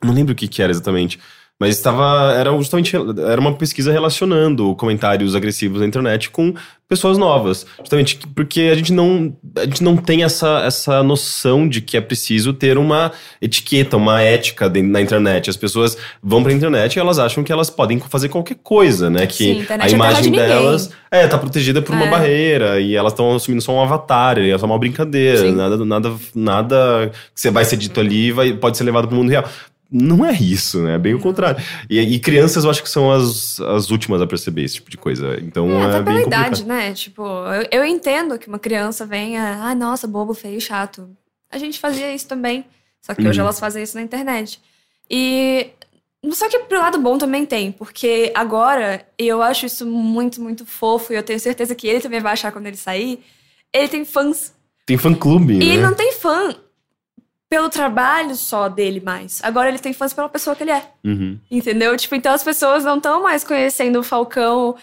Não 0.00 0.14
lembro 0.14 0.32
o 0.32 0.36
que, 0.36 0.46
que 0.46 0.62
era 0.62 0.70
exatamente. 0.70 1.18
Mas 1.60 1.76
estava. 1.76 2.32
Era 2.36 2.50
justamente. 2.56 2.96
Era 2.96 3.40
uma 3.40 3.54
pesquisa 3.54 3.92
relacionando 3.92 4.74
comentários 4.74 5.36
agressivos 5.36 5.80
na 5.80 5.86
internet 5.86 6.28
com 6.30 6.52
pessoas 6.88 7.16
novas. 7.16 7.64
Justamente 7.78 8.18
porque 8.34 8.62
a 8.62 8.74
gente 8.74 8.92
não. 8.92 9.36
A 9.56 9.64
gente 9.64 9.82
não 9.82 9.96
tem 9.96 10.24
essa, 10.24 10.62
essa 10.66 11.00
noção 11.04 11.68
de 11.68 11.80
que 11.80 11.96
é 11.96 12.00
preciso 12.00 12.52
ter 12.52 12.76
uma 12.76 13.12
etiqueta, 13.40 13.96
uma 13.96 14.20
ética 14.20 14.68
de- 14.68 14.82
na 14.82 15.00
internet. 15.00 15.48
As 15.48 15.56
pessoas 15.56 15.96
vão 16.20 16.42
pra 16.42 16.52
internet 16.52 16.96
e 16.96 16.98
elas 16.98 17.20
acham 17.20 17.44
que 17.44 17.52
elas 17.52 17.70
podem 17.70 18.00
fazer 18.00 18.28
qualquer 18.30 18.56
coisa, 18.60 19.08
né? 19.08 19.24
Que 19.26 19.34
Sim, 19.34 19.64
a 19.68 19.74
a 19.74 19.84
é 19.84 19.86
de 19.88 19.94
imagem 19.94 20.24
ninguém. 20.24 20.48
delas 20.48 20.90
é, 21.08 21.24
tá 21.28 21.38
protegida 21.38 21.80
por 21.80 21.94
uma 21.94 22.06
É. 22.06 22.10
barreira 22.10 22.80
e 22.80 22.96
elas 22.96 23.12
estão 23.12 23.32
assumindo 23.36 23.62
só 23.62 23.72
um 23.72 23.80
avatar, 23.80 24.38
e 24.38 24.50
é 24.50 24.58
só 24.58 24.66
uma 24.66 24.78
brincadeira, 24.78 25.38
Sim. 25.38 25.52
nada, 25.52 25.84
nada, 25.84 26.12
nada 26.34 27.12
que 27.32 27.40
você 27.40 27.48
vai 27.52 27.64
ser 27.64 27.76
dito 27.76 28.00
ali 28.00 28.32
vai, 28.32 28.52
pode 28.54 28.76
ser 28.76 28.82
levado 28.82 29.06
pro 29.06 29.16
mundo 29.16 29.30
real. 29.30 29.44
Não 29.94 30.24
é 30.26 30.32
isso, 30.32 30.82
né? 30.82 30.96
É 30.96 30.98
bem 30.98 31.14
o 31.14 31.20
contrário. 31.20 31.62
E, 31.88 32.00
e 32.00 32.18
crianças 32.18 32.64
eu 32.64 32.70
acho 32.70 32.82
que 32.82 32.90
são 32.90 33.12
as, 33.12 33.60
as 33.60 33.90
últimas 33.90 34.20
a 34.20 34.26
perceber 34.26 34.64
esse 34.64 34.74
tipo 34.74 34.90
de 34.90 34.96
coisa. 34.96 35.38
Então 35.40 35.70
É, 35.70 35.82
é, 35.82 35.84
até 35.86 35.96
bem 36.02 36.04
pela 36.04 36.18
complicado. 36.24 36.46
idade, 36.46 36.64
né? 36.64 36.92
Tipo, 36.92 37.22
eu, 37.22 37.68
eu 37.80 37.84
entendo 37.84 38.38
que 38.38 38.48
uma 38.48 38.58
criança 38.58 39.06
venha, 39.06 39.60
ai, 39.62 39.74
nossa, 39.74 40.06
bobo, 40.08 40.34
feio, 40.34 40.60
chato. 40.60 41.08
A 41.50 41.58
gente 41.58 41.78
fazia 41.78 42.12
isso 42.12 42.26
também. 42.26 42.64
Só 43.00 43.14
que 43.14 43.20
hoje 43.26 43.38
Uhum. 43.38 43.44
elas 43.46 43.60
fazem 43.60 43.82
isso 43.82 43.96
na 43.96 44.02
internet. 44.02 44.60
E. 45.10 45.68
Só 46.32 46.48
que 46.48 46.58
pro 46.60 46.78
lado 46.78 46.98
bom 46.98 47.18
também 47.18 47.44
tem, 47.44 47.70
porque 47.70 48.32
agora 48.34 49.06
eu 49.18 49.42
acho 49.42 49.66
isso 49.66 49.84
muito, 49.86 50.40
muito 50.40 50.64
fofo 50.64 51.12
e 51.12 51.16
eu 51.16 51.22
tenho 51.22 51.38
certeza 51.38 51.74
que 51.74 51.86
ele 51.86 52.00
também 52.00 52.18
vai 52.18 52.32
achar 52.32 52.50
quando 52.50 52.66
ele 52.66 52.78
sair. 52.78 53.22
Ele 53.70 53.88
tem 53.88 54.04
fãs. 54.06 54.54
Tem 54.86 54.96
fã-clube, 54.96 55.52
E 55.54 55.58
né? 55.58 55.64
ele 55.66 55.82
não 55.82 55.92
tem 55.94 56.12
fã 56.12 56.54
pelo 57.54 57.68
trabalho 57.68 58.34
só 58.34 58.68
dele 58.68 59.00
mais. 59.00 59.40
Agora 59.40 59.68
ele 59.68 59.78
tem 59.78 59.92
fãs 59.92 60.12
pela 60.12 60.28
pessoa 60.28 60.56
que 60.56 60.64
ele 60.64 60.72
é. 60.72 60.90
Uhum. 61.04 61.38
Entendeu? 61.48 61.96
Tipo, 61.96 62.16
então 62.16 62.34
as 62.34 62.42
pessoas 62.42 62.82
não 62.82 62.96
estão 62.96 63.22
mais 63.22 63.44
conhecendo 63.44 64.00
o 64.00 64.02
Falcão 64.02 64.74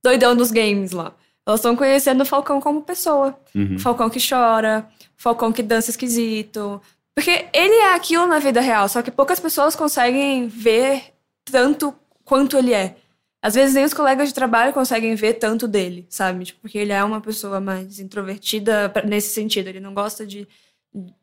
doidão 0.00 0.36
dos 0.36 0.52
games 0.52 0.92
lá. 0.92 1.12
Elas 1.44 1.58
estão 1.58 1.74
conhecendo 1.74 2.20
o 2.20 2.24
Falcão 2.24 2.60
como 2.60 2.82
pessoa. 2.82 3.36
Uhum. 3.52 3.74
O 3.74 3.78
Falcão 3.80 4.08
que 4.08 4.20
chora, 4.20 4.88
o 5.18 5.20
Falcão 5.20 5.50
que 5.50 5.60
dança 5.60 5.90
esquisito. 5.90 6.80
Porque 7.16 7.46
ele 7.52 7.74
é 7.74 7.94
aquilo 7.94 8.28
na 8.28 8.38
vida 8.38 8.60
real, 8.60 8.88
só 8.88 9.02
que 9.02 9.10
poucas 9.10 9.40
pessoas 9.40 9.74
conseguem 9.74 10.46
ver 10.46 11.12
tanto 11.44 11.92
quanto 12.24 12.56
ele 12.56 12.72
é. 12.72 12.94
Às 13.42 13.56
vezes 13.56 13.74
nem 13.74 13.84
os 13.84 13.92
colegas 13.92 14.28
de 14.28 14.34
trabalho 14.34 14.72
conseguem 14.72 15.16
ver 15.16 15.34
tanto 15.34 15.66
dele, 15.66 16.06
sabe? 16.08 16.44
Tipo, 16.44 16.60
porque 16.60 16.78
ele 16.78 16.92
é 16.92 17.02
uma 17.02 17.20
pessoa 17.20 17.60
mais 17.60 17.98
introvertida 17.98 18.92
nesse 19.04 19.34
sentido. 19.34 19.66
Ele 19.66 19.80
não 19.80 19.92
gosta 19.92 20.24
de, 20.24 20.46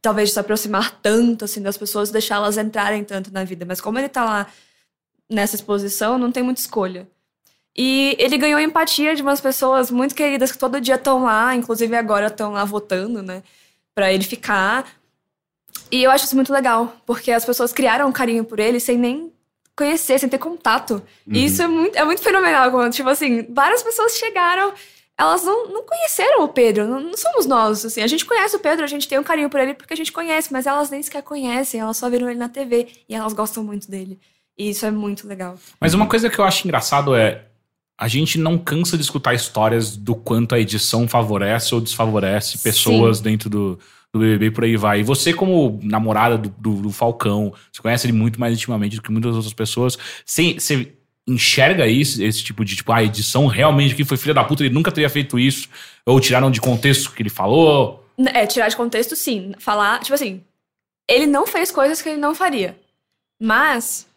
talvez, 0.02 0.32
se 0.32 0.40
aproximar 0.40 1.00
tanto, 1.02 1.46
assim, 1.46 1.62
das 1.62 1.78
pessoas, 1.78 2.10
deixá-las 2.12 2.58
entrarem 2.58 3.04
tanto 3.04 3.32
na 3.34 3.44
vida. 3.44 3.66
Mas 3.66 3.82
como 3.82 4.00
ele 4.00 4.10
tá 4.10 4.24
lá 4.24 4.48
nessa 5.30 5.56
exposição, 5.56 6.18
não 6.18 6.32
tem 6.32 6.44
muita 6.44 6.62
escolha. 6.62 7.08
E 7.76 8.16
ele 8.18 8.38
ganhou 8.38 8.60
empatia 8.60 9.16
de 9.16 9.22
umas 9.22 9.40
pessoas 9.42 9.92
muito 9.92 10.16
queridas 10.16 10.52
que 10.52 10.58
todo 10.58 10.82
dia 10.82 10.96
estão 10.96 11.24
lá, 11.24 11.54
inclusive 11.56 11.96
agora 11.96 12.28
estão 12.28 12.54
lá 12.54 12.64
votando, 12.66 13.22
né? 13.22 13.44
Pra 13.94 14.12
ele 14.12 14.24
ficar. 14.24 14.86
E 15.92 16.02
eu 16.04 16.10
acho 16.12 16.26
isso 16.26 16.36
muito 16.36 16.52
legal, 16.52 16.96
porque 17.06 17.32
as 17.32 17.46
pessoas 17.46 17.72
criaram 17.72 18.08
um 18.08 18.12
carinho 18.12 18.44
por 18.44 18.60
ele 18.60 18.80
sem 18.80 18.98
nem 18.98 19.32
conhecer, 19.76 20.18
sem 20.20 20.28
ter 20.28 20.40
contato. 20.40 21.04
E 21.28 21.38
Uhum. 21.40 21.46
isso 21.46 21.62
é 21.62 21.68
muito, 21.68 21.96
é 21.96 22.04
muito 22.04 22.22
fenomenal. 22.24 22.72
Quando, 22.72 22.92
tipo 22.94 23.08
assim, 23.10 23.46
várias 23.54 23.84
pessoas 23.84 24.14
chegaram, 24.18 24.74
elas 25.20 25.44
não, 25.44 25.68
não 25.70 25.84
conheceram 25.84 26.44
o 26.44 26.48
Pedro, 26.50 26.88
não, 26.88 27.00
não 27.00 27.18
somos 27.18 27.46
nós, 27.46 27.84
assim. 27.84 28.02
A 28.02 28.08
gente 28.08 28.26
conhece 28.26 28.56
o 28.56 28.60
Pedro, 28.60 28.84
a 28.84 28.88
gente 28.88 29.08
tem 29.08 29.18
um 29.18 29.24
carinho 29.24 29.50
por 29.50 29.60
ele 29.60 29.74
porque 29.74 29.94
a 29.94 29.98
gente 29.98 30.12
conhece, 30.12 30.52
mas 30.54 30.68
elas 30.68 30.90
nem 30.90 31.02
sequer 31.02 31.24
conhecem, 31.24 31.80
elas 31.80 31.98
só 31.98 32.10
viram 32.10 32.30
ele 32.30 32.40
na 32.40 32.50
TV 32.50 32.88
e 33.10 33.16
elas 33.16 33.34
gostam 33.34 33.64
muito 33.64 33.90
dele. 33.90 34.20
E 34.58 34.70
isso 34.70 34.86
é 34.86 34.92
muito 34.92 35.28
legal. 35.28 35.58
Mas 35.80 35.94
uma 35.94 36.08
coisa 36.08 36.30
que 36.30 36.40
eu 36.40 36.46
acho 36.46 36.66
engraçado 36.68 37.16
é. 37.16 37.44
A 38.00 38.08
gente 38.08 38.38
não 38.38 38.60
cansa 38.60 38.96
de 38.96 39.02
escutar 39.02 39.34
histórias 39.34 39.98
do 39.98 40.16
quanto 40.16 40.54
a 40.54 40.60
edição 40.60 41.08
favorece 41.08 41.74
ou 41.74 41.82
desfavorece 41.82 42.60
pessoas 42.60 43.20
dentro 43.20 43.50
do, 43.50 43.80
do 44.14 44.20
BBB 44.20 44.52
por 44.52 44.64
aí 44.66 44.78
vai. 44.78 45.00
E 45.00 45.04
você, 45.04 45.34
como 45.34 45.80
namorada 45.82 46.38
do, 46.38 46.50
do- 46.50 46.82
do 46.84 46.92
Falcão, 46.92 47.52
você 47.72 47.82
conhece 47.82 48.06
ele 48.06 48.14
muito 48.14 48.40
mais 48.40 48.54
intimamente 48.54 48.98
do 48.98 49.02
que 49.02 49.12
muitas 49.12 49.34
outras 49.34 49.52
pessoas. 49.52 49.98
Você 50.24 50.94
enxerga 51.28 51.86
isso, 51.88 52.24
esse 52.24 52.44
tipo 52.44 52.64
de, 52.64 52.76
tipo, 52.76 52.92
a 52.92 53.04
edição 53.04 53.48
realmente 53.48 53.94
que 53.96 54.06
foi 54.06 54.16
filha 54.18 54.34
da 54.34 54.44
puta, 54.44 54.64
ele 54.64 54.74
nunca 54.74 54.92
teria 54.92 55.10
feito 55.10 55.38
isso, 55.38 55.68
ou 56.06 56.20
tiraram 56.20 56.50
de 56.50 56.62
contexto 56.62 57.08
o 57.08 57.12
que 57.12 57.22
ele 57.22 57.30
falou. 57.30 58.04
É, 58.34 58.46
tirar 58.46 58.70
de 58.70 58.78
contexto, 58.78 59.16
sim. 59.16 59.54
Falar, 59.60 60.00
tipo 60.00 60.14
assim, 60.16 60.42
ele 61.08 61.28
não 61.28 61.46
fez 61.46 61.70
coisas 61.72 62.02
que 62.02 62.10
ele 62.10 62.18
não 62.18 62.34
faria. 62.34 62.78
Mas 63.40 64.08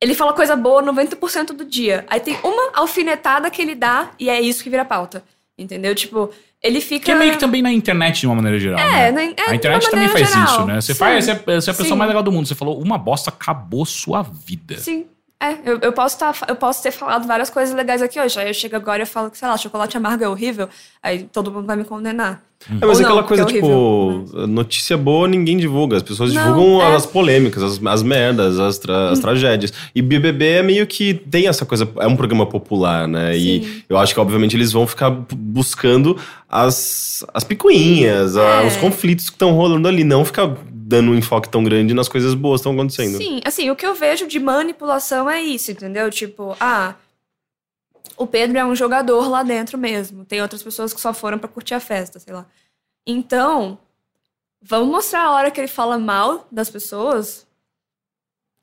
ele 0.00 0.14
fala 0.14 0.32
coisa 0.32 0.56
boa 0.56 0.82
90% 0.82 1.48
do 1.48 1.64
dia. 1.64 2.04
Aí 2.08 2.20
tem 2.20 2.38
uma 2.42 2.70
alfinetada 2.74 3.50
que 3.50 3.60
ele 3.60 3.74
dá 3.74 4.10
e 4.18 4.30
é 4.30 4.40
isso 4.40 4.62
que 4.62 4.70
vira 4.70 4.84
pauta. 4.84 5.22
Entendeu? 5.56 5.94
Tipo, 5.94 6.30
ele 6.62 6.80
fica. 6.80 7.04
Que 7.04 7.12
é 7.12 7.14
meio 7.14 7.32
que 7.32 7.38
também 7.38 7.62
na 7.62 7.70
internet, 7.72 8.20
de 8.20 8.26
uma 8.26 8.34
maneira 8.34 8.58
geral. 8.58 8.78
É, 8.80 9.12
né? 9.12 9.34
na- 9.36 9.44
é, 9.44 9.50
A 9.50 9.54
internet 9.54 9.88
também 9.90 10.08
faz 10.08 10.28
geral. 10.28 10.44
isso, 10.44 10.64
né? 10.66 10.80
Você 10.80 10.92
Sim. 10.94 10.98
faz, 10.98 11.24
você 11.24 11.30
é, 11.30 11.34
você 11.34 11.70
é 11.70 11.72
a 11.72 11.76
pessoa 11.76 11.88
Sim. 11.90 11.94
mais 11.96 12.08
legal 12.08 12.22
do 12.22 12.32
mundo. 12.32 12.48
Você 12.48 12.54
falou 12.56 12.80
uma 12.80 12.98
bosta, 12.98 13.30
acabou 13.30 13.84
sua 13.86 14.22
vida. 14.22 14.78
Sim. 14.78 15.06
É, 15.42 15.58
eu, 15.68 15.78
eu, 15.82 15.92
posso 15.92 16.18
tá, 16.18 16.32
eu 16.48 16.56
posso 16.56 16.82
ter 16.82 16.90
falado 16.90 17.26
várias 17.26 17.50
coisas 17.50 17.74
legais 17.74 18.00
aqui 18.00 18.18
hoje. 18.18 18.38
Aí 18.40 18.48
eu 18.48 18.54
chego 18.54 18.76
agora 18.76 19.00
e 19.00 19.02
eu 19.02 19.06
falo 19.06 19.30
que, 19.30 19.36
sei 19.36 19.46
lá, 19.46 19.56
chocolate 19.58 19.96
amargo 19.96 20.24
é 20.24 20.28
horrível. 20.28 20.68
Aí 21.02 21.24
todo 21.30 21.50
mundo 21.52 21.66
vai 21.66 21.76
me 21.76 21.84
condenar. 21.84 22.40
É, 22.80 22.86
mas 22.86 22.98
Ou 22.98 23.02
é 23.02 23.04
aquela 23.04 23.20
não, 23.20 23.28
coisa, 23.28 23.42
é 23.42 23.46
tipo, 23.46 24.24
notícia 24.48 24.96
boa 24.96 25.28
ninguém 25.28 25.58
divulga. 25.58 25.98
As 25.98 26.02
pessoas 26.02 26.32
Não, 26.32 26.42
divulgam 26.54 26.86
é. 26.92 26.94
as 26.96 27.04
polêmicas, 27.04 27.62
as, 27.62 27.84
as 27.84 28.02
merdas, 28.02 28.58
as, 28.58 28.78
tra- 28.78 29.10
as 29.10 29.18
tragédias. 29.18 29.70
E 29.94 30.00
BBB 30.00 30.46
é 30.46 30.62
meio 30.62 30.86
que 30.86 31.12
tem 31.12 31.46
essa 31.46 31.66
coisa, 31.66 31.86
é 31.98 32.06
um 32.06 32.16
programa 32.16 32.46
popular, 32.46 33.06
né? 33.06 33.36
E 33.36 33.62
Sim. 33.62 33.82
eu 33.86 33.98
acho 33.98 34.14
que, 34.14 34.20
obviamente, 34.20 34.56
eles 34.56 34.72
vão 34.72 34.86
ficar 34.86 35.10
bu- 35.10 35.36
buscando 35.36 36.16
as, 36.48 37.22
as 37.34 37.44
picuinhas, 37.44 38.34
a- 38.38 38.62
É. 38.62 38.66
os 38.66 38.76
conflitos 38.76 39.26
que 39.28 39.34
estão 39.34 39.52
rolando 39.52 39.86
ali, 39.88 40.04
não 40.04 40.24
ficar 40.24 40.56
dando 40.86 41.10
um 41.12 41.14
enfoque 41.14 41.48
tão 41.48 41.64
grande 41.64 41.94
nas 41.94 42.08
coisas 42.08 42.34
boas 42.34 42.60
que 42.60 42.68
estão 42.68 42.72
acontecendo. 42.72 43.16
Sim, 43.16 43.40
assim, 43.44 43.70
o 43.70 43.76
que 43.76 43.86
eu 43.86 43.94
vejo 43.94 44.26
de 44.26 44.38
manipulação 44.38 45.28
é 45.30 45.40
isso, 45.40 45.70
entendeu? 45.70 46.10
Tipo, 46.10 46.54
ah, 46.60 46.94
o 48.16 48.26
Pedro 48.26 48.58
é 48.58 48.64
um 48.64 48.76
jogador 48.76 49.28
lá 49.28 49.42
dentro 49.42 49.78
mesmo. 49.78 50.24
Tem 50.24 50.42
outras 50.42 50.62
pessoas 50.62 50.92
que 50.92 51.00
só 51.00 51.14
foram 51.14 51.38
pra 51.38 51.48
curtir 51.48 51.74
a 51.74 51.80
festa, 51.80 52.18
sei 52.18 52.34
lá. 52.34 52.46
Então, 53.06 53.78
vamos 54.60 54.88
mostrar 54.88 55.22
a 55.22 55.30
hora 55.32 55.50
que 55.50 55.58
ele 55.58 55.68
fala 55.68 55.98
mal 55.98 56.46
das 56.52 56.68
pessoas. 56.68 57.43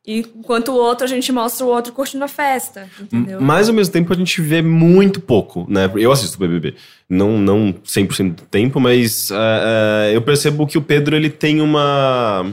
E 0.06 0.20
enquanto 0.36 0.70
o 0.70 0.76
outro, 0.76 1.06
a 1.06 1.08
gente 1.08 1.32
mostra 1.32 1.64
o 1.64 1.70
outro 1.70 1.94
curtindo 1.94 2.24
a 2.24 2.28
festa, 2.28 2.90
entendeu? 3.00 3.40
Mas 3.40 3.70
ao 3.70 3.76
mesmo 3.76 3.94
tempo 3.94 4.12
a 4.12 4.16
gente 4.16 4.42
vê 4.42 4.60
muito 4.60 5.20
pouco, 5.20 5.66
né? 5.70 5.92
Eu 5.96 6.12
assisto 6.12 6.38
o 6.38 6.40
BBB, 6.40 6.74
não, 7.08 7.38
não 7.38 7.72
100% 7.86 8.34
do 8.34 8.42
tempo, 8.44 8.80
mas 8.80 9.30
é, 9.30 10.10
é, 10.12 10.16
eu 10.16 10.22
percebo 10.24 10.66
que 10.66 10.78
o 10.78 10.82
Pedro 10.82 11.16
ele 11.16 11.30
tem 11.30 11.62
uma 11.62 12.52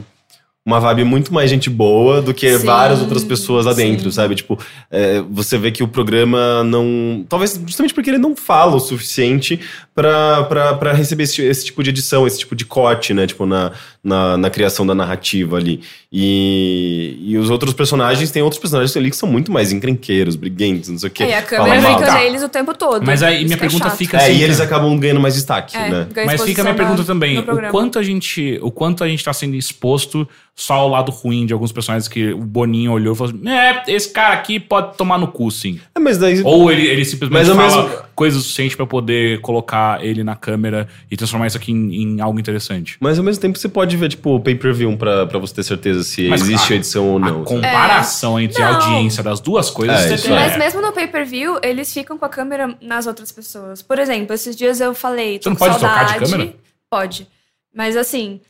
uma 0.69 0.79
vibe 0.79 1.03
muito 1.03 1.33
mais 1.33 1.49
gente 1.49 1.69
boa 1.69 2.21
do 2.21 2.31
que 2.31 2.59
Sim, 2.59 2.65
várias 2.65 3.01
outras 3.01 3.23
pessoas 3.23 3.65
lá 3.65 3.73
sim. 3.73 3.91
dentro, 3.91 4.11
sabe? 4.11 4.35
Tipo, 4.35 4.59
é, 4.91 5.19
você 5.21 5.57
vê 5.57 5.71
que 5.71 5.81
o 5.81 5.87
programa 5.87 6.63
não. 6.63 7.25
Talvez 7.27 7.59
justamente 7.65 7.93
porque 7.93 8.11
ele 8.11 8.19
não 8.19 8.35
fala 8.35 8.75
o 8.75 8.79
suficiente 8.79 9.59
pra 10.01 10.91
receber 10.93 11.23
esse, 11.23 11.41
esse 11.41 11.65
tipo 11.65 11.83
de 11.83 11.89
edição, 11.89 12.25
esse 12.25 12.39
tipo 12.39 12.55
de 12.55 12.65
corte, 12.65 13.13
né? 13.13 13.25
Tipo, 13.27 13.45
na, 13.45 13.71
na, 14.03 14.37
na 14.37 14.49
criação 14.49 14.85
da 14.85 14.95
narrativa 14.95 15.57
ali. 15.57 15.81
E, 16.11 17.17
e 17.21 17.37
os 17.37 17.49
outros 17.49 17.73
personagens, 17.73 18.31
tem 18.31 18.41
outros 18.41 18.59
personagens 18.59 18.95
ali 18.97 19.09
que 19.09 19.15
são 19.15 19.29
muito 19.29 19.51
mais 19.51 19.71
encrenqueiros, 19.71 20.35
briguentos, 20.35 20.89
não 20.89 20.97
sei 20.97 21.07
o 21.09 21.11
quê. 21.11 21.23
É, 21.23 21.29
e 21.29 21.33
a 21.33 21.41
câmera 21.41 21.81
fica 21.81 22.05
Tá. 22.05 22.13
neles 22.19 22.41
o 22.43 22.49
tempo 22.49 22.73
todo. 22.73 23.05
Mas 23.05 23.21
aí 23.23 23.43
minha 23.43 23.55
é 23.55 23.59
pergunta 23.59 23.85
chato. 23.89 23.97
fica 23.97 24.17
É, 24.17 24.23
assim. 24.25 24.33
e 24.39 24.43
eles 24.43 24.59
acabam 24.59 24.97
ganhando 24.97 25.19
mais 25.19 25.33
destaque, 25.35 25.75
É, 25.77 25.89
né? 25.89 26.07
Mas 26.25 26.41
fica 26.43 26.61
a 26.61 26.63
minha 26.65 26.75
pergunta 26.75 27.01
na- 27.01 27.05
também: 27.07 27.39
o 27.39 27.69
quanto 27.71 27.99
a 27.99 28.03
gente, 28.03 28.59
o 28.61 28.71
quanto 28.71 29.03
a 29.03 29.07
gente 29.07 29.23
tá 29.23 29.33
sendo 29.33 29.55
exposto 29.55 30.27
só 30.55 30.73
ao 30.73 30.89
lado 30.89 31.09
ruim 31.11 31.45
de 31.45 31.53
alguns 31.53 31.71
personagens 31.71 32.07
que 32.07 32.33
o 32.33 32.39
Boninho 32.41 32.91
olhou 32.91 33.13
e 33.13 33.17
falou 33.17 33.33
assim: 33.33 33.47
"É, 33.49 33.83
esse 33.87 34.09
cara 34.11 34.33
aqui 34.33 34.59
pode 34.59 34.97
tomar 34.97 35.17
no 35.17 35.27
cu, 35.27 35.49
sim". 35.51 35.79
É, 35.95 35.99
mas 35.99 36.17
daí. 36.17 36.41
Ou 36.43 36.71
ele, 36.71 36.85
ele 36.87 37.05
simplesmente 37.05 37.47
Mas 37.47 37.55
fala 37.71 37.83
mesmo- 37.89 37.99
coisas 38.15 38.39
o 38.39 38.43
suficiente 38.43 38.75
pra 38.75 38.85
poder 38.85 39.39
colocar 39.41 39.88
ele 40.01 40.23
na 40.23 40.35
câmera 40.35 40.87
e 41.09 41.17
transformar 41.17 41.47
isso 41.47 41.57
aqui 41.57 41.71
em, 41.71 41.93
em 42.03 42.21
algo 42.21 42.39
interessante. 42.39 42.97
Mas 42.99 43.17
ao 43.17 43.23
mesmo 43.23 43.41
tempo 43.41 43.57
você 43.57 43.67
pode 43.69 43.95
ver, 43.97 44.09
tipo, 44.09 44.35
o 44.35 44.39
pay-per-view 44.39 44.95
pra, 44.97 45.25
pra 45.25 45.39
você 45.39 45.55
ter 45.55 45.63
certeza 45.63 46.03
se 46.03 46.27
Mas 46.29 46.41
existe 46.41 46.73
a- 46.73 46.75
edição 46.75 47.07
ou 47.07 47.19
não. 47.19 47.41
a 47.41 47.45
comparação 47.45 48.39
entre 48.39 48.61
a 48.61 48.67
É. 48.67 48.71
Não. 48.71 48.81
audiência 48.81 49.23
das 49.23 49.39
duas 49.39 49.69
coisas 49.69 49.99
É, 50.01 50.07
você 50.09 50.13
isso 50.15 50.27
tem- 50.27 50.35
é. 50.35 50.39
Mas 50.39 50.57
mesmo 50.57 50.81
no 50.81 50.91
pay-per-view, 50.93 51.59
eles 51.63 51.91
ficam 51.93 52.17
com 52.17 52.25
a 52.25 52.29
câmera 52.29 52.75
nas 52.81 53.07
outras 53.07 53.31
pessoas. 53.31 53.81
Por 53.81 53.97
exemplo, 53.99 54.33
esses 54.33 54.55
dias 54.55 54.79
eu 54.81 54.93
falei. 54.93 55.39
tô 55.39 55.49
não 55.49 55.55
pode 55.57 55.77
trocar 55.79 56.03
de 56.05 56.09
saudade. 56.11 56.31
câmera? 56.31 56.53
Pode. 56.89 57.27
Mas 57.73 57.95
assim, 57.95 58.41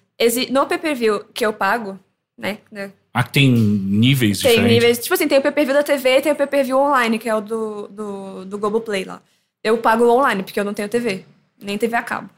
no 0.51 0.65
pay-per-view 0.65 1.23
que 1.33 1.45
eu 1.45 1.53
pago, 1.53 1.99
né? 2.37 2.57
né, 2.71 2.91
Ah, 3.13 3.23
tem 3.23 3.51
níveis 3.51 4.39
Tem 4.39 4.51
diferentes. 4.51 4.73
níveis. 4.75 4.99
Tipo 4.99 5.13
assim, 5.15 5.27
tem 5.27 5.39
o 5.39 5.41
pay-per-view 5.41 5.75
da 5.75 5.83
TV 5.83 6.17
e 6.17 6.21
tem 6.21 6.31
o 6.31 6.35
pay-per-view 6.35 6.77
online, 6.77 7.17
que 7.19 7.27
é 7.27 7.35
o 7.35 7.41
do, 7.41 7.87
do, 7.89 8.45
do 8.45 8.57
Globoplay 8.57 9.03
lá. 9.03 9.21
Eu 9.63 9.77
pago 9.77 10.09
online, 10.09 10.43
porque 10.43 10.59
eu 10.59 10.65
não 10.65 10.73
tenho 10.73 10.89
TV. 10.89 11.25
Nem 11.61 11.77
TV 11.77 11.95
a 11.95 12.03
cabo. 12.03 12.29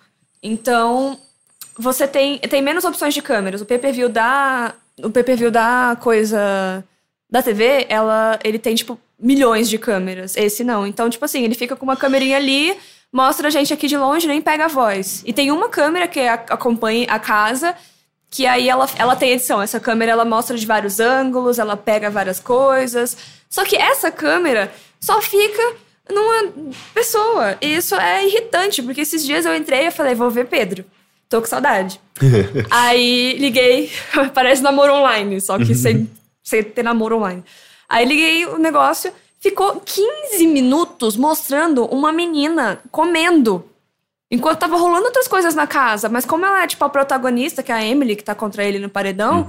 Então, 0.41 1.19
você 1.77 2.07
tem, 2.07 2.39
tem 2.39 2.61
menos 2.61 2.83
opções 2.83 3.13
de 3.13 3.21
câmeras. 3.21 3.61
O 3.61 3.65
pay-per-view 3.65 4.09
da. 4.09 4.73
O 5.03 5.09
pay-per-view 5.09 5.51
da 5.51 5.97
coisa. 6.01 6.83
Da 7.29 7.41
TV, 7.41 7.85
ela, 7.87 8.37
ele 8.43 8.59
tem, 8.59 8.75
tipo, 8.75 8.99
milhões 9.17 9.69
de 9.69 9.77
câmeras. 9.77 10.35
Esse 10.35 10.63
não. 10.63 10.85
Então, 10.85 11.09
tipo 11.09 11.23
assim, 11.23 11.43
ele 11.43 11.55
fica 11.55 11.75
com 11.75 11.85
uma 11.85 11.95
câmerinha 11.95 12.35
ali, 12.35 12.75
mostra 13.11 13.47
a 13.47 13.51
gente 13.51 13.73
aqui 13.73 13.87
de 13.87 13.95
longe, 13.95 14.27
nem 14.27 14.41
pega 14.41 14.65
a 14.65 14.67
voz. 14.67 15.23
E 15.25 15.31
tem 15.31 15.51
uma 15.51 15.69
câmera 15.69 16.07
que 16.07 16.19
acompanha 16.19 17.05
a 17.07 17.19
casa, 17.19 17.73
que 18.29 18.45
aí 18.45 18.67
ela, 18.67 18.89
ela 18.97 19.15
tem 19.15 19.31
edição. 19.31 19.61
Essa 19.61 19.79
câmera 19.79 20.11
ela 20.11 20.25
mostra 20.25 20.57
de 20.57 20.65
vários 20.65 20.99
ângulos, 20.99 21.59
ela 21.59 21.77
pega 21.77 22.09
várias 22.09 22.39
coisas. 22.39 23.15
Só 23.49 23.63
que 23.63 23.75
essa 23.75 24.11
câmera 24.11 24.73
só 24.99 25.21
fica 25.21 25.75
numa 26.09 26.53
pessoa. 26.93 27.57
E 27.61 27.75
isso 27.75 27.95
é 27.95 28.25
irritante, 28.25 28.81
porque 28.81 29.01
esses 29.01 29.25
dias 29.25 29.45
eu 29.45 29.55
entrei 29.55 29.87
e 29.87 29.91
falei, 29.91 30.15
vou 30.15 30.29
ver 30.29 30.47
Pedro. 30.47 30.85
Tô 31.29 31.39
com 31.39 31.47
saudade. 31.47 31.99
aí 32.69 33.37
liguei, 33.37 33.91
parece 34.33 34.61
namoro 34.61 34.93
online, 34.93 35.39
só 35.39 35.57
que 35.57 35.73
sem 35.73 36.09
Você 36.43 36.63
ter 36.63 36.83
namoro 36.83 37.17
online. 37.17 37.43
Aí 37.87 38.05
liguei 38.05 38.45
o 38.45 38.57
negócio, 38.57 39.11
ficou 39.39 39.79
15 39.79 40.47
minutos 40.47 41.15
mostrando 41.15 41.85
uma 41.85 42.11
menina 42.11 42.79
comendo. 42.91 43.65
Enquanto 44.29 44.59
tava 44.59 44.77
rolando 44.77 45.07
outras 45.07 45.27
coisas 45.27 45.53
na 45.55 45.67
casa. 45.67 46.07
Mas 46.07 46.25
como 46.25 46.45
ela 46.45 46.63
é, 46.63 46.67
tipo, 46.67 46.83
a 46.85 46.89
protagonista, 46.89 47.61
que 47.61 47.71
é 47.71 47.75
a 47.75 47.85
Emily, 47.85 48.15
que 48.15 48.23
tá 48.23 48.33
contra 48.33 48.63
ele 48.63 48.79
no 48.79 48.89
paredão. 48.89 49.45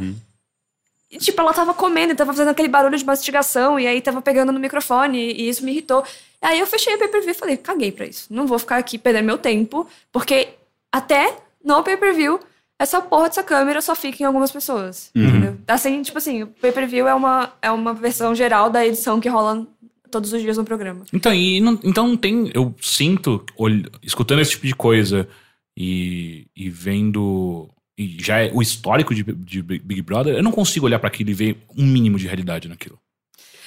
E, 1.13 1.19
tipo, 1.19 1.39
ela 1.41 1.53
tava 1.53 1.75
comendo 1.75 2.13
e 2.13 2.17
tava 2.17 2.33
fazendo 2.33 2.49
aquele 2.49 2.69
barulho 2.69 2.97
de 2.97 3.05
mastigação. 3.05 3.79
E 3.79 3.87
aí 3.87 4.01
tava 4.01 4.23
pegando 4.23 4.51
no 4.51 4.59
microfone. 4.59 5.19
E 5.33 5.49
isso 5.49 5.63
me 5.65 5.71
irritou. 5.71 6.03
Aí 6.41 6.59
eu 6.59 6.67
fechei 6.67 6.95
o 6.95 6.99
pay-per-view 6.99 7.31
e 7.33 7.35
falei, 7.35 7.57
caguei 7.57 7.93
pra 7.93 8.07
isso. 8.07 8.27
Não 8.31 8.47
vou 8.47 8.59
ficar 8.59 8.79
aqui 8.79 8.97
perdendo 8.99 9.27
meu 9.27 9.39
tempo. 9.39 9.87
Porque 10.11 10.49
até 10.91 11.37
no 11.65 11.83
pay-per-view, 11.83 12.41
essa 12.79 13.01
porra 13.01 13.29
dessa 13.29 13.43
câmera 13.43 13.81
só 13.83 13.95
fica 13.95 14.23
em 14.23 14.27
algumas 14.27 14.51
pessoas. 14.51 15.11
Entendeu? 15.29 15.57
Assim, 15.69 16.03
tipo 16.03 16.17
assim, 16.19 16.43
o 16.45 16.47
pay-per-view 16.49 17.07
é 17.07 17.15
uma, 17.15 17.53
é 17.61 17.71
uma 17.71 17.93
versão 17.95 18.35
geral 18.35 18.71
da 18.71 18.85
edição 18.85 19.21
que 19.21 19.29
rola 19.29 19.67
todos 20.11 20.33
os 20.33 20.41
dias 20.43 20.57
no 20.57 20.65
programa. 20.65 21.05
Então, 21.13 21.33
e 21.33 21.61
não, 21.61 21.79
então 21.85 22.17
tem. 22.17 22.51
Eu 22.55 22.75
sinto, 22.83 23.45
olh- 23.57 23.87
escutando 24.03 24.41
esse 24.41 24.51
tipo 24.53 24.67
de 24.67 24.75
coisa 24.75 25.29
e, 25.77 26.47
e 26.57 26.69
vendo. 26.69 27.69
E 27.99 28.17
já 28.21 28.39
é 28.41 28.51
o 28.53 28.63
histórico 28.63 29.15
de, 29.15 29.23
de 29.23 29.63
Big 29.63 30.01
Brother, 30.03 30.35
eu 30.35 30.43
não 30.43 30.51
consigo 30.53 30.87
olhar 30.87 30.99
pra 30.99 31.09
aquilo 31.09 31.31
e 31.31 31.35
ver 31.35 31.59
um 31.77 31.85
mínimo 31.85 32.19
de 32.19 32.27
realidade 32.27 32.69
naquilo. 32.69 32.99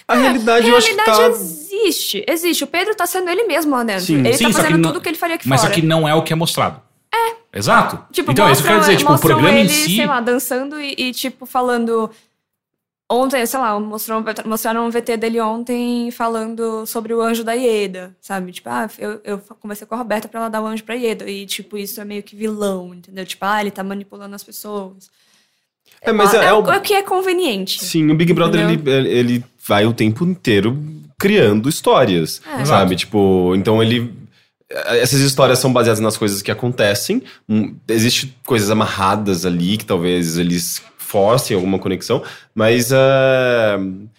A 0.07 0.15
realidade, 0.15 0.67
eu 0.67 0.75
acho 0.77 0.87
que 0.87 0.93
realidade 0.95 1.19
tá. 1.19 1.27
existe. 1.27 2.23
Existe. 2.27 2.63
O 2.63 2.67
Pedro 2.67 2.95
tá 2.95 3.05
sendo 3.07 3.29
ele 3.29 3.43
mesmo 3.45 3.71
lá 3.71 3.83
dentro. 3.83 4.05
Sim. 4.05 4.19
Ele 4.19 4.33
Sim, 4.33 4.51
tá 4.51 4.53
fazendo 4.61 4.77
não- 4.77 4.91
tudo 4.91 5.01
que 5.01 5.09
ele 5.09 5.17
faria 5.17 5.35
aqui 5.35 5.47
Mas 5.47 5.61
fora. 5.61 5.73
aqui 5.73 5.81
não 5.81 6.07
é 6.07 6.13
o 6.13 6.21
que 6.23 6.31
é 6.33 6.35
mostrado. 6.35 6.79
É. 7.13 7.57
Exato. 7.57 8.03
Tipo, 8.11 8.31
então, 8.31 8.47
é 8.47 8.51
isso 8.51 8.61
que 8.61 8.67
eu 8.67 8.71
quero 8.71 8.81
dizer. 8.81 8.97
Tipo, 8.97 9.09
o 9.09 9.11
mostram 9.13 9.29
programa 9.31 9.57
ele, 9.59 9.67
em 9.67 9.71
si. 9.71 9.95
sei 9.95 10.05
lá, 10.05 10.21
dançando 10.21 10.79
e, 10.79 10.93
e, 10.97 11.11
tipo, 11.11 11.45
falando... 11.45 12.11
Ontem, 13.07 13.45
sei 13.45 13.59
lá, 13.59 13.79
mostrou, 13.79 14.23
mostraram 14.45 14.87
um 14.87 14.89
VT 14.89 15.17
dele 15.17 15.39
ontem 15.39 16.09
falando 16.09 16.87
sobre 16.87 17.13
o 17.13 17.21
anjo 17.21 17.43
da 17.43 17.53
Ieda, 17.53 18.15
sabe? 18.19 18.51
Tipo, 18.51 18.69
ah, 18.69 18.89
eu, 18.97 19.21
eu 19.23 19.37
conversei 19.59 19.85
com 19.85 19.93
a 19.93 19.97
Roberta 19.99 20.27
pra 20.27 20.39
ela 20.39 20.49
dar 20.49 20.61
o 20.61 20.65
anjo 20.65 20.83
pra 20.83 20.95
Ieda. 20.95 21.29
E, 21.29 21.45
tipo, 21.45 21.77
isso 21.77 22.01
é 22.01 22.05
meio 22.05 22.23
que 22.23 22.35
vilão, 22.35 22.95
entendeu? 22.95 23.23
Tipo, 23.23 23.45
ah, 23.45 23.61
ele 23.61 23.69
tá 23.69 23.83
manipulando 23.83 24.33
as 24.35 24.43
pessoas. 24.43 25.09
É, 26.01 26.11
mas 26.11 26.33
é, 26.33 26.37
é, 26.37 26.45
é 26.45 26.53
o, 26.53 26.65
é 26.71 26.77
o 26.77 26.81
que 26.81 26.93
é 26.95 27.03
conveniente. 27.03 27.83
Sim, 27.83 28.09
o 28.09 28.15
Big 28.15 28.33
Brother 28.33 28.67
ele, 28.69 28.89
ele 29.09 29.45
vai 29.67 29.85
o 29.85 29.93
tempo 29.93 30.25
inteiro 30.25 30.75
criando 31.17 31.69
histórias, 31.69 32.41
É. 32.59 32.65
sabe? 32.65 32.95
Tipo, 32.95 33.53
então 33.55 33.83
ele. 33.83 34.13
Essas 34.67 35.19
histórias 35.19 35.59
são 35.59 35.71
baseadas 35.71 35.99
nas 35.99 36.17
coisas 36.17 36.41
que 36.41 36.49
acontecem. 36.49 37.21
Hum, 37.47 37.75
Existem 37.87 38.33
coisas 38.45 38.71
amarradas 38.71 39.45
ali 39.45 39.77
que 39.77 39.85
talvez 39.85 40.39
eles 40.39 40.81
forcem 41.15 41.55
alguma 41.55 41.79
conexão, 41.79 42.21
mas. 42.53 42.91
ah, 42.91 43.77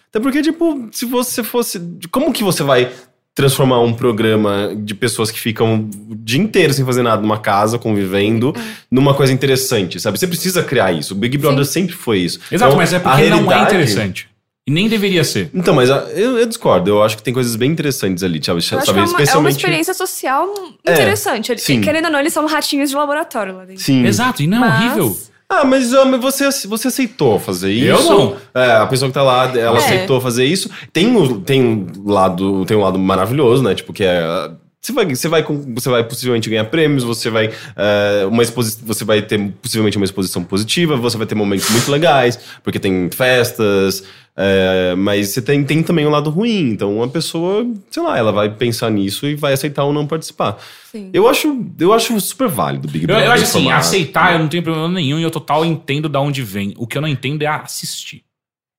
até 0.09 0.19
porque, 0.19 0.41
tipo, 0.41 0.89
se 0.91 1.05
você 1.05 1.43
fosse. 1.43 1.79
Como 2.11 2.33
que 2.33 2.43
você 2.43 2.63
vai 2.63 2.89
transformar 3.35 3.79
um 3.81 3.93
programa 3.93 4.73
de 4.75 4.95
pessoas 4.95 5.29
que 5.29 5.39
ficam 5.39 5.87
o 6.09 6.15
dia 6.15 6.41
inteiro 6.41 6.73
sem 6.73 6.83
fazer 6.83 7.03
nada 7.03 7.21
numa 7.21 7.37
casa, 7.37 7.77
convivendo, 7.77 8.51
numa 8.89 9.13
coisa 9.13 9.31
interessante, 9.31 9.99
sabe? 9.99 10.17
Você 10.17 10.25
precisa 10.25 10.63
criar 10.63 10.91
isso. 10.91 11.13
O 11.13 11.17
Big 11.17 11.37
Brother 11.37 11.63
Sim. 11.63 11.71
sempre 11.71 11.93
foi 11.95 12.17
isso. 12.17 12.39
Exato, 12.51 12.69
Então, 12.71 12.77
mas 12.77 12.93
é 12.93 12.99
porque 12.99 13.29
não 13.29 13.51
é 13.51 13.61
interessante. 13.61 14.27
E 14.65 14.71
nem 14.71 14.89
deveria 14.89 15.23
ser. 15.23 15.51
Então, 15.53 15.75
mas 15.75 15.91
ah, 15.91 16.07
eu, 16.15 16.39
eu 16.39 16.45
discordo. 16.47 16.89
Eu 16.89 17.03
acho 17.03 17.15
que 17.15 17.21
tem 17.23 17.31
coisas 17.33 17.55
bem 17.55 17.71
interessantes 17.71 18.23
ali, 18.23 18.43
sabe? 18.43 18.55
Eu 18.55 18.57
acho 18.57 18.69
que 18.69 18.75
sabe? 18.87 18.89
é 18.89 18.91
uma, 18.91 18.97
é 18.97 19.03
uma 19.03 19.11
Especialmente. 19.21 19.55
experiência 19.57 19.93
social 19.93 20.47
É, 20.83 20.93
interessante. 20.93 21.57
Sim. 21.59 21.79
Querendo 21.79 22.05
ou 22.05 22.11
não, 22.11 22.19
eles 22.19 22.33
são 22.33 22.45
ratinhos 22.47 22.89
de 22.89 22.95
laboratório 22.95 23.55
lá 23.55 23.65
dentro. 23.65 23.83
Sim. 23.83 24.03
Exato, 24.03 24.41
e 24.41 24.47
não 24.47 24.57
é 24.57 24.59
Mas- 24.67 24.83
horrível. 24.97 25.17
Ah, 25.49 25.63
mas 25.63 25.93
ah, 25.93 26.03
mas 26.03 26.19
você, 26.19 26.67
você 26.67 26.89
aceitou 26.89 27.39
fazer 27.39 27.71
isso? 27.71 27.87
Eu 27.87 28.03
não. 28.03 28.35
É, 28.53 28.71
a 28.73 28.85
pessoa 28.85 29.07
que 29.09 29.13
tá 29.13 29.23
lá, 29.23 29.45
ela 29.57 29.77
É. 29.77 29.83
aceitou 29.83 30.19
fazer 30.19 30.43
isso. 30.45 30.69
Tem 30.91 31.07
um, 31.07 31.39
tem 31.41 31.63
um 31.63 31.87
lado, 32.11 32.65
tem 32.65 32.75
um 32.75 32.81
lado 32.81 32.99
maravilhoso, 32.99 33.63
né? 33.63 33.73
Tipo, 33.73 33.93
que 33.93 34.03
é. 34.03 34.51
Você 34.79 34.93
vai, 34.93 35.05
você, 35.05 35.27
vai, 35.27 35.43
você 35.43 35.89
vai 35.89 36.03
possivelmente 36.03 36.49
ganhar 36.49 36.65
prêmios, 36.65 37.03
você 37.03 37.29
vai, 37.29 37.51
é, 37.75 38.25
uma 38.25 38.43
exposi 38.43 38.77
você 38.83 39.03
vai 39.03 39.21
ter 39.21 39.37
possivelmente 39.61 39.97
uma 39.97 40.05
exposição 40.05 40.43
positiva, 40.43 40.95
você 40.95 41.17
vai 41.17 41.27
ter 41.27 41.35
momentos 41.35 41.69
muito 41.71 41.91
legais, 41.91 42.39
porque 42.63 42.79
tem 42.79 43.09
festas, 43.09 44.03
é, 44.39 44.93
mas 44.95 45.29
você 45.29 45.41
tem, 45.41 45.63
tem 45.63 45.81
também 45.81 46.05
um 46.05 46.11
lado 46.11 46.29
ruim. 46.29 46.69
Então, 46.69 46.95
uma 46.95 47.07
pessoa, 47.07 47.65
sei 47.89 48.03
lá, 48.03 48.17
ela 48.17 48.31
vai 48.31 48.49
pensar 48.49 48.91
nisso 48.91 49.25
e 49.25 49.35
vai 49.35 49.53
aceitar 49.53 49.83
ou 49.83 49.91
não 49.91 50.05
participar. 50.05 50.57
Sim. 50.91 51.09
Eu 51.11 51.27
acho, 51.27 51.65
eu 51.79 51.91
acho 51.91 52.19
super 52.21 52.47
válido 52.47 52.87
o 52.87 52.91
Big 52.91 53.03
Eu, 53.03 53.07
Brother. 53.07 53.25
eu 53.25 53.31
acho 53.31 53.43
assim, 53.43 53.71
aceitar 53.71 54.33
eu 54.33 54.39
não 54.39 54.47
tenho 54.47 54.61
problema 54.61 54.89
nenhum 54.89 55.19
e 55.19 55.23
eu 55.23 55.31
total 55.31 55.65
entendo 55.65 56.07
da 56.07 56.21
onde 56.21 56.43
vem. 56.43 56.75
O 56.77 56.85
que 56.85 56.95
eu 56.97 57.01
não 57.01 57.09
entendo 57.09 57.41
é 57.41 57.47
assistir. 57.47 58.26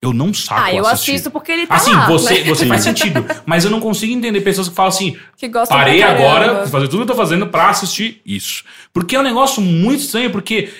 Eu 0.00 0.12
não 0.12 0.32
saco 0.32 0.60
Ah, 0.62 0.72
eu 0.72 0.86
assistir. 0.86 1.10
assisto 1.12 1.30
porque 1.30 1.50
ele 1.50 1.66
tá 1.66 1.74
Assim, 1.74 1.92
lá. 1.92 2.06
você, 2.06 2.34
né? 2.40 2.44
você 2.48 2.66
faz 2.66 2.82
sentido. 2.82 3.24
Mas 3.44 3.64
eu 3.64 3.70
não 3.70 3.80
consigo 3.80 4.12
entender 4.12 4.40
pessoas 4.42 4.68
que 4.68 4.74
falam 4.74 4.90
assim: 4.90 5.16
Que 5.36 5.48
gostam 5.48 5.76
parei 5.76 6.02
agora 6.04 6.64
de 6.64 6.70
fazer 6.70 6.86
tudo 6.86 6.98
que 6.98 7.02
eu 7.10 7.16
tô 7.16 7.20
fazendo 7.20 7.48
pra 7.48 7.68
assistir 7.70 8.20
isso. 8.24 8.62
Porque 8.92 9.16
é 9.16 9.18
um 9.20 9.24
negócio 9.24 9.60
muito 9.60 10.00
estranho, 10.00 10.30
porque 10.30 10.70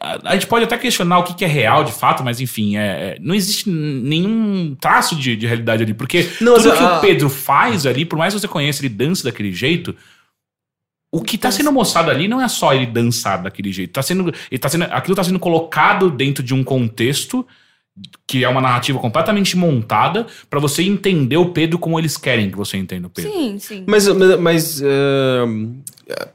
a, 0.00 0.30
a 0.30 0.32
gente 0.32 0.46
pode 0.46 0.64
até 0.64 0.78
questionar 0.78 1.18
o 1.18 1.22
que, 1.22 1.34
que 1.34 1.44
é 1.44 1.48
real 1.48 1.84
de 1.84 1.92
fato, 1.92 2.24
mas 2.24 2.40
enfim, 2.40 2.78
é, 2.78 2.80
é- 2.80 3.18
não 3.20 3.34
existe 3.34 3.68
nenhum 3.68 4.74
traço 4.80 5.14
de, 5.16 5.36
de 5.36 5.46
realidade 5.46 5.82
ali. 5.82 5.92
Porque 5.92 6.26
Não, 6.40 6.54
tudo 6.54 6.70
mas 6.70 6.78
que 6.78 6.84
a- 6.84 6.96
o 6.96 7.00
Pedro 7.02 7.28
faz 7.28 7.84
ali, 7.84 8.06
por 8.06 8.18
mais 8.18 8.32
que 8.32 8.40
você 8.40 8.48
conheça 8.48 8.80
ele 8.80 8.88
dança 8.94 9.24
daquele 9.24 9.52
jeito. 9.52 9.94
O 11.14 11.20
que 11.20 11.36
tá 11.36 11.50
sendo 11.50 11.70
mostrado 11.70 12.10
ali 12.10 12.26
não 12.26 12.40
é 12.40 12.48
só 12.48 12.72
ele 12.72 12.86
dançar 12.86 13.42
daquele 13.42 13.70
jeito. 13.70 13.92
Tá 13.92 14.00
sendo, 14.00 14.32
ele 14.50 14.58
tá 14.58 14.70
sendo, 14.70 14.84
aquilo 14.84 15.14
tá 15.14 15.22
sendo 15.22 15.38
colocado 15.38 16.10
dentro 16.10 16.42
de 16.42 16.54
um 16.54 16.64
contexto 16.64 17.46
que 18.26 18.42
é 18.44 18.48
uma 18.48 18.60
narrativa 18.60 18.98
completamente 18.98 19.56
montada 19.56 20.26
pra 20.48 20.58
você 20.58 20.82
entender 20.82 21.36
o 21.36 21.50
Pedro 21.50 21.78
como 21.78 21.98
eles 21.98 22.16
querem 22.16 22.50
que 22.50 22.56
você 22.56 22.76
entenda 22.78 23.06
o 23.06 23.10
Pedro. 23.10 23.30
Sim, 23.30 23.58
sim. 23.58 23.84
Mas, 23.86 24.08
mas, 24.08 24.40
mas 24.40 24.82
eh, 24.82 25.44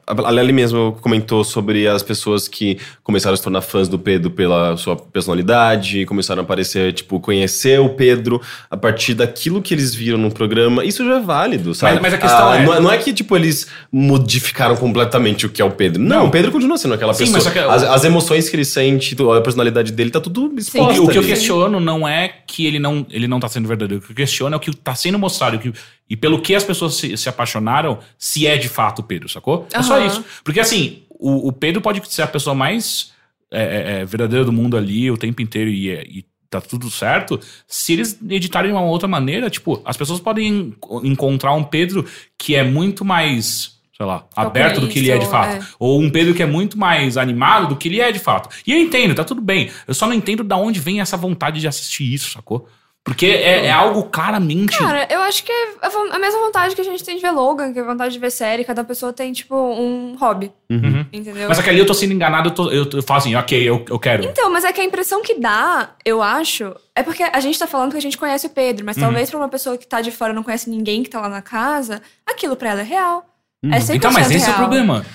a 0.05 0.31
Lely 0.31 0.53
mesmo 0.53 0.97
comentou 1.01 1.43
sobre 1.43 1.87
as 1.87 2.01
pessoas 2.03 2.47
que 2.47 2.77
começaram 3.03 3.33
a 3.33 3.37
se 3.37 3.43
tornar 3.43 3.61
fãs 3.61 3.87
do 3.87 3.99
Pedro 3.99 4.31
pela 4.31 4.75
sua 4.77 4.95
personalidade, 4.95 6.05
começaram 6.05 6.41
a 6.41 6.43
aparecer, 6.43 6.93
tipo, 6.93 7.19
conhecer 7.19 7.79
o 7.79 7.89
Pedro 7.89 8.41
a 8.69 8.77
partir 8.77 9.13
daquilo 9.13 9.61
que 9.61 9.73
eles 9.73 9.93
viram 9.93 10.17
no 10.17 10.31
programa. 10.31 10.83
Isso 10.85 11.05
já 11.05 11.17
é 11.17 11.19
válido, 11.19 11.73
sabe? 11.75 11.99
mas 12.01 12.13
a 12.13 12.17
questão 12.17 12.53
é- 12.53 12.65
Não, 12.65 12.73
é... 12.73 12.79
não 12.79 12.91
é 12.91 12.97
que, 12.97 13.13
tipo, 13.13 13.35
eles 13.35 13.67
modificaram 13.91 14.75
completamente 14.75 15.45
o 15.45 15.49
que 15.49 15.61
é 15.61 15.65
o 15.65 15.71
Pedro. 15.71 16.01
Não, 16.01 16.19
Não. 16.19 16.25
o 16.27 16.31
Pedro 16.31 16.51
continua 16.51 16.77
sendo 16.77 16.93
aquela 16.93 17.13
Sim, 17.13 17.25
pessoa. 17.31 17.35
mas 17.37 17.43
só 17.43 17.51
que- 17.51 17.59
as, 17.59 17.83
as 17.83 18.03
emoções 18.05 18.49
que 18.49 18.55
ele 18.55 18.65
sente, 18.65 19.15
a 19.35 19.41
personalidade 19.41 19.91
dele, 19.91 20.09
tá 20.11 20.19
tudo 20.19 20.51
O 20.53 20.59
exposto. 20.59 20.93
que- 20.93 20.99
o 20.99 21.07
que 21.07 21.17
eu 21.17 21.23
questiono 21.23 21.79
não 21.79 22.07
é 22.07 22.29
que 22.47 22.65
ele 22.65 22.79
não, 22.79 23.05
ele 23.09 23.27
não 23.27 23.39
tá 23.39 23.47
sendo 23.49 23.67
verdadeiro. 23.67 24.03
O 24.03 24.05
que 24.07 24.11
eu 24.13 24.15
questiono 24.15 24.53
é 24.53 24.57
o 24.57 24.59
que 24.59 24.75
tá 24.75 24.95
sendo 24.95 25.19
mostrado 25.19 25.57
o 25.57 25.59
que- 25.59 25.73
e 26.09 26.15
pelo 26.15 26.41
que 26.41 26.55
as 26.55 26.63
pessoas 26.63 26.95
se, 26.95 27.15
se 27.17 27.27
apaixonaram, 27.29 27.99
se 28.17 28.45
é 28.47 28.57
de 28.57 28.69
fato 28.69 28.99
o 28.99 29.03
Pedro, 29.03 29.27
sacou? 29.29 29.67
É 29.73 29.81
só 29.83 29.99
isso. 30.05 30.23
Porque 30.43 30.59
assim, 30.59 31.03
o, 31.09 31.47
o 31.49 31.51
Pedro 31.51 31.81
pode 31.81 32.01
ser 32.11 32.21
a 32.21 32.27
pessoa 32.27 32.53
mais 32.55 33.11
é, 33.51 33.61
é, 33.61 33.99
é, 34.01 34.05
verdadeira 34.05 34.43
do 34.45 34.51
mundo 34.53 34.75
ali 34.77 35.09
o 35.11 35.17
tempo 35.17 35.41
inteiro 35.41 35.69
e, 35.69 35.89
é- 35.89 36.03
e 36.07 36.25
tá 36.49 36.61
tudo 36.61 36.89
certo. 36.89 37.39
Se 37.67 37.93
eles 37.93 38.17
editarem 38.29 38.71
de 38.71 38.77
uma 38.77 38.85
outra 38.85 39.07
maneira, 39.07 39.49
tipo, 39.49 39.81
as 39.83 39.97
pessoas 39.97 40.19
podem 40.19 40.47
en- 40.47 40.73
encontrar 41.03 41.53
um 41.53 41.63
Pedro 41.63 42.05
que 42.37 42.55
é 42.55 42.63
muito 42.63 43.03
mais. 43.03 43.75
Sei 43.97 44.05
lá, 44.05 44.27
aberto 44.35 44.79
do 44.81 44.87
que 44.87 44.99
ele 44.99 45.09
é 45.09 45.17
de 45.17 45.25
fato. 45.31 45.75
Ou 45.79 45.99
um 45.99 46.09
Pedro 46.11 46.33
que 46.35 46.43
é 46.43 46.45
muito 46.45 46.77
mais 46.77 47.17
animado 47.17 47.69
do 47.69 47.75
que 47.75 47.87
ele 47.87 47.99
é 47.99 48.11
de 48.11 48.19
fato. 48.19 48.47
E 48.65 48.71
eu 48.71 48.77
entendo, 48.77 49.15
tá 49.15 49.23
tudo 49.23 49.41
bem. 49.41 49.71
Eu 49.87 49.93
só 49.95 50.05
não 50.05 50.13
entendo 50.13 50.43
da 50.43 50.55
onde 50.55 50.79
vem 50.79 51.01
essa 51.01 51.17
vontade 51.17 51.59
de 51.59 51.67
assistir 51.67 52.13
isso, 52.13 52.29
sacou? 52.31 52.69
Porque 53.07 53.25
é, 53.25 53.67
é 53.67 53.71
algo 53.71 54.03
claramente. 54.03 54.77
Cara, 54.77 55.07
eu 55.09 55.21
acho 55.21 55.41
que 55.45 55.49
é 55.49 55.69
a 56.11 56.19
mesma 56.19 56.41
vontade 56.41 56.75
que 56.75 56.81
a 56.81 56.83
gente 56.83 57.01
tem 57.05 57.15
de 57.15 57.21
ver 57.21 57.31
Logan, 57.31 57.71
que 57.71 57.79
é 57.79 57.81
a 57.81 57.85
vontade 57.85 58.11
de 58.11 58.19
ver 58.19 58.29
série. 58.29 58.65
Cada 58.65 58.83
pessoa 58.83 59.13
tem, 59.13 59.31
tipo, 59.31 59.55
um 59.55 60.17
hobby. 60.19 60.51
Uhum. 60.69 61.05
Entendeu? 61.13 61.47
Mas 61.47 61.57
aquele 61.57 61.79
eu 61.79 61.85
tô 61.85 61.93
sendo 61.93 62.11
enganado, 62.11 62.49
eu, 62.49 62.53
tô, 62.53 62.69
eu, 62.69 62.85
eu 62.91 63.01
falo 63.01 63.19
assim, 63.19 63.33
ok, 63.33 63.63
eu, 63.63 63.85
eu 63.89 63.97
quero. 63.97 64.25
Então, 64.25 64.51
mas 64.51 64.65
é 64.65 64.73
que 64.73 64.81
a 64.81 64.83
impressão 64.83 65.21
que 65.23 65.39
dá, 65.39 65.91
eu 66.03 66.21
acho, 66.21 66.75
é 66.93 67.01
porque 67.01 67.23
a 67.23 67.39
gente 67.39 67.57
tá 67.57 67.65
falando 67.65 67.91
que 67.91 67.97
a 67.97 68.01
gente 68.01 68.17
conhece 68.17 68.45
o 68.45 68.49
Pedro, 68.49 68.81
Uhum. 68.81 68.87
mas 68.87 68.97
talvez 68.97 69.29
pra 69.29 69.39
uma 69.39 69.47
pessoa 69.47 69.77
que 69.77 69.87
tá 69.87 70.01
de 70.01 70.11
fora 70.11 70.33
não 70.33 70.43
conhece 70.43 70.69
ninguém 70.69 71.01
que 71.01 71.09
tá 71.09 71.21
lá 71.21 71.29
na 71.29 71.41
casa, 71.41 72.01
aquilo 72.29 72.57
pra 72.57 72.71
ela 72.71 72.81
é 72.81 72.83
real. 72.83 73.25
É 73.63 73.79
100% 73.79 73.95
Então, 73.95 74.11
mas 74.11 74.29
esse 74.29 74.43
é 74.45 74.49
o 74.49 74.51
real. 74.51 74.57
problema. 74.57 75.05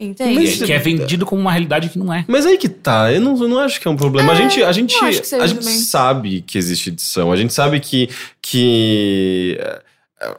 Entende? 0.00 0.34
Mas- 0.34 0.62
Que, 0.62 0.72
é 0.72 0.78
vendido 0.78 1.26
como 1.26 1.40
uma 1.40 1.50
realidade 1.50 1.88
que 1.88 1.98
não 1.98 2.12
é. 2.14 2.24
Mas 2.28 2.46
aí 2.46 2.56
que 2.56 2.68
tá, 2.68 3.12
eu 3.12 3.20
não, 3.20 3.36
eu 3.42 3.48
não 3.48 3.58
acho 3.58 3.80
que 3.80 3.88
é 3.88 3.90
um 3.90 3.96
problema. 3.96 4.30
a 4.32 4.34
gente, 4.36 4.62
a 4.62 4.70
gente, 4.70 4.94
a 5.04 5.10
gente 5.10 5.28
também. 5.30 5.78
sabe 5.78 6.40
que 6.42 6.56
existe 6.56 6.90
edição, 6.90 7.32
a 7.32 7.36
gente 7.36 7.52
sabe 7.52 7.80
que. 7.80 8.08
que 8.40 9.58
é, 9.60 9.82
é, 10.22 10.36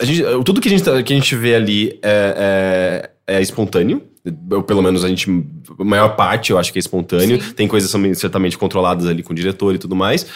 a 0.00 0.04
gente, 0.04 0.22
tudo 0.44 0.60
que 0.60 0.68
a, 0.68 0.70
gente, 0.70 0.82
tá- 0.82 1.02
que 1.02 1.12
a 1.12 1.16
gente 1.16 1.34
vê 1.36 1.54
ali 1.54 1.98
é, 2.02 3.10
é, 3.26 3.36
é 3.36 3.40
espontâneo. 3.42 4.02
Ou 4.50 4.62
pelo 4.62 4.82
menos 4.82 5.04
a 5.04 5.08
gente. 5.08 5.28
A 5.78 5.84
maior 5.84 6.16
parte 6.16 6.50
eu 6.50 6.58
acho 6.58 6.72
que 6.72 6.78
é 6.78 6.80
espontâneo. 6.80 7.40
Sim. 7.40 7.52
Tem 7.52 7.68
coisas 7.68 7.90
que 7.90 7.98
são 7.98 8.14
certamente 8.14 8.56
controladas 8.56 9.06
ali 9.06 9.22
com 9.22 9.32
o 9.32 9.36
diretor 9.36 9.74
e 9.74 9.78
tudo 9.78 9.94
mais. 9.94 10.26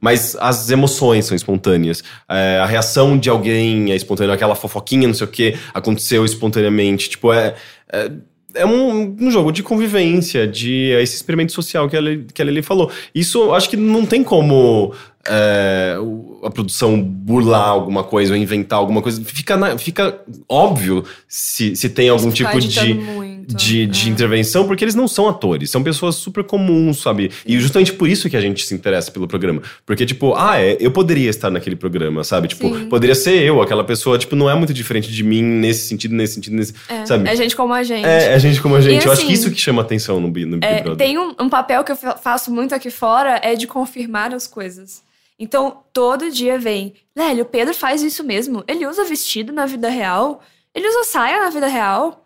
Mas 0.00 0.36
as 0.40 0.70
emoções 0.70 1.26
são 1.26 1.36
espontâneas. 1.36 2.02
É, 2.28 2.58
a 2.62 2.66
reação 2.66 3.18
de 3.18 3.28
alguém 3.28 3.92
é 3.92 3.96
espontânea, 3.96 4.34
aquela 4.34 4.54
fofoquinha, 4.54 5.06
não 5.06 5.14
sei 5.14 5.26
o 5.26 5.30
que, 5.30 5.54
aconteceu 5.74 6.24
espontaneamente. 6.24 7.10
Tipo, 7.10 7.32
é. 7.32 7.54
é 7.92 8.10
é 8.54 8.66
um, 8.66 9.16
um 9.18 9.30
jogo 9.30 9.50
de 9.50 9.62
convivência, 9.62 10.46
de 10.46 10.90
esse 11.00 11.16
experimento 11.16 11.52
social 11.52 11.88
que 11.88 11.96
ela, 11.96 12.10
que 12.34 12.42
ela 12.42 12.62
falou. 12.62 12.90
Isso 13.14 13.52
acho 13.52 13.70
que 13.70 13.76
não 13.76 14.04
tem 14.04 14.22
como 14.22 14.92
é, 15.26 15.96
a 16.42 16.50
produção 16.50 17.00
burlar 17.00 17.68
alguma 17.68 18.02
coisa 18.02 18.32
ou 18.32 18.36
inventar 18.36 18.78
alguma 18.78 19.00
coisa. 19.00 19.22
Fica, 19.24 19.56
na, 19.56 19.78
fica 19.78 20.20
óbvio 20.48 21.04
se, 21.28 21.76
se 21.76 21.88
tem 21.88 22.08
algum 22.08 22.30
tipo 22.30 22.58
de, 22.60 22.94
muito, 22.94 23.54
de, 23.54 23.86
de 23.86 24.08
é. 24.08 24.10
intervenção, 24.10 24.66
porque 24.66 24.84
eles 24.84 24.94
não 24.94 25.06
são 25.06 25.28
atores, 25.28 25.70
são 25.70 25.82
pessoas 25.82 26.16
super 26.16 26.42
comuns, 26.44 27.00
sabe? 27.00 27.30
E 27.46 27.58
justamente 27.60 27.92
por 27.92 28.08
isso 28.08 28.28
que 28.28 28.36
a 28.36 28.40
gente 28.40 28.66
se 28.66 28.74
interessa 28.74 29.10
pelo 29.10 29.28
programa. 29.28 29.62
Porque, 29.86 30.04
tipo, 30.04 30.34
ah, 30.34 30.60
é, 30.60 30.76
eu 30.80 30.90
poderia 30.90 31.30
estar 31.30 31.50
naquele 31.50 31.76
programa, 31.76 32.24
sabe? 32.24 32.48
Tipo, 32.48 32.76
Sim. 32.76 32.88
poderia 32.88 33.14
ser 33.14 33.42
eu, 33.42 33.62
aquela 33.62 33.84
pessoa, 33.84 34.18
tipo, 34.18 34.34
não 34.34 34.50
é 34.50 34.54
muito 34.54 34.74
diferente 34.74 35.12
de 35.12 35.22
mim 35.22 35.42
nesse 35.42 35.88
sentido, 35.88 36.14
nesse 36.14 36.34
sentido, 36.34 36.56
nesse. 36.56 36.74
É, 36.88 37.06
sabe? 37.06 37.28
É 37.28 37.36
gente 37.36 37.54
como 37.54 37.72
a 37.72 37.82
gente. 37.82 38.04
É, 38.04 38.34
é 38.34 38.38
gente 38.38 38.60
como 38.60 38.74
a 38.74 38.80
gente. 38.80 39.02
E, 39.02 39.06
eu 39.06 39.12
assim, 39.12 39.22
acho 39.22 39.26
que 39.26 39.32
assim, 39.32 39.42
isso 39.42 39.50
que 39.50 39.60
chama 39.60 39.82
atenção 39.82 40.16
no, 40.16 40.26
no 40.26 40.32
Big 40.32 40.56
é, 40.62 40.82
Brother. 40.82 40.96
Tem 40.96 41.18
um, 41.18 41.34
um 41.40 41.48
papel 41.48 41.84
que 41.84 41.92
eu 41.92 41.96
faço 41.96 42.52
muito 42.52 42.74
aqui 42.74 42.90
fora, 42.90 43.40
é 43.42 43.54
de 43.54 43.66
confirmar 43.66 44.34
as 44.34 44.46
coisas. 44.46 45.02
Então, 45.42 45.82
todo 45.92 46.30
dia 46.30 46.56
vem, 46.56 46.94
Lélio, 47.16 47.42
o 47.42 47.48
Pedro 47.48 47.74
faz 47.74 48.00
isso 48.00 48.22
mesmo. 48.22 48.62
Ele 48.64 48.86
usa 48.86 49.02
vestido 49.02 49.52
na 49.52 49.66
vida 49.66 49.88
real. 49.88 50.40
Ele 50.72 50.86
usa 50.86 51.02
saia 51.02 51.40
na 51.40 51.50
vida 51.50 51.66
real. 51.66 52.24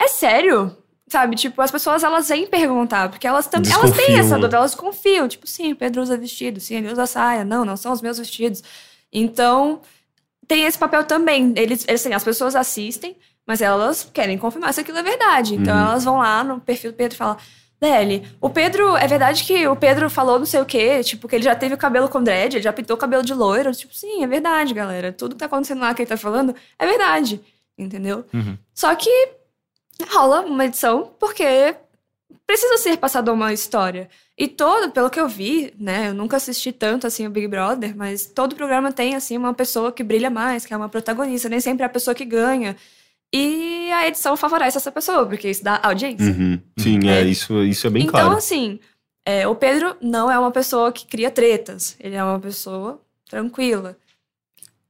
É 0.00 0.06
sério. 0.06 0.76
Sabe, 1.08 1.34
tipo, 1.34 1.60
as 1.60 1.72
pessoas 1.72 2.04
elas 2.04 2.28
vêm 2.28 2.46
perguntar, 2.46 3.10
porque 3.10 3.26
elas 3.26 3.48
também 3.48 3.72
elas 3.72 3.90
têm 3.90 4.16
essa 4.16 4.36
dúvida, 4.36 4.58
elas 4.58 4.76
confiam, 4.76 5.26
tipo, 5.26 5.44
sim, 5.46 5.72
o 5.72 5.76
Pedro 5.76 6.00
usa 6.00 6.16
vestido, 6.16 6.58
sim, 6.60 6.76
ele 6.76 6.90
usa 6.90 7.04
saia, 7.04 7.44
não, 7.44 7.64
não 7.66 7.76
são 7.76 7.92
os 7.92 8.00
meus 8.00 8.16
vestidos. 8.16 8.62
Então, 9.12 9.80
tem 10.46 10.64
esse 10.64 10.78
papel 10.78 11.02
também. 11.02 11.52
Eles, 11.56 11.84
assim, 11.88 12.14
as 12.14 12.22
pessoas 12.22 12.54
assistem, 12.54 13.16
mas 13.44 13.60
elas 13.60 14.08
querem 14.14 14.38
confirmar 14.38 14.72
se 14.72 14.80
aquilo 14.80 14.98
é 14.98 15.02
verdade. 15.02 15.56
Então, 15.56 15.74
uhum. 15.74 15.82
elas 15.82 16.04
vão 16.04 16.18
lá 16.18 16.44
no 16.44 16.60
perfil 16.60 16.92
do 16.92 16.96
Pedro 16.96 17.16
e 17.16 17.18
falam: 17.18 17.36
Deli, 17.82 18.24
o 18.40 18.48
Pedro, 18.48 18.96
é 18.96 19.08
verdade 19.08 19.42
que 19.42 19.66
o 19.66 19.74
Pedro 19.74 20.08
falou 20.08 20.38
não 20.38 20.46
sei 20.46 20.60
o 20.60 20.64
quê, 20.64 21.02
tipo, 21.02 21.26
que 21.26 21.34
ele 21.34 21.42
já 21.42 21.56
teve 21.56 21.74
o 21.74 21.76
cabelo 21.76 22.08
com 22.08 22.22
dread, 22.22 22.54
ele 22.54 22.62
já 22.62 22.72
pintou 22.72 22.94
o 22.94 22.98
cabelo 22.98 23.24
de 23.24 23.34
loiro. 23.34 23.72
Tipo, 23.72 23.92
sim, 23.92 24.22
é 24.22 24.26
verdade, 24.28 24.72
galera. 24.72 25.12
Tudo 25.12 25.34
que 25.34 25.40
tá 25.40 25.46
acontecendo 25.46 25.80
lá 25.80 25.92
que 25.92 26.02
ele 26.02 26.08
tá 26.08 26.16
falando 26.16 26.54
é 26.78 26.86
verdade, 26.86 27.40
entendeu? 27.76 28.24
Uhum. 28.32 28.56
Só 28.72 28.94
que 28.94 29.10
rola 30.08 30.42
uma 30.42 30.64
edição 30.64 31.10
porque 31.18 31.74
precisa 32.46 32.78
ser 32.78 32.98
passada 32.98 33.32
uma 33.32 33.52
história. 33.52 34.08
E 34.38 34.46
todo, 34.46 34.92
pelo 34.92 35.10
que 35.10 35.18
eu 35.18 35.26
vi, 35.26 35.74
né, 35.76 36.10
eu 36.10 36.14
nunca 36.14 36.36
assisti 36.36 36.70
tanto 36.70 37.08
assim 37.08 37.26
o 37.26 37.30
Big 37.30 37.48
Brother, 37.48 37.96
mas 37.96 38.26
todo 38.26 38.54
programa 38.54 38.92
tem 38.92 39.16
assim 39.16 39.36
uma 39.36 39.54
pessoa 39.54 39.90
que 39.90 40.04
brilha 40.04 40.30
mais, 40.30 40.64
que 40.64 40.72
é 40.72 40.76
uma 40.76 40.88
protagonista, 40.88 41.48
nem 41.48 41.60
sempre 41.60 41.82
é 41.82 41.86
a 41.86 41.88
pessoa 41.88 42.14
que 42.14 42.24
ganha. 42.24 42.76
E 43.34 43.90
a 43.92 44.06
edição 44.06 44.36
favorece 44.36 44.76
essa 44.76 44.92
pessoa, 44.92 45.24
porque 45.24 45.48
isso 45.48 45.64
dá 45.64 45.80
audiência. 45.82 46.26
Uhum. 46.26 46.60
Sim, 46.78 47.08
é, 47.08 47.22
é, 47.22 47.24
isso, 47.24 47.62
isso 47.62 47.86
é 47.86 47.90
bem 47.90 48.02
então, 48.02 48.12
claro. 48.12 48.26
Então, 48.26 48.38
assim, 48.38 48.78
é, 49.26 49.48
o 49.48 49.54
Pedro 49.54 49.96
não 50.02 50.30
é 50.30 50.38
uma 50.38 50.50
pessoa 50.50 50.92
que 50.92 51.06
cria 51.06 51.30
tretas. 51.30 51.96
Ele 51.98 52.14
é 52.14 52.22
uma 52.22 52.38
pessoa 52.38 53.00
tranquila. 53.30 53.96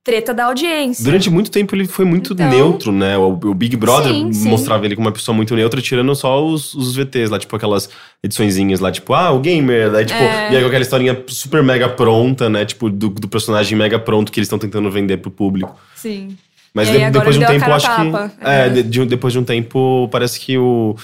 Treta 0.04 0.34
da 0.34 0.46
audiência. 0.46 1.04
Durante 1.04 1.30
muito 1.30 1.48
tempo 1.48 1.76
ele 1.76 1.86
foi 1.86 2.04
muito 2.04 2.32
então, 2.32 2.50
neutro, 2.50 2.90
né? 2.90 3.16
O, 3.16 3.28
o 3.28 3.54
Big 3.54 3.76
Brother 3.76 4.12
sim, 4.12 4.48
mostrava 4.48 4.80
sim. 4.80 4.86
ele 4.86 4.96
como 4.96 5.06
uma 5.06 5.12
pessoa 5.12 5.32
muito 5.32 5.54
neutra, 5.54 5.80
tirando 5.80 6.12
só 6.16 6.44
os, 6.44 6.74
os 6.74 6.96
VTs 6.96 7.30
lá, 7.30 7.38
tipo 7.38 7.54
aquelas 7.54 7.88
ediçõezinhas 8.20 8.80
lá, 8.80 8.90
tipo, 8.90 9.14
ah, 9.14 9.30
o 9.30 9.38
gamer, 9.38 9.92
daí, 9.92 10.04
tipo, 10.04 10.18
é... 10.18 10.52
e 10.52 10.56
aí 10.56 10.64
aquela 10.64 10.82
historinha 10.82 11.22
super 11.28 11.62
mega 11.62 11.88
pronta, 11.88 12.48
né? 12.48 12.64
Tipo, 12.64 12.90
do, 12.90 13.10
do 13.10 13.28
personagem 13.28 13.78
mega 13.78 13.96
pronto 13.96 14.32
que 14.32 14.40
eles 14.40 14.46
estão 14.48 14.58
tentando 14.58 14.90
vender 14.90 15.18
pro 15.18 15.30
público. 15.30 15.78
Sim. 15.94 16.36
Mas 16.74 16.88
de, 16.88 17.10
depois 17.10 17.36
de 17.36 17.44
um 17.44 17.46
tempo, 17.46 17.70
acho 17.70 17.86
que. 17.96 18.46
É, 18.46 18.68
de, 18.68 18.82
de, 18.82 19.04
depois 19.04 19.32
de 19.32 19.38
um 19.38 19.44
tempo, 19.44 20.08
parece 20.10 20.40
que 20.40 20.56
o. 20.56 20.96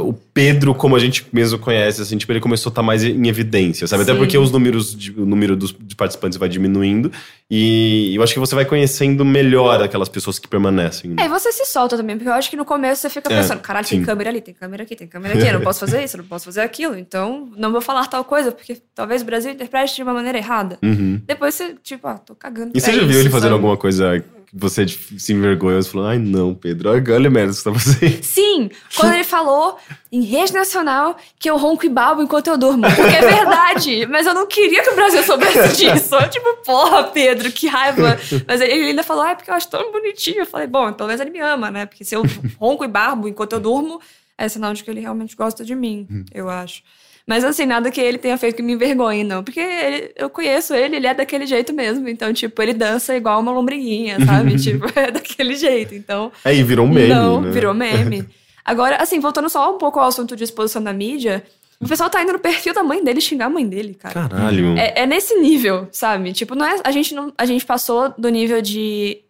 O 0.00 0.12
Pedro, 0.12 0.74
como 0.74 0.96
a 0.96 0.98
gente 0.98 1.24
mesmo 1.32 1.56
conhece, 1.56 2.02
assim, 2.02 2.18
tipo, 2.18 2.32
ele 2.32 2.40
começou 2.40 2.68
a 2.68 2.72
estar 2.72 2.82
tá 2.82 2.86
mais 2.86 3.04
em 3.04 3.28
evidência, 3.28 3.86
sabe? 3.86 4.02
Sim. 4.02 4.10
Até 4.10 4.18
porque 4.18 4.36
os 4.36 4.50
números, 4.50 4.92
de, 4.92 5.12
o 5.12 5.24
número 5.24 5.54
dos 5.54 5.72
de 5.72 5.94
participantes 5.94 6.36
vai 6.36 6.48
diminuindo. 6.48 7.12
E 7.48 8.12
eu 8.12 8.20
acho 8.20 8.34
que 8.34 8.40
você 8.40 8.56
vai 8.56 8.64
conhecendo 8.64 9.24
melhor 9.24 9.80
aquelas 9.80 10.08
pessoas 10.08 10.36
que 10.36 10.48
permanecem. 10.48 11.12
Né? 11.12 11.22
É, 11.22 11.26
e 11.26 11.28
você 11.28 11.52
se 11.52 11.64
solta 11.64 11.96
também, 11.96 12.16
porque 12.16 12.28
eu 12.28 12.34
acho 12.34 12.50
que 12.50 12.56
no 12.56 12.64
começo 12.64 13.02
você 13.02 13.08
fica 13.08 13.32
é, 13.32 13.36
pensando, 13.36 13.60
caralho, 13.60 13.86
sim. 13.86 13.98
tem 13.98 14.04
câmera 14.04 14.30
ali, 14.30 14.40
tem 14.40 14.52
câmera 14.52 14.82
aqui, 14.82 14.96
tem 14.96 15.06
câmera 15.06 15.34
aqui, 15.34 15.46
eu 15.46 15.54
não 15.54 15.60
posso 15.60 15.78
fazer 15.78 16.02
isso, 16.02 16.16
eu 16.16 16.22
não 16.22 16.28
posso 16.28 16.46
fazer 16.46 16.60
aquilo, 16.62 16.98
então 16.98 17.48
não 17.56 17.70
vou 17.70 17.80
falar 17.80 18.04
tal 18.08 18.24
coisa, 18.24 18.50
porque 18.50 18.78
talvez 18.92 19.22
o 19.22 19.24
Brasil 19.24 19.52
interprete 19.52 19.94
de 19.94 20.02
uma 20.02 20.12
maneira 20.12 20.38
errada. 20.38 20.76
Uhum. 20.82 21.22
Depois 21.24 21.54
você, 21.54 21.76
tipo, 21.84 22.04
ah, 22.08 22.18
tô 22.18 22.34
cagando. 22.34 22.72
E 22.74 22.80
você 22.80 22.92
já 22.92 23.04
viu 23.04 23.20
ele 23.20 23.30
fazendo 23.30 23.42
sabe? 23.42 23.54
alguma 23.54 23.76
coisa 23.76 24.22
você 24.52 24.86
se 24.88 25.32
envergonhou 25.32 25.78
e 25.78 25.84
falou: 25.84 26.06
ai 26.06 26.18
não, 26.18 26.54
Pedro, 26.54 26.90
olha 26.90 27.28
a 27.28 27.30
merda 27.30 27.52
que 27.52 27.58
você 27.58 27.64
tá 27.64 27.78
fazendo. 27.78 28.22
Sim, 28.24 28.70
quando 28.96 29.14
ele 29.14 29.24
falou 29.24 29.78
em 30.10 30.22
rede 30.22 30.52
nacional 30.52 31.16
que 31.38 31.50
eu 31.50 31.56
ronco 31.56 31.84
e 31.84 31.88
babo 31.88 32.22
enquanto 32.22 32.48
eu 32.48 32.56
durmo. 32.56 32.82
Porque 32.82 33.16
é 33.16 33.20
verdade, 33.20 34.06
mas 34.10 34.26
eu 34.26 34.34
não 34.34 34.46
queria 34.46 34.82
que 34.82 34.90
o 34.90 34.94
Brasil 34.94 35.22
soubesse 35.22 35.76
disso. 35.76 36.14
Eu, 36.14 36.30
tipo, 36.30 36.56
porra, 36.64 37.04
Pedro, 37.04 37.52
que 37.52 37.66
raiva. 37.66 38.18
Mas 38.46 38.60
ele 38.60 38.88
ainda 38.88 39.02
falou: 39.02 39.22
ah, 39.22 39.30
é 39.30 39.34
porque 39.34 39.50
eu 39.50 39.54
acho 39.54 39.68
tão 39.68 39.92
bonitinho. 39.92 40.40
Eu 40.40 40.46
falei: 40.46 40.66
bom, 40.66 40.92
pelo 40.92 41.08
menos 41.08 41.20
ele 41.20 41.30
me 41.30 41.40
ama, 41.40 41.70
né? 41.70 41.86
Porque 41.86 42.04
se 42.04 42.14
eu 42.14 42.22
ronco 42.58 42.84
e 42.84 42.88
barbo 42.88 43.28
enquanto 43.28 43.52
eu 43.52 43.60
durmo, 43.60 44.00
é 44.38 44.48
sinal 44.48 44.72
de 44.72 44.82
que 44.84 44.90
ele 44.90 45.00
realmente 45.00 45.36
gosta 45.36 45.64
de 45.64 45.74
mim, 45.74 46.06
hum. 46.10 46.24
eu 46.32 46.48
acho. 46.48 46.82
Mas 47.28 47.44
assim, 47.44 47.66
nada 47.66 47.90
que 47.90 48.00
ele 48.00 48.16
tenha 48.16 48.38
feito 48.38 48.56
que 48.56 48.62
me 48.62 48.72
envergonhe, 48.72 49.22
não. 49.22 49.44
Porque 49.44 49.60
ele, 49.60 50.12
eu 50.16 50.30
conheço 50.30 50.74
ele, 50.74 50.96
ele 50.96 51.06
é 51.06 51.12
daquele 51.12 51.44
jeito 51.44 51.74
mesmo. 51.74 52.08
Então, 52.08 52.32
tipo, 52.32 52.62
ele 52.62 52.72
dança 52.72 53.14
igual 53.14 53.38
uma 53.38 53.52
lombriguinha, 53.52 54.16
sabe? 54.24 54.56
tipo, 54.58 54.86
é 54.98 55.10
daquele 55.10 55.54
jeito. 55.54 55.94
Então. 55.94 56.32
É, 56.42 56.54
e 56.54 56.62
virou 56.62 56.86
um 56.86 56.88
meme. 56.88 57.08
Não, 57.08 57.42
né? 57.42 57.50
virou 57.50 57.74
meme. 57.76 58.26
Agora, 58.64 58.96
assim, 58.96 59.20
voltando 59.20 59.50
só 59.50 59.74
um 59.74 59.76
pouco 59.76 60.00
ao 60.00 60.08
assunto 60.08 60.34
de 60.34 60.42
exposição 60.42 60.82
da 60.82 60.90
mídia, 60.90 61.44
o 61.78 61.86
pessoal 61.86 62.08
tá 62.08 62.22
indo 62.22 62.32
no 62.32 62.38
perfil 62.38 62.72
da 62.72 62.82
mãe 62.82 63.04
dele 63.04 63.20
xingar 63.20 63.44
a 63.44 63.50
mãe 63.50 63.68
dele, 63.68 63.92
cara. 63.92 64.26
Caralho. 64.26 64.78
É, 64.78 65.00
é 65.00 65.06
nesse 65.06 65.38
nível, 65.38 65.86
sabe? 65.92 66.32
Tipo, 66.32 66.54
não 66.54 66.64
é. 66.64 66.80
A 66.82 66.90
gente, 66.90 67.14
não, 67.14 67.30
a 67.36 67.44
gente 67.44 67.66
passou 67.66 68.08
do 68.16 68.30
nível 68.30 68.62
de 68.62 69.22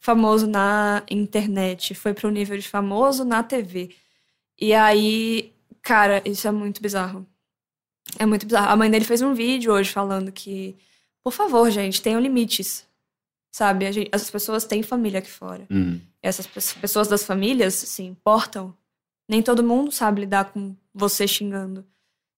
famoso 0.00 0.46
na 0.46 1.02
internet, 1.10 1.94
foi 1.94 2.14
pro 2.14 2.30
nível 2.30 2.56
de 2.56 2.66
famoso 2.66 3.26
na 3.26 3.42
TV. 3.42 3.90
E 4.58 4.72
aí 4.72 5.53
Cara, 5.84 6.22
isso 6.24 6.48
é 6.48 6.50
muito 6.50 6.80
bizarro. 6.80 7.26
É 8.18 8.24
muito 8.24 8.46
bizarro. 8.46 8.70
A 8.70 8.76
mãe 8.76 8.90
dele 8.90 9.04
fez 9.04 9.20
um 9.20 9.34
vídeo 9.34 9.70
hoje 9.72 9.92
falando 9.92 10.32
que, 10.32 10.74
por 11.22 11.32
favor, 11.32 11.70
gente, 11.70 12.00
tenham 12.00 12.20
limites. 12.20 12.86
Sabe? 13.52 13.92
Gente, 13.92 14.08
essas 14.10 14.30
pessoas 14.30 14.64
têm 14.64 14.82
família 14.82 15.18
aqui 15.18 15.30
fora. 15.30 15.66
Uhum. 15.70 16.00
Essas 16.22 16.46
pessoas 16.46 17.06
das 17.06 17.24
famílias 17.24 17.74
se 17.74 18.02
importam. 18.02 18.74
Nem 19.28 19.42
todo 19.42 19.62
mundo 19.62 19.92
sabe 19.92 20.22
lidar 20.22 20.52
com 20.52 20.74
você 20.92 21.28
xingando. 21.28 21.86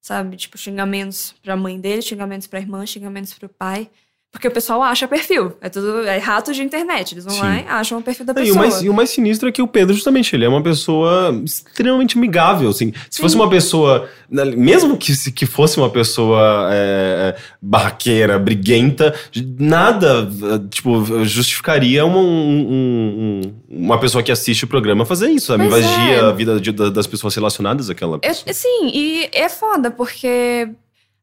Sabe? 0.02 0.36
Tipo, 0.36 0.58
xingamentos 0.58 1.32
pra 1.40 1.56
mãe 1.56 1.80
dele, 1.80 2.02
xingamentos 2.02 2.46
pra 2.48 2.60
irmã, 2.60 2.84
xingamentos 2.84 3.32
pro 3.34 3.48
pai. 3.48 3.88
Porque 4.36 4.48
o 4.48 4.50
pessoal 4.50 4.82
acha 4.82 5.08
perfil. 5.08 5.54
É 5.62 5.70
tudo. 5.70 6.02
É 6.02 6.18
rato 6.18 6.52
de 6.52 6.62
internet. 6.62 7.14
Eles 7.14 7.24
vão 7.24 7.32
Sim. 7.32 7.40
lá 7.40 7.56
e 7.56 7.64
acham 7.66 7.98
o 7.98 8.02
perfil 8.02 8.26
da 8.26 8.34
pessoa. 8.34 8.48
E 8.48 8.52
o, 8.52 8.54
mais, 8.54 8.82
e 8.82 8.88
o 8.90 8.92
mais 8.92 9.08
sinistro 9.08 9.48
é 9.48 9.52
que 9.52 9.62
o 9.62 9.66
Pedro, 9.66 9.94
justamente, 9.94 10.36
ele 10.36 10.44
é 10.44 10.48
uma 10.48 10.62
pessoa 10.62 11.34
extremamente 11.42 12.18
amigável. 12.18 12.68
Assim. 12.68 12.92
Se 13.08 13.16
Sim. 13.16 13.22
fosse 13.22 13.34
uma 13.34 13.48
pessoa. 13.48 14.10
Né, 14.30 14.44
mesmo 14.44 14.98
que, 14.98 15.32
que 15.32 15.46
fosse 15.46 15.78
uma 15.78 15.88
pessoa 15.88 16.68
é, 16.70 17.34
é 17.34 17.40
barraqueira, 17.62 18.38
briguenta, 18.38 19.14
nada 19.58 20.30
tipo, 20.68 21.02
justificaria 21.24 22.04
uma, 22.04 22.18
um, 22.18 23.40
um, 23.40 23.40
uma 23.70 23.98
pessoa 23.98 24.22
que 24.22 24.30
assiste 24.30 24.64
o 24.64 24.68
programa 24.68 25.06
fazer 25.06 25.30
isso, 25.30 25.46
sabe? 25.46 25.64
Invadir 25.64 26.10
é. 26.10 26.20
a 26.20 26.32
vida 26.32 26.60
de, 26.60 26.72
das 26.72 27.06
pessoas 27.06 27.34
relacionadas 27.34 27.88
àquela 27.88 28.18
pessoa. 28.18 28.44
Eu, 28.46 28.52
sim, 28.52 28.90
e 28.92 29.30
é 29.32 29.48
foda, 29.48 29.90
porque 29.90 30.68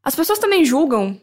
as 0.04 0.16
pessoas 0.16 0.40
também 0.40 0.66
julgam 0.66 1.16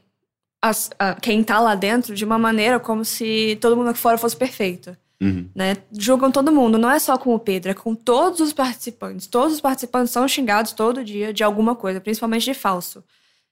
as, 0.63 0.91
a, 0.99 1.15
quem 1.15 1.43
tá 1.43 1.59
lá 1.59 1.75
dentro 1.75 2.15
de 2.15 2.25
uma 2.25 2.39
maneira 2.39 2.79
como 2.79 3.05
se 3.05 3.59
todo 3.61 3.77
mundo 3.77 3.91
aqui 3.91 3.99
fora 3.99 4.19
fosse 4.19 4.37
perfeito. 4.37 4.97
Uhum. 5.21 5.49
Né? 5.55 5.77
Julgam 5.93 6.31
todo 6.31 6.51
mundo, 6.51 6.79
não 6.79 6.91
é 6.91 6.99
só 6.99 7.19
com 7.19 7.35
o 7.35 7.39
Pedro, 7.39 7.71
é 7.71 7.75
com 7.75 7.95
todos 7.95 8.41
os 8.41 8.53
participantes. 8.53 9.27
Todos 9.27 9.55
os 9.55 9.61
participantes 9.61 10.13
são 10.13 10.27
xingados 10.27 10.73
todo 10.73 11.05
dia 11.05 11.33
de 11.33 11.45
alguma 11.45 11.75
coisa, 11.75 12.01
principalmente 12.01 12.45
de 12.45 12.55
falso. 12.55 13.05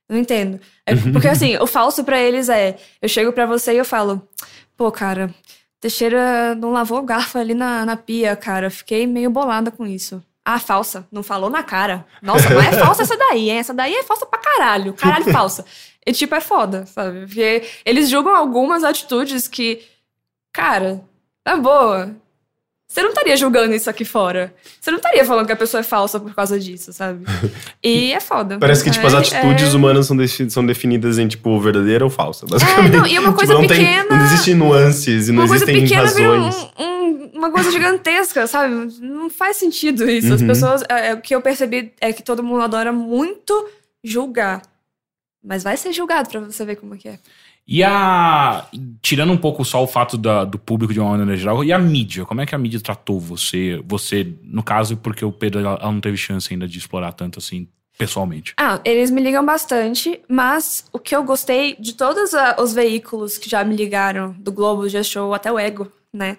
Não 0.09 0.17
entendo. 0.17 0.59
É, 0.87 0.97
porque 1.13 1.29
assim, 1.29 1.57
o 1.59 1.67
falso 1.67 2.03
para 2.03 2.19
eles 2.19 2.49
é: 2.49 2.79
eu 3.03 3.09
chego 3.09 3.33
para 3.33 3.45
você 3.45 3.75
e 3.75 3.77
eu 3.77 3.85
falo, 3.85 4.27
pô, 4.75 4.91
cara, 4.91 5.35
Teixeira 5.79 6.55
não 6.55 6.71
lavou 6.71 6.99
o 6.99 7.05
garfo 7.05 7.39
ali 7.39 7.53
na, 7.53 7.85
na 7.85 7.97
pia, 7.97 8.35
cara. 8.35 8.71
Fiquei 8.71 9.07
meio 9.07 9.29
bolada 9.29 9.71
com 9.71 9.87
isso. 9.87 10.23
Ah, 10.43 10.59
falsa. 10.59 11.07
Não 11.13 11.23
falou 11.23 11.51
na 11.51 11.63
cara. 11.63 12.07
Nossa, 12.23 12.49
não 12.49 12.61
é 12.61 12.73
falsa 12.73 13.03
essa 13.03 13.17
daí, 13.19 13.51
hein? 13.51 13.59
Essa 13.59 13.75
daí 13.75 13.95
é 13.95 14.03
falsa 14.03 14.25
pra 14.25 14.39
caralho. 14.39 14.95
Caralho, 14.95 15.31
falsa. 15.31 15.63
E, 16.09 16.13
tipo, 16.13 16.35
é 16.35 16.41
foda, 16.41 16.87
sabe? 16.87 17.27
Porque 17.27 17.63
eles 17.85 18.09
julgam 18.09 18.35
algumas 18.35 18.83
atitudes 18.83 19.47
que, 19.47 19.83
cara, 20.51 21.03
é 21.45 21.55
boa. 21.55 22.17
Você 22.89 23.03
não 23.03 23.11
estaria 23.11 23.37
julgando 23.37 23.75
isso 23.75 23.91
aqui 23.91 24.07
fora. 24.07 24.55
Você 24.81 24.91
não 24.91 24.97
estaria 24.97 25.23
falando 25.23 25.45
que 25.45 25.53
a 25.53 25.57
pessoa 25.57 25.83
é 25.83 25.85
falsa 25.85 26.19
por 26.19 26.35
causa 26.35 26.59
disso, 26.59 26.95
sabe? 26.95 27.27
E 27.85 28.15
é 28.15 28.21
foda. 28.21 28.57
Parece 28.59 28.83
que, 28.83 28.91
tipo, 28.91 29.07
as 29.07 29.13
é, 29.13 29.19
atitudes 29.19 29.75
é... 29.75 29.77
humanas 29.77 30.07
são, 30.07 30.17
de, 30.17 30.51
são 30.51 30.65
definidas 30.65 31.19
em, 31.19 31.29
tipo, 31.29 31.61
verdadeira 31.61 32.03
ou 32.03 32.11
falsa, 32.11 32.47
basicamente. 32.47 32.95
É, 32.95 32.97
não, 32.97 33.07
e 33.07 33.19
uma 33.19 33.35
coisa 33.37 33.53
tipo, 33.53 33.61
não 33.61 33.69
pequena... 33.69 34.05
Tem, 34.09 34.19
não 34.19 34.25
existem 34.25 34.55
nuances 34.55 35.29
e 35.29 35.33
não 35.33 35.45
existem 35.45 35.87
razões. 35.89 36.57
Um, 36.79 36.83
um, 36.85 37.31
uma 37.35 37.51
coisa 37.51 37.71
gigantesca, 37.71 38.47
sabe? 38.47 38.75
Não 39.03 39.29
faz 39.29 39.59
sentido 39.59 40.09
isso. 40.09 40.33
As 40.33 40.41
Uhum. 40.41 40.47
pessoas. 40.47 40.83
é, 40.89 41.09
é, 41.09 41.15
o 41.15 41.21
que 41.21 41.35
eu 41.35 41.43
percebi 41.43 41.93
é 42.01 42.15
que 42.15 42.23
todo 42.23 42.43
mundo 42.43 42.63
adora 42.63 42.93
muito 42.93 43.69
julgar. 44.03 44.63
Mas 45.43 45.63
vai 45.63 45.77
ser 45.77 45.93
julgado 45.93 46.29
pra 46.29 46.41
você 46.41 46.65
ver 46.65 46.77
como 46.77 46.95
é 46.95 46.99
que 46.99 47.09
é. 47.09 47.19
E 47.67 47.83
a. 47.85 48.67
Tirando 49.03 49.33
um 49.33 49.37
pouco 49.37 49.65
só 49.65 49.83
o 49.83 49.87
fato 49.87 50.17
da- 50.17 50.45
do 50.45 50.59
público 50.59 50.93
de 50.93 51.01
uma 51.01 51.11
maneira 51.11 51.37
geral, 51.37 51.63
e 51.63 51.73
a 51.73 51.79
mídia? 51.79 52.25
Como 52.25 52.41
é 52.41 52.47
que 52.47 52.55
a 52.55 52.59
mídia 52.59 52.81
tratou 52.81 53.21
você? 53.21 53.81
Você, 53.87 54.35
no 54.43 54.63
caso, 54.63 54.97
porque 54.97 55.25
o 55.25 55.31
Pedro 55.33 55.61
ela, 55.61 55.79
não 55.93 56.01
teve 56.01 56.17
chance 56.17 56.53
ainda 56.53 56.67
de 56.67 56.79
explorar 56.79 57.13
tanto 57.13 57.39
assim, 57.39 57.69
pessoalmente. 57.99 58.55
Ah, 58.59 58.81
eles 58.85 59.11
me 59.11 59.21
ligam 59.21 59.45
bastante, 59.45 60.21
mas 60.29 60.87
o 60.93 60.99
que 60.99 61.15
eu 61.15 61.23
gostei 61.23 61.77
de 61.79 61.93
todos 61.95 62.33
a- 62.35 62.57
os 62.59 62.73
veículos 62.73 63.37
que 63.37 63.51
já 63.51 63.63
me 63.65 63.77
ligaram, 63.77 64.33
do 64.39 64.51
Globo, 64.51 64.83
do 64.83 64.89
G-Show, 64.89 65.35
até 65.35 65.53
o 65.53 65.59
Ego, 65.59 65.93
né? 66.13 66.39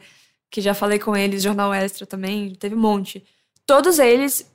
Que 0.49 0.61
já 0.61 0.73
falei 0.73 0.97
com 0.97 1.15
eles, 1.15 1.43
Jornal 1.43 1.71
Extra 1.73 2.07
também, 2.07 2.55
teve 2.55 2.73
um 2.75 2.79
monte. 2.79 3.23
Todos 3.67 3.99
eles 3.99 4.49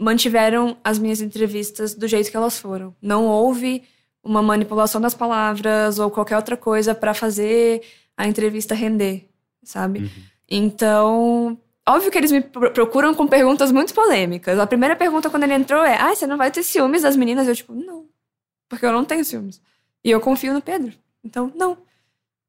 mantiveram 0.00 0.76
as 0.82 0.98
minhas 0.98 1.20
entrevistas 1.20 1.94
do 1.94 2.08
jeito 2.08 2.30
que 2.30 2.36
elas 2.36 2.58
foram. 2.58 2.94
Não 3.02 3.26
houve 3.26 3.82
uma 4.24 4.42
manipulação 4.42 5.00
das 5.00 5.14
palavras 5.14 5.98
ou 5.98 6.10
qualquer 6.10 6.36
outra 6.36 6.56
coisa 6.56 6.94
pra 6.94 7.12
fazer 7.14 7.82
a 8.16 8.26
entrevista 8.26 8.74
render, 8.74 9.28
sabe? 9.62 10.10
Então, 10.48 11.58
óbvio 11.88 12.10
que 12.10 12.18
eles 12.18 12.32
me 12.32 12.40
pro- 12.40 12.70
procuram 12.70 13.14
com 13.14 13.26
perguntas 13.26 13.70
muito 13.72 13.94
polêmicas. 13.94 14.58
A 14.58 14.66
primeira 14.66 14.96
pergunta 14.96 15.30
quando 15.30 15.44
ele 15.44 15.54
entrou 15.54 15.84
é: 15.84 15.96
"Ah, 16.00 16.14
você 16.14 16.26
não 16.26 16.36
vai 16.36 16.50
ter 16.50 16.62
ciúmes 16.62 17.02
das 17.02 17.16
meninas?" 17.16 17.46
Eu 17.48 17.54
tipo: 17.54 17.72
"Não, 17.74 18.06
porque 18.68 18.84
eu 18.86 18.92
não 18.92 19.04
tenho 19.04 19.24
ciúmes. 19.24 19.60
E 20.04 20.10
eu 20.10 20.20
confio 20.20 20.52
no 20.52 20.60
Pedro. 20.62 20.92
Então, 21.24 21.52
não." 21.54 21.78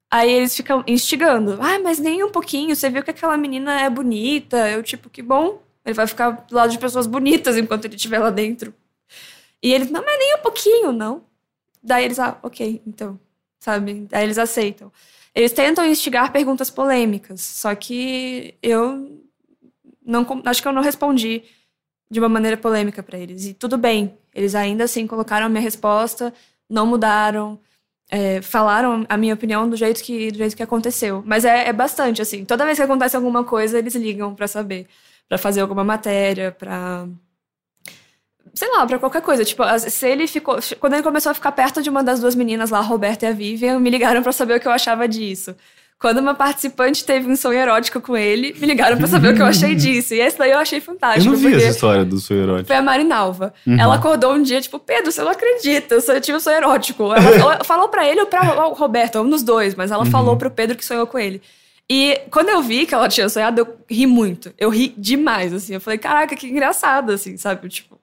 Aí 0.09 0.29
eles 0.31 0.55
ficam 0.55 0.83
instigando: 0.87 1.57
"Ah, 1.61 1.79
mas 1.79 1.99
nem 1.99 2.23
um 2.23 2.31
pouquinho, 2.31 2.75
você 2.75 2.89
viu 2.89 3.03
que 3.03 3.11
aquela 3.11 3.37
menina 3.37 3.81
é 3.81 3.89
bonita?" 3.89 4.69
Eu 4.69 4.83
tipo: 4.83 5.09
"Que 5.09 5.21
bom. 5.21 5.61
Ele 5.85 5.93
vai 5.93 6.07
ficar 6.07 6.31
do 6.31 6.55
lado 6.55 6.71
de 6.71 6.77
pessoas 6.79 7.07
bonitas 7.07 7.57
enquanto 7.57 7.85
ele 7.85 7.95
estiver 7.95 8.19
lá 8.19 8.29
dentro." 8.29 8.73
E 9.61 9.73
eles: 9.73 9.89
"Não, 9.91 10.03
mas 10.03 10.19
nem 10.19 10.35
um 10.35 10.41
pouquinho, 10.41 10.91
não." 10.91 11.23
Daí 11.83 12.05
eles: 12.05 12.19
"Ah, 12.19 12.37
OK, 12.43 12.81
então." 12.85 13.19
Sabe? 13.59 14.07
Aí 14.11 14.23
eles 14.23 14.37
aceitam. 14.39 14.91
Eles 15.33 15.53
tentam 15.53 15.85
instigar 15.85 16.31
perguntas 16.31 16.69
polêmicas, 16.69 17.41
só 17.41 17.73
que 17.75 18.55
eu 18.61 19.21
não 20.05 20.25
acho 20.45 20.61
que 20.61 20.67
eu 20.67 20.73
não 20.73 20.81
respondi 20.81 21.43
de 22.09 22.19
uma 22.19 22.27
maneira 22.27 22.57
polêmica 22.57 23.01
pra 23.01 23.17
eles. 23.17 23.45
E 23.45 23.53
tudo 23.53 23.77
bem, 23.77 24.17
eles 24.35 24.55
ainda 24.55 24.83
assim 24.83 25.07
colocaram 25.07 25.45
a 25.45 25.49
minha 25.49 25.61
resposta, 25.61 26.33
não 26.69 26.85
mudaram, 26.85 27.59
é, 28.09 28.41
falaram 28.41 29.05
a 29.07 29.15
minha 29.15 29.33
opinião 29.33 29.69
do 29.69 29.77
jeito 29.77 30.03
que 30.03 30.31
do 30.31 30.37
jeito 30.37 30.57
que 30.57 30.63
aconteceu. 30.63 31.23
Mas 31.25 31.45
é, 31.45 31.67
é 31.69 31.73
bastante 31.73 32.21
assim. 32.21 32.43
Toda 32.43 32.65
vez 32.65 32.77
que 32.77 32.83
acontece 32.83 33.15
alguma 33.15 33.43
coisa, 33.45 33.79
eles 33.79 33.95
ligam 33.95 34.35
pra 34.35 34.47
saber, 34.47 34.87
Pra 35.31 35.37
fazer 35.37 35.61
alguma 35.61 35.81
matéria, 35.81 36.51
pra 36.51 37.07
sei 38.53 38.69
lá, 38.69 38.85
pra 38.85 38.99
qualquer 38.99 39.21
coisa. 39.21 39.45
Tipo, 39.45 39.63
se 39.79 40.05
ele 40.05 40.27
ficou. 40.27 40.59
Quando 40.77 40.91
ele 40.91 41.03
começou 41.03 41.29
a 41.29 41.33
ficar 41.33 41.53
perto 41.53 41.81
de 41.81 41.89
uma 41.89 42.03
das 42.03 42.19
duas 42.19 42.35
meninas 42.35 42.69
lá, 42.69 42.79
a 42.79 42.81
Roberta 42.81 43.25
e 43.25 43.29
a 43.29 43.31
Vivian, 43.31 43.79
me 43.79 43.89
ligaram 43.89 44.21
pra 44.21 44.33
saber 44.33 44.57
o 44.57 44.59
que 44.59 44.67
eu 44.67 44.73
achava 44.73 45.07
disso. 45.07 45.55
Quando 45.97 46.17
uma 46.17 46.35
participante 46.35 47.05
teve 47.05 47.31
um 47.31 47.35
sonho 47.37 47.59
erótico 47.59 48.01
com 48.01 48.17
ele, 48.17 48.53
me 48.59 48.67
ligaram 48.67 48.97
pra 48.97 49.07
saber 49.07 49.29
o 49.29 49.33
que 49.33 49.41
eu 49.41 49.45
achei 49.45 49.73
disso. 49.73 50.13
E 50.13 50.19
esse 50.19 50.37
daí 50.37 50.51
eu 50.51 50.59
achei 50.59 50.79
Eu 50.79 50.83
fantástico. 50.83 51.31
não 51.31 51.37
vi 51.39 51.55
essa 51.55 51.67
história 51.69 52.03
do 52.03 52.19
sonho 52.19 52.41
erótico. 52.43 52.67
Foi 52.67 52.75
a 52.75 52.81
Marinalva. 52.81 53.53
Uhum. 53.65 53.79
Ela 53.79 53.95
acordou 53.95 54.33
um 54.33 54.43
dia, 54.43 54.59
tipo, 54.59 54.79
Pedro, 54.79 55.13
você 55.13 55.21
não 55.21 55.31
acredita, 55.31 55.95
eu 55.95 56.01
eu 56.13 56.19
tive 56.19 56.37
um 56.37 56.41
sonho 56.41 56.57
erótico. 56.57 57.03
Ela 57.13 57.63
falou, 57.63 57.87
pra 57.87 58.05
ele 58.05 58.19
ou 58.19 58.27
pra 58.27 58.41
Roberto, 58.41 59.17
um 59.21 59.29
dos 59.29 59.43
dois, 59.43 59.75
mas 59.75 59.91
ela 59.91 60.05
falou 60.05 60.35
pro 60.35 60.51
Pedro 60.51 60.75
que 60.75 60.83
sonhou 60.83 61.07
com 61.07 61.17
ele. 61.17 61.41
E 61.93 62.21
quando 62.31 62.47
eu 62.47 62.61
vi 62.61 62.85
que 62.85 62.95
ela 62.95 63.09
tinha 63.09 63.27
sonhado, 63.27 63.59
eu 63.59 63.77
ri 63.89 64.07
muito. 64.07 64.53
Eu 64.57 64.69
ri 64.69 64.95
demais, 64.97 65.51
assim. 65.51 65.73
Eu 65.73 65.81
falei, 65.81 65.99
caraca, 65.99 66.37
que 66.37 66.47
engraçado, 66.47 67.11
assim, 67.11 67.35
sabe? 67.35 67.67
Tipo, 67.67 67.99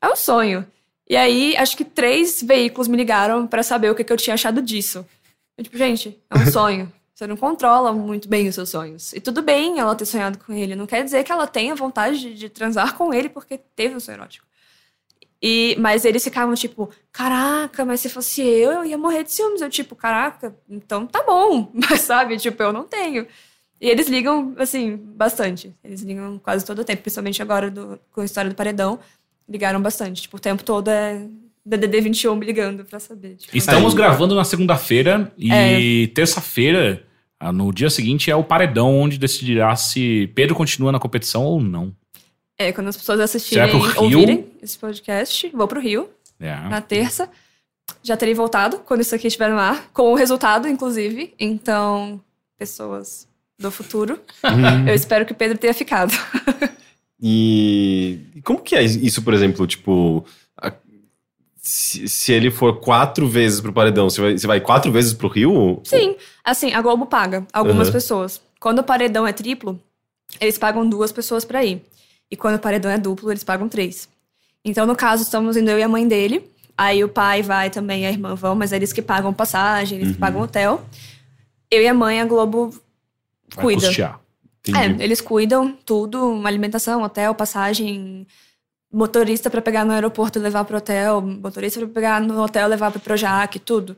é 0.00 0.08
um 0.08 0.16
sonho. 0.16 0.66
E 1.06 1.14
aí, 1.14 1.54
acho 1.54 1.76
que 1.76 1.84
três 1.84 2.42
veículos 2.42 2.88
me 2.88 2.96
ligaram 2.96 3.46
pra 3.46 3.62
saber 3.62 3.90
o 3.90 3.94
que, 3.94 4.02
que 4.02 4.10
eu 4.10 4.16
tinha 4.16 4.32
achado 4.32 4.62
disso. 4.62 5.04
Eu, 5.58 5.64
tipo, 5.64 5.76
gente, 5.76 6.18
é 6.30 6.38
um 6.38 6.46
sonho. 6.50 6.90
Você 7.14 7.26
não 7.26 7.36
controla 7.36 7.92
muito 7.92 8.26
bem 8.26 8.48
os 8.48 8.54
seus 8.54 8.70
sonhos. 8.70 9.12
E 9.12 9.20
tudo 9.20 9.42
bem 9.42 9.80
ela 9.80 9.94
ter 9.94 10.06
sonhado 10.06 10.38
com 10.38 10.54
ele. 10.54 10.74
Não 10.74 10.86
quer 10.86 11.04
dizer 11.04 11.22
que 11.22 11.30
ela 11.30 11.46
tenha 11.46 11.74
vontade 11.74 12.18
de, 12.18 12.34
de 12.34 12.48
transar 12.48 12.94
com 12.94 13.12
ele 13.12 13.28
porque 13.28 13.58
teve 13.58 13.94
um 13.94 14.00
sonho 14.00 14.16
erótico. 14.16 14.45
E, 15.42 15.76
mas 15.78 16.04
eles 16.04 16.24
ficavam 16.24 16.54
tipo, 16.54 16.88
caraca, 17.12 17.84
mas 17.84 18.00
se 18.00 18.08
fosse 18.08 18.40
eu, 18.42 18.70
eu 18.72 18.84
ia 18.84 18.96
morrer 18.98 19.22
de 19.22 19.32
ciúmes. 19.32 19.60
Eu, 19.60 19.68
tipo, 19.68 19.94
caraca, 19.94 20.54
então 20.68 21.06
tá 21.06 21.22
bom. 21.22 21.70
Mas 21.74 22.00
sabe, 22.00 22.36
tipo, 22.38 22.62
eu 22.62 22.72
não 22.72 22.84
tenho. 22.84 23.26
E 23.78 23.88
eles 23.90 24.08
ligam, 24.08 24.54
assim, 24.58 24.96
bastante. 24.96 25.74
Eles 25.84 26.00
ligam 26.00 26.38
quase 26.38 26.64
todo 26.64 26.78
o 26.78 26.84
tempo, 26.84 27.02
principalmente 27.02 27.42
agora 27.42 27.70
do- 27.70 28.00
com 28.10 28.22
a 28.22 28.24
história 28.24 28.48
do 28.50 28.56
paredão. 28.56 28.98
Ligaram 29.46 29.80
bastante. 29.82 30.22
Tipo, 30.22 30.38
o 30.38 30.40
tempo 30.40 30.64
todo 30.64 30.88
é 30.88 31.26
DDD 31.64 32.00
21 32.00 32.34
me 32.34 32.46
ligando 32.46 32.84
pra 32.86 32.98
saber. 32.98 33.36
Tipo, 33.36 33.54
Estamos 33.54 33.92
Aí. 33.92 33.96
gravando 33.96 34.34
na 34.34 34.44
segunda-feira 34.44 35.30
e 35.36 36.10
terça-feira, 36.14 37.04
ah, 37.38 37.52
no 37.52 37.70
dia 37.72 37.90
seguinte, 37.90 38.30
é 38.30 38.34
o 38.36 38.42
paredão 38.42 38.96
onde 38.98 39.18
decidirá 39.18 39.76
se 39.76 40.32
Pedro 40.34 40.54
continua 40.54 40.90
na 40.90 40.98
competição 40.98 41.44
ou 41.44 41.60
não. 41.60 41.94
É, 42.58 42.72
quando 42.72 42.88
as 42.88 42.96
pessoas 42.96 43.20
assistirem, 43.20 43.66
Rio- 43.78 44.02
ouvirem 44.02 44.46
esse 44.62 44.78
podcast, 44.78 45.48
vou 45.54 45.68
pro 45.68 45.80
Rio 45.80 46.08
É. 46.40 46.54
na 46.68 46.80
terça. 46.80 47.28
Já 48.02 48.16
terei 48.16 48.34
voltado 48.34 48.78
quando 48.78 49.00
isso 49.02 49.14
aqui 49.14 49.26
estiver 49.26 49.50
no 49.50 49.58
ar, 49.58 49.90
com 49.92 50.10
o 50.12 50.14
resultado, 50.14 50.66
inclusive. 50.66 51.34
Então, 51.38 52.20
pessoas 52.58 53.28
do 53.58 53.70
futuro, 53.70 54.18
Uhum. 54.44 54.88
eu 54.88 54.94
espero 54.94 55.24
que 55.26 55.32
o 55.32 55.36
Pedro 55.36 55.56
tenha 55.58 55.74
ficado. 55.74 56.12
E 57.20 58.18
e 58.34 58.42
como 58.42 58.60
que 58.60 58.74
é 58.76 58.82
isso, 58.82 59.22
por 59.22 59.32
exemplo, 59.34 59.66
tipo. 59.66 60.24
a- 60.56 60.72
se, 61.56 62.08
se 62.08 62.32
ele 62.32 62.50
for 62.50 62.78
quatro 62.80 63.26
vezes 63.28 63.60
pro 63.60 63.72
paredão, 63.72 64.08
você 64.08 64.20
vai, 64.20 64.38
você 64.38 64.46
vai 64.46 64.60
quatro 64.60 64.92
vezes 64.92 65.12
pro 65.12 65.28
Rio? 65.28 65.80
Sim, 65.84 66.16
assim, 66.44 66.72
a 66.74 66.80
Globo 66.82 67.06
paga 67.06 67.46
algumas 67.52 67.88
Uhum. 67.88 67.92
pessoas. 67.94 68.40
Quando 68.60 68.80
o 68.80 68.84
paredão 68.84 69.26
é 69.26 69.32
triplo, 69.32 69.80
eles 70.40 70.58
pagam 70.58 70.88
duas 70.88 71.10
pessoas 71.12 71.44
pra 71.44 71.64
ir. 71.64 71.82
E 72.30 72.36
quando 72.36 72.56
o 72.56 72.58
paredão 72.58 72.90
é 72.90 72.98
duplo, 72.98 73.30
eles 73.30 73.44
pagam 73.44 73.68
três. 73.68 74.08
Então, 74.64 74.84
no 74.86 74.96
caso, 74.96 75.22
estamos 75.22 75.56
indo 75.56 75.70
eu 75.70 75.78
e 75.78 75.82
a 75.82 75.88
mãe 75.88 76.06
dele. 76.08 76.50
Aí 76.76 77.02
o 77.02 77.08
pai 77.08 77.40
vai 77.42 77.70
também, 77.70 78.06
a 78.06 78.10
irmã 78.10 78.34
vão, 78.34 78.54
mas 78.54 78.72
eles 78.72 78.92
que 78.92 79.00
pagam 79.00 79.32
passagem, 79.32 79.96
eles 79.98 80.08
que 80.10 80.14
Uhum. 80.16 80.20
pagam 80.20 80.42
hotel. 80.42 80.84
Eu 81.70 81.82
e 81.82 81.88
a 81.88 81.94
mãe, 81.94 82.20
a 82.20 82.24
Globo 82.24 82.70
Vai 83.54 83.64
cuida. 83.64 83.86
custear. 83.86 84.20
Entendi. 84.68 85.00
É, 85.00 85.04
eles 85.04 85.20
cuidam 85.20 85.76
tudo, 85.86 86.42
alimentação, 86.44 87.02
hotel, 87.02 87.34
passagem, 87.34 88.26
motorista 88.92 89.48
pra 89.48 89.62
pegar 89.62 89.84
no 89.84 89.92
aeroporto 89.92 90.38
e 90.38 90.42
levar 90.42 90.64
pro 90.64 90.76
hotel, 90.78 91.20
motorista 91.22 91.78
pra 91.80 91.88
pegar 91.88 92.20
no 92.20 92.42
hotel 92.42 92.66
e 92.66 92.70
levar 92.70 92.90
pro 92.90 93.00
Projac, 93.00 93.58
tudo. 93.60 93.96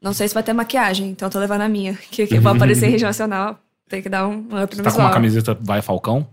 Não 0.00 0.12
sei 0.12 0.28
se 0.28 0.34
vai 0.34 0.42
ter 0.42 0.52
maquiagem, 0.52 1.10
então 1.10 1.28
tô 1.28 1.38
levando 1.38 1.62
a 1.62 1.68
minha, 1.68 1.94
que, 2.10 2.26
que 2.26 2.36
eu 2.36 2.40
vou 2.42 2.52
aparecer 2.52 2.86
em 2.86 2.90
rede 2.92 3.04
nacional. 3.04 3.58
Tem 3.88 4.00
que 4.02 4.08
dar 4.08 4.26
um 4.28 4.46
up 4.62 4.76
no 4.76 4.82
Tá 4.84 4.92
com 4.92 4.98
uma 5.00 5.10
camiseta 5.10 5.56
Vai 5.60 5.82
Falcão? 5.82 6.26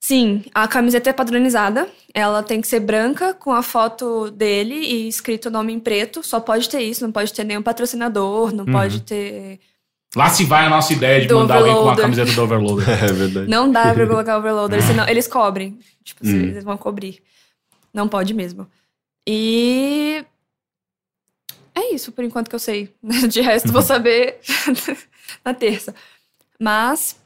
Sim, 0.00 0.44
a 0.54 0.68
camiseta 0.68 1.10
é 1.10 1.12
padronizada. 1.12 1.88
Ela 2.14 2.42
tem 2.42 2.60
que 2.60 2.68
ser 2.68 2.80
branca, 2.80 3.34
com 3.34 3.52
a 3.52 3.62
foto 3.62 4.30
dele 4.30 4.74
e 4.74 5.08
escrito 5.08 5.46
o 5.46 5.50
nome 5.50 5.72
em 5.72 5.80
preto. 5.80 6.22
Só 6.22 6.38
pode 6.38 6.68
ter 6.68 6.80
isso, 6.82 7.04
não 7.04 7.10
pode 7.12 7.32
ter 7.32 7.44
nenhum 7.44 7.62
patrocinador, 7.62 8.52
não 8.54 8.64
Uhum. 8.64 8.72
pode 8.72 9.00
ter. 9.02 9.58
Lá 10.14 10.30
se 10.30 10.44
vai 10.44 10.64
a 10.66 10.70
nossa 10.70 10.92
ideia 10.92 11.20
de 11.22 11.26
Do 11.26 11.36
mandar 11.38 11.56
alguém 11.58 11.72
com 11.72 11.78
a 11.78 11.82
Overloader. 11.92 12.04
camiseta 12.04 12.32
do 12.32 12.42
Overloader. 12.42 12.86
É 13.04 13.12
verdade. 13.12 13.48
Não 13.50 13.70
dá 13.70 13.92
pra 13.92 14.06
colocar 14.06 14.38
overloader, 14.38 14.82
senão 14.82 15.06
eles 15.08 15.26
cobrem. 15.26 15.78
Tipo, 16.04 16.24
Hum. 16.26 16.30
eles 16.40 16.62
vão 16.64 16.76
cobrir. 16.76 17.20
Não 17.92 18.06
pode 18.08 18.32
mesmo. 18.32 18.66
E. 19.26 20.24
É 21.74 21.92
isso, 21.92 22.12
por 22.12 22.22
enquanto 22.24 22.48
que 22.48 22.54
eu 22.54 22.60
sei. 22.60 22.94
De 23.28 23.40
resto, 23.40 23.72
vou 23.72 23.82
saber 23.82 24.38
na 25.44 25.52
terça. 25.52 25.94
Mas. 26.60 27.16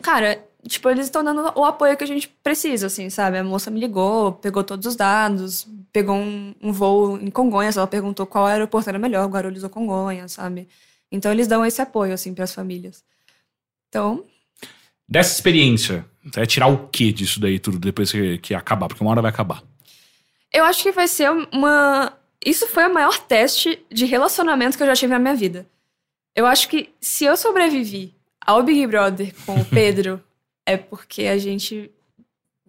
Cara, 0.00 0.42
tipo, 0.66 0.88
eles 0.88 1.06
estão 1.06 1.24
dando 1.24 1.52
o 1.54 1.64
apoio 1.64 1.96
que 1.96 2.04
a 2.04 2.06
gente 2.06 2.28
precisa, 2.42 2.86
assim, 2.86 3.10
sabe? 3.10 3.38
A 3.38 3.44
moça 3.44 3.70
me 3.70 3.80
ligou, 3.80 4.32
pegou 4.32 4.62
todos 4.64 4.86
os 4.86 4.96
dados, 4.96 5.66
pegou 5.92 6.16
um, 6.16 6.54
um 6.62 6.72
voo 6.72 7.18
em 7.18 7.30
Congonhas, 7.30 7.76
ela 7.76 7.86
perguntou 7.86 8.26
qual 8.26 8.46
aeroporto 8.46 8.88
era 8.88 8.98
melhor, 8.98 9.28
Guarulhos 9.28 9.64
ou 9.64 9.70
Congonhas, 9.70 10.32
sabe? 10.32 10.68
Então 11.10 11.30
eles 11.30 11.46
dão 11.46 11.64
esse 11.64 11.80
apoio, 11.82 12.14
assim, 12.14 12.34
para 12.34 12.44
as 12.44 12.54
famílias. 12.54 13.04
Então, 13.88 14.24
Dessa 15.12 15.34
experiência, 15.34 16.06
você 16.24 16.40
vai 16.40 16.46
tirar 16.46 16.68
o 16.68 16.88
que 16.88 17.12
disso 17.12 17.38
daí 17.38 17.58
tudo 17.58 17.78
depois 17.78 18.10
que, 18.10 18.38
que 18.38 18.54
acabar? 18.54 18.88
Porque 18.88 19.04
uma 19.04 19.10
hora 19.10 19.20
vai 19.20 19.30
acabar. 19.30 19.62
Eu 20.50 20.64
acho 20.64 20.82
que 20.82 20.90
vai 20.90 21.06
ser 21.06 21.30
uma. 21.52 22.16
Isso 22.42 22.66
foi 22.66 22.86
o 22.86 22.94
maior 22.94 23.18
teste 23.18 23.84
de 23.90 24.06
relacionamento 24.06 24.74
que 24.74 24.82
eu 24.82 24.86
já 24.86 24.94
tive 24.94 25.12
na 25.12 25.18
minha 25.18 25.34
vida. 25.34 25.66
Eu 26.34 26.46
acho 26.46 26.66
que 26.66 26.94
se 26.98 27.26
eu 27.26 27.36
sobrevivi 27.36 28.14
ao 28.40 28.62
Big 28.62 28.86
Brother 28.86 29.34
com 29.44 29.60
o 29.60 29.64
Pedro, 29.68 30.18
é 30.66 30.76
porque 30.76 31.22
a 31.22 31.38
gente 31.38 31.90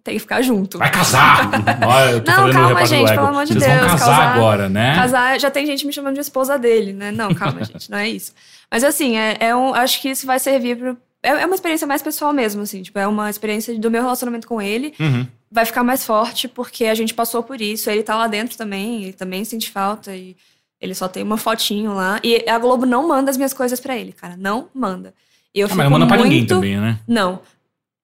tem 0.04 0.16
que 0.16 0.20
ficar 0.20 0.42
junto. 0.42 0.78
Vai 0.78 0.92
casar! 0.92 1.50
Olha, 1.88 2.24
Não, 2.26 2.52
calma, 2.52 2.86
gente, 2.86 3.10
pelo 3.10 3.28
amor 3.28 3.46
de 3.46 3.54
Vocês 3.54 3.66
Deus, 3.66 3.80
vão 3.80 3.90
casar 3.98 4.36
agora, 4.36 4.68
né? 4.68 4.96
Casar, 4.96 5.40
já 5.40 5.50
tem 5.50 5.66
gente 5.66 5.86
me 5.86 5.94
chamando 5.94 6.16
de 6.16 6.22
esposa 6.22 6.60
dele, 6.60 6.92
né? 6.92 7.12
Não, 7.12 7.34
calma, 7.34 7.64
gente, 7.66 7.90
não 7.90 7.98
é 7.98 8.10
isso. 8.10 8.34
Mas 8.70 8.84
assim, 8.84 9.18
é, 9.18 9.38
é 9.40 9.56
um, 9.56 9.74
acho 9.74 10.02
que 10.02 10.10
isso 10.10 10.26
vai 10.26 10.40
servir 10.40 10.78
pro, 10.78 10.98
é 11.24 11.30
é 11.30 11.46
uma 11.46 11.56
experiência 11.56 11.88
mais 11.88 12.02
pessoal 12.02 12.34
mesmo, 12.34 12.62
assim. 12.62 12.82
Tipo, 12.82 13.00
é 13.00 13.08
uma 13.08 13.30
experiência 13.30 13.78
do 13.80 13.90
meu 13.90 14.02
relacionamento 14.02 14.46
com 14.46 14.62
ele. 14.62 14.94
Uhum. 15.00 15.26
Vai 15.50 15.66
ficar 15.66 15.84
mais 15.84 16.06
forte 16.06 16.50
porque 16.50 16.86
a 16.86 16.94
gente 16.94 17.14
passou 17.14 17.42
por 17.42 17.62
isso. 17.62 17.90
Ele 17.90 18.04
tá 18.04 18.16
lá 18.16 18.28
dentro 18.28 18.58
também, 18.58 19.04
ele 19.04 19.14
também 19.14 19.46
sente 19.46 19.72
falta 19.72 20.14
e 20.14 20.36
ele 20.82 20.94
só 20.94 21.08
tem 21.08 21.24
uma 21.24 21.38
fotinho 21.38 21.94
lá. 21.94 22.20
E 22.22 22.44
a 22.50 22.60
Globo 22.60 22.86
não 22.86 23.08
manda 23.08 23.32
as 23.32 23.38
minhas 23.38 23.54
coisas 23.54 23.80
pra 23.80 23.96
ele, 23.96 24.12
cara. 24.12 24.36
Não 24.36 24.68
manda. 24.74 25.14
E 25.56 25.62
eu 25.62 25.68
Ah, 25.68 25.76
mas 25.76 25.86
não 25.86 25.92
manda 25.92 26.08
pra 26.08 26.18
muito... 26.18 26.30
ninguém 26.30 26.46
também, 26.46 26.78
né? 26.78 27.00
Não. 27.08 27.40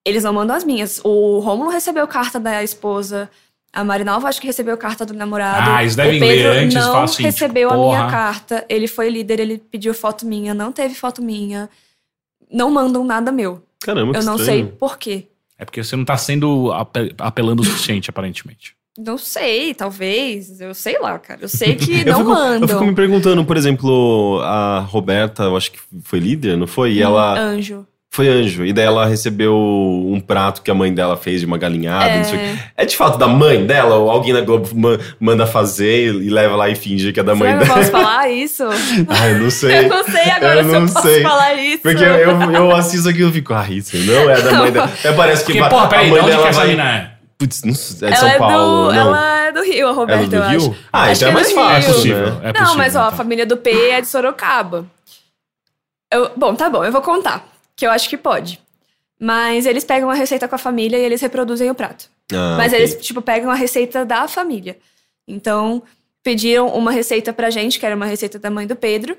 Eles 0.09 0.23
não 0.23 0.33
mandam 0.33 0.55
as 0.55 0.63
minhas. 0.63 0.99
O 1.03 1.39
Rômulo 1.39 1.69
recebeu 1.69 2.07
carta 2.07 2.39
da 2.39 2.63
esposa. 2.63 3.29
A 3.71 3.83
Marinalva 3.83 4.27
acho 4.27 4.41
que 4.41 4.47
recebeu 4.47 4.75
carta 4.77 5.05
do 5.05 5.13
namorado. 5.13 5.69
Ah, 5.69 5.81
eles 5.83 5.95
devem 5.95 6.17
o 6.17 6.19
Pedro 6.19 6.49
ler 6.49 6.57
antes, 6.63 6.73
não 6.75 6.91
fala 6.91 7.03
assim, 7.03 7.21
recebeu 7.23 7.69
tipo, 7.69 7.81
a 7.81 7.85
minha 7.85 8.07
carta. 8.09 8.65
Ele 8.67 8.87
foi 8.87 9.09
líder, 9.09 9.39
ele 9.39 9.59
pediu 9.59 9.93
foto 9.93 10.25
minha, 10.25 10.53
não 10.55 10.71
teve 10.71 10.95
foto 10.95 11.21
minha. 11.21 11.69
Não 12.51 12.71
mandam 12.71 13.03
nada 13.03 13.31
meu. 13.31 13.61
Caramba, 13.79 14.13
que 14.13 14.19
Eu 14.19 14.23
não 14.23 14.37
sei 14.37 14.61
estranho. 14.61 14.77
por 14.79 14.97
quê. 14.97 15.27
É 15.57 15.65
porque 15.65 15.83
você 15.83 15.95
não 15.95 16.03
tá 16.05 16.17
sendo 16.17 16.71
ape- 16.71 17.13
apelando 17.19 17.61
o 17.61 17.65
suficiente, 17.65 18.09
aparentemente. 18.09 18.73
Não 18.97 19.17
sei, 19.17 19.73
talvez. 19.75 20.59
Eu 20.59 20.73
sei 20.73 20.97
lá, 20.99 21.19
cara. 21.19 21.41
Eu 21.43 21.47
sei 21.49 21.75
que 21.75 21.99
Eu 22.01 22.05
não 22.07 22.17
fico, 22.19 22.29
mandam. 22.31 22.61
eu 22.61 22.67
fico 22.69 22.85
me 22.85 22.95
perguntando, 22.95 23.45
por 23.45 23.55
exemplo, 23.55 24.39
a 24.41 24.79
Roberta, 24.79 25.43
eu 25.43 25.55
acho 25.55 25.71
que 25.71 25.79
foi 26.01 26.19
líder, 26.19 26.57
não 26.57 26.65
foi? 26.67 26.93
E 26.93 26.99
Um 26.99 27.07
ela 27.07 27.37
Anjo. 27.39 27.85
Foi 28.11 28.27
anjo. 28.27 28.65
E 28.65 28.73
daí 28.73 28.85
ela 28.85 29.05
recebeu 29.05 29.55
um 29.55 30.19
prato 30.19 30.61
que 30.63 30.71
a 30.71 30.73
mãe 30.73 30.91
dela 30.93 31.15
fez 31.15 31.39
de 31.41 31.45
uma 31.45 31.57
galinhada, 31.57 32.15
não 32.17 32.23
sei 32.23 32.37
o 32.37 32.41
quê. 32.41 32.59
É 32.75 32.85
de 32.85 32.97
fato 32.97 33.17
da 33.17 33.27
mãe 33.27 33.65
dela? 33.65 33.95
Ou 33.97 34.09
alguém 34.09 34.33
na 34.33 34.41
Globo 34.41 34.67
ma- 34.75 34.97
manda 35.19 35.45
fazer 35.45 36.13
e 36.15 36.29
leva 36.29 36.55
lá 36.55 36.67
e 36.69 36.75
finge 36.75 37.13
que 37.13 37.19
é 37.19 37.23
da 37.23 37.35
mãe 37.35 37.49
Será 37.51 37.57
que 37.59 37.63
eu 37.63 37.67
dela? 37.67 37.79
posso 37.79 37.91
falar 37.91 38.27
isso? 38.31 38.63
Ah, 39.07 39.27
eu 39.29 39.39
não 39.39 39.49
sei. 39.51 39.77
Eu 39.85 39.89
não 39.89 40.03
sei 40.03 40.31
agora 40.31 40.59
Eu 40.61 40.63
se 40.69 40.75
eu 40.75 40.79
não 40.81 40.87
posso 40.89 41.07
sei. 41.07 41.21
falar 41.21 41.53
isso. 41.53 41.81
Porque 41.83 42.03
eu, 42.03 42.07
eu, 42.15 42.51
eu 42.51 42.75
assisto 42.75 43.09
aquilo 43.09 43.29
e 43.29 43.33
fico, 43.33 43.53
ah, 43.53 43.67
isso 43.69 43.95
não 43.97 44.29
é 44.29 44.41
da 44.41 44.51
mãe 44.53 44.71
dela. 44.71 44.91
É, 45.03 45.11
parece 45.13 45.45
que 45.45 45.53
Porque, 45.59 45.75
a 45.75 45.87
peraí, 45.87 46.05
de 46.05 46.11
mãe 46.11 46.21
que 46.23 46.29
dela 46.29 46.47
essa 46.47 46.59
vai... 46.59 46.79
é? 46.79 47.11
Putz, 47.37 47.63
não 47.63 47.73
sei, 47.73 48.07
é 48.09 48.11
de 48.11 48.17
ela 48.17 48.19
São 48.19 48.29
é 48.29 48.37
Paulo, 48.37 48.87
do, 48.87 48.93
não. 48.93 49.01
Ela 49.15 49.39
é 49.47 49.51
do 49.53 49.61
Rio, 49.63 49.73
a 49.87 49.89
Ela 49.89 49.93
Roberta, 49.93 50.23
é 50.23 50.27
do 50.27 50.35
eu 50.35 50.43
Rio? 50.49 50.57
acho. 50.59 50.75
Ah, 50.91 51.01
Acho 51.03 51.11
então 51.23 51.27
é 51.27 51.31
que 51.31 51.31
é 51.31 51.33
mais 51.33 51.51
fácil, 51.53 51.89
É 51.89 51.93
possível, 51.93 52.25
né? 52.25 52.39
é 52.43 52.45
não, 52.47 52.53
possível. 52.53 52.75
mas 52.77 52.95
ó, 52.97 52.99
a 53.03 53.05
então. 53.05 53.17
família 53.17 53.45
do 53.45 53.55
P 53.55 53.69
é 53.91 54.01
de 54.01 54.07
Sorocaba. 54.07 54.85
Eu- 56.11 56.31
bom, 56.35 56.53
tá 56.55 56.69
bom, 56.69 56.83
eu 56.83 56.91
vou 56.91 57.01
contar. 57.01 57.47
Que 57.79 57.87
eu 57.87 57.91
acho 57.91 58.09
que 58.09 58.17
pode. 58.17 58.59
Mas 59.17 59.65
eles 59.65 59.85
pegam 59.85 60.09
a 60.09 60.13
receita 60.13 60.47
com 60.49 60.55
a 60.55 60.57
família 60.57 60.97
e 60.97 61.01
eles 61.03 61.21
reproduzem 61.21 61.69
o 61.71 61.75
prato. 61.75 62.09
Ah, 62.33 62.55
mas 62.57 62.73
ok. 62.73 62.79
eles, 62.79 62.95
tipo, 63.05 63.21
pegam 63.21 63.49
a 63.49 63.55
receita 63.55 64.05
da 64.05 64.27
família. 64.27 64.77
Então, 65.25 65.81
pediram 66.21 66.67
uma 66.67 66.91
receita 66.91 67.31
pra 67.31 67.49
gente, 67.49 67.79
que 67.79 67.85
era 67.85 67.95
uma 67.95 68.05
receita 68.05 68.37
da 68.37 68.49
mãe 68.49 68.67
do 68.67 68.75
Pedro. 68.75 69.15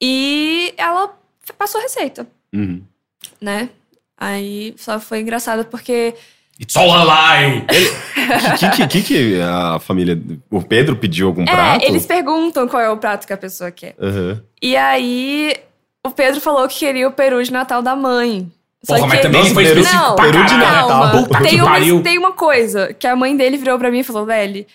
E 0.00 0.74
ela 0.76 1.16
passou 1.56 1.80
a 1.80 1.82
receita, 1.84 2.26
Uhum. 2.52 2.82
né? 3.40 3.68
Aí 4.18 4.74
só 4.76 4.98
foi 4.98 5.20
engraçado 5.20 5.64
porque. 5.66 6.14
It's 6.60 6.76
all 6.76 6.90
a 6.92 7.04
lie! 7.04 7.64
O 8.84 8.88
que, 8.88 9.02
que, 9.02 9.40
a 9.40 9.78
família... 9.80 10.20
O 10.50 10.62
Pedro 10.62 10.96
pediu 10.96 11.26
algum 11.28 11.44
prato? 11.44 11.84
É, 11.84 11.88
eles 11.88 12.04
perguntam 12.06 12.68
qual 12.68 12.82
é 12.82 12.90
o 12.90 12.96
prato 12.96 13.26
que 13.26 13.32
a 13.32 13.36
pessoa 13.36 13.70
quer. 13.70 13.94
Aham. 14.00 14.42
E 14.60 14.76
aí, 14.76 15.56
o 16.06 16.10
Pedro 16.10 16.40
falou 16.40 16.66
que 16.68 16.78
queria 16.80 17.06
o 17.08 17.12
peru 17.12 17.42
de 17.42 17.52
Natal 17.52 17.80
da 17.82 17.94
mãe. 17.94 18.50
Só 18.84 18.96
Porra, 18.96 19.06
mas 19.06 19.16
que- 19.18 19.22
também 19.22 19.40
ele 19.42 19.48
Nossa, 19.50 19.54
foi 19.54 19.64
peru- 19.64 19.80
específico 19.80 20.08
Não, 20.08 20.16
peru 20.16 20.44
de. 20.44 20.54
Natal. 20.56 21.10
Puta 21.12 21.42
Tem 21.42 21.60
uma, 21.62 22.02
tem 22.02 22.18
uma 22.18 22.32
coisa 22.32 22.92
que 22.94 23.06
a 23.06 23.14
mãe 23.14 23.36
dele 23.36 23.56
virou 23.56 23.78
pra 23.78 23.90
mim 23.92 24.00
e 24.00 24.04
falou, 24.04 24.26
velho, 24.26 24.66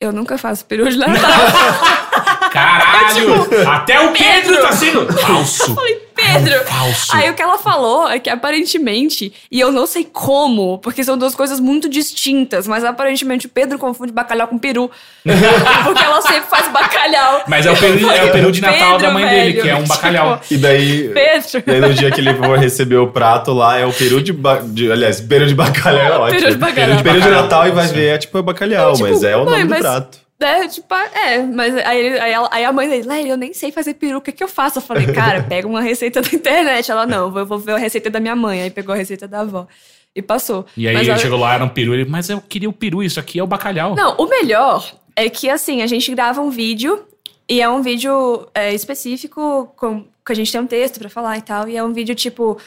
eu 0.00 0.12
nunca 0.12 0.36
faço 0.36 0.64
peru 0.64 0.88
de 0.90 0.98
Natal. 0.98 1.14
Caralho! 2.50 3.46
Até 3.70 4.00
o 4.00 4.12
Pedro, 4.12 4.52
Pedro. 4.54 4.62
tá 4.62 4.72
sendo 4.72 5.12
falso. 5.18 5.76
Pedro! 6.14 6.64
Falso. 6.66 7.14
Aí 7.16 7.28
o 7.30 7.34
que 7.34 7.42
ela 7.42 7.58
falou 7.58 8.08
é 8.08 8.18
que 8.18 8.30
aparentemente, 8.30 9.32
e 9.50 9.60
eu 9.60 9.70
não 9.72 9.86
sei 9.86 10.04
como, 10.04 10.78
porque 10.78 11.02
são 11.04 11.16
duas 11.18 11.34
coisas 11.34 11.60
muito 11.60 11.88
distintas, 11.88 12.66
mas 12.66 12.84
aparentemente 12.84 13.46
o 13.46 13.48
Pedro 13.48 13.78
confunde 13.78 14.12
bacalhau 14.12 14.48
com 14.48 14.58
peru. 14.58 14.90
porque 15.84 16.02
ela 16.04 16.20
sempre 16.22 16.48
faz 16.48 16.68
bacalhau. 16.72 17.42
Mas 17.46 17.66
é 17.66 17.70
o 17.70 17.76
peru, 17.76 18.10
é 18.10 18.24
o 18.24 18.32
peru 18.32 18.52
de 18.52 18.60
Natal 18.60 18.92
Pedro, 18.92 19.06
da 19.06 19.10
mãe 19.12 19.26
dele, 19.26 19.52
velho, 19.52 19.62
que 19.62 19.68
é 19.68 19.74
um 19.74 19.82
tipo, 19.82 19.88
bacalhau. 19.88 20.40
E 20.50 20.56
daí... 20.56 21.08
Pedro. 21.08 21.62
E 21.66 21.70
aí 21.70 21.80
no 21.80 21.94
dia 21.94 22.10
que 22.10 22.20
ele 22.20 22.34
for 22.34 22.58
receber 22.58 22.96
o 22.96 23.08
prato 23.08 23.52
lá, 23.52 23.78
é 23.78 23.84
o 23.86 23.92
peru 23.92 24.22
de, 24.22 24.32
ba... 24.32 24.60
de- 24.62 24.90
aliás, 24.90 25.20
peru 25.20 25.46
de 25.46 25.54
bacalhau 25.54 26.00
é 26.00 26.18
ótimo. 26.18 26.40
Peru 26.40 26.50
de 26.52 26.58
bacalhau. 26.58 27.02
Peru 27.02 27.14
de 27.14 27.20
Bacalhau, 27.20 27.42
Natal 27.42 27.68
e 27.68 27.70
vai 27.72 27.86
ver, 27.88 28.06
é 28.14 28.18
tipo 28.18 28.38
é 28.38 28.42
bacalhau, 28.42 28.92
Tipo, 28.94 29.08
mas 29.08 29.22
é 29.24 29.36
o 29.36 29.44
mãe, 29.44 29.58
nome 29.60 29.64
mas- 29.64 29.78
do 29.78 29.82
prato. 29.82 30.23
É, 30.44 30.68
tipo, 30.68 30.94
é, 30.94 31.38
mas 31.42 31.74
aí, 31.78 32.18
aí, 32.20 32.32
ela- 32.32 32.48
aí 32.52 32.64
a 32.64 32.72
mãe 32.72 32.88
dele, 32.88 33.06
Léo, 33.08 33.26
eu 33.28 33.36
nem 33.36 33.52
sei 33.52 33.72
fazer 33.72 33.94
peru, 33.94 34.18
o 34.18 34.20
que, 34.20 34.32
que 34.32 34.42
eu 34.44 34.48
faço? 34.48 34.78
Eu 34.78 34.82
falei, 34.82 35.06
cara, 35.12 35.42
pega 35.48 35.66
uma 35.66 35.80
receita 35.80 36.20
da 36.22 36.28
internet. 36.28 36.90
Ela, 36.90 37.06
não, 37.06 37.36
eu 37.36 37.46
vou 37.46 37.58
ver 37.58 37.72
a 37.72 37.78
receita 37.78 38.10
da 38.10 38.20
minha 38.20 38.36
mãe. 38.36 38.62
Aí 38.62 38.70
pegou 38.70 38.94
a 38.94 38.96
receita 38.98 39.26
da 39.26 39.40
avó 39.40 39.66
e 40.14 40.22
passou. 40.22 40.64
E 40.76 40.86
aí 40.86 40.94
Mas 40.94 41.02
ele 41.02 41.10
ela- 41.12 41.18
chegou 41.20 41.38
lá, 41.38 41.54
era 41.54 41.64
um 41.64 41.68
peru. 41.68 41.94
Ele, 41.94 42.04
mas 42.04 42.28
eu 42.30 42.40
queria 42.40 42.68
o 42.68 42.72
peru, 42.72 43.02
isso 43.02 43.18
aqui 43.18 43.38
é 43.38 43.42
o 43.42 43.46
bacalhau. 43.46 43.94
Não, 43.96 44.14
o 44.16 44.26
melhor 44.28 44.94
é 45.16 45.28
que, 45.28 45.48
assim, 45.50 45.82
a 45.82 45.86
gente 45.86 46.14
grava 46.14 46.40
um 46.40 46.50
vídeo 46.50 47.04
e 47.48 47.60
é 47.60 47.68
um 47.68 47.82
vídeo 47.82 48.46
é, 48.54 48.72
específico, 48.72 49.72
com, 49.76 50.04
que 50.24 50.32
a 50.32 50.34
gente 50.34 50.50
tem 50.50 50.60
um 50.60 50.66
texto 50.66 50.98
pra 50.98 51.08
falar 51.10 51.36
e 51.38 51.42
tal, 51.42 51.68
e 51.68 51.76
é 51.76 51.82
um 51.84 51.92
vídeo 51.92 52.14
tipo, 52.14 52.58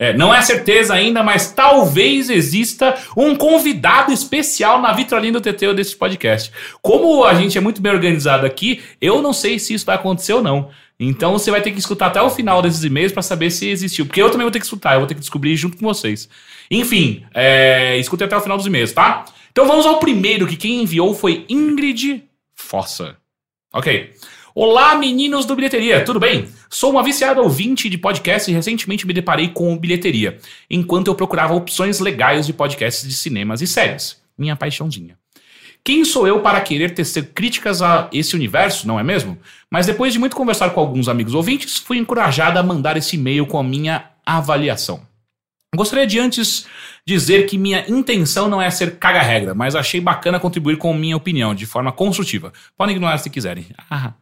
é, 0.00 0.12
Não 0.14 0.34
é 0.34 0.42
certeza 0.42 0.92
ainda, 0.92 1.22
mas 1.22 1.52
talvez 1.52 2.28
exista 2.28 2.96
um 3.16 3.36
convidado 3.36 4.12
especial 4.12 4.82
na 4.82 4.92
vitrolina 4.92 5.38
do 5.38 5.52
TT 5.52 5.72
desse 5.74 5.94
podcast. 5.94 6.50
Como 6.82 7.22
a 7.24 7.34
gente 7.34 7.56
é 7.56 7.60
muito 7.60 7.80
bem 7.80 7.92
organizado 7.92 8.44
aqui, 8.44 8.80
eu 9.00 9.22
não 9.22 9.32
sei 9.32 9.60
se 9.60 9.72
isso 9.72 9.86
vai 9.86 9.94
acontecer 9.94 10.32
ou 10.32 10.42
não. 10.42 10.70
Então 10.98 11.34
você 11.34 11.52
vai 11.52 11.62
ter 11.62 11.70
que 11.70 11.78
escutar 11.78 12.08
até 12.08 12.20
o 12.20 12.30
final 12.30 12.60
desses 12.60 12.82
e-mails 12.82 13.12
para 13.12 13.22
saber 13.22 13.52
se 13.52 13.68
existiu. 13.68 14.06
Porque 14.06 14.20
eu 14.20 14.28
também 14.28 14.44
vou 14.44 14.50
ter 14.50 14.58
que 14.58 14.64
escutar, 14.66 14.94
eu 14.94 14.98
vou 14.98 15.06
ter 15.06 15.14
que 15.14 15.20
descobrir 15.20 15.54
junto 15.54 15.76
com 15.76 15.86
vocês. 15.86 16.28
Enfim, 16.68 17.22
é, 17.32 18.00
até 18.24 18.36
o 18.36 18.40
final 18.40 18.56
dos 18.56 18.66
e-mails, 18.66 18.90
tá? 18.90 19.24
Então 19.52 19.68
vamos 19.68 19.86
ao 19.86 20.00
primeiro, 20.00 20.48
que 20.48 20.56
quem 20.56 20.82
enviou 20.82 21.14
foi 21.14 21.44
Ingrid 21.48 22.24
Fossa. 22.60 23.16
Ok. 23.72 24.12
Olá, 24.54 24.94
meninos 24.94 25.44
do 25.46 25.56
Bilheteria, 25.56 26.04
tudo 26.04 26.20
bem? 26.20 26.48
Sou 26.68 26.90
uma 26.90 27.02
viciada 27.02 27.40
ouvinte 27.40 27.88
de 27.88 27.96
podcast 27.96 28.50
e 28.50 28.54
recentemente 28.54 29.06
me 29.06 29.12
deparei 29.12 29.48
com 29.48 29.72
o 29.72 29.78
Bilheteria, 29.78 30.38
enquanto 30.68 31.08
eu 31.08 31.14
procurava 31.14 31.54
opções 31.54 31.98
legais 31.98 32.46
de 32.46 32.52
podcasts 32.52 33.08
de 33.08 33.14
cinemas 33.14 33.60
e 33.60 33.66
séries. 33.66 34.20
Minha 34.38 34.54
paixãozinha. 34.54 35.16
Quem 35.82 36.04
sou 36.04 36.28
eu 36.28 36.40
para 36.40 36.60
querer 36.60 36.92
tecer 36.92 37.32
críticas 37.32 37.80
a 37.80 38.08
esse 38.12 38.36
universo, 38.36 38.86
não 38.86 39.00
é 39.00 39.02
mesmo? 39.02 39.38
Mas 39.70 39.86
depois 39.86 40.12
de 40.12 40.18
muito 40.18 40.36
conversar 40.36 40.70
com 40.70 40.80
alguns 40.80 41.08
amigos 41.08 41.34
ouvintes, 41.34 41.78
fui 41.78 41.98
encorajada 41.98 42.60
a 42.60 42.62
mandar 42.62 42.96
esse 42.96 43.16
e-mail 43.16 43.46
com 43.46 43.58
a 43.58 43.64
minha 43.64 44.10
avaliação. 44.24 45.00
Gostaria 45.74 46.06
de 46.06 46.18
antes 46.18 46.66
dizer 47.06 47.46
que 47.46 47.58
minha 47.58 47.84
intenção 47.88 48.48
não 48.48 48.60
é 48.60 48.70
ser 48.70 48.98
caga-regra, 48.98 49.54
mas 49.54 49.74
achei 49.74 50.00
bacana 50.00 50.40
contribuir 50.40 50.76
com 50.76 50.92
minha 50.94 51.16
opinião 51.16 51.54
de 51.54 51.66
forma 51.66 51.92
construtiva. 51.92 52.52
Podem 52.76 52.96
ignorar 52.96 53.18
se 53.18 53.30
quiserem. 53.30 53.66
Ah. 53.90 54.12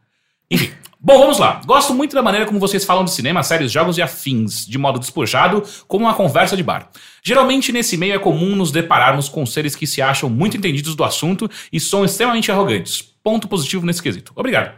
Enfim. 0.50 0.70
Bom, 1.00 1.16
vamos 1.20 1.38
lá. 1.38 1.60
Gosto 1.64 1.94
muito 1.94 2.12
da 2.14 2.22
maneira 2.22 2.44
como 2.44 2.58
vocês 2.58 2.84
falam 2.84 3.04
de 3.04 3.12
cinema, 3.12 3.42
séries, 3.44 3.70
jogos 3.70 3.98
e 3.98 4.02
afins, 4.02 4.66
de 4.66 4.76
modo 4.76 4.98
despojado, 4.98 5.62
como 5.86 6.06
uma 6.06 6.14
conversa 6.14 6.56
de 6.56 6.62
bar. 6.62 6.90
Geralmente, 7.22 7.70
nesse 7.70 7.96
meio 7.96 8.14
é 8.14 8.18
comum 8.18 8.56
nos 8.56 8.72
depararmos 8.72 9.28
com 9.28 9.46
seres 9.46 9.76
que 9.76 9.86
se 9.86 10.02
acham 10.02 10.28
muito 10.28 10.56
entendidos 10.56 10.96
do 10.96 11.04
assunto 11.04 11.48
e 11.72 11.78
são 11.78 12.04
extremamente 12.04 12.50
arrogantes. 12.50 13.00
Ponto 13.22 13.46
positivo 13.46 13.86
nesse 13.86 14.02
quesito. 14.02 14.32
Obrigado. 14.34 14.74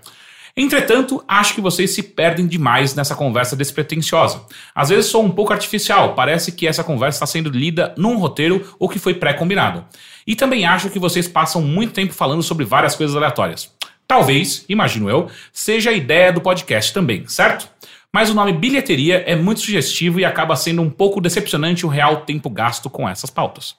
Entretanto, 0.62 1.24
acho 1.26 1.54
que 1.54 1.60
vocês 1.62 1.90
se 1.94 2.02
perdem 2.02 2.46
demais 2.46 2.94
nessa 2.94 3.14
conversa 3.14 3.56
despretensiosa. 3.56 4.44
Às 4.74 4.90
vezes 4.90 5.06
sou 5.06 5.24
um 5.24 5.30
pouco 5.30 5.54
artificial, 5.54 6.14
parece 6.14 6.52
que 6.52 6.66
essa 6.66 6.84
conversa 6.84 7.16
está 7.16 7.26
sendo 7.26 7.48
lida 7.48 7.94
num 7.96 8.18
roteiro 8.18 8.76
ou 8.78 8.86
que 8.86 8.98
foi 8.98 9.14
pré-combinado. 9.14 9.86
E 10.26 10.36
também 10.36 10.66
acho 10.66 10.90
que 10.90 10.98
vocês 10.98 11.26
passam 11.26 11.62
muito 11.62 11.94
tempo 11.94 12.12
falando 12.12 12.42
sobre 12.42 12.66
várias 12.66 12.94
coisas 12.94 13.16
aleatórias. 13.16 13.74
Talvez, 14.06 14.66
imagino 14.68 15.08
eu, 15.08 15.30
seja 15.50 15.88
a 15.88 15.94
ideia 15.94 16.30
do 16.30 16.42
podcast 16.42 16.92
também, 16.92 17.26
certo? 17.26 17.66
Mas 18.12 18.28
o 18.28 18.34
nome 18.34 18.52
bilheteria 18.52 19.24
é 19.26 19.34
muito 19.34 19.62
sugestivo 19.62 20.20
e 20.20 20.26
acaba 20.26 20.56
sendo 20.56 20.82
um 20.82 20.90
pouco 20.90 21.22
decepcionante 21.22 21.86
o 21.86 21.88
real 21.88 22.18
tempo 22.26 22.50
gasto 22.50 22.90
com 22.90 23.08
essas 23.08 23.30
pautas. 23.30 23.76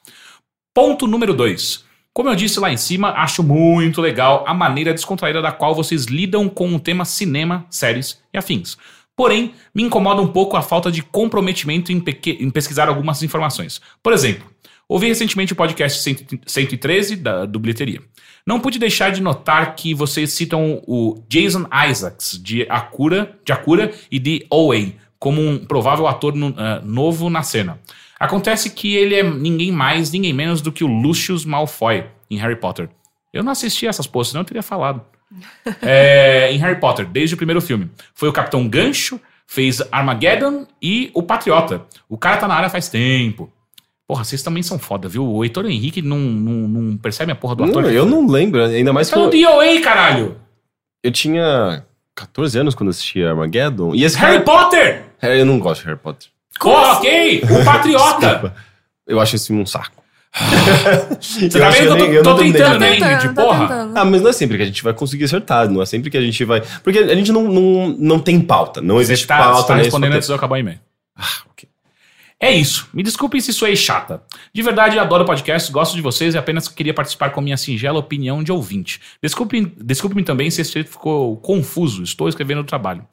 Ponto 0.74 1.06
número 1.06 1.36
2. 1.36 1.91
Como 2.14 2.30
eu 2.30 2.36
disse 2.36 2.60
lá 2.60 2.72
em 2.72 2.78
cima, 2.78 3.12
acho 3.12 3.42
muito 3.42 4.02
legal 4.02 4.44
a 4.46 4.54
maneira 4.54 4.94
descontraída 4.94 5.42
da 5.42 5.52
qual 5.52 5.74
vocês 5.74 6.06
lidam 6.06 6.50
com 6.50 6.76
o 6.76 6.80
tema 6.80 7.06
cinema, 7.06 7.66
séries 7.70 8.22
e 8.34 8.38
afins. 8.38 8.78
Porém, 9.16 9.54
me 9.74 9.84
incomoda 9.84 10.22
um 10.22 10.28
pouco 10.28 10.58
a 10.58 10.62
falta 10.62 10.92
de 10.92 11.02
comprometimento 11.02 11.92
em, 11.92 12.04
em 12.40 12.50
pesquisar 12.50 12.90
algumas 12.90 13.24
informações. 13.24 13.80
Por 14.04 14.12
exemplo, 14.12 14.50
ouvi 14.90 15.08
recentemente 15.08 15.54
o 15.54 15.56
podcast 15.56 16.02
113 16.46 17.16
da, 17.16 17.46
do 17.46 17.60
Bilheteria. 17.60 18.02
Não 18.46 18.60
pude 18.60 18.78
deixar 18.78 19.12
de 19.12 19.22
notar 19.22 19.76
que 19.76 19.94
vocês 19.94 20.34
citam 20.34 20.82
o 20.86 21.24
Jason 21.30 21.66
Isaacs, 21.90 22.38
de 22.44 22.66
Akura, 22.70 23.38
de 23.46 23.54
Akura 23.54 23.94
e 24.12 24.20
de 24.20 24.46
Owei, 24.50 24.98
como 25.20 25.40
um 25.40 25.66
provável 25.66 26.08
ator 26.08 26.36
no, 26.36 26.50
uh, 26.50 26.84
novo 26.84 27.30
na 27.30 27.44
cena. 27.44 27.80
Acontece 28.22 28.70
que 28.70 28.96
ele 28.96 29.16
é 29.16 29.24
ninguém 29.24 29.72
mais, 29.72 30.12
ninguém 30.12 30.32
menos 30.32 30.62
do 30.62 30.72
que 30.72 30.84
o 30.84 30.88
Lucius 30.88 31.44
Malfoy 31.44 32.06
em 32.30 32.38
Harry 32.38 32.56
Potter. 32.56 32.88
Eu 33.34 33.44
não 33.44 33.52
assisti 33.52 33.88
essas 33.88 34.06
postas, 34.06 34.36
não 34.36 34.44
teria 34.44 34.62
falado. 34.62 35.02
é, 35.82 36.52
em 36.52 36.58
Harry 36.60 36.80
Potter, 36.80 37.08
desde 37.08 37.34
o 37.34 37.38
primeiro 37.38 37.60
filme. 37.60 37.90
Foi 38.14 38.30
o 38.30 38.32
Capitão 38.32 38.68
Gancho, 38.70 39.20
fez 39.48 39.82
Armageddon 39.92 40.68
e 40.80 41.10
o 41.16 41.24
Patriota. 41.24 41.82
O 42.08 42.16
cara 42.16 42.38
tá 42.38 42.48
na 42.48 42.54
área 42.54 42.70
faz 42.70 42.90
tempo. 42.90 43.52
Porra, 44.08 44.24
vocês 44.24 44.44
também 44.44 44.62
são 44.62 44.78
foda, 44.78 45.10
viu? 45.10 45.26
O 45.26 45.44
Heitor 45.44 45.66
Henrique 45.66 46.04
não, 46.04 46.20
não, 46.20 46.68
não 46.68 46.98
percebe 46.98 47.32
a 47.32 47.36
porra 47.36 47.56
do 47.56 47.64
ator. 47.64 47.82
Não, 47.82 47.90
eu 47.90 48.06
não 48.06 48.28
lembro, 48.28 48.64
ainda 48.64 48.94
mais 48.94 49.10
que. 49.10 49.16
Tá 49.16 49.20
no 49.20 49.32
DOA, 49.32 49.82
caralho! 49.82 50.38
Eu 51.04 51.12
tinha 51.12 51.84
14 52.14 52.60
anos 52.60 52.76
quando 52.76 52.90
assisti 52.90 53.24
Armageddon. 53.24 53.96
E 53.96 54.04
esse 54.04 54.16
Harry 54.20 54.44
cara... 54.44 54.64
Potter! 54.64 55.06
Eu 55.24 55.44
não 55.44 55.58
gosto 55.58 55.82
de 55.82 55.88
Harry 55.88 56.00
Potter. 56.00 56.30
Ok! 56.70 57.44
O 57.50 57.66
Patriota! 57.66 58.54
eu 59.08 59.20
acho 59.20 59.36
esse 59.36 59.52
um 59.52 59.66
saco. 59.66 60.02
Você 61.20 61.50
tá 61.60 61.70
vendo? 61.70 61.98
Eu 61.98 62.24
tô, 62.24 62.36
tô 62.36 62.42
tentando, 62.42 62.80
né, 62.80 62.96
Ingrid? 62.96 63.34
Porra. 63.36 63.92
Ah, 63.94 64.06
mas 64.06 64.22
não 64.22 64.30
é 64.30 64.34
sempre 64.34 64.58
que 64.58 64.64
a 64.64 64.66
gente 64.66 64.84
vai 64.84 64.94
conseguir 64.94 65.26
acertar. 65.26 65.70
Não 65.70 65.82
é 65.82 65.86
sempre 65.86 66.10
que 66.10 66.18
a 66.18 66.22
gente 66.22 66.44
vai. 66.46 66.62
Porque 66.84 67.00
a 67.00 67.16
gente 67.16 67.32
não, 67.32 67.44
não, 67.44 67.96
não 67.98 68.20
tem 68.20 68.40
pauta. 68.40 68.82
Não 68.82 69.02
existe 69.02 69.28
tá, 69.28 69.38
pauta. 69.38 69.62
Você 69.62 69.68
tá 69.68 69.76
respondendo 69.76 70.14
antes 70.14 70.28
de 70.28 70.32
eu 70.32 70.38
acabar 70.38 70.56
o 70.56 70.60
e-mail. 70.60 70.80
Ah, 71.18 71.42
ok. 71.52 71.68
É 72.40 72.52
isso. 72.52 72.88
Me 72.94 73.04
desculpem 73.04 73.42
se 73.42 73.54
sou 73.54 73.74
chata. 73.76 74.24
De 74.54 74.62
verdade, 74.62 74.98
adoro 74.98 75.26
podcast, 75.26 75.72
gosto 75.72 75.96
de 75.96 76.02
vocês 76.02 76.34
e 76.34 76.38
apenas 76.38 76.68
queria 76.68 76.94
participar 76.94 77.30
com 77.30 77.40
a 77.40 77.44
minha 77.44 77.58
singela 77.58 78.00
opinião 78.00 78.42
de 78.42 78.52
ouvinte. 78.52 79.00
Desculpe-me 79.22 79.72
desculpe 79.78 80.24
também 80.24 80.50
se 80.50 80.62
esse 80.62 80.84
ficou 80.84 81.38
confuso. 81.38 82.02
Estou 82.02 82.28
escrevendo 82.28 82.62
o 82.62 82.64
trabalho. 82.64 83.06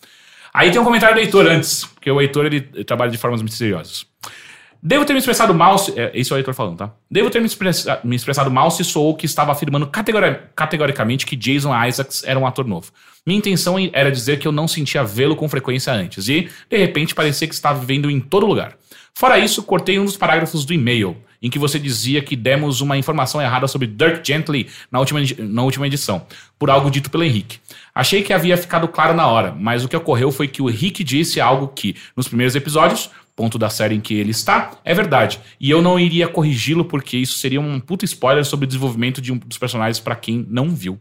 Aí 0.53 0.71
tem 0.71 0.81
um 0.81 0.85
comentário 0.85 1.15
do 1.15 1.21
Heitor 1.21 1.47
antes, 1.47 1.85
porque 1.85 2.11
o 2.11 2.21
Heitor 2.21 2.47
ele, 2.47 2.61
trabalha 2.85 3.11
de 3.11 3.19
formas 3.19 3.43
misteriosas. 3.43 4.07
Devo 4.81 5.05
ter 5.05 5.13
me 5.13 5.19
expressado 5.19 5.53
mal 5.53 5.77
se. 5.77 5.99
É, 5.99 6.13
esse 6.15 6.33
é 6.33 6.37
o 6.37 6.39
Heitor 6.39 6.55
falando, 6.55 6.77
tá? 6.77 6.93
Devo 7.11 7.31
ter 7.31 7.41
me, 7.41 7.47
expressa, 7.47 8.01
me 8.05 8.15
expressado 8.15 8.51
mal 8.51 8.71
se 8.71 8.85
sou 8.85 9.11
o 9.11 9.15
que 9.15 9.27
estava 9.27 9.51
afirmando 9.51 9.87
categori, 9.89 10.37
categoricamente 10.55 11.27
que 11.27 11.35
Jason 11.35 11.73
Isaacs 11.85 12.23
era 12.25 12.39
um 12.39 12.47
ator 12.47 12.65
novo. 12.65 12.93
Minha 13.27 13.39
intenção 13.39 13.77
era 13.93 14.11
dizer 14.11 14.39
que 14.39 14.47
eu 14.47 14.53
não 14.53 14.69
sentia 14.69 15.03
vê-lo 15.03 15.35
com 15.35 15.49
frequência 15.49 15.93
antes, 15.93 16.29
e, 16.29 16.49
de 16.71 16.77
repente, 16.77 17.15
parecia 17.15 17.49
que 17.49 17.55
estava 17.55 17.81
vivendo 17.81 18.11
em 18.11 18.21
todo 18.21 18.47
lugar. 18.47 18.77
Fora 19.13 19.37
isso, 19.37 19.65
cortei 19.65 19.99
um 19.99 20.05
dos 20.05 20.17
parágrafos 20.17 20.65
do 20.65 20.73
e-mail, 20.73 21.17
em 21.43 21.51
que 21.51 21.59
você 21.59 21.79
dizia 21.79 22.23
que 22.23 22.37
demos 22.37 22.81
uma 22.81 22.97
informação 22.97 23.43
errada 23.43 23.67
sobre 23.67 23.89
Dirk 23.89 24.25
Gently 24.25 24.69
na 24.91 25.01
última, 25.01 25.21
na 25.41 25.63
última 25.63 25.87
edição, 25.89 26.25
por 26.57 26.71
algo 26.71 26.89
dito 26.89 27.11
pelo 27.11 27.25
Henrique. 27.25 27.59
Achei 27.99 28.23
que 28.23 28.33
havia 28.33 28.57
ficado 28.57 28.87
claro 28.87 29.13
na 29.13 29.27
hora, 29.27 29.53
mas 29.59 29.85
o 29.85 29.89
que 29.89 29.97
ocorreu 29.97 30.31
foi 30.31 30.47
que 30.47 30.63
o 30.63 30.71
Henrique 30.71 31.03
disse 31.03 31.41
algo 31.41 31.67
que, 31.67 31.97
nos 32.17 32.29
primeiros 32.29 32.55
episódios, 32.55 33.11
ponto 33.35 33.59
da 33.59 33.69
série 33.69 33.97
em 33.97 34.01
que 34.01 34.15
ele 34.15 34.31
está, 34.31 34.71
é 34.85 34.95
verdade. 34.95 35.41
E 35.61 35.69
eu 35.69 35.83
não 35.83 35.99
iria 35.99 36.29
corrigi-lo 36.29 36.85
porque 36.85 37.17
isso 37.17 37.41
seria 37.41 37.61
um 37.61 37.81
puto 37.81 38.05
spoiler 38.05 38.45
sobre 38.45 38.67
o 38.67 38.69
desenvolvimento 38.69 39.21
de 39.21 39.33
um 39.33 39.39
dos 39.39 39.59
personagens 39.59 39.99
para 39.99 40.15
quem 40.15 40.47
não 40.49 40.71
viu. 40.71 40.97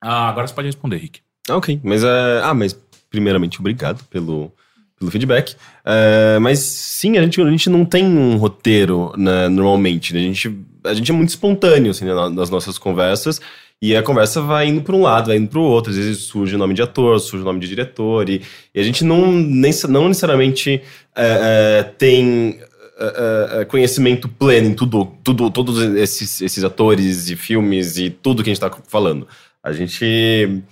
Ah, 0.00 0.28
agora 0.28 0.46
você 0.46 0.54
pode 0.54 0.68
responder, 0.68 0.98
Henrique. 0.98 1.20
Ok, 1.50 1.80
mas 1.82 2.04
é. 2.04 2.40
Ah, 2.44 2.54
mas 2.54 2.78
primeiramente, 3.10 3.58
obrigado 3.58 4.04
pelo 4.04 4.52
pelo 4.96 5.10
feedback. 5.10 5.56
Uh, 5.84 6.40
mas 6.40 6.60
sim, 6.60 7.18
a 7.18 7.22
gente, 7.22 7.40
a 7.40 7.50
gente 7.50 7.68
não 7.68 7.84
tem 7.84 8.04
um 8.04 8.36
roteiro 8.36 9.12
né, 9.16 9.48
normalmente. 9.48 10.14
Né? 10.14 10.20
A, 10.20 10.22
gente, 10.22 10.64
a 10.84 10.94
gente 10.94 11.10
é 11.10 11.14
muito 11.14 11.30
espontâneo 11.30 11.90
assim, 11.90 12.04
né, 12.04 12.14
nas 12.30 12.50
nossas 12.50 12.78
conversas. 12.78 13.40
E 13.82 13.94
a 13.94 14.02
conversa 14.02 14.40
vai 14.40 14.68
indo 14.68 14.82
para 14.82 14.94
um 14.94 15.02
lado, 15.02 15.26
vai 15.26 15.36
indo 15.36 15.48
para 15.48 15.58
o 15.58 15.62
outro. 15.62 15.90
Às 15.90 15.96
vezes 15.96 16.18
surge 16.22 16.54
o 16.54 16.58
nome 16.58 16.74
de 16.74 16.82
ator, 16.82 17.20
surge 17.20 17.42
o 17.42 17.44
nome 17.44 17.60
de 17.60 17.68
diretor. 17.68 18.28
E, 18.28 18.40
e 18.74 18.80
a 18.80 18.82
gente 18.82 19.04
não, 19.04 19.30
nem, 19.30 19.72
não 19.88 20.08
necessariamente 20.08 20.82
uh, 21.16 21.88
uh, 21.88 21.94
tem 21.98 22.60
conhecimento 23.68 24.28
pleno 24.28 24.68
em 24.68 24.72
tudo, 24.72 25.06
tudo, 25.24 25.50
todos 25.50 25.82
esses, 25.96 26.40
esses 26.40 26.62
atores 26.62 27.28
e 27.28 27.34
filmes 27.34 27.98
e 27.98 28.08
tudo 28.08 28.42
que 28.42 28.50
a 28.50 28.54
gente 28.54 28.64
está 28.64 28.70
falando. 28.86 29.26
A 29.62 29.72
gente 29.72 30.62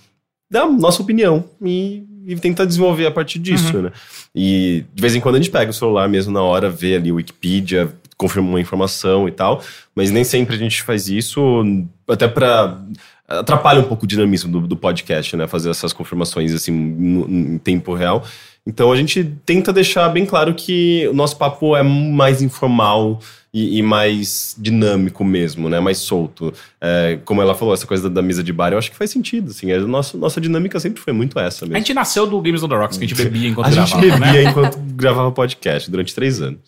dá 0.49 0.61
a 0.61 0.71
nossa 0.71 1.01
opinião 1.01 1.43
e 1.61 2.03
e 2.25 2.35
tenta 2.35 2.65
desenvolver 2.65 3.05
a 3.05 3.11
partir 3.11 3.39
disso, 3.39 3.75
uhum. 3.75 3.83
né? 3.83 3.91
E 4.33 4.85
de 4.93 5.01
vez 5.01 5.15
em 5.15 5.19
quando 5.19 5.35
a 5.35 5.37
gente 5.37 5.51
pega 5.51 5.69
o 5.69 5.73
celular 5.73 6.07
mesmo 6.07 6.31
na 6.31 6.41
hora, 6.41 6.69
vê 6.69 6.95
ali 6.95 7.11
o 7.11 7.15
Wikipedia, 7.15 7.93
confirma 8.17 8.49
uma 8.49 8.61
informação 8.61 9.27
e 9.27 9.31
tal, 9.31 9.61
mas 9.95 10.11
nem 10.11 10.23
sempre 10.23 10.55
a 10.55 10.59
gente 10.59 10.81
faz 10.83 11.07
isso, 11.07 11.63
até 12.07 12.27
para 12.27 12.79
atrapalha 13.27 13.79
um 13.79 13.85
pouco 13.85 14.05
o 14.05 14.07
dinamismo 14.07 14.51
do, 14.51 14.67
do, 14.67 14.77
podcast, 14.77 15.35
né? 15.35 15.47
Fazer 15.47 15.69
essas 15.69 15.93
confirmações 15.93 16.53
assim 16.53 16.71
no, 16.71 17.27
em 17.29 17.57
tempo 17.57 17.93
real. 17.93 18.23
Então 18.65 18.91
a 18.91 18.95
gente 18.95 19.23
tenta 19.45 19.73
deixar 19.73 20.07
bem 20.09 20.25
claro 20.25 20.53
que 20.53 21.07
o 21.07 21.13
nosso 21.13 21.37
papo 21.37 21.75
é 21.75 21.83
mais 21.83 22.41
informal 22.41 23.19
e, 23.53 23.77
e 23.77 23.83
mais 23.83 24.55
dinâmico 24.57 25.23
mesmo, 25.23 25.69
né? 25.69 25.79
Mais 25.79 25.99
solto. 25.99 26.51
É, 26.81 27.19
como 27.23 27.41
ela 27.41 27.53
falou, 27.53 27.73
essa 27.73 27.85
coisa 27.85 28.09
da, 28.09 28.15
da, 28.15 28.21
mesa 28.21 28.43
de 28.43 28.51
bar, 28.51 28.73
eu 28.73 28.79
acho 28.79 28.89
que 28.89 28.97
faz 28.97 29.11
sentido. 29.11 29.51
Assim, 29.51 29.71
a 29.71 29.79
nossa, 29.81 30.17
nossa 30.17 30.41
dinâmica 30.41 30.79
sempre 30.79 30.99
foi 30.99 31.13
muito 31.13 31.39
essa 31.39 31.65
mesmo. 31.65 31.75
A 31.75 31.79
gente 31.79 31.93
nasceu 31.93 32.25
do 32.25 32.41
Games 32.41 32.63
on 32.63 32.67
the 32.67 32.75
Rocks, 32.75 32.97
que 32.97 33.05
a 33.05 33.07
gente 33.07 33.17
bebia 33.17 33.49
enquanto 33.49 33.67
a 33.67 33.69
gravava. 33.71 33.97
A 33.97 34.01
gente 34.01 34.11
bebia 34.11 34.43
né? 34.43 34.49
enquanto 34.49 34.79
gravava 34.95 35.31
podcast 35.31 35.91
durante 35.91 36.15
três 36.15 36.41
anos. 36.41 36.59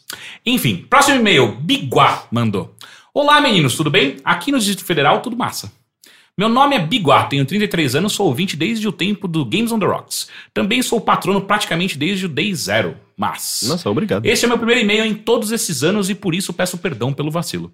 Enfim, 0.46 0.86
próximo 0.88 1.18
e-mail. 1.18 1.58
Biguá 1.60 2.28
mandou. 2.32 2.76
Olá, 3.12 3.42
meninos, 3.42 3.76
tudo 3.76 3.90
bem? 3.90 4.18
Aqui 4.24 4.52
no 4.52 4.60
Distrito 4.60 4.86
Federal, 4.86 5.22
tudo 5.22 5.36
massa. 5.36 5.72
Meu 6.38 6.50
nome 6.50 6.76
é 6.76 6.80
Biguá, 6.80 7.24
tenho 7.24 7.46
33 7.46 7.96
anos, 7.96 8.12
sou 8.12 8.28
ouvinte 8.28 8.58
desde 8.58 8.86
o 8.86 8.92
tempo 8.92 9.26
do 9.26 9.46
Games 9.46 9.72
on 9.72 9.80
the 9.80 9.86
Rocks. 9.86 10.28
Também 10.54 10.82
sou 10.82 11.00
patrono 11.00 11.40
praticamente 11.40 11.98
desde 11.98 12.26
o 12.26 12.30
Day 12.30 12.54
Zero, 12.54 12.98
mas... 13.16 13.64
Nossa, 13.66 13.90
obrigado. 13.90 14.26
Esse 14.26 14.44
é 14.44 14.48
meu 14.50 14.58
primeiro 14.58 14.82
e-mail 14.82 15.06
em 15.06 15.14
todos 15.14 15.54
esses 15.54 15.82
anos 15.82 16.10
e 16.10 16.16
por 16.16 16.36
isso 16.36 16.52
peço 16.52 16.78
perdão 16.78 17.14
pelo 17.14 17.32
vacilo. 17.32 17.72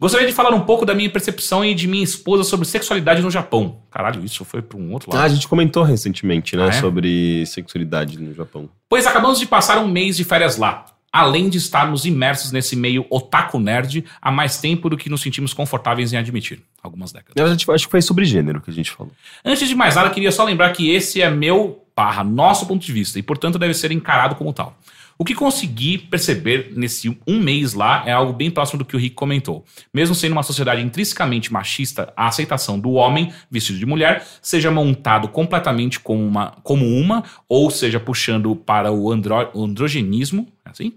Gostaria 0.00 0.26
de 0.26 0.32
falar 0.32 0.54
um 0.54 0.62
pouco 0.62 0.86
da 0.86 0.94
minha 0.94 1.10
percepção 1.10 1.62
e 1.62 1.74
de 1.74 1.86
minha 1.86 2.02
esposa 2.02 2.44
sobre 2.44 2.66
sexualidade 2.66 3.20
no 3.20 3.30
Japão. 3.30 3.82
Caralho, 3.90 4.24
isso 4.24 4.42
foi 4.42 4.62
para 4.62 4.78
um 4.78 4.90
outro 4.94 5.10
lado. 5.10 5.20
Ah, 5.20 5.24
a 5.24 5.28
gente 5.28 5.46
comentou 5.46 5.82
recentemente, 5.82 6.56
né, 6.56 6.64
ah, 6.64 6.68
é? 6.68 6.72
sobre 6.72 7.44
sexualidade 7.44 8.18
no 8.18 8.32
Japão. 8.32 8.70
Pois 8.88 9.06
acabamos 9.06 9.38
de 9.38 9.44
passar 9.44 9.78
um 9.80 9.88
mês 9.88 10.16
de 10.16 10.24
férias 10.24 10.56
lá. 10.56 10.86
Além 11.12 11.48
de 11.48 11.58
estarmos 11.58 12.04
imersos 12.04 12.52
nesse 12.52 12.76
meio 12.76 13.06
otaku 13.10 13.58
nerd 13.58 14.04
há 14.20 14.30
mais 14.30 14.60
tempo 14.60 14.88
do 14.88 14.96
que 14.96 15.08
nos 15.08 15.22
sentimos 15.22 15.52
confortáveis 15.54 16.12
em 16.12 16.16
admitir. 16.16 16.62
Algumas 16.82 17.12
décadas. 17.12 17.34
Eu 17.36 17.74
acho 17.74 17.86
que 17.86 17.90
foi 17.90 18.02
sobre 18.02 18.24
gênero 18.24 18.60
que 18.60 18.70
a 18.70 18.74
gente 18.74 18.90
falou. 18.90 19.12
Antes 19.44 19.68
de 19.68 19.74
mais 19.74 19.96
nada, 19.96 20.10
queria 20.10 20.30
só 20.30 20.44
lembrar 20.44 20.72
que 20.72 20.90
esse 20.90 21.20
é 21.20 21.28
meu 21.30 21.84
barra 21.96 22.22
nosso 22.22 22.66
ponto 22.66 22.84
de 22.84 22.92
vista 22.92 23.18
e, 23.18 23.22
portanto, 23.22 23.58
deve 23.58 23.74
ser 23.74 23.90
encarado 23.90 24.36
como 24.36 24.52
tal. 24.52 24.78
O 25.20 25.24
que 25.24 25.34
consegui 25.34 25.98
perceber 25.98 26.72
nesse 26.76 27.18
um 27.26 27.40
mês 27.40 27.74
lá 27.74 28.04
é 28.06 28.12
algo 28.12 28.32
bem 28.32 28.52
próximo 28.52 28.78
do 28.78 28.84
que 28.84 28.94
o 28.94 28.98
Rick 28.98 29.16
comentou. 29.16 29.64
Mesmo 29.92 30.14
sendo 30.14 30.30
uma 30.30 30.44
sociedade 30.44 30.80
intrinsecamente 30.80 31.52
machista, 31.52 32.12
a 32.16 32.28
aceitação 32.28 32.78
do 32.78 32.92
homem 32.92 33.32
vestido 33.50 33.80
de 33.80 33.84
mulher 33.84 34.24
seja 34.40 34.70
montado 34.70 35.26
completamente 35.26 35.98
como 35.98 36.24
uma, 36.24 36.52
como 36.62 36.86
uma 36.86 37.24
ou 37.48 37.68
seja 37.68 37.98
puxando 37.98 38.54
para 38.54 38.92
o 38.92 39.10
andro, 39.10 39.50
androgenismo, 39.56 40.46
é 40.64 40.70
assim? 40.70 40.94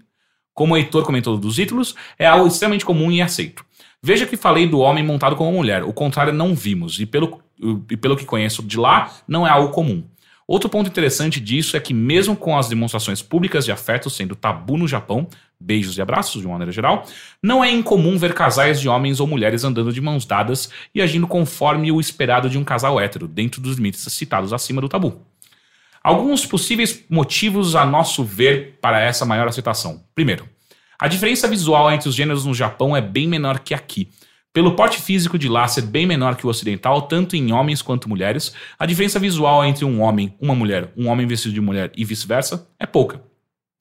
Como 0.54 0.74
o 0.74 0.76
Heitor 0.76 1.04
comentou 1.04 1.36
dos 1.36 1.56
títulos, 1.56 1.96
é 2.16 2.24
algo 2.24 2.46
extremamente 2.46 2.84
comum 2.84 3.10
e 3.10 3.20
aceito. 3.20 3.64
Veja 4.00 4.24
que 4.24 4.36
falei 4.36 4.68
do 4.68 4.78
homem 4.78 5.04
montado 5.04 5.34
como 5.34 5.50
mulher, 5.50 5.82
o 5.82 5.92
contrário 5.92 6.32
não 6.32 6.54
vimos, 6.54 7.00
e 7.00 7.06
pelo, 7.06 7.42
e 7.90 7.96
pelo 7.96 8.16
que 8.16 8.24
conheço 8.24 8.62
de 8.62 8.76
lá, 8.76 9.12
não 9.26 9.44
é 9.44 9.50
algo 9.50 9.72
comum. 9.72 10.04
Outro 10.46 10.68
ponto 10.68 10.88
interessante 10.88 11.40
disso 11.40 11.76
é 11.76 11.80
que, 11.80 11.94
mesmo 11.94 12.36
com 12.36 12.58
as 12.58 12.68
demonstrações 12.68 13.22
públicas 13.22 13.64
de 13.64 13.72
afeto 13.72 14.10
sendo 14.10 14.34
tabu 14.34 14.76
no 14.76 14.88
Japão, 14.88 15.28
beijos 15.58 15.96
e 15.96 16.02
abraços 16.02 16.40
de 16.40 16.46
uma 16.46 16.54
maneira 16.54 16.72
geral, 16.72 17.06
não 17.42 17.62
é 17.62 17.70
incomum 17.70 18.18
ver 18.18 18.34
casais 18.34 18.80
de 18.80 18.88
homens 18.88 19.20
ou 19.20 19.26
mulheres 19.26 19.64
andando 19.64 19.92
de 19.92 20.00
mãos 20.00 20.26
dadas 20.26 20.70
e 20.94 21.00
agindo 21.00 21.26
conforme 21.26 21.92
o 21.92 22.00
esperado 22.00 22.50
de 22.50 22.58
um 22.58 22.64
casal 22.64 23.00
hétero, 23.00 23.28
dentro 23.28 23.60
dos 23.60 23.76
limites 23.76 24.00
citados 24.12 24.52
acima 24.52 24.80
do 24.80 24.88
tabu. 24.88 25.24
Alguns 26.02 26.44
possíveis 26.44 27.04
motivos, 27.08 27.76
a 27.76 27.86
nosso 27.86 28.24
ver, 28.24 28.78
para 28.80 29.00
essa 29.00 29.24
maior 29.24 29.46
aceitação. 29.46 30.02
Primeiro, 30.14 30.48
a 30.98 31.06
diferença 31.06 31.46
visual 31.46 31.90
entre 31.92 32.08
os 32.08 32.14
gêneros 32.14 32.44
no 32.44 32.52
Japão 32.52 32.96
é 32.96 33.00
bem 33.00 33.28
menor 33.28 33.60
que 33.60 33.72
aqui. 33.72 34.08
Pelo 34.52 34.76
porte 34.76 35.00
físico 35.00 35.38
de 35.38 35.48
lá 35.48 35.66
ser 35.66 35.80
bem 35.80 36.06
menor 36.06 36.36
que 36.36 36.46
o 36.46 36.50
ocidental, 36.50 37.02
tanto 37.02 37.34
em 37.34 37.52
homens 37.52 37.80
quanto 37.80 38.06
mulheres, 38.06 38.52
a 38.78 38.84
diferença 38.84 39.18
visual 39.18 39.64
entre 39.64 39.82
um 39.82 40.02
homem, 40.02 40.34
uma 40.38 40.54
mulher, 40.54 40.92
um 40.94 41.08
homem 41.08 41.26
vestido 41.26 41.54
de 41.54 41.60
mulher 41.60 41.90
e 41.96 42.04
vice-versa 42.04 42.68
é 42.78 42.84
pouca. 42.84 43.22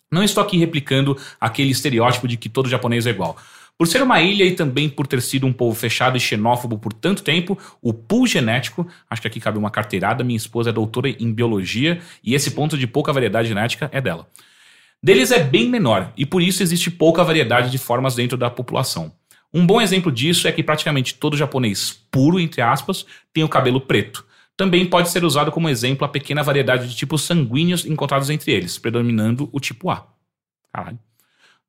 Não 0.10 0.24
estou 0.24 0.42
aqui 0.42 0.58
replicando 0.58 1.18
aquele 1.42 1.72
estereótipo 1.72 2.26
de 2.26 2.38
que 2.38 2.48
todo 2.48 2.70
japonês 2.70 3.06
é 3.06 3.10
igual. 3.10 3.36
Por 3.78 3.86
ser 3.86 4.02
uma 4.02 4.22
ilha 4.22 4.46
e 4.46 4.56
também 4.56 4.88
por 4.88 5.08
ter 5.08 5.22
sido 5.22 5.46
um 5.46 5.52
povo 5.52 5.76
fechado 5.76 6.16
e 6.16 6.22
xenófobo 6.22 6.78
por 6.78 6.94
tanto 6.94 7.22
tempo, 7.22 7.58
o 7.82 7.94
pool 7.94 8.26
genético, 8.26 8.88
acho 9.10 9.22
que 9.22 9.28
aqui 9.28 9.42
cabe 9.42 9.58
uma 9.58 9.72
carteirada, 9.72 10.24
minha 10.24 10.38
esposa 10.38 10.70
é 10.70 10.74
doutora 10.74 11.10
em 11.10 11.34
biologia 11.34 12.00
e 12.24 12.34
esse 12.34 12.52
ponto 12.52 12.78
de 12.78 12.88
pouca 12.88 13.12
variedade 13.12 13.50
genética 13.50 13.90
é 13.92 14.00
dela. 14.00 14.26
Deles 15.04 15.32
é 15.32 15.44
bem 15.44 15.68
menor 15.68 16.14
e 16.16 16.26
por 16.26 16.42
isso 16.42 16.64
existe 16.64 16.90
pouca 16.90 17.26
variedade 17.26 17.70
de 17.70 17.78
formas 17.78 18.16
dentro 18.16 18.38
da 18.38 18.50
população. 18.50 19.12
Um 19.54 19.66
bom 19.66 19.82
exemplo 19.82 20.12
disso 20.12 20.48
é 20.48 20.52
que 20.52 20.64
praticamente 20.64 21.16
todo 21.16 21.36
japonês 21.36 22.02
puro, 22.10 22.40
entre 22.40 22.62
aspas, 22.62 23.06
tem 23.34 23.44
o 23.44 23.50
cabelo 23.50 23.82
preto. 23.82 24.26
Também 24.56 24.86
pode 24.86 25.10
ser 25.10 25.24
usado 25.26 25.52
como 25.52 25.70
exemplo 25.70 26.06
a 26.06 26.10
pequena 26.10 26.44
variedade 26.44 26.88
de 26.88 26.96
tipos 26.96 27.24
sanguíneos 27.24 27.86
encontrados 27.86 28.30
entre 28.30 28.52
eles, 28.52 28.78
predominando 28.78 29.50
o 29.52 29.60
tipo 29.60 29.90
A. 29.90 30.08
Caralho. 30.72 31.00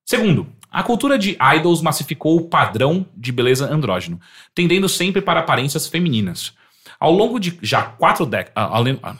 Segundo, 0.04 0.46
a 0.70 0.82
cultura 0.82 1.18
de 1.18 1.36
idols 1.56 1.80
massificou 1.80 2.36
o 2.36 2.48
padrão 2.48 3.06
de 3.16 3.32
beleza 3.32 3.72
andrógeno, 3.72 4.20
tendendo 4.54 4.88
sempre 4.88 5.22
para 5.22 5.40
aparências 5.40 5.86
femininas. 5.86 6.52
Ao 6.98 7.12
longo 7.12 7.38
de 7.38 7.58
já 7.62 7.82
quatro 7.82 8.26
décadas. 8.26 8.52
Ah, 8.56 9.16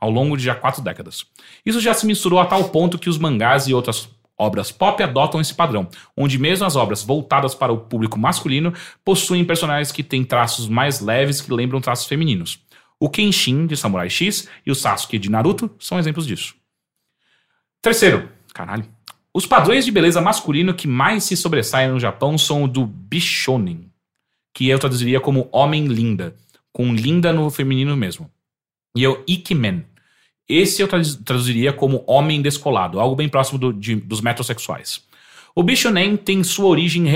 ao 0.00 0.10
longo 0.10 0.36
de 0.36 0.44
já 0.44 0.54
quatro 0.54 0.82
décadas. 0.82 1.24
Isso 1.64 1.80
já 1.80 1.94
se 1.94 2.06
misturou 2.06 2.38
a 2.38 2.46
tal 2.46 2.70
ponto 2.70 2.98
que 2.98 3.08
os 3.08 3.18
mangás 3.18 3.66
e 3.66 3.74
outras 3.74 4.08
Obras 4.36 4.72
pop 4.72 5.00
adotam 5.02 5.40
esse 5.40 5.54
padrão, 5.54 5.88
onde 6.16 6.38
mesmo 6.38 6.66
as 6.66 6.74
obras 6.74 7.02
voltadas 7.02 7.54
para 7.54 7.72
o 7.72 7.78
público 7.78 8.18
masculino 8.18 8.72
possuem 9.04 9.44
personagens 9.44 9.92
que 9.92 10.02
têm 10.02 10.24
traços 10.24 10.68
mais 10.68 11.00
leves 11.00 11.40
que 11.40 11.52
lembram 11.52 11.80
traços 11.80 12.06
femininos. 12.06 12.58
O 12.98 13.08
Kenshin 13.08 13.66
de 13.66 13.76
Samurai 13.76 14.10
X 14.10 14.48
e 14.66 14.70
o 14.70 14.74
Sasuke 14.74 15.18
de 15.18 15.30
Naruto 15.30 15.70
são 15.78 15.98
exemplos 15.98 16.26
disso. 16.26 16.54
Terceiro, 17.80 18.28
caralho. 18.52 18.86
Os 19.32 19.46
padrões 19.46 19.84
de 19.84 19.92
beleza 19.92 20.20
masculino 20.20 20.74
que 20.74 20.88
mais 20.88 21.24
se 21.24 21.36
sobressaem 21.36 21.90
no 21.90 22.00
Japão 22.00 22.38
são 22.38 22.64
o 22.64 22.68
do 22.68 22.86
Bishonen, 22.86 23.90
que 24.54 24.68
eu 24.68 24.78
traduziria 24.78 25.20
como 25.20 25.48
homem 25.52 25.86
linda, 25.86 26.34
com 26.72 26.94
linda 26.94 27.32
no 27.32 27.50
feminino 27.50 27.96
mesmo. 27.96 28.30
E 28.96 29.04
é 29.04 29.08
o 29.08 29.22
Ikemen, 29.28 29.84
esse 30.48 30.82
eu 30.82 30.88
traduziria 30.88 31.72
como 31.72 32.04
homem 32.06 32.42
descolado, 32.42 33.00
algo 33.00 33.16
bem 33.16 33.28
próximo 33.28 33.58
do, 33.58 33.72
de, 33.72 33.96
dos 33.96 34.20
metrosexuais. 34.20 35.02
O 35.54 35.62
Bishonen 35.62 36.16
tem 36.16 36.42
sua 36.42 36.66
origem 36.66 37.06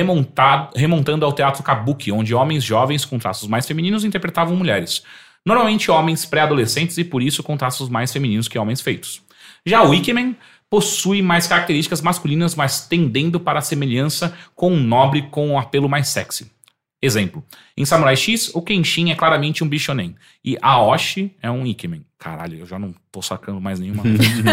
remontando 0.75 1.25
ao 1.25 1.33
teatro 1.33 1.63
kabuki, 1.63 2.13
onde 2.13 2.35
homens 2.35 2.63
jovens 2.63 3.05
com 3.05 3.19
traços 3.19 3.49
mais 3.49 3.67
femininos 3.67 4.05
interpretavam 4.05 4.57
mulheres. 4.57 5.03
Normalmente 5.45 5.91
homens 5.91 6.25
pré-adolescentes 6.25 6.99
e 6.99 7.05
por 7.05 7.23
isso 7.23 7.43
com 7.43 7.57
traços 7.57 7.89
mais 7.89 8.13
femininos 8.13 8.47
que 8.47 8.59
homens 8.59 8.81
feitos. 8.81 9.23
Já 9.67 9.83
o 9.83 9.93
Ikemen 9.93 10.37
possui 10.71 11.21
mais 11.21 11.47
características 11.47 12.01
masculinas, 12.01 12.55
mas 12.55 12.87
tendendo 12.87 13.41
para 13.41 13.59
a 13.59 13.63
semelhança 13.63 14.37
com 14.55 14.73
um 14.73 14.81
nobre 14.81 15.23
com 15.31 15.49
um 15.49 15.59
apelo 15.59 15.89
mais 15.89 16.09
sexy. 16.09 16.51
Exemplo: 17.01 17.45
em 17.77 17.85
Samurai 17.85 18.17
X, 18.17 18.51
o 18.55 18.61
Kenshin 18.61 19.11
é 19.11 19.15
claramente 19.15 19.63
um 19.63 19.69
Bishonen 19.69 20.17
e 20.45 20.59
Aoshi 20.61 21.37
é 21.41 21.51
um 21.51 21.65
Ikemen. 21.65 22.05
Caralho, 22.19 22.59
eu 22.59 22.67
já 22.67 22.79
não 22.79 22.93
tô 23.13 23.23
sacando 23.23 23.61
mais 23.61 23.79
nenhuma. 23.79 24.03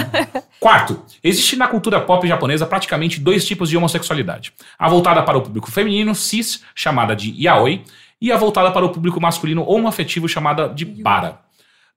Quarto, 0.59 1.03
existe 1.23 1.55
na 1.55 1.67
cultura 1.67 1.99
pop 1.99 2.27
japonesa 2.27 2.67
praticamente 2.67 3.19
dois 3.19 3.45
tipos 3.45 3.69
de 3.69 3.77
homossexualidade: 3.77 4.53
a 4.77 4.87
voltada 4.87 5.23
para 5.23 5.37
o 5.37 5.41
público 5.41 5.71
feminino, 5.71 6.13
cis, 6.13 6.63
chamada 6.75 7.15
de 7.15 7.31
yaoi, 7.31 7.83
e 8.21 8.31
a 8.31 8.37
voltada 8.37 8.71
para 8.71 8.85
o 8.85 8.89
público 8.89 9.19
masculino 9.19 9.67
homoafetivo, 9.67 10.29
chamada 10.29 10.69
de 10.69 10.85
bara. 10.85 11.41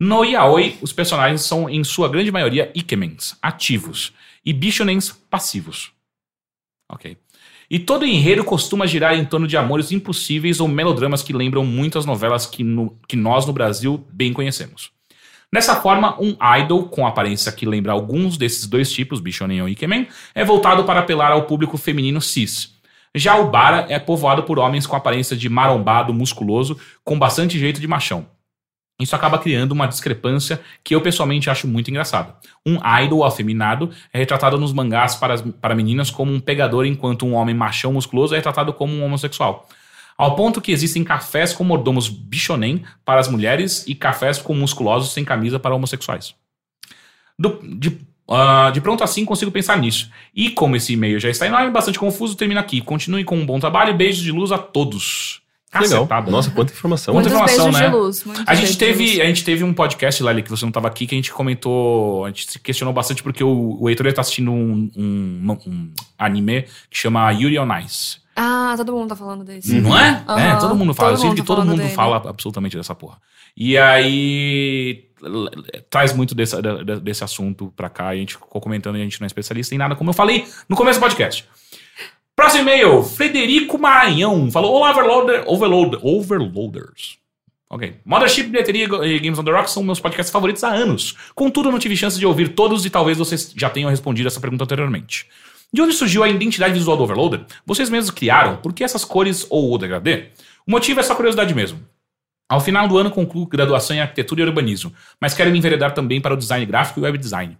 No 0.00 0.24
yaoi, 0.24 0.78
os 0.80 0.92
personagens 0.92 1.42
são, 1.42 1.68
em 1.68 1.84
sua 1.84 2.08
grande 2.08 2.30
maioria, 2.30 2.70
ikemens, 2.74 3.36
ativos, 3.42 4.14
e 4.44 4.52
bishonens, 4.54 5.10
passivos. 5.10 5.92
Ok. 6.90 7.18
E 7.70 7.78
todo 7.78 8.06
enredo 8.06 8.44
costuma 8.44 8.86
girar 8.86 9.14
em 9.14 9.24
torno 9.24 9.46
de 9.46 9.56
amores 9.56 9.92
impossíveis 9.92 10.58
ou 10.58 10.66
melodramas 10.66 11.22
que 11.22 11.34
lembram 11.34 11.64
muito 11.66 11.98
as 11.98 12.06
novelas 12.06 12.46
que, 12.46 12.64
no, 12.64 12.96
que 13.06 13.16
nós 13.16 13.44
no 13.44 13.52
Brasil 13.52 14.06
bem 14.10 14.32
conhecemos. 14.32 14.90
Dessa 15.52 15.76
forma, 15.76 16.18
um 16.20 16.36
idol 16.58 16.88
com 16.88 17.06
aparência 17.06 17.52
que 17.52 17.66
lembra 17.66 17.92
alguns 17.92 18.36
desses 18.36 18.66
dois 18.66 18.90
tipos, 18.92 19.20
Bishonen 19.20 19.62
ou 19.62 19.68
Ikemen, 19.68 20.08
é 20.34 20.44
voltado 20.44 20.84
para 20.84 21.00
apelar 21.00 21.32
ao 21.32 21.44
público 21.44 21.76
feminino 21.76 22.20
cis. 22.20 22.74
Já 23.14 23.36
o 23.36 23.50
Bara 23.50 23.86
é 23.88 23.98
povoado 23.98 24.42
por 24.42 24.58
homens 24.58 24.86
com 24.86 24.96
aparência 24.96 25.36
de 25.36 25.48
marombado, 25.48 26.12
musculoso, 26.12 26.78
com 27.02 27.18
bastante 27.18 27.58
jeito 27.58 27.80
de 27.80 27.88
machão. 27.88 28.26
Isso 29.00 29.14
acaba 29.14 29.38
criando 29.38 29.72
uma 29.72 29.86
discrepância 29.86 30.60
que 30.82 30.92
eu 30.92 31.00
pessoalmente 31.00 31.48
acho 31.48 31.68
muito 31.68 31.88
engraçada. 31.88 32.34
Um 32.66 32.78
idol 33.00 33.24
afeminado 33.24 33.90
é 34.12 34.18
retratado 34.18 34.58
nos 34.58 34.72
mangás 34.72 35.14
para, 35.14 35.38
para 35.38 35.74
meninas 35.74 36.10
como 36.10 36.32
um 36.32 36.40
pegador, 36.40 36.84
enquanto 36.84 37.24
um 37.24 37.34
homem 37.34 37.54
machão 37.54 37.92
musculoso 37.92 38.34
é 38.34 38.38
retratado 38.38 38.72
como 38.72 38.92
um 38.92 39.04
homossexual. 39.04 39.68
Ao 40.16 40.34
ponto 40.34 40.60
que 40.60 40.72
existem 40.72 41.04
cafés 41.04 41.52
com 41.52 41.62
mordomos 41.62 42.08
bichonem 42.08 42.82
para 43.04 43.20
as 43.20 43.28
mulheres 43.28 43.86
e 43.86 43.94
cafés 43.94 44.38
com 44.38 44.52
musculosos 44.52 45.12
sem 45.12 45.24
camisa 45.24 45.60
para 45.60 45.76
homossexuais. 45.76 46.34
Do, 47.38 47.60
de, 47.62 47.90
uh, 48.28 48.72
de 48.72 48.80
pronto 48.80 49.04
assim 49.04 49.24
consigo 49.24 49.52
pensar 49.52 49.78
nisso. 49.78 50.10
E 50.34 50.50
como 50.50 50.74
esse 50.74 50.94
e-mail 50.94 51.20
já 51.20 51.30
está 51.30 51.46
enorme, 51.46 51.70
bastante 51.70 52.00
confuso, 52.00 52.36
termina 52.36 52.60
aqui. 52.60 52.80
Continue 52.80 53.22
com 53.22 53.38
um 53.38 53.46
bom 53.46 53.60
trabalho 53.60 53.90
e 53.90 53.96
beijos 53.96 54.24
de 54.24 54.32
luz 54.32 54.50
a 54.50 54.58
todos. 54.58 55.40
Legal. 55.74 56.06
Cacetada, 56.06 56.30
Nossa, 56.30 56.50
quanta 56.50 56.72
informação. 56.72 57.14
Quanta 57.14 57.28
Muitos 57.28 57.52
informação, 57.52 57.72
né? 57.80 57.88
de 57.90 57.94
luz. 57.94 58.24
A 58.46 58.54
gente, 58.54 58.78
teve, 58.78 59.20
a 59.20 59.26
gente 59.26 59.44
teve 59.44 59.62
um 59.62 59.74
podcast, 59.74 60.22
Lali, 60.22 60.42
que 60.42 60.50
você 60.50 60.64
não 60.64 60.70
estava 60.70 60.88
aqui, 60.88 61.06
que 61.06 61.14
a 61.14 61.18
gente 61.18 61.30
comentou. 61.32 62.24
A 62.24 62.28
gente 62.28 62.50
se 62.50 62.58
questionou 62.58 62.94
bastante 62.94 63.22
porque 63.22 63.44
o, 63.44 63.76
o 63.78 63.88
Heitor 63.88 64.06
está 64.06 64.22
assistindo 64.22 64.50
um, 64.50 64.90
um, 64.96 65.58
um 65.66 65.92
anime 66.18 66.62
que 66.90 66.96
chama 66.96 67.30
Yuri 67.32 67.58
on 67.58 67.68
Ice. 67.80 68.16
Ah, 68.34 68.74
todo 68.76 68.92
mundo 68.92 69.08
tá 69.08 69.16
falando 69.16 69.44
desse. 69.44 69.78
Não 69.80 69.98
é? 69.98 70.22
Aham. 70.26 70.40
É, 70.40 70.56
todo 70.56 70.74
mundo 70.74 70.94
fala. 70.94 71.10
Todo 71.10 71.16
Eu 71.16 71.20
sinto 71.20 71.28
mundo 71.28 71.36
que 71.36 71.42
tá 71.42 71.54
todo 71.54 71.66
mundo 71.66 71.78
dele. 71.78 71.94
fala 71.94 72.16
absolutamente 72.16 72.76
dessa 72.76 72.94
porra. 72.94 73.18
E 73.56 73.76
aí 73.76 75.04
traz 75.90 76.12
muito 76.12 76.34
desse, 76.34 76.54
desse 77.02 77.24
assunto 77.24 77.72
pra 77.76 77.90
cá. 77.90 78.14
E 78.14 78.18
a 78.18 78.20
gente 78.20 78.34
ficou 78.34 78.60
comentando 78.60 78.96
e 78.96 79.00
a 79.00 79.04
gente 79.04 79.20
não 79.20 79.26
é 79.26 79.28
especialista 79.28 79.74
em 79.74 79.78
nada, 79.78 79.96
como 79.96 80.10
eu 80.10 80.14
falei 80.14 80.46
no 80.68 80.76
começo 80.76 81.00
do 81.00 81.02
podcast. 81.02 81.44
Próximo 82.38 82.62
e-mail, 82.62 83.02
Frederico 83.02 83.76
Maranhão. 83.76 84.48
Falou: 84.48 84.72
Olá, 84.72 84.92
Overloader, 84.92 85.42
Overload, 85.44 85.98
Overloaders. 86.00 87.18
Ok. 87.68 87.96
Mothership, 88.04 88.44
Bilheteria 88.44 88.84
e 88.84 89.18
Games 89.18 89.40
on 89.40 89.42
the 89.42 89.66
são 89.66 89.82
meus 89.82 89.98
podcasts 89.98 90.30
favoritos 90.30 90.62
há 90.62 90.68
anos. 90.68 91.16
Contudo, 91.34 91.68
não 91.68 91.80
tive 91.80 91.96
chance 91.96 92.16
de 92.16 92.24
ouvir 92.24 92.50
todos 92.50 92.86
e 92.86 92.90
talvez 92.90 93.18
vocês 93.18 93.52
já 93.56 93.68
tenham 93.68 93.90
respondido 93.90 94.28
essa 94.28 94.38
pergunta 94.38 94.62
anteriormente. 94.62 95.26
De 95.72 95.82
onde 95.82 95.92
surgiu 95.92 96.22
a 96.22 96.28
identidade 96.28 96.74
visual 96.74 96.96
do 96.96 97.02
Overloader? 97.02 97.44
Vocês 97.66 97.90
mesmos 97.90 98.12
criaram? 98.12 98.58
Por 98.58 98.72
que 98.72 98.84
essas 98.84 99.04
cores 99.04 99.44
ou 99.50 99.74
o 99.74 99.76
degradê? 99.76 100.28
O 100.64 100.70
motivo 100.70 101.00
é 101.00 101.02
só 101.02 101.16
curiosidade 101.16 101.52
mesmo. 101.52 101.80
Ao 102.48 102.60
final 102.60 102.86
do 102.86 102.96
ano 102.98 103.10
concluo 103.10 103.46
graduação 103.46 103.96
em 103.96 104.00
arquitetura 104.00 104.42
e 104.42 104.44
urbanismo, 104.44 104.92
mas 105.20 105.34
quero 105.34 105.50
me 105.50 105.58
enveredar 105.58 105.92
também 105.92 106.20
para 106.20 106.34
o 106.34 106.36
design 106.36 106.64
gráfico 106.64 107.00
e 107.00 107.02
web 107.02 107.18
design. 107.18 107.58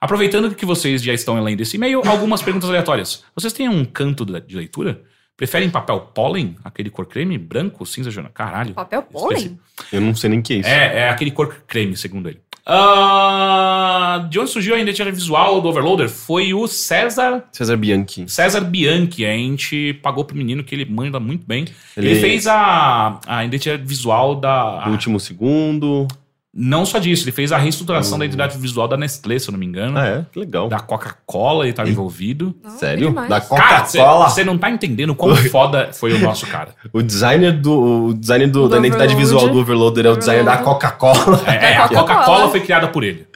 Aproveitando 0.00 0.54
que 0.54 0.64
vocês 0.64 1.02
já 1.02 1.12
estão 1.12 1.38
lendo 1.42 1.60
esse 1.60 1.76
e-mail, 1.76 2.02
algumas 2.06 2.40
perguntas 2.42 2.68
aleatórias. 2.68 3.22
Vocês 3.34 3.52
têm 3.52 3.68
um 3.68 3.84
canto 3.84 4.24
de 4.24 4.56
leitura? 4.56 5.02
Preferem 5.36 5.68
papel 5.70 6.00
pólen? 6.14 6.56
Aquele 6.64 6.90
cor 6.90 7.06
creme? 7.06 7.36
Branco? 7.38 7.84
Cinza? 7.84 8.10
jornal? 8.10 8.32
Caralho. 8.32 8.74
Papel 8.74 9.02
pólen? 9.02 9.58
Eu 9.92 10.00
não 10.00 10.14
sei 10.14 10.30
nem 10.30 10.38
o 10.40 10.42
que 10.42 10.54
é 10.54 10.56
isso. 10.56 10.68
É, 10.68 10.98
é 11.00 11.08
aquele 11.10 11.30
cor 11.30 11.54
creme, 11.66 11.96
segundo 11.96 12.28
ele. 12.28 12.40
Ah, 12.66 14.26
de 14.30 14.38
onde 14.38 14.50
surgiu 14.50 14.74
a 14.74 14.78
identidade 14.78 15.10
visual 15.14 15.60
do 15.60 15.68
Overloader? 15.68 16.08
Foi 16.08 16.52
o 16.54 16.66
César 16.66 17.44
César 17.52 17.76
Bianchi. 17.76 18.28
César 18.28 18.60
Bianchi. 18.60 19.24
A 19.24 19.32
gente 19.32 19.94
pagou 20.02 20.24
pro 20.24 20.36
menino 20.36 20.62
que 20.62 20.74
ele 20.74 20.84
manda 20.84 21.18
muito 21.18 21.46
bem. 21.46 21.64
Ele, 21.96 22.10
Ele- 22.10 22.20
fez 22.20 22.46
a, 22.46 23.18
a 23.26 23.44
identidade 23.44 23.82
visual 23.84 24.34
da. 24.36 24.82
No 24.86 24.92
último 24.92 25.18
segundo. 25.18 26.06
Não 26.52 26.84
só 26.84 26.98
disso, 26.98 27.24
ele 27.24 27.32
fez 27.32 27.52
a 27.52 27.58
reestruturação 27.58 28.18
da 28.18 28.24
identidade 28.24 28.58
visual 28.58 28.88
da 28.88 28.96
Nestlé, 28.96 29.38
se 29.38 29.48
eu 29.48 29.52
não 29.52 29.58
me 29.58 29.66
engano. 29.66 29.96
Ah, 29.96 30.06
é? 30.06 30.26
Que 30.32 30.40
legal. 30.40 30.68
Da 30.68 30.80
Coca-Cola, 30.80 31.64
ele 31.64 31.70
estava 31.70 31.88
envolvido. 31.88 32.54
Não, 32.62 32.70
Sério? 32.72 33.10
é. 33.10 33.28
Da 33.28 33.40
Cara, 33.40 33.82
Coca-Cola? 33.84 34.28
você 34.28 34.42
não 34.42 34.58
tá 34.58 34.68
entendendo 34.68 35.14
quão 35.14 35.36
foda 35.46 35.90
foi 35.92 36.12
o 36.12 36.18
nosso 36.18 36.46
cara. 36.48 36.74
O 36.92 37.02
designer, 37.02 37.52
do, 37.52 38.06
o 38.08 38.14
designer 38.14 38.48
do, 38.48 38.62
Do 38.62 38.68
da 38.68 38.78
identidade 38.78 39.14
visual 39.14 39.48
do 39.48 39.58
Overloader 39.60 40.06
é 40.06 40.10
o 40.10 40.16
designer 40.16 40.44
da. 40.44 40.56
Coca-Cola. 40.58 41.40
É, 41.46 41.72
é, 41.72 41.76
a 41.76 41.88
Coca-Cola. 41.88 42.48
Foi 42.50 42.60
criada 42.60 42.88
por 42.88 43.04
ele. 43.04 43.26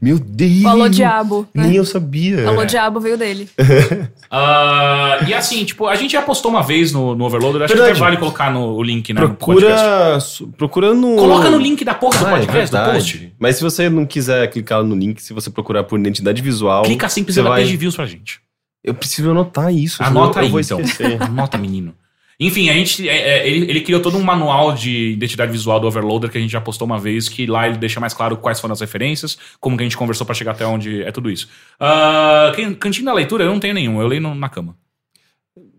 Meu 0.00 0.18
Deus! 0.18 0.62
O 0.64 0.68
Alô 0.68 0.88
Diabo. 0.88 1.48
Né? 1.52 1.66
Nem 1.66 1.76
eu 1.76 1.84
sabia. 1.84 2.44
O 2.44 2.48
Alô 2.48 2.64
Diabo 2.64 3.00
veio 3.00 3.18
dele. 3.18 3.48
Ah, 4.34 5.18
e 5.28 5.34
assim, 5.34 5.62
tipo, 5.62 5.86
a 5.86 5.94
gente 5.94 6.12
já 6.12 6.22
postou 6.22 6.50
uma 6.50 6.62
vez 6.62 6.90
no, 6.90 7.14
no 7.14 7.26
Overloader, 7.26 7.64
acho 7.64 7.74
que 7.74 7.78
Verdade. 7.78 7.98
até 7.98 8.00
vale 8.00 8.16
colocar 8.16 8.50
no, 8.50 8.74
o 8.76 8.82
link 8.82 9.12
né, 9.12 9.20
no 9.20 9.34
podcast. 9.34 10.38
Procura, 10.38 10.56
procura 10.56 10.94
no... 10.94 11.16
Coloca 11.16 11.50
no 11.50 11.58
link 11.58 11.84
da 11.84 11.92
porra 11.92 12.18
do 12.18 12.26
Ah, 12.26 12.28
é 12.28 12.32
podcast, 12.36 12.51
do 12.52 12.58
verdade. 12.58 12.92
post. 12.92 13.32
Mas 13.38 13.56
se 13.56 13.62
você 13.62 13.88
não 13.88 14.06
quiser 14.06 14.48
clicar 14.50 14.82
no 14.82 14.94
link, 14.94 15.22
se 15.22 15.32
você 15.32 15.50
procurar 15.50 15.84
por 15.84 15.98
identidade 15.98 16.40
visual... 16.42 16.82
Clica 16.84 17.06
assim, 17.06 17.20
você 17.20 17.24
precisa 17.24 17.48
vai... 17.48 17.62
page 17.62 17.76
views 17.76 17.96
pra 17.96 18.06
gente. 18.06 18.40
Eu 18.84 18.94
preciso 18.94 19.30
anotar 19.30 19.72
isso. 19.72 20.02
Anota 20.02 20.42
senão 20.42 20.58
aí, 20.58 20.64
eu 20.64 20.76
vou 20.78 20.80
então. 20.80 21.18
Anota, 21.26 21.56
menino. 21.56 21.94
Enfim, 22.40 22.70
a 22.70 22.72
gente, 22.72 23.08
é, 23.08 23.38
é, 23.38 23.48
ele, 23.48 23.70
ele 23.70 23.80
criou 23.82 24.00
todo 24.00 24.16
um 24.16 24.22
manual 24.22 24.72
de 24.72 25.10
identidade 25.12 25.52
visual 25.52 25.78
do 25.78 25.86
Overloader 25.86 26.28
que 26.28 26.38
a 26.38 26.40
gente 26.40 26.50
já 26.50 26.60
postou 26.60 26.86
uma 26.86 26.98
vez, 26.98 27.28
que 27.28 27.46
lá 27.46 27.68
ele 27.68 27.76
deixa 27.76 28.00
mais 28.00 28.12
claro 28.12 28.36
quais 28.36 28.58
foram 28.58 28.72
as 28.72 28.80
referências, 28.80 29.38
como 29.60 29.76
que 29.76 29.82
a 29.82 29.86
gente 29.86 29.96
conversou 29.96 30.26
pra 30.26 30.34
chegar 30.34 30.50
até 30.50 30.66
onde 30.66 31.02
é 31.02 31.12
tudo 31.12 31.30
isso. 31.30 31.48
Quem- 32.56 32.74
cantinho 32.74 33.06
da 33.06 33.12
leitura, 33.14 33.44
eu 33.44 33.50
não 33.52 33.60
tenho 33.60 33.74
nenhum, 33.74 34.00
eu 34.00 34.08
leio 34.08 34.20
no- 34.22 34.34
na 34.34 34.48
cama. 34.48 34.74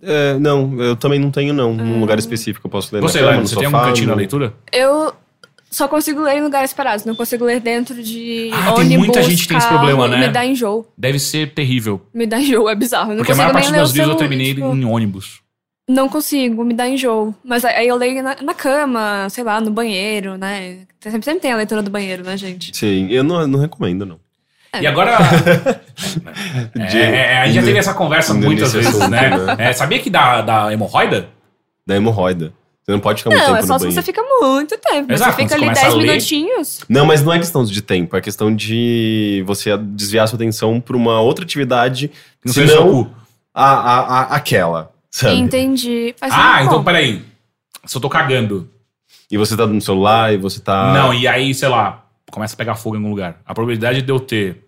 É, 0.02 0.38
não, 0.40 0.82
eu 0.82 0.95
também 0.95 1.20
não 1.20 1.32
tenho, 1.32 1.54
não. 1.54 1.74
Num 1.74 2.00
lugar 2.00 2.20
específico 2.20 2.68
eu 2.68 2.72
posso 2.72 2.94
ler 2.95 3.02
Você, 3.02 3.20
na 3.20 3.26
cama, 3.26 3.32
Lani, 3.32 3.41
no 3.41 3.48
você 3.48 3.56
tem 3.56 3.66
algum 3.66 3.80
cantinho 3.80 4.08
da 4.08 4.16
leitura? 4.16 4.54
Eu 4.72 5.14
só 5.74 5.88
consigo 5.88 6.22
ler 6.22 6.38
em 6.38 6.44
lugares 6.44 6.72
parados. 6.72 7.04
Não 7.04 7.16
consigo 7.16 7.44
ler 7.44 7.60
dentro 7.60 8.02
de 8.02 8.52
Ah, 8.54 8.74
tem 8.74 8.86
ônibus, 8.86 8.98
muita 8.98 9.24
gente 9.24 9.41
que 9.41 9.48
tem 9.48 9.58
esse 9.58 9.68
problema, 9.68 10.08
né? 10.08 10.20
Me 10.20 10.28
dá 10.30 10.45
enjoo. 10.45 10.88
Deve 10.95 11.20
ser 11.20 11.54
terrível. 11.54 12.00
Me 12.14 12.28
dá 12.28 12.40
enjoo, 12.40 12.70
é 12.70 12.76
bizarro. 12.76 13.12
Eu 13.12 13.16
não 13.16 13.18
Porque 13.18 13.32
a 13.32 13.36
maior 13.36 13.52
parte 13.52 13.66
dos 13.66 13.72
meus 13.72 13.91
livros 13.91 14.12
eu 14.12 14.18
terminei 14.18 14.54
tipo, 14.54 14.74
em 14.74 14.86
ônibus. 14.86 15.41
Não 15.90 16.08
consigo, 16.08 16.64
me 16.64 16.74
dá 16.74 16.88
enjoo. 16.88 17.34
Mas 17.44 17.66
aí 17.66 17.88
eu 17.88 17.95
leio 17.95 18.22
na, 18.22 18.38
na 18.41 18.54
cama, 18.54 19.28
sei 19.30 19.44
lá, 19.44 19.60
no 19.60 19.72
banheiro, 19.72 20.38
né? 20.38 20.86
Sempre, 21.02 21.24
sempre 21.24 21.41
tem 21.41 21.52
a 21.52 21.58
leitura 21.58 21.82
do 21.82 21.90
banheiro, 21.90 22.24
né, 22.24 22.38
gente? 22.38 22.76
Sim, 22.78 23.08
eu 23.10 23.24
não, 23.24 23.45
não 23.48 23.60
recomendo, 23.60 24.06
não. 24.06 24.20
E 24.80 24.86
agora. 24.86 25.18
é, 26.78 27.08
é, 27.08 27.38
a 27.40 27.45
gente 27.48 27.56
já 27.56 27.64
teve 27.64 27.80
essa 27.80 27.94
conversa 27.94 28.34
muitas 28.34 28.74
vezes, 28.74 28.98
né? 29.10 29.30
né? 29.30 29.56
É, 29.58 29.74
sabia 29.74 30.00
que 30.00 30.10
dá, 30.10 30.41
dá 30.41 30.72
hemorroida? 30.72 31.30
Da 31.86 31.95
hemorroida. 31.95 32.54
Você 32.85 32.91
não 32.91 32.99
pode 32.99 33.23
ficar 33.23 33.30
muito 33.30 33.39
Não, 33.41 33.47
tempo 33.53 33.57
é 33.60 33.61
no 33.61 33.68
só 33.68 33.73
se 33.77 33.80
banheiro. 33.85 33.95
você 34.01 34.01
fica 34.05 34.22
muito 34.41 34.77
tempo. 34.77 35.05
Mas 35.10 35.22
Exato, 35.22 35.35
você 35.38 35.41
fica 35.43 35.55
ali 35.55 35.64
você 35.64 35.69
começa 35.69 35.81
10 35.84 35.93
a 35.93 35.97
ler- 35.97 36.07
minutinhos. 36.07 36.80
Não, 36.89 37.05
mas 37.05 37.23
não 37.23 37.31
é 37.34 37.39
questão 37.39 37.64
de 37.64 37.81
tempo, 37.81 38.18
é 38.18 38.22
questão 38.22 38.53
de 38.53 39.41
você 39.45 39.77
desviar 39.77 40.27
sua 40.27 40.35
atenção 40.35 40.81
pra 40.81 40.97
uma 40.97 41.22
outra 41.22 41.45
atividade, 41.45 42.11
Não 42.45 42.53
se 42.53 42.65
não 42.65 43.11
a, 43.53 43.65
a, 43.73 43.99
a- 43.99 44.35
aquela, 44.35 44.91
sabe? 45.10 45.35
Entendi. 45.38 46.14
Faz 46.19 46.34
Ah, 46.34 46.53
muito 46.55 46.65
então 46.65 46.77
bom. 46.80 46.84
peraí. 46.84 47.22
Se 47.85 47.95
eu 47.97 48.01
tô 48.01 48.10
cagando. 48.10 48.69
E 49.31 49.38
você 49.38 49.55
tá 49.57 49.65
no 49.65 49.81
celular 49.81 50.34
e 50.34 50.38
você 50.38 50.60
tá... 50.60 50.93
Não, 50.93 51.14
e 51.14 51.27
aí, 51.27 51.53
sei 51.55 51.68
lá, 51.69 52.03
começa 52.30 52.53
a 52.53 52.57
pegar 52.57 52.76
fogo 52.76 52.95
em 52.95 52.99
algum 52.99 53.10
lugar. 53.10 53.39
A 53.45 53.53
probabilidade 53.53 54.01
de 54.01 54.11
eu 54.11 54.19
ter 54.19 54.64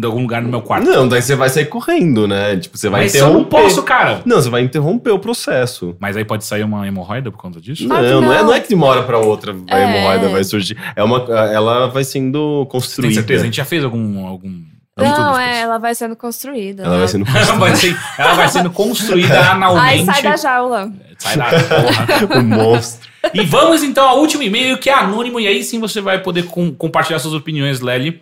de 0.00 0.06
algum 0.06 0.20
lugar 0.22 0.42
no 0.42 0.48
meu 0.48 0.60
quarto. 0.62 0.84
Não, 0.88 1.06
daí 1.08 1.22
você 1.22 1.34
vai 1.34 1.48
sair 1.48 1.66
correndo, 1.66 2.26
né? 2.26 2.56
Tipo, 2.56 2.76
você 2.76 2.88
vai 2.88 3.02
Mas 3.02 3.14
eu 3.14 3.26
interromper. 3.26 3.56
não 3.56 3.62
posso, 3.64 3.82
cara. 3.82 4.22
Não, 4.24 4.36
você 4.36 4.50
vai 4.50 4.62
interromper 4.62 5.10
o 5.10 5.18
processo. 5.18 5.96
Mas 6.00 6.16
aí 6.16 6.24
pode 6.24 6.44
sair 6.44 6.62
uma 6.64 6.86
hemorroida 6.86 7.30
por 7.30 7.38
conta 7.38 7.60
disso? 7.60 7.82
Que 7.82 7.88
não, 7.88 7.96
não, 7.96 8.32
é, 8.32 8.38
não. 8.38 8.46
não 8.46 8.54
é 8.54 8.60
que 8.60 8.68
de 8.68 8.74
uma 8.74 8.86
hora 8.86 9.02
pra 9.02 9.18
outra 9.18 9.54
a 9.70 9.78
É. 9.78 9.84
hemorroida 9.98 10.28
vai 10.28 10.44
surgir. 10.44 10.76
É 10.96 11.02
uma, 11.02 11.18
ela 11.52 11.86
vai 11.88 12.04
sendo 12.04 12.60
Tem 12.64 12.70
construída. 12.70 13.14
certeza? 13.14 13.42
A 13.42 13.44
gente 13.46 13.56
já 13.56 13.64
fez 13.64 13.84
algum. 13.84 14.26
algum 14.26 14.62
não, 14.96 15.04
Não, 15.16 15.38
é, 15.38 15.60
ela 15.60 15.78
vai 15.78 15.94
sendo 15.94 16.16
construída. 16.16 16.82
Ela 16.82 16.92
né? 16.94 16.98
vai 16.98 17.08
sendo 17.08 17.24
Ela 17.30 17.52
vai, 17.56 17.76
ser, 17.76 17.96
ela 18.18 18.34
vai 18.34 18.48
sendo 18.48 18.70
construída 18.70 19.32
Aí 19.40 19.46
analmente. 19.48 20.04
sai 20.06 20.22
da 20.22 20.36
jaula. 20.36 20.92
Sai 21.18 21.36
da 21.36 21.44
porra. 21.44 22.34
um 22.40 22.42
monstro. 22.42 23.08
E 23.34 23.44
vamos 23.44 23.82
então 23.82 24.08
ao 24.08 24.18
último 24.20 24.42
e-mail, 24.42 24.78
que 24.78 24.88
é 24.90 24.94
anônimo, 24.94 25.38
e 25.40 25.46
aí 25.46 25.62
sim 25.62 25.78
você 25.80 26.00
vai 26.00 26.20
poder 26.20 26.44
com- 26.46 26.72
compartilhar 26.72 27.18
suas 27.18 27.34
opiniões, 27.34 27.80
Lely. 27.80 28.20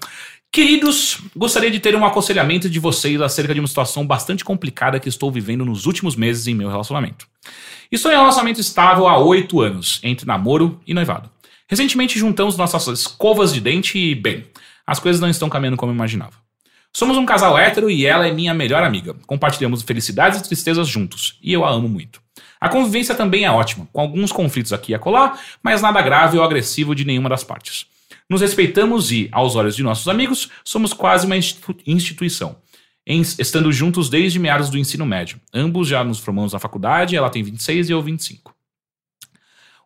Queridos, 0.56 1.18
gostaria 1.36 1.70
de 1.70 1.78
ter 1.78 1.94
um 1.94 2.06
aconselhamento 2.06 2.70
de 2.70 2.80
vocês 2.80 3.20
acerca 3.20 3.52
de 3.52 3.60
uma 3.60 3.68
situação 3.68 4.06
bastante 4.06 4.42
complicada 4.42 4.98
que 4.98 5.06
estou 5.06 5.30
vivendo 5.30 5.66
nos 5.66 5.84
últimos 5.84 6.16
meses 6.16 6.46
em 6.46 6.54
meu 6.54 6.70
relacionamento. 6.70 7.28
Estou 7.92 8.10
em 8.10 8.14
um 8.14 8.20
relacionamento 8.20 8.58
estável 8.58 9.06
há 9.06 9.18
oito 9.18 9.60
anos, 9.60 10.00
entre 10.02 10.26
namoro 10.26 10.80
e 10.86 10.94
noivado. 10.94 11.28
Recentemente 11.68 12.18
juntamos 12.18 12.56
nossas 12.56 12.86
escovas 13.00 13.52
de 13.52 13.60
dente 13.60 13.98
e, 13.98 14.14
bem, 14.14 14.46
as 14.86 14.98
coisas 14.98 15.20
não 15.20 15.28
estão 15.28 15.50
caminhando 15.50 15.76
como 15.76 15.92
eu 15.92 15.94
imaginava. 15.94 16.32
Somos 16.90 17.18
um 17.18 17.26
casal 17.26 17.58
hétero 17.58 17.90
e 17.90 18.06
ela 18.06 18.26
é 18.26 18.32
minha 18.32 18.54
melhor 18.54 18.82
amiga. 18.82 19.14
Compartilhamos 19.26 19.82
felicidades 19.82 20.40
e 20.40 20.42
tristezas 20.42 20.88
juntos, 20.88 21.38
e 21.42 21.52
eu 21.52 21.66
a 21.66 21.70
amo 21.70 21.86
muito. 21.86 22.18
A 22.58 22.70
convivência 22.70 23.14
também 23.14 23.44
é 23.44 23.50
ótima, 23.50 23.86
com 23.92 24.00
alguns 24.00 24.32
conflitos 24.32 24.72
aqui 24.72 24.92
e 24.92 24.94
acolá, 24.94 25.38
mas 25.62 25.82
nada 25.82 26.00
grave 26.00 26.38
ou 26.38 26.42
agressivo 26.42 26.94
de 26.94 27.04
nenhuma 27.04 27.28
das 27.28 27.44
partes. 27.44 27.94
Nos 28.28 28.40
respeitamos 28.40 29.12
e, 29.12 29.28
aos 29.32 29.54
olhos 29.54 29.76
de 29.76 29.82
nossos 29.82 30.08
amigos, 30.08 30.50
somos 30.64 30.92
quase 30.92 31.26
uma 31.26 31.36
institu- 31.36 31.76
instituição. 31.86 32.56
Em- 33.06 33.20
estando 33.20 33.70
juntos 33.72 34.08
desde 34.10 34.38
meados 34.38 34.68
do 34.68 34.76
ensino 34.78 35.06
médio. 35.06 35.40
Ambos 35.54 35.86
já 35.86 36.02
nos 36.02 36.18
formamos 36.18 36.52
na 36.52 36.58
faculdade, 36.58 37.14
ela 37.16 37.30
tem 37.30 37.42
26 37.42 37.88
e 37.88 37.92
eu 37.92 38.02
25. 38.02 38.52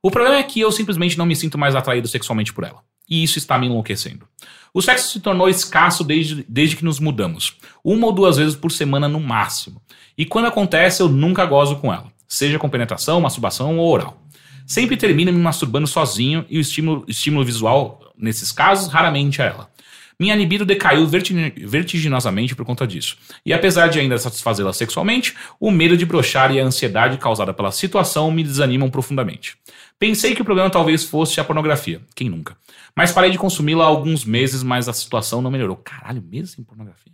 O 0.03 0.11
problema 0.11 0.37
é 0.37 0.43
que 0.43 0.59
eu 0.61 0.73
simplesmente 0.73 1.19
não 1.19 1.27
me 1.27 1.37
sinto 1.37 1.59
mais 1.59 1.75
atraído 1.77 2.09
sexualmente 2.09 2.53
por 2.53 2.65
ela. 2.65 2.81
E 3.09 3.23
isso 3.23 3.37
está 3.39 3.59
me 3.59 3.67
enlouquecendo. 3.67 4.27
O 4.73 4.81
sexo 4.81 5.11
se 5.11 5.21
tornou 5.21 5.49
escasso 5.49 6.03
desde, 6.05 6.45
desde 6.49 6.77
que 6.77 6.85
nos 6.85 6.99
mudamos. 7.01 7.57
Uma 7.85 8.07
ou 8.07 8.13
duas 8.13 8.37
vezes 8.39 8.55
por 8.55 8.71
semana 8.73 9.09
no 9.09 9.21
máximo. 9.21 9.83
E 10.17 10.25
quando 10.25 10.47
acontece, 10.47 11.03
eu 11.03 11.09
nunca 11.09 11.45
gozo 11.45 11.77
com 11.77 11.93
ela. 11.93 12.11
Seja 12.27 12.59
com 12.59 12.71
penetração, 12.71 13.21
masturbação 13.21 13.77
ou 13.79 13.93
oral. 13.93 14.23
Sempre 14.71 14.97
termino 14.97 15.33
me 15.33 15.39
masturbando 15.41 15.89
sozinho 15.89 16.47
e 16.49 16.57
o 16.57 16.61
estímulo, 16.61 17.05
estímulo 17.09 17.45
visual, 17.45 18.15
nesses 18.17 18.53
casos, 18.53 18.87
raramente 18.87 19.43
é 19.43 19.47
ela. 19.47 19.69
Minha 20.17 20.37
libido 20.37 20.65
decaiu 20.65 21.09
verti- 21.09 21.35
vertiginosamente 21.67 22.55
por 22.55 22.65
conta 22.65 22.87
disso. 22.87 23.17
E 23.45 23.53
apesar 23.53 23.89
de 23.89 23.99
ainda 23.99 24.17
satisfazê-la 24.17 24.73
sexualmente, 24.73 25.35
o 25.59 25.73
medo 25.73 25.97
de 25.97 26.07
brochar 26.07 26.55
e 26.55 26.61
a 26.61 26.65
ansiedade 26.65 27.19
causada 27.19 27.53
pela 27.53 27.73
situação 27.73 28.31
me 28.31 28.45
desanimam 28.45 28.89
profundamente. 28.89 29.57
Pensei 29.99 30.37
que 30.37 30.43
o 30.43 30.45
problema 30.45 30.71
talvez 30.71 31.03
fosse 31.03 31.41
a 31.41 31.45
pornografia. 31.45 32.01
Quem 32.15 32.31
nunca? 32.31 32.57
Mas 32.95 33.11
parei 33.11 33.33
de 33.33 33.39
consumi-la 33.39 33.83
há 33.83 33.89
alguns 33.89 34.25
meses, 34.25 34.63
mas 34.63 34.89
a 34.89 34.93
situação 34.93 35.43
não 35.43 35.51
melhorou. 35.51 35.79
Caralho, 35.79 36.23
mesmo 36.23 36.47
sem 36.47 36.63
pornografia? 36.63 37.13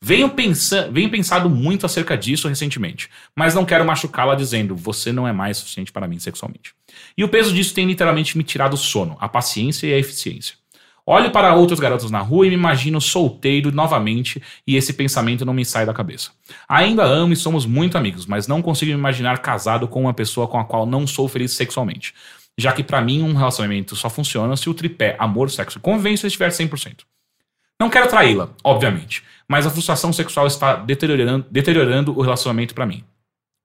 Venho, 0.00 0.30
pensa 0.30 0.88
venho 0.92 1.10
pensado 1.10 1.50
muito 1.50 1.84
acerca 1.84 2.16
disso 2.16 2.48
recentemente, 2.48 3.10
mas 3.34 3.54
não 3.54 3.64
quero 3.64 3.84
machucá-la 3.84 4.36
dizendo 4.36 4.76
você 4.76 5.12
não 5.12 5.26
é 5.26 5.32
mais 5.32 5.56
suficiente 5.56 5.90
para 5.90 6.06
mim 6.06 6.20
sexualmente. 6.20 6.72
E 7.16 7.24
o 7.24 7.28
peso 7.28 7.52
disso 7.52 7.74
tem 7.74 7.84
literalmente 7.84 8.38
me 8.38 8.44
tirado 8.44 8.74
o 8.74 8.76
sono, 8.76 9.16
a 9.18 9.28
paciência 9.28 9.88
e 9.88 9.92
a 9.92 9.98
eficiência. 9.98 10.54
Olho 11.10 11.30
para 11.30 11.54
outros 11.54 11.80
garotos 11.80 12.10
na 12.10 12.20
rua 12.20 12.46
e 12.46 12.50
me 12.50 12.54
imagino 12.54 13.00
solteiro 13.00 13.72
novamente 13.72 14.42
e 14.66 14.76
esse 14.76 14.92
pensamento 14.92 15.44
não 15.44 15.54
me 15.54 15.64
sai 15.64 15.86
da 15.86 15.94
cabeça. 15.94 16.32
Ainda 16.68 17.02
amo 17.02 17.32
e 17.32 17.36
somos 17.36 17.64
muito 17.64 17.96
amigos, 17.96 18.26
mas 18.26 18.46
não 18.46 18.60
consigo 18.60 18.92
me 18.92 18.98
imaginar 18.98 19.38
casado 19.38 19.88
com 19.88 20.02
uma 20.02 20.12
pessoa 20.12 20.46
com 20.46 20.60
a 20.60 20.64
qual 20.66 20.84
não 20.84 21.06
sou 21.06 21.26
feliz 21.26 21.52
sexualmente. 21.52 22.12
Já 22.58 22.72
que 22.72 22.84
para 22.84 23.00
mim 23.00 23.22
um 23.22 23.34
relacionamento 23.34 23.96
só 23.96 24.10
funciona 24.10 24.54
se 24.54 24.68
o 24.68 24.74
tripé 24.74 25.16
amor, 25.18 25.50
sexo 25.50 25.78
e 25.78 25.80
convivência 25.80 26.26
estiver 26.26 26.50
100%. 26.50 26.98
Não 27.80 27.88
quero 27.88 28.08
traí-la, 28.08 28.50
obviamente, 28.62 29.22
mas 29.48 29.66
a 29.66 29.70
frustração 29.70 30.12
sexual 30.12 30.46
está 30.46 30.76
deteriorando, 30.76 31.46
deteriorando 31.50 32.16
o 32.16 32.22
relacionamento 32.22 32.74
para 32.74 32.86
mim. 32.86 33.02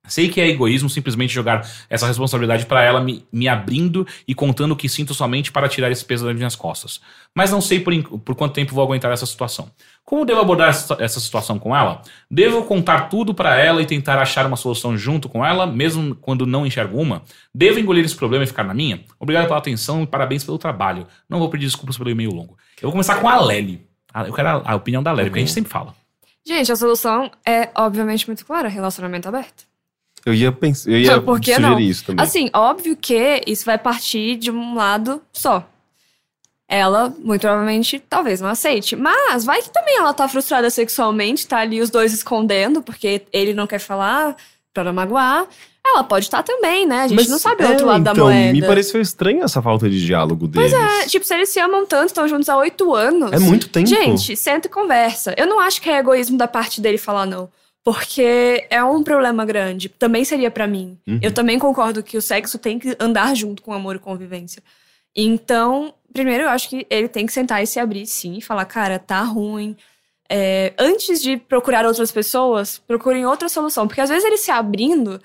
Sei 0.05 0.27
que 0.27 0.41
é 0.41 0.49
egoísmo 0.49 0.89
simplesmente 0.89 1.33
jogar 1.33 1.65
essa 1.89 2.05
responsabilidade 2.05 2.65
para 2.65 2.83
ela, 2.83 2.99
me, 2.99 3.25
me 3.31 3.47
abrindo 3.47 4.05
e 4.27 4.35
contando 4.35 4.73
o 4.73 4.75
que 4.75 4.89
sinto 4.89 5.13
somente 5.13 5.49
para 5.49 5.69
tirar 5.69 5.89
esse 5.91 6.03
peso 6.03 6.25
das 6.25 6.35
minhas 6.35 6.57
costas. 6.57 6.99
Mas 7.33 7.51
não 7.51 7.61
sei 7.61 7.79
por, 7.79 8.19
por 8.19 8.35
quanto 8.35 8.53
tempo 8.53 8.75
vou 8.75 8.83
aguentar 8.83 9.13
essa 9.13 9.25
situação. 9.25 9.71
Como 10.03 10.25
devo 10.25 10.41
abordar 10.41 10.69
essa 10.99 11.19
situação 11.21 11.57
com 11.57 11.73
ela? 11.73 12.01
Devo 12.29 12.65
contar 12.65 13.07
tudo 13.07 13.33
para 13.33 13.57
ela 13.57 13.81
e 13.81 13.85
tentar 13.85 14.21
achar 14.21 14.45
uma 14.45 14.57
solução 14.57 14.97
junto 14.97 15.29
com 15.29 15.45
ela, 15.45 15.65
mesmo 15.65 16.13
quando 16.15 16.45
não 16.45 16.65
enxergo 16.65 16.99
uma? 16.99 17.21
Devo 17.55 17.79
engolir 17.79 18.03
esse 18.03 18.15
problema 18.15 18.43
e 18.43 18.47
ficar 18.47 18.65
na 18.65 18.73
minha? 18.73 19.05
Obrigado 19.17 19.47
pela 19.47 19.59
atenção 19.59 20.03
e 20.03 20.07
parabéns 20.07 20.43
pelo 20.43 20.57
trabalho. 20.57 21.07
Não 21.29 21.39
vou 21.39 21.49
pedir 21.49 21.65
desculpas 21.65 21.97
pelo 21.97 22.09
e-mail 22.09 22.31
longo. 22.31 22.57
Eu 22.75 22.87
vou 22.87 22.91
começar 22.91 23.21
com 23.21 23.29
a 23.29 23.39
Lely. 23.39 23.92
Eu 24.15 24.33
quero 24.33 24.47
a, 24.49 24.71
a 24.71 24.75
opinião 24.75 25.01
da 25.01 25.11
Lely, 25.11 25.29
porque 25.29 25.39
a 25.39 25.45
gente 25.45 25.53
sempre 25.53 25.71
fala. 25.71 25.95
Gente, 26.45 26.71
a 26.71 26.75
solução 26.75 27.31
é 27.45 27.69
obviamente 27.75 28.27
muito 28.27 28.45
clara: 28.45 28.67
relacionamento 28.67 29.27
aberto. 29.27 29.65
Eu 30.25 30.33
ia 30.33 30.51
pensar, 30.51 30.89
eu 30.89 30.99
ia 30.99 31.21
Por 31.21 31.37
sugerir 31.37 31.61
não? 31.61 31.79
isso 31.79 32.05
também. 32.05 32.23
Assim, 32.23 32.49
óbvio 32.53 32.95
que 32.95 33.41
isso 33.45 33.65
vai 33.65 33.77
partir 33.77 34.37
de 34.37 34.51
um 34.51 34.75
lado 34.75 35.21
só. 35.33 35.67
Ela, 36.67 37.13
muito 37.19 37.41
provavelmente, 37.41 37.99
talvez 37.99 38.39
não 38.39 38.49
aceite. 38.49 38.95
Mas 38.95 39.43
vai 39.43 39.61
que 39.61 39.69
também 39.69 39.97
ela 39.97 40.13
tá 40.13 40.27
frustrada 40.27 40.69
sexualmente, 40.69 41.45
tá 41.45 41.57
ali 41.57 41.81
os 41.81 41.89
dois 41.89 42.13
escondendo, 42.13 42.81
porque 42.81 43.23
ele 43.33 43.53
não 43.53 43.67
quer 43.67 43.79
falar 43.79 44.35
pra 44.73 44.83
não 44.83 44.93
magoar. 44.93 45.45
Ela 45.85 46.03
pode 46.03 46.25
estar 46.25 46.41
também, 46.43 46.85
né? 46.85 47.01
A 47.01 47.07
gente 47.07 47.17
Mas, 47.17 47.27
não 47.27 47.37
sabe 47.37 47.61
o 47.61 47.67
é, 47.67 47.69
outro 47.71 47.85
lado 47.85 48.03
da 48.03 48.11
então, 48.11 48.25
moeda. 48.25 48.53
Me 48.53 48.61
pareceu 48.61 49.01
estranho 49.01 49.43
essa 49.43 49.61
falta 49.61 49.89
de 49.89 50.03
diálogo 50.03 50.47
deles. 50.47 50.71
É, 50.71 51.07
tipo, 51.07 51.25
se 51.25 51.33
eles 51.33 51.49
se 51.49 51.59
amam 51.59 51.85
tanto, 51.85 52.07
estão 52.07 52.27
juntos 52.27 52.47
há 52.47 52.55
oito 52.57 52.95
anos. 52.95 53.33
É 53.33 53.39
muito 53.39 53.67
tempo. 53.67 53.87
Gente, 53.87 54.35
senta 54.37 54.67
e 54.67 54.69
conversa. 54.69 55.35
Eu 55.37 55.45
não 55.45 55.59
acho 55.59 55.81
que 55.81 55.89
é 55.89 55.97
egoísmo 55.97 56.37
da 56.37 56.47
parte 56.47 56.79
dele 56.79 56.97
falar 56.97 57.25
não. 57.25 57.49
Porque 57.83 58.65
é 58.69 58.81
um 58.81 59.03
problema 59.03 59.43
grande. 59.45 59.89
Também 59.89 60.23
seria 60.23 60.49
pra 60.49 60.65
mim. 60.65 60.97
Uhum. 61.05 61.19
Eu 61.21 61.33
também 61.33 61.59
concordo 61.59 62.01
que 62.01 62.17
o 62.17 62.21
sexo 62.21 62.57
tem 62.57 62.79
que 62.79 62.95
andar 62.97 63.35
junto 63.35 63.61
com 63.61 63.73
amor 63.73 63.97
e 63.97 63.99
convivência. 63.99 64.63
Então, 65.13 65.93
primeiro 66.13 66.45
eu 66.45 66.49
acho 66.49 66.69
que 66.69 66.87
ele 66.89 67.09
tem 67.09 67.25
que 67.25 67.33
sentar 67.33 67.61
e 67.61 67.67
se 67.67 67.79
abrir 67.79 68.05
sim 68.05 68.37
e 68.37 68.41
falar, 68.41 68.63
cara, 68.65 68.99
tá 68.99 69.21
ruim. 69.21 69.75
É, 70.29 70.71
antes 70.79 71.21
de 71.21 71.35
procurar 71.35 71.85
outras 71.85 72.09
pessoas, 72.09 72.81
procurem 72.87 73.25
outra 73.25 73.49
solução. 73.49 73.85
Porque 73.85 73.99
às 73.99 74.09
vezes 74.09 74.23
ele 74.23 74.37
se 74.37 74.49
abrindo, 74.49 75.21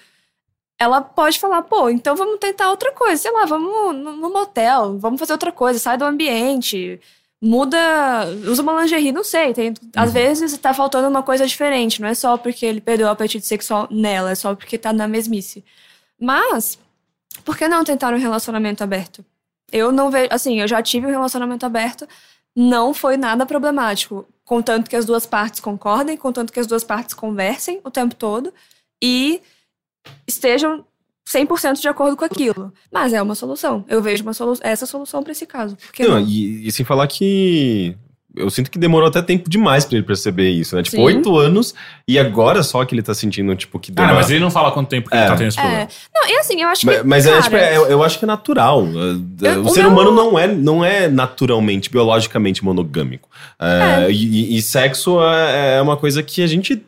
ela 0.79 1.01
pode 1.01 1.41
falar, 1.41 1.63
pô, 1.63 1.89
então 1.91 2.15
vamos 2.15 2.39
tentar 2.39 2.71
outra 2.71 2.93
coisa. 2.93 3.21
Sei 3.21 3.33
lá, 3.33 3.45
vamos 3.45 3.97
no, 3.97 4.31
motel, 4.31 4.97
vamos 4.99 5.19
fazer 5.19 5.33
outra 5.33 5.51
coisa, 5.51 5.79
sai 5.79 5.99
do 5.99 6.05
ambiente, 6.05 7.01
muda, 7.43 8.27
usa 8.47 8.63
uma 8.63 8.81
lingerie, 8.81 9.11
não 9.11 9.25
sei. 9.25 9.53
Tem, 9.53 9.75
Às 9.97 10.13
vezes 10.13 10.57
tá 10.59 10.73
faltando 10.73 11.09
uma 11.09 11.23
coisa 11.23 11.47
diferente, 11.47 12.01
não 12.01 12.09
é 12.09 12.15
só 12.15 12.37
porque 12.37 12.65
ele 12.65 12.81
perdeu 12.81 13.09
o 13.09 13.11
apetite 13.11 13.47
sexual 13.47 13.89
nela, 13.91 14.31
é 14.31 14.35
só 14.37 14.55
porque 14.55 14.79
tá 14.79 14.93
na 14.93 15.09
mesmice. 15.09 15.65
Mas, 16.21 16.79
por 17.45 17.57
que 17.57 17.67
não 17.67 17.83
tentar 17.85 18.15
um 18.15 18.19
relacionamento 18.19 18.83
aberto? 18.85 19.25
Eu 19.73 19.91
não 19.93 20.11
vejo, 20.11 20.29
assim, 20.31 20.61
eu 20.61 20.69
já 20.69 20.81
tive 20.83 21.07
um 21.07 21.11
relacionamento 21.11 21.67
aberto, 21.67 22.09
não 22.55 22.95
foi 22.95 23.17
nada 23.17 23.45
problemático, 23.45 24.27
contanto 24.45 24.89
que 24.89 24.97
as 24.97 25.05
duas 25.05 25.27
partes 25.27 25.61
concordem, 25.61 26.17
contanto 26.17 26.53
que 26.53 26.61
as 26.61 26.67
duas 26.67 26.85
partes 26.85 27.15
conversem 27.15 27.81
o 27.85 27.91
tempo 27.91 28.15
todo 28.15 28.53
e 29.03 29.43
estejam 30.27 30.85
100% 31.29 31.81
de 31.81 31.89
acordo 31.89 32.17
com 32.17 32.25
aquilo. 32.25 32.73
Mas 32.93 33.13
é 33.13 33.21
uma 33.21 33.35
solução. 33.35 33.85
Eu 33.89 34.01
vejo 34.03 34.23
uma 34.23 34.33
solu 34.33 34.57
essa 34.63 34.87
solução 34.87 35.23
pra 35.23 35.33
esse 35.33 35.47
caso. 35.47 35.77
Porque 35.87 36.03
Não, 36.05 36.21
não? 36.21 36.21
e, 36.21 36.67
e 36.67 36.73
sem 36.73 36.85
falar 36.85 37.07
que. 37.07 37.97
Eu 38.37 38.51
sinto 38.51 38.71
que 38.71 38.79
demorou 38.79 39.09
até 39.09 39.21
tempo 39.21 39.49
demais 39.51 39.85
pra 39.85 39.97
ele 39.97 40.07
perceber 40.07 40.51
isso, 40.51 40.77
né? 40.77 40.83
Tipo, 40.83 41.01
oito 41.01 41.37
anos 41.37 41.75
e 42.07 42.19
agora 42.19 42.63
só 42.63 42.85
que 42.85 42.95
ele 42.95 43.03
tá 43.03 43.13
sentindo, 43.13 43.57
tipo, 43.57 43.81
que 43.81 43.91
deu 43.91 43.97
Cara, 44.05 44.13
uma- 44.15 44.21
mas 44.21 44.31
ele 44.31 44.39
não 44.39 44.51
fala 44.51 44.71
quanto 44.71 44.89
tempo 44.89 45.11
que 45.11 45.17
É. 45.17 45.21
ele 45.21 45.29
tá 45.29 45.37
tendo 45.37 45.49
esse 45.49 45.59
É. 45.59 45.63
problema. 45.63 45.89
Não, 46.15 46.29
e 46.29 46.39
assim, 46.39 46.63
eu 46.63 46.69
acho 46.69 46.87
Mas, 46.87 46.99
que. 46.99 47.07
mas 47.07 47.27
é, 47.27 47.31
cara, 47.31 47.43
tipo, 47.43 47.57
é- 47.57 47.77
eu 47.93 48.03
acho 48.03 48.19
que 48.19 48.25
é 48.25 48.29
natural. 48.29 48.85
É, 49.43 49.49
Eu- 49.57 49.63
o 49.63 49.67
o 49.67 49.69
ser 49.71 49.81
meu- 49.83 49.91
humano 49.91 50.13
não 50.13 50.39
é, 50.39 50.47
não 50.47 50.85
é 50.85 51.09
naturalmente, 51.09 51.91
biologicamente 51.91 52.63
monogâmico. 52.65 53.29
É, 53.59 54.09
E, 54.11 54.57
e 54.57 54.63
sexo 54.63 55.21
é, 55.23 55.77
é 55.79 55.83
uma 55.83 55.97
coisa 55.97 56.23
que 56.23 56.41
a 56.43 56.47
gente 56.47 56.81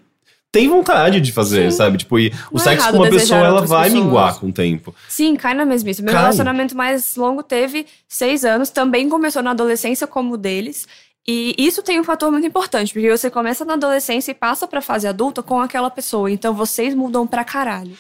tem 0.53 0.69
vontade 0.69 1.21
de 1.21 1.33
fazer, 1.33 1.71
Sim. 1.71 1.77
sabe? 1.77 1.99
Tipo, 1.99 2.19
e 2.19 2.29
o 2.51 2.57
Não 2.57 2.61
é 2.61 2.65
sexo 2.65 2.91
com 2.91 2.97
uma 2.97 3.11
pessoa, 3.11 3.41
ela 3.41 3.61
vai 3.67 3.85
pessoas. 3.89 4.05
minguar 4.05 4.39
com 4.39 4.49
o 4.49 4.53
tempo. 4.53 4.95
Sim, 5.09 5.37
cai 5.37 5.55
na 5.55 5.65
mesmice. 5.65 6.03
Meu 6.03 6.13
Cai. 6.13 6.23
relacionamento 6.23 6.77
mais 6.77 7.15
longo 7.17 7.43
teve 7.43 7.87
seis 8.09 8.45
anos, 8.45 8.71
também 8.71 9.09
começou 9.09 9.43
na 9.43 9.53
adolescência 9.53 10.07
como 10.07 10.35
o 10.35 10.37
deles. 10.37 10.89
E 11.29 11.55
isso 11.59 11.83
tem 11.83 12.01
um 12.01 12.05
fator 12.05 12.33
muito 12.33 12.47
importante, 12.47 12.93
porque 12.93 13.09
você 13.11 13.31
começa 13.31 13.65
na 13.65 13.75
adolescência 13.75 14.33
e 14.33 14.35
passa 14.35 14.67
pra 14.67 14.81
fase 14.81 15.07
adulta 15.07 15.43
com 15.43 15.61
aquela 15.61 15.91
pessoa. 15.91 16.31
Então 16.31 16.53
vocês 16.55 16.95
mudam 16.95 17.27
pra 17.27 17.45
caralho. 17.45 17.97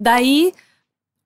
Daí, 0.00 0.52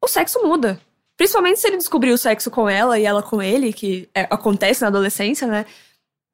o 0.03 0.09
sexo 0.09 0.43
muda. 0.43 0.81
Principalmente 1.17 1.61
se 1.61 1.67
ele 1.69 1.77
descobriu 1.79 2.15
o 2.15 2.19
sexo 2.19 2.51
com 2.51 2.69
ela 2.69 2.99
e 2.99 3.05
ela 3.05 3.23
com 3.23 3.41
ele, 3.41 3.73
que 3.73 4.09
é- 4.15 4.27
acontece 4.31 4.83
na 4.83 4.89
adolescência, 4.89 5.47
né? 5.47 5.65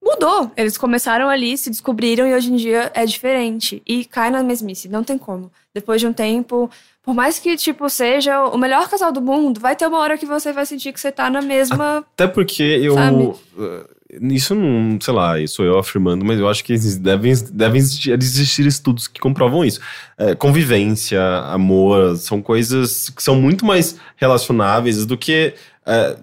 Mudou. 0.02 0.50
Eles 0.56 0.76
começaram 0.76 1.28
ali, 1.28 1.56
se 1.56 1.70
descobriram 1.70 2.26
e 2.26 2.34
hoje 2.34 2.52
em 2.52 2.56
dia 2.56 2.90
é 2.94 3.06
diferente. 3.06 3.80
E 3.86 4.04
cai 4.04 4.30
na 4.30 4.42
mesmice, 4.42 4.88
não 4.88 5.04
tem 5.04 5.16
como. 5.16 5.50
Depois 5.72 6.00
de 6.00 6.06
um 6.08 6.12
tempo, 6.12 6.68
por 7.02 7.14
mais 7.14 7.38
que, 7.38 7.56
tipo, 7.56 7.88
seja 7.88 8.42
o 8.48 8.58
melhor 8.58 8.88
casal 8.88 9.12
do 9.12 9.22
mundo, 9.22 9.60
vai 9.60 9.76
ter 9.76 9.86
uma 9.86 9.98
hora 9.98 10.18
que 10.18 10.26
você 10.26 10.52
vai 10.52 10.66
sentir 10.66 10.92
que 10.92 11.00
você 11.00 11.12
tá 11.12 11.30
na 11.30 11.40
mesma. 11.40 11.98
Até 12.14 12.26
porque 12.26 12.62
eu. 12.62 12.94
Sabe? 12.94 13.32
eh, 13.58 13.86
Isso 14.34 14.54
não, 14.54 15.00
sei 15.00 15.14
lá, 15.14 15.40
isso 15.40 15.62
eu 15.62 15.78
afirmando, 15.78 16.22
mas 16.24 16.38
eu 16.38 16.46
acho 16.48 16.62
que 16.64 16.76
devem, 16.98 17.32
devem 17.50 17.78
existir, 17.80 18.12
existir 18.12 18.66
estudos 18.66 19.06
que 19.08 19.20
comprovam 19.20 19.64
isso. 19.64 19.80
Eh, 20.18 20.34
convivência, 20.34 21.22
amor, 21.46 22.16
são 22.16 22.42
coisas 22.42 23.08
que 23.08 23.22
são 23.22 23.36
muito 23.36 23.64
mais 23.64 23.96
relacionáveis 24.16 25.06
do 25.06 25.16
que. 25.16 25.54
eh, 25.86 26.16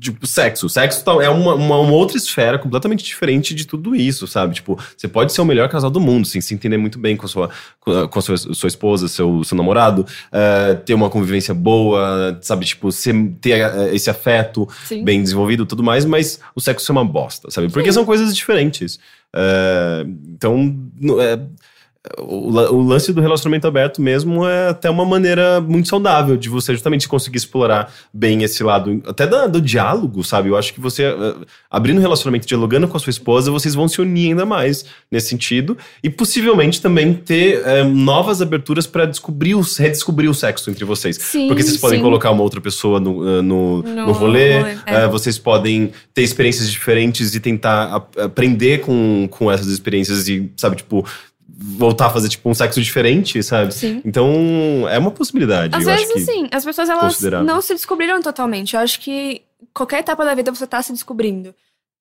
Tipo, 0.00 0.26
sexo. 0.26 0.68
Sexo 0.68 1.04
tá- 1.04 1.22
é 1.22 1.28
uma, 1.28 1.54
uma, 1.54 1.78
uma 1.78 1.92
outra 1.92 2.16
esfera 2.16 2.58
completamente 2.58 3.04
diferente 3.04 3.54
de 3.54 3.66
tudo 3.66 3.94
isso, 3.94 4.26
sabe? 4.26 4.54
Tipo, 4.54 4.78
você 4.96 5.06
pode 5.06 5.32
ser 5.32 5.42
o 5.42 5.44
melhor 5.44 5.68
casal 5.68 5.90
do 5.90 6.00
mundo, 6.00 6.26
sem 6.26 6.40
se 6.40 6.54
entender 6.54 6.78
muito 6.78 6.98
bem 6.98 7.16
com 7.16 7.26
a 7.26 7.28
sua, 7.28 7.50
com 7.80 8.18
a, 8.18 8.22
sua, 8.22 8.36
sua 8.38 8.66
esposa, 8.68 9.08
seu, 9.08 9.44
seu 9.44 9.56
namorado, 9.56 10.06
eh, 10.32 10.74
ter 10.86 10.94
uma 10.94 11.10
convivência 11.10 11.52
boa, 11.52 12.38
sabe? 12.40 12.64
Tipo, 12.64 12.90
ser, 12.90 13.14
ter 13.40 13.60
eh, 13.60 13.94
esse 13.94 14.08
afeto 14.08 14.66
Sim. 14.86 15.04
bem 15.04 15.22
desenvolvido 15.22 15.64
e 15.64 15.66
tudo 15.66 15.82
mais, 15.82 16.04
mas 16.06 16.40
o 16.54 16.60
sexo 16.60 16.90
é 16.90 16.94
uma 16.94 17.04
bosta, 17.04 17.50
sabe? 17.50 17.68
Porque 17.70 17.92
são 17.92 18.04
coisas 18.06 18.34
diferentes. 18.34 18.98
É, 19.34 20.06
então, 20.28 20.76
é, 21.20 21.38
o, 22.18 22.50
la- 22.50 22.70
o 22.70 22.80
lance 22.82 23.12
do 23.12 23.20
relacionamento 23.20 23.66
aberto 23.66 24.00
mesmo 24.00 24.46
é 24.48 24.68
até 24.68 24.88
uma 24.88 25.04
maneira 25.04 25.60
muito 25.60 25.86
saudável 25.88 26.34
de 26.36 26.48
você 26.48 26.72
justamente 26.72 27.06
conseguir 27.06 27.36
explorar 27.36 27.92
bem 28.12 28.42
esse 28.42 28.62
lado, 28.62 29.02
até 29.06 29.26
da- 29.26 29.46
do 29.46 29.60
diálogo, 29.60 30.24
sabe? 30.24 30.48
Eu 30.48 30.56
acho 30.56 30.72
que 30.72 30.80
você, 30.80 31.04
é, 31.04 31.34
abrindo 31.70 31.98
um 31.98 32.00
relacionamento, 32.00 32.46
dialogando 32.46 32.88
com 32.88 32.96
a 32.96 33.00
sua 33.00 33.10
esposa, 33.10 33.50
vocês 33.50 33.74
vão 33.74 33.86
se 33.86 34.00
unir 34.00 34.28
ainda 34.30 34.46
mais 34.46 34.84
nesse 35.12 35.28
sentido 35.28 35.76
e 36.02 36.08
possivelmente 36.08 36.80
também 36.80 37.12
ter 37.12 37.60
é, 37.66 37.84
novas 37.84 38.40
aberturas 38.40 38.86
para 38.86 39.04
descobrir, 39.04 39.54
o- 39.54 39.60
redescobrir 39.60 40.30
o 40.30 40.34
sexo 40.34 40.70
entre 40.70 40.86
vocês. 40.86 41.16
Sim, 41.20 41.48
Porque 41.48 41.62
vocês 41.62 41.76
podem 41.76 41.98
sim. 41.98 42.02
colocar 42.04 42.30
uma 42.30 42.42
outra 42.42 42.62
pessoa 42.62 42.98
no, 42.98 43.28
eh, 43.28 43.42
no, 43.42 43.82
No 43.82 44.06
no 44.06 44.12
rolê, 44.12 44.58
rolê, 44.60 44.70
é. 44.72 44.78
eh, 44.86 45.08
vocês 45.08 45.38
podem 45.38 45.92
ter 46.14 46.22
experiências 46.22 46.70
diferentes 46.70 47.34
e 47.34 47.40
tentar 47.40 47.94
ap- 47.94 48.18
aprender 48.18 48.80
com, 48.80 49.28
com 49.30 49.52
essas 49.52 49.66
experiências 49.66 50.28
e, 50.28 50.50
sabe, 50.56 50.76
tipo, 50.76 51.04
voltar 51.62 52.06
a 52.06 52.10
fazer, 52.10 52.28
tipo, 52.30 52.48
um 52.48 52.54
sexo 52.54 52.80
diferente, 52.80 53.42
sabe? 53.42 53.74
Sim. 53.74 54.00
Então, 54.04 54.88
é 54.88 54.98
uma 54.98 55.10
possibilidade. 55.10 55.76
Às 55.76 55.84
vezes, 55.84 56.10
acho 56.10 56.18
assim, 56.18 56.48
as 56.50 56.64
pessoas 56.64 56.88
elas 56.88 57.20
não 57.44 57.60
se 57.60 57.74
descobriram 57.74 58.20
totalmente. 58.22 58.74
Eu 58.74 58.80
acho 58.80 58.98
que 59.00 59.42
qualquer 59.74 60.00
etapa 60.00 60.24
da 60.24 60.34
vida 60.34 60.50
você 60.52 60.66
tá 60.66 60.80
se 60.82 60.92
descobrindo. 60.92 61.54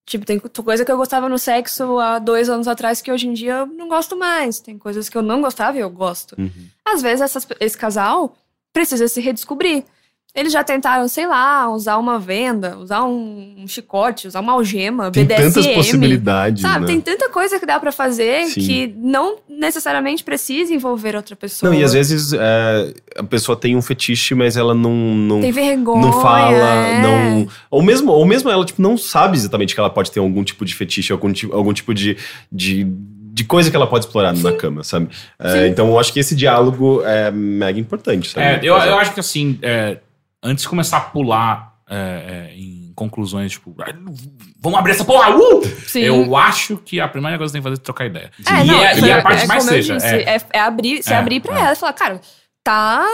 Tipo, 0.06 0.26
tem 0.26 0.40
co- 0.40 0.64
coisa 0.64 0.84
que 0.86 0.92
eu 0.92 0.98
gostava 0.98 1.28
no 1.30 1.38
sexo 1.38 2.00
há 2.00 2.18
dois 2.20 2.50
anos 2.50 2.68
atrás 2.68 3.02
que 3.02 3.12
hoje 3.12 3.28
em 3.28 3.34
dia 3.34 3.54
eu 3.58 3.66
não 3.68 3.88
gosto 3.90 4.16
mais. 4.18 4.60
Tem 4.60 4.78
coisas 4.78 5.08
que 5.10 5.18
eu 5.18 5.22
não 5.22 5.42
gostava 5.42 5.78
e 5.78 5.82
eu 5.82 5.90
gosto. 5.90 6.36
Uhum. 6.40 6.50
Às 6.86 7.02
vezes 7.02 7.22
essas- 7.22 7.48
esse 7.60 7.78
casal 7.78 8.36
precisa 8.74 9.08
se 9.08 9.20
redescobrir. 9.22 9.84
Eles 10.36 10.54
já 10.54 10.64
tentaram, 10.64 11.08
sei 11.08 11.26
lá, 11.26 11.68
usar 11.74 11.98
uma 11.98 12.20
venda, 12.20 12.78
usar 12.78 13.04
um, 13.04 13.56
um 13.58 13.68
chicote, 13.68 14.28
usar 14.28 14.42
uma 14.42 14.54
algema, 14.54 15.10
Tem 15.10 15.26
BDSM. 15.26 15.44
tantas 15.54 15.68
possibilidades, 15.68 16.62
Sabe, 16.62 16.82
né? 16.82 16.86
tem 16.88 17.02
tanta 17.02 17.30
coisa 17.30 17.60
que 17.60 17.66
dá 17.66 17.80
pra 17.80 17.92
fazer 17.92 18.46
Sim. 18.46 18.62
que 18.62 18.94
não 18.96 19.38
necessariamente 19.50 20.24
precisa 20.24 20.72
envolver 20.74 21.16
outra 21.16 21.36
pessoa. 21.36 21.72
Não, 21.72 21.78
e 21.80 21.84
às 21.84 21.94
vezes 21.94 22.32
eh, 22.32 22.94
a 23.18 23.24
pessoa 23.24 23.56
tem 23.56 23.76
um 23.76 23.82
fetiche, 23.82 24.36
mas 24.36 24.56
ela 24.56 24.76
não, 24.76 24.92
não, 24.94 25.42
Tem 25.42 25.52
vergonha. 25.52 26.02
não 26.06 26.14
fala, 26.22 26.56
é. 26.86 27.02
não. 27.02 27.48
Ou 27.72 27.82
mesmo, 27.82 28.12
ou 28.12 28.24
mesmo 28.26 28.52
ela, 28.52 28.64
tipo, 28.64 28.82
não 28.82 28.98
sabe 29.00 29.36
exatamente 29.36 29.74
que 29.74 29.80
ela 29.80 29.90
pode 29.90 30.12
ter 30.12 30.20
algum 30.20 30.44
tipo 30.44 30.64
de 30.64 30.76
fetiche, 30.76 31.12
algum, 31.12 31.34
ti- 31.34 31.50
algum 31.52 31.74
tipo 31.74 31.92
de, 31.94 32.16
de, 32.52 32.84
de 32.86 33.44
coisa 33.46 33.70
que 33.72 33.76
ela 33.76 33.88
pode 33.88 34.06
explorar 34.06 34.34
na 34.38 34.52
cama, 34.54 34.84
sabe? 34.84 35.10
É, 35.40 35.52
Sim. 35.52 35.68
então 35.70 35.88
eu 35.88 36.00
acho 36.00 36.14
que 36.14 36.20
esse 36.20 36.36
diálogo 36.36 37.02
é 37.04 37.32
mega 37.32 37.80
importante, 37.80 38.30
sabe? 38.30 38.46
É, 38.46 38.60
eu, 38.62 38.76
eu 38.76 38.96
acho 39.00 39.12
que 39.14 39.20
assim, 39.20 39.58
é, 39.64 39.98
antes 40.44 40.64
de 40.64 40.70
começar 40.70 40.98
a 40.98 41.02
pular 41.02 41.70
é, 41.92 42.52
é, 42.52 42.56
em 42.56 42.94
conclusões, 42.96 43.54
tipo, 43.54 43.76
"Ah, 43.82 43.92
vamos 44.62 44.78
abrir 44.78 44.92
essa 44.92 45.04
porra, 45.04 45.36
uh! 45.36 45.62
Eu 45.96 46.36
acho 46.38 46.78
que 46.78 47.00
a 47.00 47.08
primeira 47.08 47.36
coisa 47.38 47.52
que 47.52 47.54
tem 47.54 47.62
que 47.64 47.68
fazer 47.70 47.82
é 47.82 47.84
trocar 47.84 48.06
ideia. 48.06 48.32
É, 48.48 48.62
e, 48.64 48.68
não, 48.68 48.84
é, 48.84 49.00
e 49.00 49.12
a 49.12 49.22
parte 49.24 49.44
é 49.44 49.48
mais 49.48 49.64
seja. 49.64 49.96
disse, 49.96 50.06
é, 50.08 50.36
é, 50.36 50.42
é 50.54 50.60
abrir, 50.60 51.02
se 51.02 51.12
É, 51.12 51.16
abrir 51.18 51.40
pra 51.40 51.56
é. 51.58 51.62
ela 51.62 51.74
e 51.74 51.76
falar, 51.76 51.94
cara, 51.94 52.22
tá, 52.64 53.06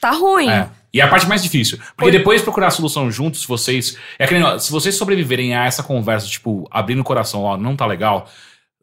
tá 0.00 0.10
ruim. 0.10 0.48
É. 0.50 0.68
E 0.92 1.00
é 1.00 1.04
a 1.04 1.08
parte 1.08 1.28
mais 1.28 1.40
difícil. 1.40 1.78
Porque 1.78 2.10
Foi- 2.10 2.10
depois 2.10 2.42
procurar 2.42 2.66
a 2.66 2.70
solução 2.70 3.08
juntos, 3.12 3.44
vocês. 3.44 3.96
É 4.18 4.26
que 4.26 4.34
se 4.58 4.72
vocês 4.72 4.96
sobreviverem 4.96 5.54
a 5.54 5.64
essa 5.64 5.84
conversa, 5.84 6.26
tipo, 6.26 6.66
abrindo 6.68 7.00
o 7.00 7.04
coração, 7.04 7.42
ó, 7.44 7.56
não 7.56 7.76
tá 7.76 7.86
legal. 7.86 8.28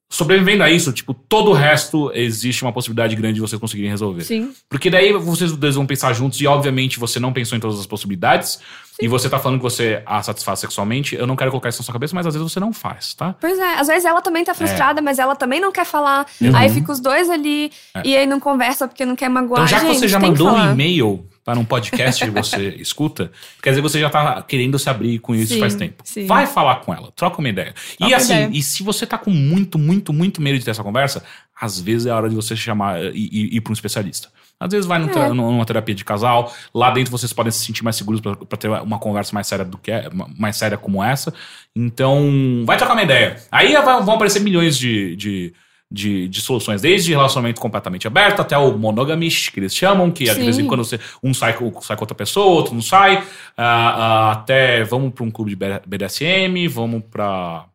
Sobrevivendo 0.09 0.63
a 0.63 0.69
isso, 0.69 0.93
tipo, 0.93 1.13
todo 1.13 1.51
o 1.51 1.53
resto 1.53 2.11
existe 2.13 2.63
uma 2.63 2.71
possibilidade 2.71 3.15
grande 3.15 3.35
de 3.35 3.41
vocês 3.41 3.59
conseguirem 3.59 3.91
resolver. 3.91 4.23
Sim. 4.23 4.53
Porque 4.69 4.89
daí 4.89 5.11
vocês 5.13 5.51
dois 5.51 5.75
vão 5.75 5.85
pensar 5.85 6.13
juntos 6.13 6.39
e, 6.39 6.47
obviamente, 6.47 6.97
você 6.97 7.19
não 7.19 7.33
pensou 7.33 7.57
em 7.57 7.61
todas 7.61 7.79
as 7.79 7.85
possibilidades. 7.85 8.59
E 8.99 9.07
você 9.07 9.29
tá 9.29 9.37
falando 9.37 9.59
que 9.59 9.63
você 9.63 10.01
a 10.05 10.23
satisfaz 10.23 10.59
sexualmente. 10.59 11.13
Eu 11.15 11.27
não 11.27 11.35
quero 11.35 11.51
colocar 11.51 11.69
isso 11.69 11.79
na 11.81 11.85
sua 11.85 11.93
cabeça, 11.93 12.15
mas 12.15 12.25
às 12.25 12.33
vezes 12.33 12.51
você 12.51 12.59
não 12.59 12.73
faz, 12.73 13.13
tá? 13.13 13.35
Pois 13.39 13.59
é, 13.59 13.75
às 13.75 13.87
vezes 13.87 14.05
ela 14.05 14.21
também 14.21 14.43
tá 14.43 14.55
frustrada, 14.55 15.01
mas 15.01 15.19
ela 15.19 15.35
também 15.35 15.59
não 15.59 15.71
quer 15.71 15.85
falar. 15.85 16.25
Aí 16.55 16.69
fica 16.69 16.91
os 16.91 16.99
dois 16.99 17.29
ali 17.29 17.71
É. 17.93 18.01
e 18.03 18.17
aí 18.17 18.25
não 18.25 18.39
conversa 18.39 18.87
porque 18.87 19.05
não 19.05 19.15
quer 19.15 19.29
magoar. 19.29 19.65
Então, 19.65 19.67
já 19.67 19.79
que 19.81 19.87
Gente, 19.87 19.99
você 19.99 20.07
já 20.07 20.19
mandou 20.19 20.49
um 20.49 20.71
e-mail 20.71 21.25
para 21.47 21.57
um 21.57 21.63
podcast 21.63 22.25
que 22.25 22.29
você 22.29 22.75
escuta, 22.77 23.31
quer 23.63 23.69
dizer, 23.69 23.81
você 23.81 24.01
já 24.01 24.09
tá 24.09 24.41
querendo 24.41 24.77
se 24.77 24.89
abrir 24.89 25.17
com 25.19 25.33
isso 25.33 25.53
Sim, 25.53 25.61
faz 25.61 25.75
tempo. 25.75 26.03
sim. 26.03 26.25
Vai 26.27 26.45
falar 26.45 26.81
com 26.81 26.93
ela, 26.93 27.09
troca 27.15 27.39
uma 27.39 27.47
ideia. 27.47 27.73
e 27.93 27.97
Troca 27.99 28.15
assim, 28.17 28.33
ideia. 28.33 28.49
e 28.51 28.61
se 28.61 28.83
você 28.83 29.05
tá 29.07 29.17
com 29.17 29.29
muito, 29.31 29.79
muito, 29.79 30.11
muito 30.11 30.41
medo 30.41 30.59
de 30.59 30.65
ter 30.65 30.71
essa 30.71 30.83
conversa, 30.83 31.23
às 31.57 31.79
vezes 31.79 32.05
é 32.05 32.11
a 32.11 32.17
hora 32.17 32.27
de 32.27 32.35
você 32.35 32.53
chamar 32.53 33.01
e 33.15 33.29
e- 33.31 33.55
ir 33.55 33.61
para 33.61 33.71
um 33.71 33.73
especialista. 33.73 34.27
Às 34.59 34.69
vezes 34.71 34.85
vai 34.85 35.01
É. 35.01 35.29
numa 35.29 35.63
terapia 35.63 35.95
de 35.95 36.03
casal, 36.03 36.53
lá 36.75 36.91
dentro 36.91 37.11
vocês 37.11 37.31
podem 37.31 37.51
se 37.53 37.63
sentir 37.63 37.81
mais 37.85 37.95
seguros 37.95 38.19
para 38.19 38.57
ter 38.57 38.67
uma 38.69 38.99
conversa 38.99 39.33
mais 39.33 39.47
séria 39.47 39.63
do 39.63 39.77
que 39.77 39.89
é, 39.89 40.09
mais 40.37 40.57
séria 40.57 40.77
como 40.77 41.01
essa. 41.01 41.33
Então, 41.73 42.63
vai 42.65 42.75
trocar 42.75 42.91
uma 42.93 43.03
ideia. 43.03 43.37
Aí 43.49 43.73
vão 43.73 44.15
aparecer 44.15 44.41
milhões 44.41 44.77
de, 44.77 45.15
de, 45.15 45.53
de, 45.89 46.27
de 46.27 46.41
soluções, 46.41 46.81
desde 46.81 47.11
relacionamento 47.11 47.61
completamente 47.61 48.05
aberto 48.07 48.41
até 48.41 48.57
o 48.57 48.77
monogamish, 48.77 49.49
que 49.49 49.59
eles 49.59 49.73
chamam, 49.73 50.11
que 50.11 50.25
de 50.25 50.33
Sim. 50.33 50.43
vez 50.43 50.59
em 50.59 50.65
quando 50.67 50.83
você, 50.83 50.99
um 51.23 51.33
sai 51.33 51.53
com, 51.53 51.81
sai 51.81 51.95
com 51.95 52.03
outra 52.03 52.15
pessoa, 52.15 52.45
outro 52.47 52.73
não 52.73 52.81
sai, 52.81 53.23
ah, 53.57 53.63
ah, 54.27 54.31
até 54.33 54.83
vamos 54.83 55.13
para 55.13 55.23
um 55.23 55.31
clube 55.31 55.55
de 55.55 55.57
BDSM, 55.87 56.67
vamos 56.67 57.03
para 57.09 57.65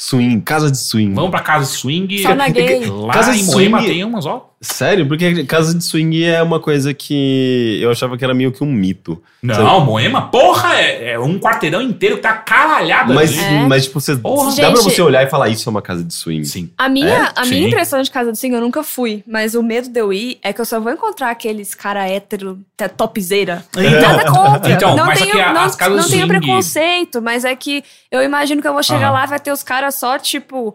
Swing, 0.00 0.40
casa 0.42 0.70
de 0.70 0.78
swing. 0.78 1.12
vamos 1.12 1.30
para 1.32 1.40
casa 1.40 1.64
de 1.64 1.76
swing. 1.76 2.22
Sauna 2.22 2.48
gay. 2.48 2.86
Lá 2.86 3.12
Casa 3.12 3.34
em 3.34 3.38
de 3.44 3.50
Moema 3.50 3.78
swing- 3.78 3.92
tem 3.92 4.04
umas, 4.04 4.26
ó. 4.26 4.54
Sério? 4.60 5.06
Porque 5.06 5.44
casa 5.44 5.72
de 5.72 5.84
swing 5.84 6.24
é 6.24 6.42
uma 6.42 6.58
coisa 6.58 6.92
que 6.92 7.78
eu 7.80 7.92
achava 7.92 8.18
que 8.18 8.24
era 8.24 8.34
meio 8.34 8.50
que 8.50 8.64
um 8.64 8.72
mito. 8.72 9.22
Não, 9.40 9.84
Moema, 9.84 10.22
porra, 10.30 10.74
é, 10.80 11.12
é 11.12 11.18
um 11.18 11.38
quarteirão 11.38 11.80
inteiro 11.80 12.16
que 12.16 12.22
tá 12.22 12.32
caralhado. 12.32 13.14
Mas, 13.14 13.38
ali. 13.38 13.54
É. 13.54 13.66
mas 13.68 13.84
tipo, 13.84 14.00
você, 14.00 14.16
Porra. 14.16 14.52
dá 14.56 14.72
pra 14.72 14.80
você 14.82 15.00
olhar 15.00 15.22
e 15.22 15.30
falar, 15.30 15.48
isso 15.48 15.68
é 15.68 15.70
uma 15.70 15.80
casa 15.80 16.02
de 16.02 16.12
swing. 16.12 16.44
Sim. 16.44 16.70
A 16.76 16.88
minha, 16.88 17.08
É? 17.08 17.32
a 17.36 17.44
Sim. 17.44 17.50
minha 17.50 17.68
impressão 17.68 18.02
de 18.02 18.10
casa 18.10 18.32
do 18.32 18.36
swing 18.36 18.52
eu 18.56 18.60
nunca 18.60 18.82
fui, 18.82 19.22
mas 19.28 19.54
o 19.54 19.62
medo 19.62 19.88
de 19.88 20.00
eu 20.00 20.12
ir 20.12 20.38
é 20.42 20.52
que 20.52 20.60
eu 20.60 20.64
só 20.64 20.80
vou 20.80 20.92
encontrar 20.92 21.30
aqueles 21.30 21.72
cara 21.74 22.08
hétero, 22.08 22.58
te- 22.76 22.88
topzeira. 22.88 23.64
Nada 23.76 24.24
contra. 24.32 24.72
Então, 24.72 24.96
não 24.96 25.06
mas 25.06 25.20
tenho, 25.20 25.40
a- 25.40 25.52
não, 25.52 25.60
as 25.62 25.76
casas 25.76 25.96
não 26.02 26.08
tenho 26.10 26.26
swing- 26.26 26.40
preconceito, 26.40 27.22
mas 27.22 27.44
é 27.44 27.54
que 27.54 27.84
eu 28.10 28.22
imagino 28.24 28.60
que 28.60 28.66
eu 28.66 28.72
vou 28.72 28.82
chegar 28.82 29.04
Aham. 29.06 29.12
lá 29.12 29.24
e 29.24 29.28
vai 29.28 29.38
ter 29.38 29.52
os 29.52 29.62
caras 29.62 29.94
só, 29.94 30.18
tipo. 30.18 30.74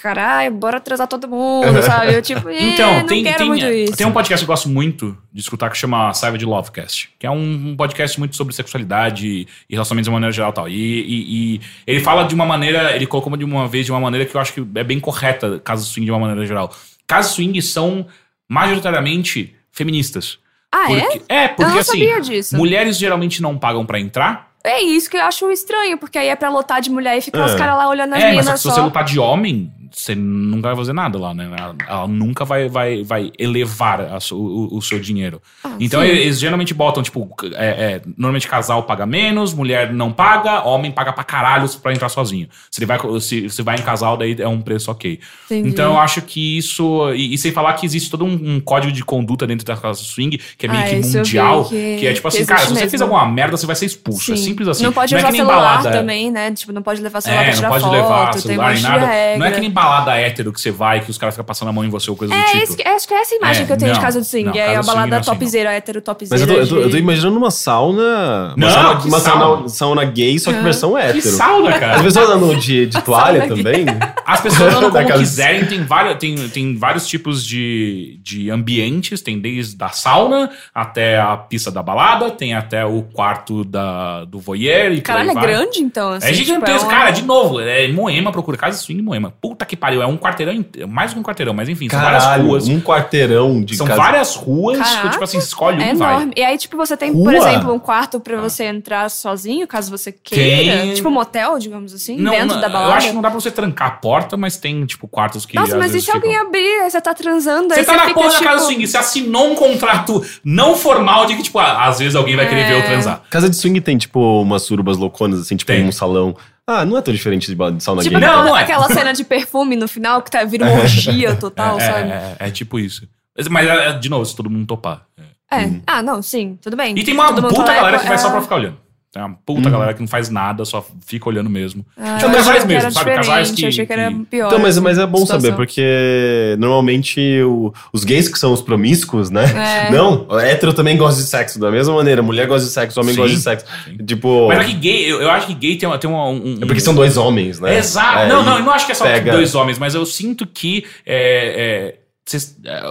Caralho, 0.00 0.54
bora 0.54 0.78
transar 0.78 1.08
todo 1.08 1.26
mundo, 1.28 1.82
sabe? 1.82 2.14
Eu, 2.14 2.22
tipo, 2.22 2.48
Então, 2.50 3.00
não 3.00 3.06
tem, 3.06 3.24
quero 3.24 3.38
tem, 3.38 3.48
muito 3.48 3.66
isso. 3.66 3.96
tem 3.96 4.06
um 4.06 4.12
podcast 4.12 4.44
que 4.44 4.50
eu 4.50 4.54
gosto 4.54 4.68
muito 4.68 5.18
de 5.32 5.40
escutar 5.40 5.68
que 5.70 5.76
chama 5.76 6.14
Savage 6.14 6.44
Lovecast, 6.44 7.10
que 7.18 7.26
é 7.26 7.30
um, 7.30 7.70
um 7.70 7.76
podcast 7.76 8.16
muito 8.18 8.36
sobre 8.36 8.54
sexualidade 8.54 9.26
e 9.26 9.46
relacionamentos 9.74 10.04
de 10.06 10.10
uma 10.10 10.16
maneira 10.16 10.32
geral 10.32 10.50
e 10.50 10.54
tal. 10.54 10.68
E, 10.68 10.72
e- 10.74 11.54
e 11.56 11.60
ele 11.86 12.00
fala 12.00 12.24
de 12.24 12.34
uma 12.34 12.46
maneira, 12.46 12.94
ele 12.94 13.06
colocou 13.06 13.36
de 13.36 13.44
uma 13.44 13.66
vez 13.66 13.86
de 13.86 13.90
uma 13.92 14.00
maneira 14.00 14.24
que 14.24 14.34
eu 14.34 14.40
acho 14.40 14.52
que 14.52 14.60
é 14.76 14.84
bem 14.84 15.00
correta, 15.00 15.58
casas 15.64 15.86
swing 15.88 16.04
de 16.06 16.12
uma 16.12 16.20
maneira 16.20 16.46
geral. 16.46 16.72
Casas 17.06 17.32
swing 17.32 17.60
são 17.60 18.06
majoritariamente 18.48 19.54
feministas. 19.72 20.38
Ah, 20.72 20.92
é? 20.92 21.00
Porque, 21.00 21.22
é? 21.28 21.48
porque 21.48 21.62
eu 21.62 21.68
não 21.70 21.78
assim, 21.78 21.90
sabia 22.06 22.20
disso. 22.20 22.56
mulheres 22.56 22.98
geralmente 22.98 23.40
não 23.40 23.56
pagam 23.58 23.84
pra 23.86 23.98
entrar. 23.98 24.47
É 24.68 24.82
isso 24.82 25.08
que 25.10 25.16
eu 25.16 25.22
acho 25.22 25.50
estranho, 25.50 25.96
porque 25.98 26.18
aí 26.18 26.28
é 26.28 26.36
pra 26.36 26.48
lotar 26.50 26.80
de 26.80 26.90
mulher 26.90 27.16
e 27.16 27.20
ficar 27.20 27.40
É. 27.40 27.44
os 27.46 27.54
caras 27.54 27.76
lá 27.76 27.88
olhando 27.88 28.14
as 28.14 28.22
É, 28.22 28.26
mas 28.26 28.36
só 28.36 28.40
minas 28.42 28.62
que 28.62 28.68
se 28.68 28.74
você 28.74 28.80
lutar 28.80 29.04
de 29.04 29.18
homem, 29.18 29.72
você 29.92 30.14
nunca 30.14 30.68
vai 30.68 30.76
fazer 30.76 30.92
nada 30.92 31.18
lá, 31.18 31.32
né? 31.34 31.48
Ela, 31.56 31.74
ela 31.88 32.08
nunca 32.08 32.44
vai, 32.44 32.68
vai, 32.68 33.02
vai 33.02 33.30
elevar 33.38 34.20
su- 34.20 34.36
o, 34.36 34.76
o 34.76 34.82
seu 34.82 34.98
dinheiro. 35.00 35.40
Ah, 35.64 35.70
Então 35.80 36.00
sim. 36.02 36.08
eles 36.08 36.38
geralmente 36.38 36.72
botam, 36.74 37.02
tipo, 37.02 37.28
é, 37.54 37.66
é, 37.66 38.02
normalmente 38.16 38.46
casal 38.48 38.82
paga 38.84 39.06
menos, 39.06 39.52
mulher 39.54 39.92
não 39.92 40.12
paga, 40.12 40.62
homem 40.66 40.90
paga 40.90 41.12
pra 41.12 41.24
caralho 41.24 41.68
pra 41.82 41.92
entrar 41.92 42.08
sozinho. 42.08 42.48
Se 42.70 42.80
ele 42.80 42.86
vai, 42.86 42.98
se, 43.20 43.48
se 43.50 43.62
vai 43.62 43.76
em 43.76 43.82
casal, 43.82 44.16
daí 44.16 44.36
é 44.38 44.48
um 44.48 44.60
preço 44.60 44.90
ok. 44.90 45.18
Entendi. 45.46 45.68
Então 45.68 45.92
eu 45.94 45.98
acho 45.98 46.22
que 46.22 46.58
isso. 46.58 47.12
E, 47.14 47.34
e 47.34 47.38
sem 47.38 47.52
falar 47.52 47.74
que 47.74 47.84
existe 47.86 48.10
todo 48.10 48.24
um, 48.24 48.56
um 48.56 48.60
código 48.60 48.92
de 48.92 49.04
conduta 49.04 49.46
dentro 49.46 49.66
da 49.66 49.76
casa 49.76 50.00
swing, 50.02 50.38
que 50.56 50.66
é 50.66 50.68
meio 50.68 50.82
Ah, 50.82 50.88
que 50.88 51.16
mundial. 51.16 51.64
que- 51.64 51.96
Que, 51.98 52.06
é 52.06 52.12
tipo 52.12 52.28
assim, 52.28 52.44
cara, 52.44 52.60
se 52.60 52.68
você 52.74 52.88
fizer 52.88 53.04
alguma 53.04 53.26
merda, 53.26 53.56
você 53.56 53.66
vai 53.66 53.76
ser 53.76 53.86
expulso. 53.86 54.32
É 54.32 54.36
Sim. 54.36 54.42
simples 54.44 54.68
assim. 54.68 54.82
Não 54.84 54.92
pode 54.92 55.14
é 55.14 55.18
usar 55.18 55.26
que 55.28 55.32
nem 55.32 55.40
celular 55.40 55.56
balada- 55.78 55.90
também, 55.92 56.30
né? 56.30 56.50
Tipo, 56.52 56.72
não 56.72 56.82
pode 56.82 57.00
levar 57.00 57.20
celular 57.20 57.42
é, 57.42 57.44
pra 57.44 57.50
não 57.52 57.56
tirar 57.58 57.68
pode 57.70 57.84
foto. 57.84 57.92
levar 57.92 58.30
tem 58.32 58.40
celular 58.42 58.64
um 58.70 58.72
nem 58.72 58.82
monte 58.82 58.90
nada. 58.90 59.06
regra. 59.06 59.38
Não 59.38 59.46
é 59.46 59.50
que 59.50 59.60
nem 59.60 59.70
balada 59.82 60.16
hétero 60.16 60.52
que 60.52 60.60
você 60.60 60.70
vai 60.70 61.00
que 61.00 61.10
os 61.10 61.18
caras 61.18 61.34
ficam 61.34 61.44
passando 61.44 61.68
a 61.68 61.72
mão 61.72 61.84
em 61.84 61.88
você 61.88 62.10
ou 62.10 62.16
coisa 62.16 62.32
do 62.34 62.38
É, 62.40 62.44
tipo. 62.44 62.58
esse 62.62 62.76
que- 62.76 62.88
acho 62.88 63.06
que 63.08 63.14
é 63.14 63.20
essa 63.20 63.34
imagem 63.34 63.62
É, 63.62 63.66
que 63.66 63.72
eu 63.72 63.76
tenho 63.76 63.92
de 63.92 63.98
não, 63.98 64.04
casa 64.04 64.18
do 64.20 64.24
swing. 64.24 64.44
não, 64.48 64.54
é 64.54 64.60
a 64.62 64.66
do 64.66 64.70
swing 64.72 64.86
não 64.86 64.94
balada 64.94 65.16
é 65.16 65.18
assim, 65.20 65.30
topzera, 65.30 65.72
hétero 65.72 65.98
Mas 65.98 66.04
topzera. 66.04 66.40
eu 66.42 66.46
tô, 66.46 66.52
eu, 66.54 66.68
tô, 66.68 66.76
eu 66.76 66.82
tô 66.84 66.88
de- 66.90 66.98
imaginando 66.98 67.36
uma 67.38 67.50
sauna. 67.50 68.02
Uma 68.02 68.54
Não, 68.56 68.70
sauna, 68.70 69.00
que 69.00 69.08
uma 69.08 69.20
sauna. 69.20 69.40
sauna, 69.44 69.68
sauna 69.68 70.04
gay, 70.04 70.38
só 70.38 70.52
que 70.52 70.60
versão 70.60 70.92
Que 70.92 70.98
hétero. 70.98 71.20
sauna, 71.36 71.70
As 71.70 71.78
cara. 71.80 72.02
pessoas 72.02 72.30
andam 72.30 72.58
de, 72.58 72.86
de 72.86 73.02
toalha 73.02 73.40
sauna 73.46 73.56
também? 73.56 73.86
As 74.26 74.40
pessoas 74.40 74.74
andam 74.74 74.90
Da 74.90 74.98
como 75.00 75.08
casa- 75.08 75.20
quiserem, 75.22 75.64
tem, 75.66 75.84
vários, 75.84 76.16
tem, 76.18 76.48
tem 76.48 76.76
vários 76.76 77.06
tipos 77.06 77.44
de, 77.44 78.18
de 78.22 78.50
ambientes, 78.50 79.20
tem 79.22 79.38
desde 79.38 79.76
a 79.82 79.88
sauna 79.88 80.50
até 80.74 81.18
a 81.20 81.36
pista 81.36 81.70
da 81.70 81.82
balada, 81.82 82.30
tem 82.30 82.54
até 82.54 82.84
o 82.84 83.02
quarto 83.02 83.64
da, 83.64 84.24
do 84.24 84.38
voyeur 84.38 84.92
e 84.92 85.00
Caralho, 85.00 85.30
é 85.30 85.34
grande 85.34 85.80
então. 85.80 86.10
Assim, 86.12 86.28
É 86.28 86.32
tipo, 86.32 86.44
gigantesco, 86.46 86.84
uma- 86.88 86.90
cara, 86.90 87.10
de 87.10 87.22
novo, 87.22 87.60
é 87.60 87.88
Moema, 87.88 88.30
procura 88.32 88.56
casa 88.56 88.78
swing 88.78 89.00
em 89.00 89.04
Moema. 89.04 89.32
Puta 89.40 89.64
que 89.68 89.76
pariu, 89.76 90.02
é 90.02 90.06
um 90.06 90.16
quarteirão, 90.16 90.64
mais 90.88 91.12
que 91.12 91.18
um 91.18 91.22
quarteirão, 91.22 91.52
mas 91.54 91.68
enfim, 91.68 91.88
são 91.88 92.00
várias 92.00 92.24
Caralho, 92.24 92.46
ruas. 92.48 92.68
um 92.68 92.80
quarteirão 92.80 93.62
de 93.62 93.76
São 93.76 93.86
casa. 93.86 94.00
várias 94.00 94.34
ruas, 94.34 94.78
Caraca, 94.78 95.08
tipo 95.10 95.24
assim, 95.24 95.38
escolhe 95.38 95.78
um 95.78 95.82
É 95.82 95.92
e 95.92 95.94
vai. 95.94 96.12
enorme. 96.14 96.32
E 96.36 96.42
aí, 96.42 96.58
tipo, 96.58 96.76
você 96.76 96.96
tem, 96.96 97.12
Rua? 97.12 97.24
por 97.24 97.34
exemplo, 97.34 97.72
um 97.72 97.78
quarto 97.78 98.18
pra 98.18 98.40
você 98.40 98.64
entrar 98.64 99.08
sozinho, 99.10 99.66
caso 99.66 99.90
você 99.90 100.10
queira. 100.10 100.78
Tem. 100.82 100.94
Tipo 100.94 101.08
um 101.08 101.12
motel, 101.12 101.58
digamos 101.58 101.92
assim, 101.94 102.16
Não, 102.16 102.32
dentro 102.32 102.54
não, 102.54 102.60
da 102.60 102.66
Eu 102.68 102.72
balada. 102.72 102.94
acho 102.94 103.08
que 103.08 103.12
não 103.14 103.22
dá 103.22 103.30
pra 103.30 103.40
você 103.40 103.50
trancar 103.50 103.88
a 103.88 103.90
porta, 103.92 104.36
mas 104.36 104.56
tem, 104.56 104.84
tipo, 104.86 105.06
quartos 105.06 105.44
que. 105.46 105.54
Nossa, 105.54 105.74
às 105.74 105.78
mas 105.78 105.94
e 105.94 106.00
se 106.00 106.10
alguém 106.10 106.36
abrir, 106.36 106.80
aí 106.82 106.90
você 106.90 107.00
tá 107.00 107.12
transando, 107.14 107.68
Você 107.74 107.80
aí 107.80 107.86
tá 107.86 107.92
você 107.92 107.98
na 107.98 108.02
fica, 108.06 108.14
porra 108.14 108.28
da 108.28 108.34
tipo... 108.38 108.44
casa 108.44 108.64
swing, 108.64 108.86
você 108.86 108.96
assinou 108.96 109.50
um 109.50 109.54
contrato 109.54 110.24
não 110.44 110.74
formal 110.76 111.26
de 111.26 111.36
que, 111.36 111.42
tipo, 111.42 111.58
ah, 111.58 111.84
às 111.86 111.98
vezes 111.98 112.14
alguém 112.14 112.36
vai 112.36 112.48
querer 112.48 112.62
É. 112.62 112.66
ver 112.68 112.78
eu 112.78 112.84
transar. 112.84 113.22
Casa 113.30 113.48
de 113.50 113.56
swing 113.56 113.80
tem, 113.80 113.98
tipo, 113.98 114.42
umas 114.42 114.62
surubas 114.62 114.96
louconas, 114.96 115.40
assim, 115.40 115.56
tipo, 115.56 115.70
Tem. 115.70 115.84
um 115.84 115.92
salão. 115.92 116.36
Ah, 116.70 116.84
não 116.84 116.98
é 116.98 117.00
tão 117.02 117.14
diferente 117.14 117.46
de, 117.46 117.54
ba- 117.56 117.70
de 117.70 117.82
sauna 117.82 118.02
Tipo, 118.02 118.18
gay. 118.18 118.20
Não, 118.28 118.28
aquela, 118.40 118.44
não 118.50 118.56
é. 118.58 118.62
aquela 118.62 118.86
cena 118.92 119.12
de 119.14 119.24
perfume 119.24 119.74
no 119.74 119.88
final 119.88 120.20
que 120.20 120.30
tá, 120.30 120.44
vira 120.44 120.66
uma 120.66 120.80
orgia 120.82 121.34
total, 121.40 121.78
é, 121.78 121.80
sabe? 121.80 122.10
é, 122.10 122.36
é, 122.40 122.48
é 122.48 122.50
tipo 122.50 122.78
isso. 122.78 123.08
Mas, 123.36 123.48
Mas, 123.48 123.66
é, 123.68 123.92
de 123.98 124.08
novo, 124.10 124.26
se 124.26 124.36
todo 124.36 124.50
mundo 124.50 124.66
topar. 124.66 125.06
É. 125.50 125.62
É. 125.62 125.70
Ah, 125.86 126.02
não, 126.02 126.20
sim, 126.20 126.58
tudo 126.60 126.76
bem. 126.76 126.94
E 126.98 127.02
tem 127.02 127.14
uma 127.14 127.28
Todo 127.28 127.40
mundo 127.40 127.54
puta 127.54 127.64
tá 127.64 127.70
lá, 127.72 127.76
galera 127.78 127.98
que 127.98 128.04
vai 128.06 128.14
é- 128.16 128.18
só 128.18 128.30
pra 128.30 128.42
ficar 128.42 128.56
olhando. 128.56 128.76
Tem 129.10 129.22
uma 129.22 129.34
puta 129.46 129.70
galera 129.70 129.94
que 129.94 130.00
não 130.00 130.06
faz 130.06 130.28
nada, 130.28 130.66
só 130.66 130.86
fica 131.06 131.30
olhando 131.30 131.48
mesmo. 131.48 131.84
Ah, 131.96 132.18
Tipo, 132.18 132.30
casais 132.30 132.64
mesmo, 132.66 132.92
sabe? 132.92 133.14
Casais 133.14 133.50
que- 133.52 133.62
eu 133.64 133.68
achei 133.68 133.86
que 133.86 133.92
era 133.92 134.12
pior. 134.30 134.48
Então, 134.48 134.58
mas, 134.58 134.78
mas 134.78 134.98
é 134.98 135.06
bom 135.06 135.20
situação. 135.20 135.40
saber, 135.40 135.56
porque 135.56 136.56
normalmente 136.58 137.42
o- 137.42 137.72
os 137.90 138.04
gays 138.04 138.28
que 138.28 138.38
são 138.38 138.52
os 138.52 138.60
promíscuos, 138.60 139.30
né? 139.30 139.44
É. 139.88 139.90
Não, 139.90 140.26
hétero 140.38 140.74
também 140.74 140.96
gosta 140.96 141.22
de 141.22 141.26
sexo, 141.28 141.58
da 141.58 141.70
mesma 141.70 141.94
maneira. 141.94 142.22
Mulher 142.22 142.46
gosta 142.46 142.66
de 142.66 142.72
sexo, 142.72 143.00
homem 143.00 143.14
Sim, 143.14 143.20
gosta 143.22 143.36
de 143.36 143.42
sexo. 143.42 143.66
sim. 143.84 143.96
Tipo, 144.04 144.48
Mas 144.48 144.60
é 144.60 144.64
que 144.64 144.72
gay, 144.74 145.10
eu, 145.10 145.22
eu 145.22 145.30
acho 145.30 145.46
que 145.46 145.54
gay 145.54 145.76
tem, 145.76 145.88
uma, 145.88 145.98
tem 145.98 146.10
uma, 146.10 146.28
um. 146.28 146.58
é 146.60 146.66
porque 146.66 146.80
são 146.80 146.94
dois 146.94 147.16
homens, 147.16 147.58
né? 147.60 147.78
Exato. 147.78 148.18
É, 148.20 148.28
não, 148.28 148.42
não, 148.42 148.58
eu 148.58 148.64
não 148.64 148.72
acho 148.72 148.84
que 148.84 148.92
é 148.92 148.94
só 148.94 149.04
pega- 149.04 149.32
dois 149.32 149.54
homens, 149.54 149.78
mas 149.78 149.94
eu 149.94 150.04
sinto 150.04 150.46
que 150.46 150.84
é, 151.06 151.94
é, 151.96 151.98
cês- 152.26 152.56
é, 152.64 152.82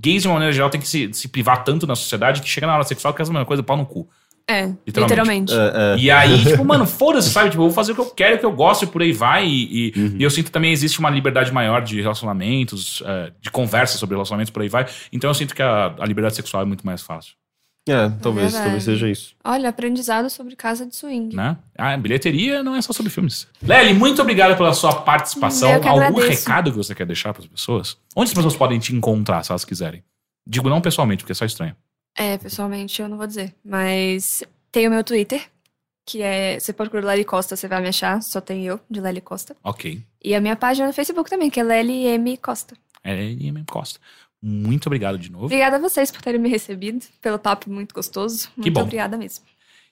gays, 0.00 0.22
de 0.22 0.28
uma 0.28 0.34
maneira 0.34 0.52
geral, 0.52 0.70
tem 0.70 0.80
que 0.80 0.88
se, 0.88 1.10
se 1.12 1.28
privar 1.28 1.62
tanto 1.62 1.86
na 1.86 1.94
sociedade 1.94 2.40
que 2.40 2.48
chega 2.48 2.66
na 2.66 2.74
hora 2.74 2.84
sexual 2.84 3.12
que 3.12 3.20
é 3.20 3.24
a 3.24 3.28
mesma 3.28 3.44
coisa, 3.44 3.62
pau 3.62 3.76
no 3.76 3.84
cu. 3.84 4.08
É, 4.50 4.62
Literalmente. 4.86 5.52
literalmente. 5.52 5.52
É, 5.54 5.94
é. 5.94 5.98
E 5.98 6.10
aí, 6.10 6.42
tipo, 6.46 6.64
mano, 6.64 6.86
foda-se, 6.86 7.28
sabe? 7.30 7.50
Tipo, 7.50 7.62
eu 7.62 7.66
vou 7.66 7.74
fazer 7.74 7.92
o 7.92 7.94
que 7.94 8.00
eu 8.00 8.06
quero, 8.06 8.36
o 8.36 8.38
que 8.38 8.46
eu 8.46 8.52
gosto 8.52 8.84
e 8.84 8.86
por 8.88 9.02
aí 9.02 9.12
vai. 9.12 9.46
E, 9.46 9.88
e- 9.88 9.92
Uhum. 10.00 10.16
e 10.18 10.22
eu 10.22 10.30
sinto 10.30 10.46
que 10.46 10.52
também 10.52 10.72
existe 10.72 10.98
uma 10.98 11.10
liberdade 11.10 11.52
maior 11.52 11.82
de 11.82 12.00
relacionamentos, 12.00 13.02
é, 13.04 13.32
de 13.40 13.50
conversa 13.50 13.98
sobre 13.98 14.14
relacionamentos 14.14 14.50
por 14.50 14.62
aí 14.62 14.68
vai. 14.68 14.86
Então 15.12 15.28
eu 15.28 15.34
sinto 15.34 15.54
que 15.54 15.62
a, 15.62 15.94
a 15.98 16.06
liberdade 16.06 16.34
sexual 16.36 16.62
é 16.62 16.66
muito 16.66 16.86
mais 16.86 17.02
fácil, 17.02 17.34
É, 17.88 18.08
talvez, 18.22 18.44
verdade. 18.52 18.64
talvez 18.64 18.84
seja 18.84 19.08
isso. 19.10 19.34
Olha, 19.44 19.68
aprendizado 19.68 20.30
sobre 20.30 20.56
casa 20.56 20.86
de 20.86 20.94
swing. 20.96 21.34
né? 21.36 21.56
A 21.76 21.96
bilheteria 21.96 22.62
não 22.62 22.74
é 22.74 22.80
só 22.80 22.92
sobre 22.94 23.10
filmes. 23.10 23.46
Lely, 23.62 23.92
muito 23.94 24.20
obrigado 24.22 24.56
pela 24.56 24.72
sua 24.72 24.94
participação. 24.94 25.72
Eu 25.72 25.80
que 25.80 25.88
Algum 25.88 26.00
agradeço. 26.02 26.40
recado 26.48 26.70
que 26.70 26.76
você 26.76 26.94
quer 26.94 27.06
deixar 27.06 27.32
para 27.34 27.42
as 27.42 27.48
pessoas? 27.48 27.96
Onde 28.16 28.28
as 28.30 28.34
pessoas 28.34 28.56
podem 28.56 28.78
te 28.78 28.94
encontrar, 28.94 29.42
se 29.44 29.52
elas 29.52 29.64
quiserem? 29.64 30.02
Digo 30.46 30.70
não 30.70 30.80
pessoalmente, 30.80 31.22
porque 31.22 31.32
é 31.32 31.34
só 31.34 31.44
estranho. 31.44 31.76
É, 32.18 32.36
pessoalmente 32.36 33.00
eu 33.00 33.08
não 33.08 33.16
vou 33.16 33.26
dizer. 33.26 33.54
Mas 33.64 34.42
tem 34.72 34.88
o 34.88 34.90
meu 34.90 35.04
Twitter, 35.04 35.40
que 36.04 36.20
é. 36.20 36.58
Você 36.58 36.72
pode 36.72 36.90
procurar 36.90 37.12
Lely 37.12 37.24
Costa, 37.24 37.54
você 37.54 37.68
vai 37.68 37.80
me 37.80 37.88
achar. 37.88 38.20
Só 38.20 38.40
tem 38.40 38.66
eu, 38.66 38.80
de 38.90 39.00
Lely 39.00 39.20
Costa. 39.20 39.56
Ok. 39.62 40.02
E 40.22 40.34
a 40.34 40.40
minha 40.40 40.56
página 40.56 40.88
no 40.88 40.92
Facebook 40.92 41.30
também, 41.30 41.48
que 41.48 41.60
é 41.60 41.62
Lely 41.62 42.06
M 42.06 42.36
Costa. 42.38 42.74
Lely 43.04 43.64
Costa. 43.70 44.00
Muito 44.42 44.86
obrigado 44.86 45.18
de 45.18 45.30
novo. 45.30 45.46
Obrigada 45.46 45.76
a 45.76 45.80
vocês 45.80 46.10
por 46.10 46.20
terem 46.20 46.40
me 46.40 46.48
recebido, 46.48 47.04
pelo 47.20 47.38
papo 47.38 47.70
muito 47.70 47.94
gostoso. 47.94 48.48
Muito 48.56 48.72
bom. 48.72 48.82
obrigada 48.82 49.16
mesmo. 49.16 49.44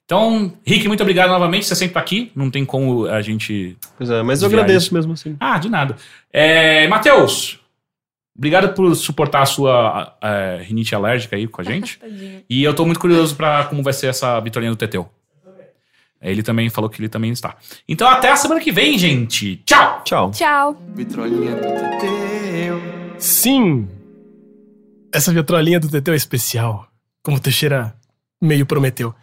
Então, 0.04 0.52
Rick, 0.64 0.86
muito 0.86 1.02
obrigado 1.02 1.30
novamente. 1.30 1.66
Você 1.66 1.74
sempre 1.74 1.94
tá 1.94 2.00
aqui. 2.00 2.30
Não 2.34 2.48
tem 2.48 2.64
como 2.64 3.06
a 3.06 3.20
gente. 3.20 3.76
Pois 3.98 4.08
é, 4.08 4.22
mas 4.22 4.40
eu 4.40 4.48
agradeço 4.48 4.94
mesmo 4.94 5.12
assim. 5.12 5.36
Ah, 5.40 5.58
de 5.58 5.68
nada. 5.68 5.96
É, 6.32 6.86
Matheus, 6.86 7.60
obrigado 8.36 8.74
por 8.74 8.94
suportar 8.94 9.42
a 9.42 9.46
sua 9.46 10.16
é, 10.20 10.62
rinite 10.62 10.94
alérgica 10.94 11.36
aí 11.36 11.46
com 11.46 11.60
a 11.60 11.64
gente. 11.64 11.98
E 12.48 12.62
eu 12.62 12.72
tô 12.74 12.84
muito 12.84 13.00
curioso 13.00 13.34
pra 13.34 13.64
como 13.64 13.82
vai 13.82 13.92
ser 13.92 14.06
essa 14.06 14.38
vitória 14.40 14.70
do 14.70 14.76
Teteu. 14.76 15.08
Ele 16.22 16.42
também 16.42 16.70
falou 16.70 16.88
que 16.88 17.00
ele 17.00 17.08
também 17.08 17.30
está. 17.30 17.56
Então, 17.88 18.08
até 18.08 18.30
a 18.30 18.36
semana 18.36 18.60
que 18.60 18.72
vem, 18.72 18.96
gente. 18.98 19.56
Tchau! 19.64 20.02
Tchau. 20.04 20.30
Tchau. 20.30 20.76
Vitrolinha 20.94 21.54
do 21.54 21.62
Teteu. 21.62 22.80
Sim! 23.18 23.88
Essa 25.12 25.32
vitrolinha 25.32 25.80
do 25.80 25.88
Teteu 25.88 26.14
é 26.14 26.16
especial, 26.16 26.86
como 27.22 27.36
o 27.36 27.40
Teixeira 27.40 27.94
meio 28.40 28.66
prometeu. 28.66 29.14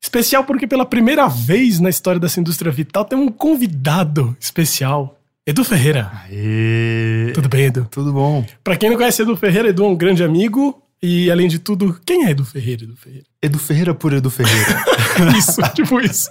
Especial 0.00 0.44
porque 0.44 0.66
pela 0.66 0.86
primeira 0.86 1.26
vez 1.28 1.80
na 1.80 1.90
história 1.90 2.20
dessa 2.20 2.40
indústria 2.40 2.70
vital 2.70 3.04
tem 3.04 3.18
um 3.18 3.28
convidado 3.28 4.36
especial. 4.40 5.17
Edu 5.48 5.64
Ferreira. 5.64 6.12
Aê. 6.24 7.32
Tudo 7.32 7.48
bem, 7.48 7.64
Edu? 7.64 7.88
Tudo 7.90 8.12
bom? 8.12 8.44
Pra 8.62 8.76
quem 8.76 8.90
não 8.90 8.98
conhece 8.98 9.22
Edu 9.22 9.34
Ferreira, 9.34 9.70
Edu 9.70 9.82
é 9.82 9.88
um 9.88 9.96
grande 9.96 10.22
amigo. 10.22 10.82
E, 11.02 11.30
além 11.30 11.48
de 11.48 11.58
tudo, 11.58 11.98
quem 12.04 12.26
é 12.26 12.32
Edu 12.32 12.44
Ferreira, 12.44 12.84
Edu 12.84 12.94
Ferreira? 12.94 13.26
Edu 13.40 13.58
Ferreira 13.58 13.94
por 13.94 14.12
Edu 14.12 14.28
Ferreira. 14.28 14.84
Isso, 15.38 15.62
tipo 15.74 15.98
isso. 16.00 16.28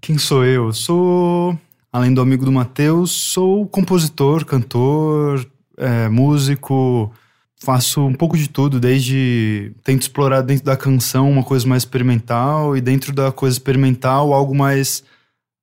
Quem 0.00 0.18
sou 0.18 0.44
eu? 0.44 0.66
Eu 0.66 0.72
Sou, 0.72 1.56
além 1.92 2.12
do 2.12 2.20
amigo 2.20 2.44
do 2.44 2.50
Matheus, 2.50 3.12
sou 3.12 3.64
compositor, 3.68 4.44
cantor, 4.44 5.46
é, 5.78 6.08
músico. 6.08 7.14
Faço 7.62 8.04
um 8.04 8.14
pouco 8.14 8.36
de 8.36 8.48
tudo, 8.48 8.80
desde. 8.80 9.72
Tento 9.84 10.02
explorar 10.02 10.40
dentro 10.40 10.64
da 10.64 10.76
canção 10.76 11.30
uma 11.30 11.44
coisa 11.44 11.64
mais 11.68 11.82
experimental, 11.82 12.76
e 12.76 12.80
dentro 12.80 13.12
da 13.12 13.30
coisa 13.30 13.54
experimental 13.54 14.32
algo 14.32 14.52
mais 14.52 15.04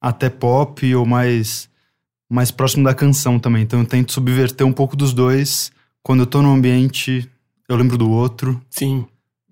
até 0.02 0.30
pop 0.30 0.96
ou 0.96 1.06
mais, 1.06 1.69
mais 2.30 2.52
próximo 2.52 2.84
da 2.84 2.94
canção 2.94 3.40
também. 3.40 3.64
Então 3.64 3.80
eu 3.80 3.86
tento 3.86 4.12
subverter 4.12 4.66
um 4.66 4.72
pouco 4.72 4.96
dos 4.96 5.14
dois. 5.14 5.72
Quando 6.04 6.22
eu 6.22 6.28
tô 6.28 6.42
num 6.42 6.54
ambiente, 6.54 7.30
eu 7.68 7.76
lembro 7.76 7.98
do 7.98 8.10
outro, 8.10 8.62
Sim. 8.70 9.06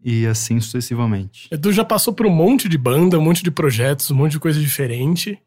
e 0.04 0.26
assim 0.28 0.60
sucessivamente. 0.60 1.48
Edu 1.52 1.72
já 1.74 1.84
passou 1.84 2.14
por 2.14 2.26
um 2.26 2.34
monte 2.34 2.70
de 2.70 2.78
banda, 2.78 3.18
um 3.18 3.22
monte 3.22 3.44
de 3.44 3.52
projetos, 3.52 4.12
um 4.12 4.16
monte 4.16 4.34
de 4.34 4.40
coisa 4.40 4.60
diferente. 4.60 5.40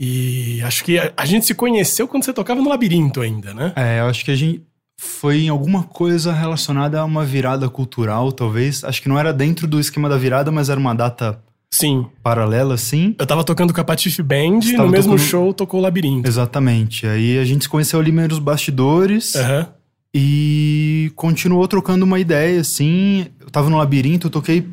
E 0.00 0.60
acho 0.62 0.82
que 0.84 0.98
a, 0.98 1.12
a 1.16 1.24
gente 1.26 1.46
se 1.46 1.54
conheceu 1.54 2.08
quando 2.08 2.24
você 2.24 2.32
tocava 2.32 2.60
no 2.60 2.68
labirinto 2.68 3.20
ainda, 3.20 3.54
né? 3.54 3.72
É, 3.76 4.00
eu 4.00 4.06
acho 4.06 4.24
que 4.24 4.30
a 4.30 4.34
gente 4.34 4.62
foi 4.96 5.42
em 5.42 5.48
alguma 5.48 5.82
coisa 5.82 6.32
relacionada 6.32 7.00
a 7.00 7.04
uma 7.04 7.24
virada 7.24 7.68
cultural, 7.68 8.32
talvez. 8.32 8.82
Acho 8.82 9.02
que 9.02 9.08
não 9.08 9.18
era 9.18 9.32
dentro 9.32 9.66
do 9.66 9.78
esquema 9.78 10.08
da 10.08 10.16
virada, 10.16 10.50
mas 10.50 10.68
era 10.68 10.80
uma 10.80 10.94
data 10.94 11.42
Sim. 11.74 12.06
paralela, 12.22 12.74
assim. 12.74 13.16
Eu 13.18 13.26
tava 13.26 13.42
tocando 13.42 13.72
com 13.72 13.80
a 13.80 13.84
Patife 13.84 14.22
Band, 14.22 14.60
no 14.76 14.88
mesmo 14.88 15.12
tocando- 15.12 15.18
show 15.18 15.52
tocou 15.54 15.80
o 15.80 15.82
labirinto. 15.82 16.28
Exatamente. 16.28 17.06
Aí 17.06 17.38
a 17.38 17.44
gente 17.46 17.62
se 17.62 17.68
conheceu 17.68 17.98
ali 17.98 18.12
meio 18.12 18.28
nos 18.28 18.38
bastidores 18.38 19.34
Aham. 19.34 19.68
e 20.14 21.10
continuou 21.16 21.66
trocando 21.66 22.04
uma 22.04 22.18
ideia, 22.20 22.60
assim. 22.60 23.26
Eu 23.40 23.50
tava 23.50 23.70
no 23.70 23.78
labirinto, 23.78 24.26
eu 24.26 24.30
toquei 24.30 24.66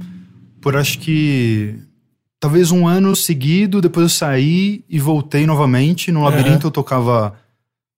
por 0.61 0.75
acho 0.75 0.99
que. 0.99 1.75
Talvez 2.41 2.71
um 2.71 2.87
ano 2.87 3.15
seguido, 3.17 3.81
depois 3.81 4.03
eu 4.03 4.09
saí 4.09 4.83
e 4.89 4.97
voltei 4.99 5.45
novamente. 5.45 6.09
No 6.11 6.23
labirinto 6.23 6.67
eu 6.67 6.71
tocava 6.71 7.33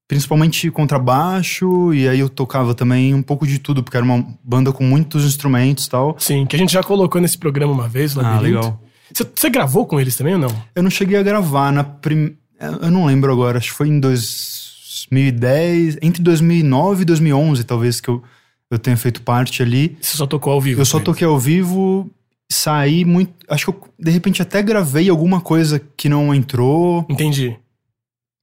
principalmente 0.07 0.69
contrabaixo, 0.71 1.93
e 1.93 2.07
aí 2.07 2.19
eu 2.19 2.27
tocava 2.27 2.73
também 2.73 3.13
um 3.13 3.21
pouco 3.21 3.45
de 3.47 3.59
tudo, 3.59 3.81
porque 3.83 3.95
era 3.95 4.03
uma 4.05 4.25
banda 4.43 4.71
com 4.73 4.83
muitos 4.83 5.23
instrumentos 5.25 5.85
e 5.85 5.89
tal. 5.89 6.15
Sim, 6.19 6.45
que 6.45 6.55
a 6.55 6.59
gente 6.59 6.73
já 6.73 6.83
colocou 6.83 7.21
nesse 7.21 7.37
programa 7.37 7.71
uma 7.71 7.87
vez, 7.87 8.15
o 8.17 8.19
Ah, 8.19 8.23
labirinto. 8.23 8.57
legal. 8.57 8.81
Você, 9.13 9.49
gravou 9.49 9.85
com 9.85 9.99
eles 9.99 10.15
também 10.15 10.33
ou 10.33 10.39
não? 10.39 10.63
Eu 10.75 10.83
não 10.83 10.89
cheguei 10.89 11.17
a 11.17 11.23
gravar 11.23 11.71
na 11.71 11.83
prim... 11.83 12.35
Eu 12.81 12.91
não 12.91 13.05
lembro 13.05 13.31
agora, 13.31 13.57
acho 13.57 13.69
que 13.71 13.77
foi 13.77 13.87
em 13.87 13.99
2010, 13.99 15.97
entre 16.01 16.21
2009 16.21 17.01
e 17.01 17.05
2011, 17.05 17.63
talvez, 17.63 17.99
que 17.99 18.09
eu, 18.09 18.21
eu 18.69 18.77
tenha 18.77 18.95
feito 18.95 19.23
parte 19.23 19.63
ali. 19.63 19.97
Você 19.99 20.15
só 20.15 20.27
tocou 20.27 20.53
ao 20.53 20.61
vivo? 20.61 20.79
Eu 20.79 20.85
só 20.85 20.99
toquei 20.99 21.25
ao 21.25 21.39
vivo, 21.39 22.07
saí 22.51 23.03
muito. 23.03 23.33
Acho 23.49 23.65
que 23.65 23.71
eu, 23.71 23.89
de 23.97 24.11
repente, 24.11 24.43
até 24.43 24.61
gravei 24.61 25.09
alguma 25.09 25.41
coisa 25.41 25.81
que 25.97 26.07
não 26.07 26.35
entrou, 26.35 27.03
Entendi. 27.09 27.57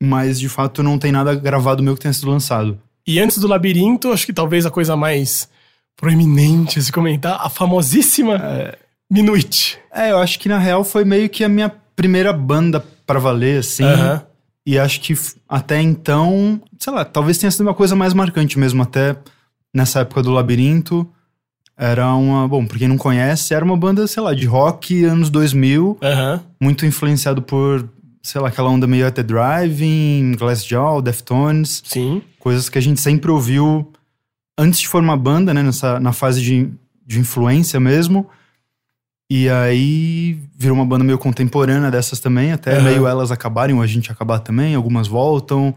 mas 0.02 0.40
de 0.40 0.48
fato 0.48 0.82
não 0.82 0.98
tem 0.98 1.12
nada 1.12 1.32
gravado 1.36 1.80
meu 1.82 1.94
que 1.94 2.00
tenha 2.00 2.12
sido 2.12 2.30
lançado. 2.30 2.76
E 3.06 3.20
antes 3.20 3.38
do 3.38 3.46
labirinto, 3.46 4.12
acho 4.12 4.26
que 4.26 4.32
talvez 4.32 4.66
a 4.66 4.70
coisa 4.70 4.96
mais 4.96 5.48
proeminente 5.96 6.78
a 6.78 6.82
se 6.82 6.92
comentar, 6.92 7.38
a 7.40 7.48
famosíssima 7.48 8.74
Minuit. 9.10 9.78
É, 9.92 10.10
eu 10.10 10.18
acho 10.18 10.38
que 10.38 10.48
na 10.48 10.58
real 10.58 10.84
foi 10.84 11.04
meio 11.04 11.28
que 11.28 11.42
a 11.42 11.48
minha 11.48 11.72
primeira 11.96 12.32
banda 12.32 12.84
pra 13.06 13.18
valer, 13.18 13.60
assim. 13.60 13.84
E 14.66 14.78
acho 14.78 15.00
que 15.00 15.14
até 15.48 15.80
então, 15.80 16.60
sei 16.78 16.92
lá, 16.92 17.04
talvez 17.04 17.38
tenha 17.38 17.50
sido 17.50 17.62
uma 17.62 17.74
coisa 17.74 17.96
mais 17.96 18.12
marcante 18.12 18.58
mesmo, 18.58 18.82
até 18.82 19.16
nessa 19.74 20.00
época 20.00 20.22
do 20.22 20.30
Labirinto. 20.30 21.08
Era 21.76 22.12
uma, 22.14 22.46
bom, 22.46 22.66
pra 22.66 22.76
quem 22.76 22.88
não 22.88 22.98
conhece, 22.98 23.54
era 23.54 23.64
uma 23.64 23.76
banda, 23.76 24.06
sei 24.06 24.22
lá, 24.22 24.34
de 24.34 24.44
rock 24.46 25.04
anos 25.04 25.30
2000, 25.30 25.96
Aham. 26.02 26.40
muito 26.60 26.84
influenciado 26.84 27.40
por, 27.40 27.88
sei 28.20 28.40
lá, 28.40 28.48
aquela 28.48 28.68
onda 28.68 28.86
meio 28.86 29.06
At 29.06 29.14
The 29.14 29.22
Driving, 29.22 30.32
Glassjaw, 30.36 31.00
Deftones, 31.00 31.82
Sim. 31.86 32.20
coisas 32.38 32.68
que 32.68 32.78
a 32.78 32.82
gente 32.82 33.00
sempre 33.00 33.30
ouviu 33.30 33.90
antes 34.58 34.80
de 34.80 34.88
formar 34.88 35.16
banda, 35.16 35.54
né, 35.54 35.62
nessa, 35.62 36.00
na 36.00 36.12
fase 36.12 36.42
de, 36.42 36.68
de 37.06 37.20
influência 37.20 37.78
mesmo. 37.78 38.28
E 39.30 39.48
aí 39.48 40.38
virou 40.56 40.74
uma 40.76 40.86
banda 40.86 41.04
meio 41.04 41.18
contemporânea 41.18 41.90
dessas 41.90 42.18
também, 42.18 42.52
até 42.52 42.72
Aham. 42.76 42.82
meio 42.84 43.06
elas 43.06 43.30
acabarem 43.30 43.76
ou 43.76 43.82
a 43.82 43.86
gente 43.86 44.10
acabar 44.10 44.38
também, 44.38 44.74
algumas 44.74 45.06
voltam. 45.06 45.74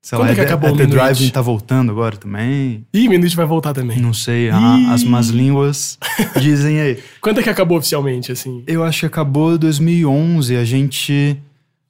Sei 0.00 0.16
Quando 0.16 0.28
lá, 0.28 0.32
é 0.32 0.34
que 0.36 0.40
acabou 0.42 0.70
o 0.72 0.76
The? 0.76 0.86
Driving 0.86 1.28
tá 1.30 1.40
voltando 1.40 1.90
agora 1.90 2.16
também. 2.16 2.86
Ih, 2.94 3.08
Minuit 3.08 3.34
vai 3.34 3.44
voltar 3.44 3.74
também. 3.74 3.98
Não 3.98 4.14
sei, 4.14 4.48
a- 4.48 4.92
as 4.94 5.02
más 5.02 5.26
línguas 5.28 5.98
dizem 6.40 6.80
aí. 6.80 6.98
Quando 7.20 7.40
é 7.40 7.42
que 7.42 7.50
acabou 7.50 7.78
oficialmente, 7.78 8.30
assim? 8.30 8.62
Eu 8.66 8.84
acho 8.84 9.00
que 9.00 9.06
acabou 9.06 9.54
em 9.56 9.58
2011. 9.58 10.56
A 10.56 10.64
gente 10.64 11.36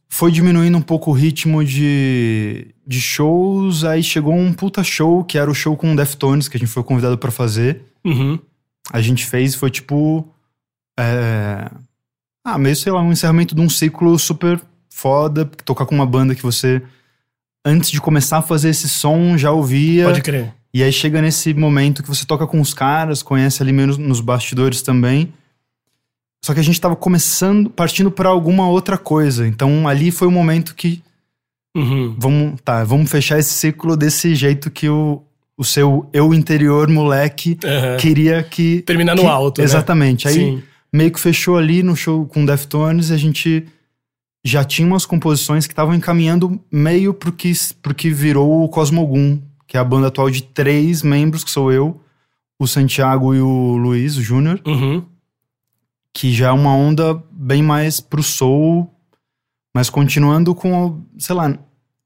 foi 0.08 0.32
diminuindo 0.32 0.78
um 0.78 0.80
pouco 0.82 1.10
o 1.10 1.14
ritmo 1.14 1.62
de, 1.62 2.68
de 2.86 2.98
shows. 2.98 3.84
Aí 3.84 4.02
chegou 4.02 4.34
um 4.34 4.54
puta 4.54 4.82
show, 4.82 5.22
que 5.22 5.36
era 5.36 5.50
o 5.50 5.54
show 5.54 5.76
com 5.76 5.92
o 5.92 5.96
Deftones, 5.96 6.48
que 6.48 6.56
a 6.56 6.60
gente 6.60 6.70
foi 6.72 6.82
convidado 6.82 7.18
pra 7.18 7.30
fazer. 7.30 7.82
Uhum. 8.02 8.38
A 8.90 9.02
gente 9.02 9.26
fez, 9.26 9.54
foi 9.54 9.70
tipo. 9.70 10.26
É, 10.98 11.70
Ah, 12.44 12.58
meio, 12.58 12.74
sei 12.76 12.90
lá, 12.92 13.00
um 13.02 13.12
encerramento 13.12 13.54
de 13.54 13.60
um 13.60 13.68
ciclo 13.68 14.18
super 14.18 14.60
foda. 14.90 15.44
Tocar 15.64 15.86
com 15.86 15.94
uma 15.94 16.06
banda 16.06 16.34
que 16.34 16.42
você, 16.42 16.82
antes 17.64 17.90
de 17.90 18.00
começar 18.00 18.38
a 18.38 18.42
fazer 18.42 18.70
esse 18.70 18.88
som, 18.88 19.36
já 19.36 19.50
ouvia. 19.52 20.04
Pode 20.04 20.22
crer. 20.22 20.52
E 20.72 20.82
aí 20.82 20.92
chega 20.92 21.20
nesse 21.22 21.54
momento 21.54 22.02
que 22.02 22.08
você 22.08 22.24
toca 22.26 22.46
com 22.46 22.60
os 22.60 22.74
caras, 22.74 23.22
conhece 23.22 23.62
ali 23.62 23.72
menos 23.72 23.96
nos 23.98 24.20
bastidores 24.20 24.82
também. 24.82 25.32
Só 26.44 26.54
que 26.54 26.60
a 26.60 26.62
gente 26.62 26.80
tava 26.80 26.94
começando, 26.94 27.68
partindo 27.70 28.10
pra 28.10 28.28
alguma 28.28 28.68
outra 28.68 28.96
coisa. 28.96 29.46
Então 29.46 29.88
ali 29.88 30.10
foi 30.10 30.28
o 30.28 30.30
momento 30.30 30.74
que 30.74 31.02
Uhum. 31.76 32.14
vamos, 32.18 32.60
tá, 32.64 32.82
vamos 32.82 33.10
fechar 33.10 33.38
esse 33.38 33.52
ciclo 33.54 33.96
desse 33.96 34.34
jeito 34.34 34.70
que 34.70 34.88
o, 34.88 35.22
o 35.56 35.64
seu 35.64 36.08
eu 36.12 36.32
interior 36.34 36.88
moleque 36.88 37.58
Aham. 37.64 37.96
queria 37.98 38.42
que 38.42 38.82
Terminar 38.82 39.14
no 39.14 39.22
que- 39.22 39.28
alto, 39.28 39.60
né? 39.60 39.64
Exatamente. 39.64 40.26
Aí 40.26 40.34
Sim. 40.34 40.62
Meio 40.92 41.10
que 41.12 41.20
fechou 41.20 41.56
ali 41.56 41.82
no 41.82 41.94
show 41.96 42.26
com 42.26 42.44
Deftones 42.44 43.10
e 43.10 43.14
a 43.14 43.16
gente 43.16 43.66
já 44.44 44.64
tinha 44.64 44.86
umas 44.86 45.04
composições 45.04 45.66
que 45.66 45.72
estavam 45.72 45.94
encaminhando 45.94 46.60
meio 46.70 47.12
pro 47.12 47.32
que, 47.32 47.52
pro 47.82 47.94
que 47.94 48.10
virou 48.10 48.64
o 48.64 48.68
Cosmogun, 48.68 49.40
que 49.66 49.76
é 49.76 49.80
a 49.80 49.84
banda 49.84 50.08
atual 50.08 50.30
de 50.30 50.42
três 50.42 51.02
membros, 51.02 51.44
que 51.44 51.50
sou 51.50 51.70
eu, 51.72 52.00
o 52.58 52.66
Santiago 52.66 53.34
e 53.34 53.40
o 53.40 53.76
Luiz, 53.76 54.16
o 54.16 54.22
Júnior, 54.22 54.60
Uhum. 54.66 55.04
que 56.14 56.32
já 56.32 56.48
é 56.48 56.52
uma 56.52 56.74
onda 56.74 57.22
bem 57.30 57.62
mais 57.62 58.00
pro 58.00 58.22
soul, 58.22 58.90
mas 59.74 59.90
continuando 59.90 60.54
com, 60.54 61.02
sei 61.18 61.34
lá, 61.34 61.56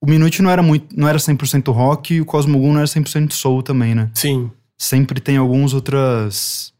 o 0.00 0.06
Minute 0.06 0.42
não 0.42 0.50
era 0.50 0.62
muito, 0.62 0.94
não 0.98 1.06
era 1.08 1.18
100% 1.18 1.72
rock 1.72 2.14
e 2.14 2.20
o 2.20 2.24
Cosmogun 2.26 2.72
não 2.72 2.78
era 2.80 2.88
100% 2.88 3.32
soul 3.32 3.62
também, 3.62 3.94
né? 3.94 4.10
Sim. 4.14 4.50
sempre 4.76 5.20
tem 5.20 5.36
algumas 5.36 5.72
outras 5.72 6.71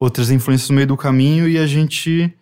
outras 0.00 0.30
influências 0.30 0.68
no 0.70 0.76
meio 0.76 0.86
do 0.88 0.96
caminho 0.96 1.48
e 1.48 1.58
a 1.58 1.66
gente 1.66 2.32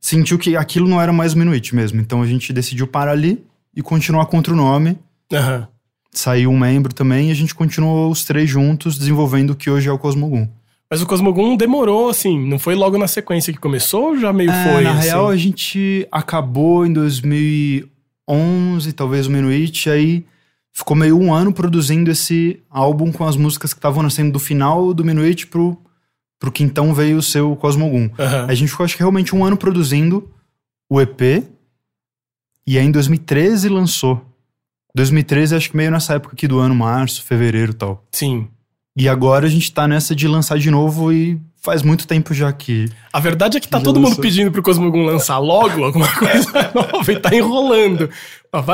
sentiu 0.00 0.38
que 0.38 0.56
aquilo 0.56 0.88
não 0.88 1.00
era 1.00 1.12
mais 1.12 1.34
o 1.34 1.38
Minuit 1.38 1.74
mesmo. 1.74 2.00
Então 2.00 2.22
a 2.22 2.26
gente 2.26 2.52
decidiu 2.52 2.86
parar 2.86 3.12
ali 3.12 3.44
e 3.74 3.82
continuar 3.82 4.26
contra 4.26 4.52
o 4.52 4.56
nome. 4.56 4.98
Aham. 5.32 5.68
Saiu 6.12 6.50
um 6.50 6.58
membro 6.58 6.92
também 6.94 7.28
e 7.28 7.30
a 7.30 7.34
gente 7.34 7.54
continuou 7.54 8.10
os 8.10 8.24
três 8.24 8.48
juntos 8.48 8.98
desenvolvendo 8.98 9.50
o 9.50 9.54
que 9.56 9.68
hoje 9.70 9.88
é 9.88 9.92
o 9.92 9.98
Cosmogun. 9.98 10.48
Mas 10.90 11.02
o 11.02 11.06
Cosmogun 11.06 11.54
demorou, 11.54 12.08
assim, 12.08 12.42
não 12.48 12.58
foi 12.58 12.74
logo 12.74 12.96
na 12.96 13.06
sequência 13.06 13.52
que 13.52 13.58
começou 13.58 14.06
ou 14.06 14.18
já 14.18 14.32
meio 14.32 14.50
É, 14.50 14.72
foi? 14.72 14.84
na 14.84 14.92
assim? 14.92 15.02
real, 15.08 15.28
a 15.28 15.36
gente 15.36 16.08
acabou 16.10 16.86
em 16.86 16.92
2011, 18.26 18.92
talvez 18.94 19.26
o 19.26 19.30
Minuit, 19.30 19.90
aí 19.90 20.24
ficou 20.72 20.96
meio 20.96 21.18
um 21.18 21.32
ano 21.32 21.52
produzindo 21.52 22.10
esse 22.10 22.60
álbum 22.70 23.12
com 23.12 23.26
as 23.26 23.36
músicas 23.36 23.74
que 23.74 23.78
estavam 23.78 24.02
nascendo 24.02 24.32
do 24.32 24.38
final 24.38 24.94
do 24.94 25.04
Minuit 25.04 25.46
pro, 25.48 25.76
pro 26.38 26.52
que 26.52 26.62
então 26.62 26.94
veio 26.94 27.20
ser 27.20 27.40
o 27.40 27.56
Cosmogun. 27.56 28.10
Aham. 28.18 28.46
A 28.48 28.54
gente 28.54 28.70
ficou, 28.70 28.84
acho 28.84 28.96
que 28.96 29.02
realmente 29.02 29.34
um 29.34 29.44
ano 29.44 29.56
produzindo 29.56 30.30
o 30.88 31.00
EP. 31.00 31.44
E 32.66 32.78
aí 32.78 32.84
em 32.84 32.90
2013 32.90 33.68
lançou. 33.68 34.24
2013, 34.94 35.54
acho 35.54 35.70
que 35.70 35.76
meio 35.76 35.90
nessa 35.90 36.14
época 36.14 36.34
aqui 36.34 36.48
do 36.48 36.58
ano, 36.58 36.74
março, 36.74 37.22
fevereiro 37.22 37.72
e 37.72 37.74
tal. 37.74 38.04
Sim. 38.12 38.48
E 38.96 39.08
agora 39.08 39.46
a 39.46 39.50
gente 39.50 39.72
tá 39.72 39.86
nessa 39.86 40.14
de 40.14 40.26
lançar 40.26 40.58
de 40.58 40.70
novo 40.70 41.12
e 41.12 41.40
faz 41.62 41.82
muito 41.82 42.06
tempo 42.06 42.34
já 42.34 42.52
que. 42.52 42.90
A 43.12 43.20
verdade 43.20 43.56
é 43.56 43.60
que 43.60 43.68
tá 43.68 43.80
todo 43.80 43.96
mundo 43.96 44.08
lançou. 44.08 44.22
pedindo 44.22 44.50
pro 44.50 44.62
Cosmogun 44.62 45.04
lançar 45.04 45.38
logo 45.38 45.84
alguma 45.84 46.08
coisa 46.18 46.72
nova 46.74 47.12
e 47.12 47.20
tá 47.20 47.34
enrolando. 47.34 48.10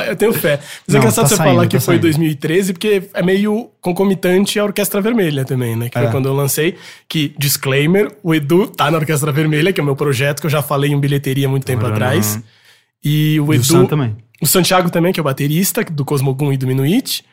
Eu 0.07 0.17
tenho 0.17 0.33
fé. 0.33 0.61
Mas 0.87 0.95
é 0.95 0.99
engraçado 0.99 1.25
tá 1.25 1.29
você 1.29 1.37
saindo, 1.37 1.51
falar 1.51 1.67
que 1.67 1.77
tá 1.77 1.81
foi 1.81 1.95
saindo. 1.95 2.03
2013, 2.03 2.73
porque 2.73 3.03
é 3.13 3.23
meio 3.23 3.71
concomitante 3.81 4.59
à 4.59 4.65
Orquestra 4.65 5.01
Vermelha 5.01 5.45
também, 5.45 5.75
né? 5.75 5.89
Que 5.89 5.99
foi 5.99 6.09
É. 6.09 6.11
quando 6.11 6.27
eu 6.27 6.33
lancei. 6.35 6.77
Que, 7.09 7.35
disclaimer, 7.39 8.11
o 8.23 8.35
Edu 8.35 8.69
tá 8.69 8.91
na 8.91 8.99
Orquestra 8.99 9.33
Vermelha, 9.33 9.73
que 9.73 9.81
é 9.81 9.83
o 9.83 9.87
meu 9.87 9.97
projeto, 9.97 10.41
que 10.41 10.47
eu 10.47 10.51
já 10.51 10.63
falei 10.63 10.93
em 10.93 11.01
bilheteria 11.01 11.49
muito 11.49 11.65
tempo 11.67 11.85
atrás. 11.87 12.41
E 13.05 13.39
o 13.41 13.45
E 13.47 13.49
o 13.51 13.55
Edu. 13.55 13.65
Sam 13.65 13.87
também. 13.87 14.17
O 14.41 14.47
Santiago 14.47 14.91
também, 14.91 15.13
que 15.13 15.19
é 15.19 15.23
o 15.23 15.25
baterista 15.25 15.83
do 15.85 16.05
Cosmogun 16.05 16.53
e 16.53 16.57
do 16.57 16.67
Minuit. 16.67 17.25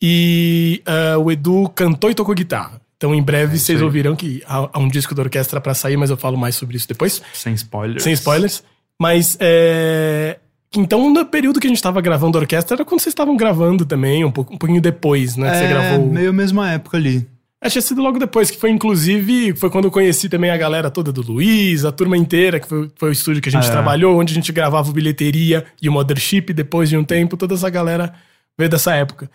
E 0.00 0.80
ah, 0.86 1.18
o 1.18 1.30
Edu 1.30 1.68
cantou 1.74 2.10
e 2.10 2.14
tocou 2.14 2.34
guitarra. 2.34 2.80
Então, 2.96 3.14
em 3.14 3.22
breve, 3.22 3.54
É 3.54 3.58
vocês 3.58 3.80
ouvirão 3.82 4.16
que 4.16 4.42
há, 4.46 4.68
há 4.72 4.78
um 4.78 4.88
disco 4.88 5.14
da 5.14 5.22
orquestra 5.22 5.60
pra 5.60 5.72
sair, 5.74 5.96
mas 5.96 6.10
eu 6.10 6.16
falo 6.16 6.36
mais 6.36 6.56
sobre 6.56 6.76
isso 6.76 6.88
depois. 6.88 7.22
Sem 7.32 7.54
spoilers. 7.54 8.02
Sem 8.02 8.12
spoilers. 8.12 8.62
Mas, 9.00 9.36
é... 9.40 10.38
Então, 10.76 11.10
no 11.10 11.24
período 11.24 11.58
que 11.60 11.66
a 11.66 11.70
gente 11.70 11.82
tava 11.82 12.00
gravando 12.00 12.36
a 12.36 12.42
orquestra, 12.42 12.76
era 12.76 12.84
quando 12.84 13.00
vocês 13.00 13.12
estavam 13.12 13.36
gravando 13.36 13.84
também, 13.86 14.24
um, 14.24 14.30
pouco, 14.30 14.54
um 14.54 14.58
pouquinho 14.58 14.80
depois, 14.82 15.36
né? 15.36 15.50
Que 15.50 15.56
você 15.58 15.64
É, 15.64 15.68
gravou... 15.68 16.06
meio 16.06 16.30
a 16.30 16.32
mesma 16.32 16.70
época 16.70 16.96
ali. 16.98 17.26
É, 17.60 17.68
tinha 17.68 17.82
sido 17.82 18.00
logo 18.02 18.18
depois, 18.20 18.50
que 18.50 18.58
foi 18.60 18.70
inclusive, 18.70 19.52
foi 19.56 19.68
quando 19.70 19.86
eu 19.86 19.90
conheci 19.90 20.28
também 20.28 20.50
a 20.50 20.56
galera 20.56 20.90
toda 20.90 21.10
do 21.10 21.22
Luiz, 21.22 21.84
a 21.84 21.90
turma 21.90 22.16
inteira, 22.16 22.60
que 22.60 22.68
foi, 22.68 22.88
foi 22.96 23.08
o 23.08 23.12
estúdio 23.12 23.42
que 23.42 23.48
a 23.48 23.52
gente 23.52 23.66
É. 23.66 23.70
trabalhou, 23.70 24.16
onde 24.20 24.32
a 24.32 24.34
gente 24.34 24.52
gravava 24.52 24.88
o 24.90 24.92
bilheteria 24.92 25.64
e 25.82 25.88
o 25.88 25.92
Mothership, 25.92 26.52
depois 26.52 26.88
de 26.88 26.96
um 26.96 27.02
tempo, 27.02 27.36
toda 27.36 27.54
essa 27.54 27.68
galera 27.70 28.14
veio 28.56 28.70
dessa 28.70 28.94
época. 28.94 29.28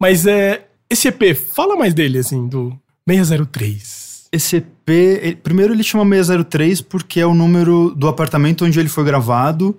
Mas 0.00 0.26
é, 0.26 0.66
esse 0.88 1.08
EP, 1.08 1.34
fala 1.34 1.76
mais 1.76 1.92
dele, 1.92 2.18
assim, 2.18 2.46
do 2.48 2.72
603. 3.06 4.28
Esse 4.32 4.56
EP, 4.56 4.88
ele- 5.22 5.36
primeiro 5.36 5.72
ele 5.74 5.82
chama 5.82 6.04
603 6.04 6.80
porque 6.80 7.20
é 7.20 7.26
o 7.26 7.34
número 7.34 7.92
do 7.94 8.08
apartamento 8.08 8.64
onde 8.64 8.78
ele 8.80 8.88
foi 8.88 9.04
gravado, 9.04 9.78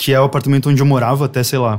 que 0.00 0.14
é 0.14 0.18
o 0.20 0.24
apartamento 0.24 0.70
onde 0.70 0.80
eu 0.80 0.86
morava 0.86 1.26
até, 1.26 1.42
sei 1.44 1.58
lá, 1.58 1.78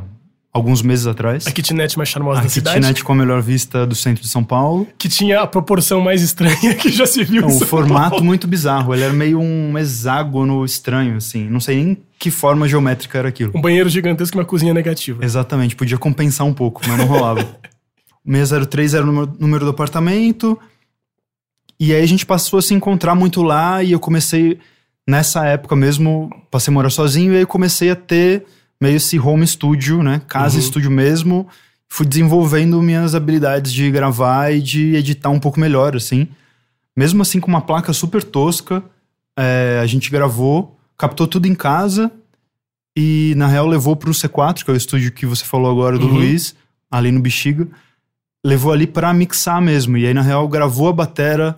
alguns 0.54 0.84
meses 0.84 1.08
atrás. 1.08 1.48
A 1.48 1.52
kitnet 1.52 1.98
mais 1.98 2.08
charmosa 2.08 2.42
A 2.42 2.44
da 2.44 2.50
cidade, 2.50 2.76
kitnet 2.76 3.04
com 3.04 3.14
a 3.14 3.16
melhor 3.16 3.42
vista 3.42 3.84
do 3.84 3.96
centro 3.96 4.22
de 4.22 4.30
São 4.30 4.44
Paulo. 4.44 4.88
que 4.96 5.10
tinha 5.10 5.42
a 5.42 5.48
proporção 5.48 6.00
mais 6.02 6.22
estranha 6.22 6.76
que 6.76 6.90
já 6.92 7.08
se 7.08 7.24
viu 7.24 7.42
em 7.42 7.46
um 7.46 7.50
São 7.50 7.68
formato 7.68 8.12
Paulo. 8.12 8.26
muito 8.26 8.48
bizarro. 8.48 8.94
Ele 8.94 9.02
era 9.02 9.12
meio 9.14 9.40
um 9.40 9.76
hexágono 9.76 10.64
estranho, 10.64 11.18
assim. 11.18 11.50
Não 11.50 11.60
sei 11.60 11.84
nem 11.84 11.98
que 12.20 12.30
forma 12.30 12.68
geométrica 12.68 13.18
era 13.18 13.30
aquilo. 13.30 13.54
Um 13.56 13.62
banheiro 13.62 13.90
gigantesco 13.90 14.38
e 14.38 14.40
uma 14.40 14.46
cozinha 14.46 14.72
negativa. 14.74 15.26
Exatamente, 15.26 15.76
podia 15.76 15.98
compensar 15.98 16.46
um 16.46 16.54
pouco, 16.54 16.82
mas 16.88 17.00
não 17.00 17.06
rolava. 17.08 17.44
603 18.24 18.94
era 18.94 19.04
o 19.04 19.08
número, 19.08 19.34
número 19.40 19.66
do 19.66 19.72
apartamento. 19.72 20.60
E 21.80 21.92
aí 21.92 22.04
a 22.04 22.06
gente 22.06 22.24
passou 22.24 22.60
a 22.60 22.62
se 22.62 22.76
encontrar 22.76 23.16
muito 23.16 23.42
lá 23.42 23.82
e 23.82 23.94
eu 23.94 24.00
comecei, 24.00 24.60
nessa 25.08 25.46
época 25.46 25.76
mesmo, 25.76 26.30
passei 26.50 26.72
a 26.72 26.74
morar 26.74 26.90
sozinho 26.90 27.34
e 27.34 27.38
aí 27.38 27.46
comecei 27.46 27.90
a 27.90 27.96
ter 27.96 28.46
meio 28.80 28.96
esse 28.98 29.20
home 29.20 29.46
studio, 29.46 30.02
né? 30.02 30.22
Casa 30.28 30.56
Uhum. 30.56 30.62
estúdio 30.64 30.92
mesmo. 30.92 31.48
Fui 31.88 32.06
desenvolvendo 32.06 32.82
minhas 32.82 33.14
habilidades 33.14 33.72
de 33.74 33.92
gravar 33.92 34.52
e 34.52 34.62
de 34.62 34.96
editar 34.96 35.30
um 35.30 35.40
pouco 35.40 35.60
melhor, 35.60 35.96
assim. 35.96 36.28
Mesmo 36.96 37.22
assim, 37.22 37.40
com 37.40 37.48
uma 37.48 37.62
placa 37.62 37.92
super 37.94 38.24
tosca, 38.24 38.82
é, 39.38 39.80
a 39.82 39.86
gente 39.86 40.10
gravou, 40.10 40.78
captou 40.98 41.28
tudo 41.28 41.48
em 41.48 41.56
casa 41.56 42.12
e, 42.98 43.34
na 43.38 43.48
real, 43.48 43.68
levou 43.68 43.96
pro 43.96 44.12
C4, 44.12 44.64
que 44.64 44.72
é 44.72 44.74
o 44.74 44.78
estúdio 44.78 45.12
que 45.12 45.26
você 45.26 45.44
falou 45.46 45.70
agora 45.72 45.98
do 45.98 46.08
Uhum. 46.08 46.14
Luiz, 46.16 46.56
ali 46.90 47.12
no 47.12 47.20
Bexiga. 47.20 47.68
Levou 48.46 48.72
ali 48.74 48.88
pra 48.88 49.14
mixar 49.14 49.62
mesmo. 49.62 49.98
E 49.98 50.08
aí, 50.08 50.14
na 50.14 50.22
real, 50.22 50.48
gravou 50.48 50.90
a 50.90 50.94
batera 50.94 51.58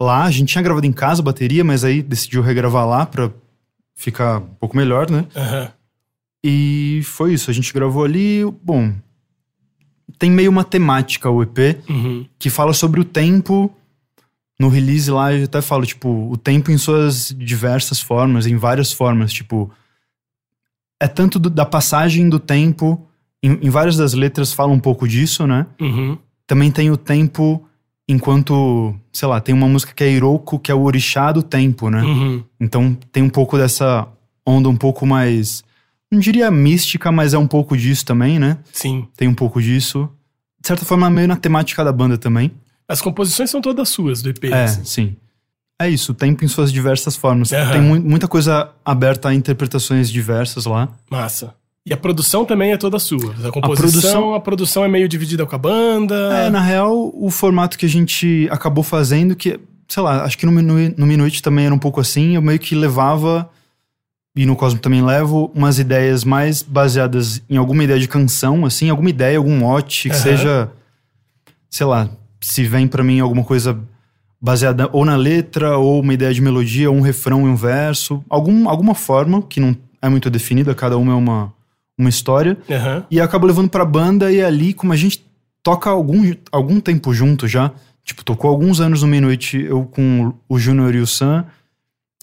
lá. 0.00 0.24
A 0.24 0.30
gente 0.30 0.48
tinha 0.50 0.62
gravado 0.62 0.86
em 0.86 0.92
casa 0.92 1.20
a 1.20 1.24
bateria, 1.24 1.62
mas 1.64 1.84
aí 1.84 2.02
decidiu 2.02 2.42
regravar 2.42 2.86
lá 2.86 3.04
pra 3.06 3.30
ficar 3.94 4.38
um 4.38 4.54
pouco 4.54 4.76
melhor, 4.76 5.10
né? 5.10 5.26
Aham. 5.36 5.70
E 6.44 7.02
foi 7.04 7.34
isso. 7.34 7.50
A 7.50 7.54
gente 7.54 7.72
gravou 7.72 8.04
ali. 8.04 8.42
Bom, 8.62 8.94
tem 10.18 10.30
meio 10.30 10.50
uma 10.50 10.64
temática 10.64 11.28
o 11.30 11.42
EP 11.42 11.58
Uhum. 11.88 12.26
que 12.38 12.48
fala 12.50 12.72
sobre 12.72 13.00
o 13.00 13.04
tempo. 13.04 13.70
No 14.58 14.68
release 14.68 15.10
lá 15.10 15.32
eu 15.32 15.44
até 15.44 15.60
falo, 15.62 15.84
tipo, 15.86 16.30
o 16.30 16.36
tempo 16.36 16.70
em 16.70 16.78
suas 16.78 17.34
diversas 17.38 18.00
formas, 18.00 18.46
em 18.46 18.56
várias 18.56 18.92
formas. 18.92 19.32
Tipo, 19.32 19.70
é 21.00 21.08
tanto 21.08 21.38
do- 21.38 21.50
da 21.50 21.64
passagem 21.64 22.28
do 22.28 22.38
tempo. 22.38 23.06
Em, 23.42 23.52
em 23.66 23.70
várias 23.70 23.96
das 23.96 24.12
letras 24.12 24.52
fala 24.52 24.72
um 24.72 24.80
pouco 24.80 25.08
disso, 25.08 25.46
né? 25.46 25.66
Uhum. 25.80 26.18
Também 26.46 26.70
tem 26.70 26.90
o 26.90 26.96
tempo 26.96 27.66
enquanto, 28.12 28.94
sei 29.12 29.28
lá, 29.28 29.40
tem 29.40 29.54
uma 29.54 29.68
música 29.68 29.92
que 29.94 30.02
é 30.04 30.10
Iroko, 30.10 30.58
que 30.58 30.70
é 30.70 30.74
o 30.74 30.82
orixá 30.82 31.32
do 31.32 31.42
tempo, 31.42 31.88
né? 31.90 32.02
Uhum. 32.02 32.42
Então 32.60 32.96
tem 33.12 33.22
um 33.22 33.28
pouco 33.30 33.56
dessa 33.56 34.06
onda 34.46 34.68
um 34.68 34.76
pouco 34.76 35.06
mais. 35.06 35.62
Não 36.10 36.18
diria 36.18 36.50
mística, 36.50 37.10
mas 37.12 37.34
é 37.34 37.38
um 37.38 37.46
pouco 37.46 37.76
disso 37.76 38.04
também, 38.04 38.38
né? 38.38 38.58
Sim. 38.72 39.06
Tem 39.16 39.28
um 39.28 39.34
pouco 39.34 39.60
disso. 39.62 40.08
De 40.60 40.66
certa 40.68 40.84
forma, 40.84 41.08
meio 41.08 41.28
na 41.28 41.36
temática 41.36 41.84
da 41.84 41.92
banda 41.92 42.18
também. 42.18 42.50
As 42.88 43.00
composições 43.00 43.48
são 43.50 43.60
todas 43.60 43.88
suas 43.88 44.20
do 44.20 44.28
EP. 44.30 44.44
É, 44.44 44.64
assim. 44.64 44.84
sim. 44.84 45.16
É 45.80 45.88
isso, 45.88 46.12
o 46.12 46.14
tempo 46.14 46.44
em 46.44 46.48
suas 46.48 46.70
diversas 46.70 47.16
formas. 47.16 47.52
Aham. 47.52 47.72
Tem 47.72 47.80
mu- 47.80 48.00
muita 48.00 48.28
coisa 48.28 48.70
aberta 48.84 49.28
a 49.30 49.34
interpretações 49.34 50.10
diversas 50.10 50.66
lá. 50.66 50.88
Massa. 51.08 51.54
E 51.86 51.92
a 51.94 51.96
produção 51.96 52.44
também 52.44 52.72
é 52.72 52.76
toda 52.76 52.98
sua. 52.98 53.18
A 53.18 53.50
composição, 53.50 53.54
a 53.54 53.60
produção, 53.62 54.40
produção- 54.40 54.84
é 54.84 54.88
meio 54.88 55.08
dividida 55.08 55.46
com 55.46 55.54
a 55.54 55.58
banda. 55.58 56.14
É, 56.46 56.50
na 56.50 56.60
real, 56.60 57.10
o 57.14 57.30
formato 57.30 57.78
que 57.78 57.86
a 57.86 57.88
gente 57.88 58.46
acabou 58.50 58.84
fazendo, 58.84 59.34
que, 59.34 59.58
sei 59.88 60.02
lá, 60.02 60.22
acho 60.24 60.36
que 60.36 60.44
no, 60.44 60.52
Minu- 60.52 60.94
no 60.96 61.06
Minuit 61.06 61.42
também 61.42 61.64
era 61.66 61.74
um 61.74 61.78
pouco 61.78 61.98
assim, 62.00 62.34
eu 62.34 62.42
meio 62.42 62.58
que 62.58 62.74
levava, 62.74 63.48
e 64.36 64.44
no 64.44 64.54
Cosmo 64.54 64.78
também 64.78 65.02
levo, 65.02 65.50
umas 65.54 65.78
ideias 65.78 66.22
mais 66.22 66.62
baseadas 66.62 67.42
em 67.48 67.56
alguma 67.56 67.82
ideia 67.82 67.98
de 67.98 68.06
canção, 68.08 68.66
assim, 68.66 68.90
alguma 68.90 69.08
ideia, 69.08 69.38
algum 69.38 69.56
mote, 69.56 70.08
que 70.10 70.14
Aham. 70.14 70.22
seja, 70.22 70.70
sei 71.70 71.86
lá, 71.86 72.10
se 72.42 72.62
vem 72.62 72.86
pra 72.86 73.02
mim 73.02 73.20
alguma 73.20 73.42
coisa 73.42 73.78
baseada 74.40 74.88
ou 74.92 75.04
na 75.04 75.16
letra, 75.16 75.78
ou 75.78 76.00
uma 76.00 76.12
ideia 76.14 76.32
de 76.32 76.40
melodia, 76.42 76.90
ou 76.90 76.96
um 76.96 77.00
refrão 77.00 77.46
e 77.46 77.50
um 77.50 77.56
verso, 77.56 78.22
algum, 78.28 78.68
alguma 78.68 78.94
forma, 78.94 79.40
que 79.42 79.58
não 79.60 79.74
é 80.02 80.08
muito 80.10 80.28
definida, 80.30 80.74
cada 80.74 80.96
uma 80.98 81.12
é 81.12 81.16
uma, 81.16 81.52
uma 82.00 82.08
história. 82.08 82.56
Aham. 82.70 83.04
E 83.10 83.20
acabo 83.20 83.46
levando 83.46 83.68
pra 83.68 83.84
banda 83.84 84.32
e 84.32 84.42
ali, 84.42 84.72
como 84.72 84.92
a 84.92 84.96
gente 84.96 85.24
toca 85.62 85.90
algum, 85.90 86.32
algum 86.50 86.80
tempo 86.80 87.12
junto 87.12 87.46
já, 87.46 87.70
tipo, 88.02 88.24
tocou 88.24 88.50
alguns 88.50 88.80
anos 88.80 89.02
no 89.02 89.08
Minuit, 89.08 89.56
eu 89.58 89.84
com 89.84 90.32
o 90.48 90.58
Júnior 90.58 90.94
e 90.94 90.98
o 91.00 91.06
Sam, 91.06 91.44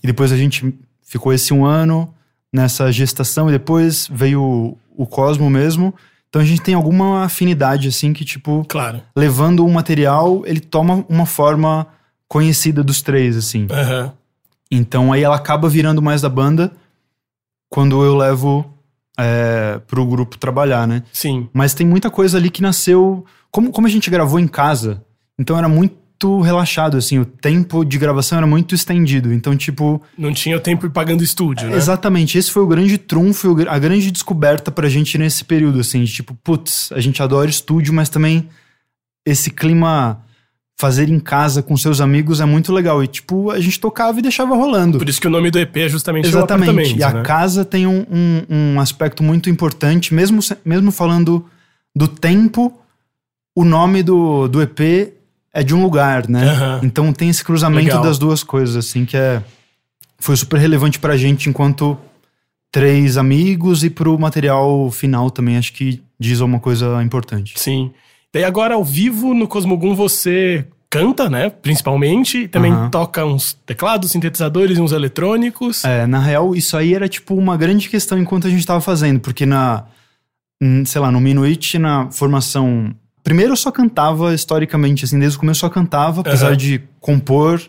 e 0.04 0.08
depois 0.08 0.32
a 0.32 0.38
gente 0.38 0.74
ficou 1.04 1.32
esse 1.32 1.54
um 1.54 1.66
ano 1.66 2.14
nessa 2.52 2.92
gestação, 2.92 3.48
e 3.50 3.52
depois 3.52 4.10
veio 4.12 4.42
o, 4.42 4.78
o 4.96 5.06
Cosmo 5.06 5.50
mesmo. 5.50 5.94
Então 6.30 6.42
a 6.42 6.46
gente 6.46 6.62
tem 6.62 6.74
alguma 6.74 7.24
afinidade, 7.24 7.88
assim, 7.88 8.12
que, 8.12 8.26
tipo, 8.26 8.66
Claro. 8.68 9.02
levando 9.16 9.66
o 9.66 9.72
material, 9.72 10.42
ele 10.46 10.60
toma 10.60 11.06
uma 11.08 11.26
forma 11.26 11.88
conhecida 12.28 12.84
dos 12.84 13.02
três, 13.02 13.38
assim. 13.38 13.68
Aham. 13.72 14.12
Então 14.70 15.14
aí 15.14 15.24
ela 15.24 15.36
acaba 15.38 15.70
virando 15.70 16.02
mais 16.02 16.22
da 16.22 16.28
banda 16.30 16.72
quando 17.70 18.04
eu 18.04 18.16
levo 18.18 18.66
é, 19.18 19.80
pro 19.88 20.06
grupo 20.06 20.38
trabalhar, 20.38 20.88
né? 20.88 21.04
Sim. 21.12 21.50
Mas 21.54 21.74
tem 21.74 21.86
muita 21.88 22.10
coisa 22.10 22.38
ali 22.38 22.50
que 22.50 22.62
nasceu. 22.62 23.26
Como, 23.52 23.72
como 23.72 23.88
a 23.88 23.90
gente 23.90 24.10
gravou 24.10 24.40
em 24.40 24.48
casa, 24.48 25.04
então 25.40 25.58
era 25.58 25.68
muito 25.68 26.42
relaxado, 26.42 26.98
assim, 26.98 27.20
o 27.20 27.26
tempo 27.26 27.84
de 27.84 27.98
gravação 27.98 28.38
era 28.38 28.48
muito 28.48 28.74
estendido. 28.74 29.32
Então, 29.34 29.56
tipo, 29.56 30.02
Não 30.18 30.34
tinha 30.34 30.58
o 30.58 30.60
tempo 30.60 30.86
ir 30.86 30.90
pagando 30.90 31.24
estúdio, 31.24 31.70
né? 31.70 31.76
exatamente, 31.76 32.38
esse 32.38 32.52
foi 32.52 32.64
o 32.64 32.68
grande 32.68 32.98
trunfo, 32.98 33.56
a 33.68 33.78
grande 33.78 34.12
descoberta 34.12 34.72
pra 34.72 34.90
gente 34.90 35.18
nesse 35.18 35.44
período, 35.46 35.80
assim, 35.80 36.04
de 36.04 36.12
tipo, 36.12 36.36
putz, 36.44 36.92
a 36.92 37.00
gente 37.00 37.22
adora 37.22 37.50
estúdio, 37.50 37.94
mas 37.94 38.10
também 38.10 38.50
esse 39.26 39.52
clima 39.52 40.24
fazer 40.80 41.10
em 41.10 41.20
casa 41.20 41.64
com 41.64 41.76
seus 41.76 42.00
amigos 42.00 42.40
é 42.40 42.46
muito 42.46 42.72
legal. 42.72 43.04
E, 43.04 43.08
tipo, 43.08 43.50
a 43.50 43.60
gente 43.60 43.80
tocava 43.80 44.20
e 44.20 44.22
deixava 44.22 44.56
rolando. 44.56 45.00
Por 45.00 45.10
isso 45.10 45.20
que 45.20 45.28
o 45.28 45.30
nome 45.30 45.50
do 45.50 45.58
EP 45.58 45.76
é 45.78 45.90
justamente 45.90 46.28
Exatamente. 46.28 46.96
E 46.96 47.04
a 47.04 47.12
né? 47.12 47.24
casa 47.24 47.66
tem 47.66 47.88
um, 47.88 48.06
um, 48.10 48.44
um 48.50 48.80
aspecto 48.80 49.24
muito 49.24 49.50
importante, 49.50 50.14
mesmo, 50.14 50.40
mesmo 50.64 50.92
falando 50.92 51.44
do 51.96 52.08
tempo, 52.08 52.72
o 53.56 53.66
nome 53.66 54.04
do, 54.04 54.48
do 54.48 54.62
EP 54.62 55.14
é 55.52 55.64
de 55.64 55.74
um 55.74 55.82
lugar, 55.82 56.30
né? 56.30 56.48
Aham. 56.52 56.80
Então 56.84 57.12
tem 57.12 57.30
esse 57.30 57.44
cruzamento 57.44 57.88
Legal. 57.88 58.04
das 58.04 58.20
duas 58.20 58.44
coisas, 58.44 58.76
assim, 58.76 59.04
que 59.04 59.18
é. 59.18 59.42
Foi 60.20 60.36
super 60.36 60.60
relevante 60.60 61.00
pra 61.00 61.16
gente 61.16 61.48
enquanto 61.48 61.98
três 62.72 63.18
amigos 63.18 63.84
e 63.84 63.90
pro 63.90 64.18
material 64.18 64.90
final 64.92 65.30
também, 65.30 65.58
acho 65.58 65.74
que 65.74 66.02
diz 66.20 66.40
uma 66.40 66.60
coisa 66.60 67.04
importante. 67.04 67.54
Sim. 67.56 67.92
Daí 68.34 68.44
agora, 68.44 68.76
ao 68.76 68.84
vivo, 68.84 69.34
no 69.34 69.48
Cosmogun, 69.48 69.96
você 69.96 70.66
canta, 70.90 71.30
né? 71.30 71.50
Principalmente. 71.50 72.40
E 72.44 72.48
também 72.48 72.72
Aham. 72.72 72.90
toca 72.90 73.26
uns 73.26 73.54
teclados, 73.66 74.12
sintetizadores 74.12 74.78
e 74.78 74.82
uns 74.82 74.92
eletrônicos. 74.92 75.84
É, 75.84 76.06
na 76.06 76.20
real, 76.20 76.56
isso 76.56 76.76
aí 76.78 76.94
era 76.94 77.08
tipo 77.08 77.36
uma 77.36 77.58
grande 77.58 77.90
questão 77.90 78.18
enquanto 78.18 78.48
a 78.48 78.50
gente 78.50 78.66
tava 78.66 78.82
fazendo, 78.82 79.20
porque 79.20 79.46
na, 79.46 79.86
hum, 80.62 80.86
sei 80.86 81.02
lá, 81.02 81.12
no 81.12 81.20
Minuit, 81.20 81.78
na 81.78 82.10
formação. 82.12 82.94
Primeiro 83.24 83.54
eu 83.54 83.58
só 83.58 83.72
cantava 83.72 84.34
historicamente, 84.34 85.04
assim, 85.04 85.20
desde 85.20 85.38
o 85.38 85.40
começo 85.40 85.66
eu 85.66 85.70
só 85.70 85.74
cantava, 85.74 86.22
apesar 86.22 86.48
Aham. 86.48 86.58
de 86.58 86.82
compor, 87.00 87.62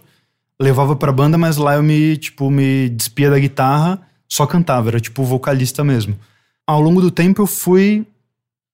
levava 0.60 0.94
pra 0.94 1.12
banda, 1.12 1.36
mas 1.36 1.56
lá 1.56 1.74
eu 1.74 1.82
me, 1.82 2.16
tipo, 2.16 2.50
me 2.50 2.88
despia 2.90 3.30
da 3.30 3.38
guitarra, 3.38 4.00
só 4.28 4.46
cantava, 4.46 4.90
era 4.90 5.00
tipo 5.00 5.24
vocalista 5.24 5.82
mesmo. 5.82 6.16
Ao 6.66 6.80
longo 6.80 7.00
do 7.00 7.10
tempo 7.10 7.42
eu 7.42 7.46
fui 7.46 8.06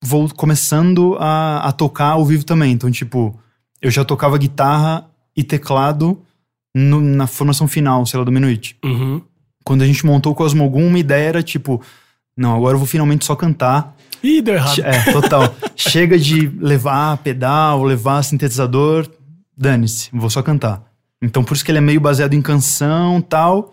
vou 0.05 0.29
começando 0.35 1.17
a, 1.19 1.69
a 1.69 1.73
tocar 1.73 2.11
ao 2.13 2.25
vivo 2.25 2.45
também, 2.45 2.73
então, 2.73 2.91
tipo, 2.91 3.39
eu 3.81 3.91
já 3.91 4.05
tocava 4.05 4.37
guitarra 4.39 5.07
e 5.37 5.43
teclado 5.43 6.21
no- 6.75 7.01
na 7.01 7.27
formação 7.27 7.67
final, 7.67 8.05
sei 8.07 8.19
lá, 8.19 8.25
do 8.25 8.33
Minuit 8.33 8.77
Uhum. 8.85 9.21
quando 9.65 9.83
a 9.83 9.87
gente 9.87 10.05
montou 10.05 10.33
o 10.33 10.35
Cosmogun, 10.35 10.87
uma 10.89 10.99
ideia 10.99 11.29
era 11.29 11.43
tipo, 11.43 11.81
não, 12.37 12.55
agora 12.57 12.75
eu 12.75 12.79
vou 12.79 12.87
finalmente 12.87 13.25
só 13.25 13.35
cantar. 13.37 13.97
Ih, 14.23 14.41
deu 14.43 14.55
errado. 14.55 14.81
É, 14.81 15.13
total. 15.13 15.55
Chega 15.77 16.19
de 16.19 16.49
levar 16.61 17.17
pedal, 17.19 17.83
levar 17.85 18.23
sintetizador, 18.23 19.09
dane-se, 19.57 20.09
vou 20.13 20.29
só 20.31 20.43
cantar. 20.43 20.83
Então 21.23 21.45
por 21.45 21.55
isso 21.55 21.65
que 21.65 21.71
ele 21.71 21.79
é 21.79 21.81
meio 21.81 22.01
baseado 22.01 22.35
em 22.35 22.43
canção 22.43 23.21
tal, 23.21 23.73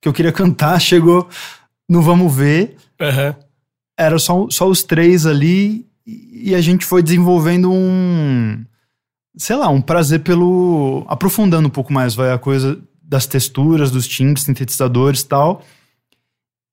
que 0.00 0.08
eu 0.08 0.12
queria 0.12 0.32
cantar, 0.32 0.78
chegou 0.80 1.28
no 1.88 2.02
Vamos 2.02 2.34
Ver, 2.34 2.76
Aham. 3.00 3.34
Era 4.00 4.18
só, 4.18 4.46
só 4.50 4.68
os 4.68 4.82
três 4.82 5.26
ali 5.26 5.86
e 6.06 6.54
a 6.54 6.60
gente 6.60 6.84
foi 6.84 7.02
desenvolvendo 7.02 7.70
um, 7.70 8.64
sei 9.36 9.56
lá, 9.56 9.68
um 9.68 9.80
prazer 9.80 10.20
pelo, 10.20 11.04
aprofundando 11.08 11.68
um 11.68 11.70
pouco 11.70 11.92
mais, 11.92 12.14
vai, 12.14 12.32
a 12.32 12.38
coisa 12.38 12.78
das 13.02 13.26
texturas, 13.26 13.90
dos 13.90 14.08
timbres, 14.08 14.44
sintetizadores 14.44 15.20
e 15.20 15.26
tal. 15.28 15.62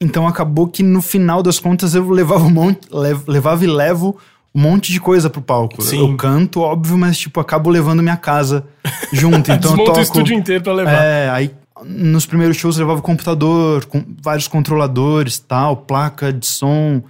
Então 0.01 0.27
acabou 0.27 0.67
que 0.67 0.83
no 0.83 1.01
final 1.01 1.41
das 1.41 1.59
contas 1.59 1.95
eu 1.95 2.07
levava 2.09 2.45
um 2.45 2.51
monte, 2.51 2.87
lev- 2.91 3.27
levava 3.27 3.63
e 3.63 3.67
levo 3.67 4.17
um 4.53 4.61
monte 4.61 4.91
de 4.91 4.99
coisa 4.99 5.29
pro 5.29 5.41
palco. 5.41 5.81
Sim. 5.81 5.99
Eu 5.99 6.15
canto, 6.15 6.61
óbvio, 6.61 6.97
mas 6.97 7.17
tipo, 7.17 7.39
acabo 7.39 7.69
levando 7.69 8.01
minha 8.03 8.17
casa 8.17 8.65
junto. 9.11 9.51
Então 9.51 9.55
eu 9.55 9.59
Desmonta 9.77 9.83
toco, 9.85 9.99
o 9.99 10.01
estúdio 10.01 10.35
inteiro 10.35 10.63
pra 10.63 10.73
levar. 10.73 10.91
é, 11.03 11.29
aí 11.29 11.51
nos 11.85 12.25
primeiros 12.25 12.57
shows 12.57 12.77
eu 12.77 12.85
levava 12.85 13.01
computador, 13.03 13.85
com 13.85 14.03
vários 14.21 14.47
controladores, 14.47 15.37
tal, 15.37 15.77
placa 15.77 16.31
de 16.33 16.45
som, 16.47 17.03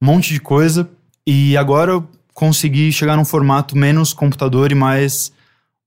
um 0.00 0.06
monte 0.06 0.32
de 0.32 0.40
coisa. 0.40 0.88
E 1.26 1.56
agora 1.56 1.92
eu 1.92 2.08
consegui 2.32 2.92
chegar 2.92 3.16
num 3.16 3.24
formato 3.24 3.76
menos 3.76 4.12
computador 4.12 4.70
e 4.70 4.74
mais 4.74 5.32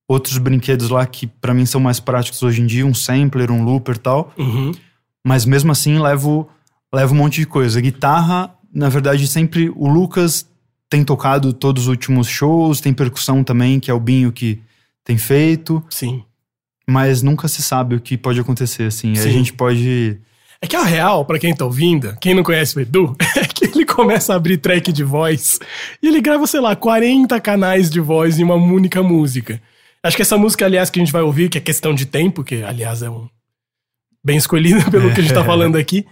outros 0.07 0.37
brinquedos 0.37 0.89
lá 0.89 1.05
que 1.05 1.25
pra 1.25 1.53
mim 1.53 1.65
são 1.65 1.79
mais 1.79 1.99
práticos 1.99 2.43
hoje 2.43 2.61
em 2.61 2.65
dia, 2.65 2.85
um 2.85 2.93
sampler, 2.93 3.49
um 3.49 3.63
looper, 3.63 3.97
tal. 3.97 4.33
Uhum. 4.37 4.71
Mas 5.25 5.45
mesmo 5.45 5.71
assim 5.71 5.99
levo 5.99 6.49
levo 6.93 7.13
um 7.13 7.17
monte 7.17 7.39
de 7.39 7.45
coisa. 7.45 7.79
Guitarra, 7.79 8.53
na 8.73 8.89
verdade, 8.89 9.25
sempre 9.27 9.71
o 9.75 9.87
Lucas 9.87 10.45
tem 10.89 11.05
tocado 11.05 11.53
todos 11.53 11.83
os 11.83 11.89
últimos 11.89 12.27
shows, 12.27 12.81
tem 12.81 12.93
percussão 12.93 13.43
também, 13.45 13.79
que 13.79 13.89
é 13.89 13.93
o 13.93 13.99
Binho 13.99 14.31
que 14.31 14.59
tem 15.05 15.17
feito 15.17 15.83
Sim. 15.89 16.23
mas 16.85 17.21
nunca 17.21 17.47
se 17.47 17.61
sabe 17.61 17.95
o 17.95 18.01
que 18.01 18.17
pode 18.17 18.39
acontecer, 18.39 18.83
assim. 18.83 19.15
Sim. 19.15 19.29
A 19.29 19.31
gente 19.31 19.53
pode. 19.53 20.19
É 20.61 20.67
que 20.67 20.75
a 20.75 20.83
real, 20.83 21.25
pra 21.25 21.39
quem 21.39 21.55
tá 21.55 21.65
ouvindo, 21.65 22.15
quem 22.19 22.35
não 22.35 22.43
conhece 22.43 22.77
o 22.77 22.81
Edu, 22.81 23.15
começa 23.93 24.33
a 24.33 24.35
abrir 24.35 24.57
track 24.57 24.91
de 24.91 25.03
voz 25.03 25.59
e 26.01 26.07
ele 26.07 26.21
grava, 26.21 26.45
sei 26.47 26.59
lá, 26.59 26.75
40 26.75 27.39
canais 27.39 27.89
de 27.89 27.99
voz 27.99 28.39
em 28.39 28.43
uma 28.43 28.55
única 28.55 29.01
música. 29.03 29.61
Acho 30.03 30.15
que 30.15 30.21
essa 30.23 30.37
música, 30.37 30.65
aliás, 30.65 30.89
que 30.89 30.99
a 30.99 31.03
gente 31.03 31.13
vai 31.13 31.21
ouvir, 31.21 31.49
que 31.49 31.57
é 31.57 31.61
questão 31.61 31.93
de 31.93 32.05
tempo, 32.05 32.43
que 32.43 32.63
aliás 32.63 33.01
é 33.03 33.09
um 33.09 33.27
bem 34.23 34.37
escolhido 34.37 34.83
pelo 34.89 35.13
que 35.13 35.19
a 35.19 35.23
gente 35.23 35.33
tá 35.33 35.43
falando 35.43 35.75
aqui, 35.77 36.05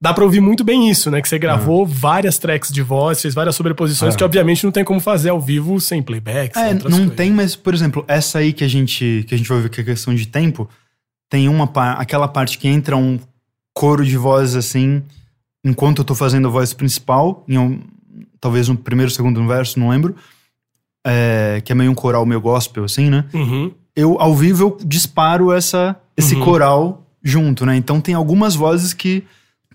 dá 0.00 0.12
pra 0.14 0.24
ouvir 0.24 0.40
muito 0.40 0.64
bem 0.64 0.90
isso, 0.90 1.10
né? 1.10 1.20
Que 1.20 1.28
você 1.28 1.38
gravou 1.38 1.84
várias 1.86 2.38
tracks 2.38 2.70
de 2.72 2.82
voz, 2.82 3.20
fez 3.20 3.34
várias 3.34 3.54
sobreposições 3.56 4.14
É. 4.14 4.16
que 4.18 4.24
obviamente 4.24 4.64
não 4.64 4.72
tem 4.72 4.84
como 4.84 5.00
fazer 5.00 5.30
ao 5.30 5.40
vivo 5.40 5.80
sem 5.80 6.02
playback, 6.02 6.54
sem 6.54 6.62
É, 6.62 6.74
não 6.74 6.80
coisas. 6.80 7.14
tem, 7.14 7.30
mas, 7.32 7.54
por 7.56 7.74
exemplo, 7.74 8.04
essa 8.08 8.38
aí 8.38 8.52
que 8.52 8.64
a 8.64 8.68
gente, 8.68 9.24
que 9.28 9.34
a 9.34 9.38
gente 9.38 9.48
vai 9.48 9.60
ver 9.60 9.68
que 9.70 9.80
é 9.80 9.84
questão 9.84 10.14
de 10.14 10.26
tempo, 10.26 10.68
tem 11.30 11.48
uma 11.48 11.70
aquela 11.98 12.28
parte 12.28 12.58
que 12.58 12.68
entra 12.68 12.96
um 12.96 13.18
coro 13.74 14.04
de 14.04 14.16
vozes 14.16 14.54
assim, 14.56 15.02
enquanto 15.64 15.98
eu 16.00 16.04
tô 16.04 16.14
fazendo 16.14 16.48
a 16.48 16.50
voz 16.50 16.72
principal, 16.74 17.44
em 17.48 17.56
um- 17.58 17.80
talvez 18.40 18.68
no 18.68 18.76
primeiro, 18.76 19.10
segundo 19.10 19.44
verso, 19.46 19.78
não 19.80 19.88
lembro. 19.90 20.14
é, 21.06 21.60
que 21.62 21.70
é 21.70 21.74
meio 21.74 21.90
um 21.90 21.94
coral 21.94 22.24
meio 22.24 22.40
gospel, 22.40 22.84
assim, 22.84 23.10
né? 23.10 23.26
Uhum. 23.34 23.70
eu 23.94 24.18
ao 24.20 24.34
vivo 24.34 24.62
eu 24.62 24.78
disparo 24.86 25.52
essa 25.52 25.94
esse 26.16 26.34
Uhum. 26.34 26.42
coral 26.44 27.06
junto, 27.22 27.66
né? 27.66 27.76
Então 27.76 28.00
tem 28.00 28.14
algumas 28.14 28.54
vozes 28.54 28.94
que 28.94 29.22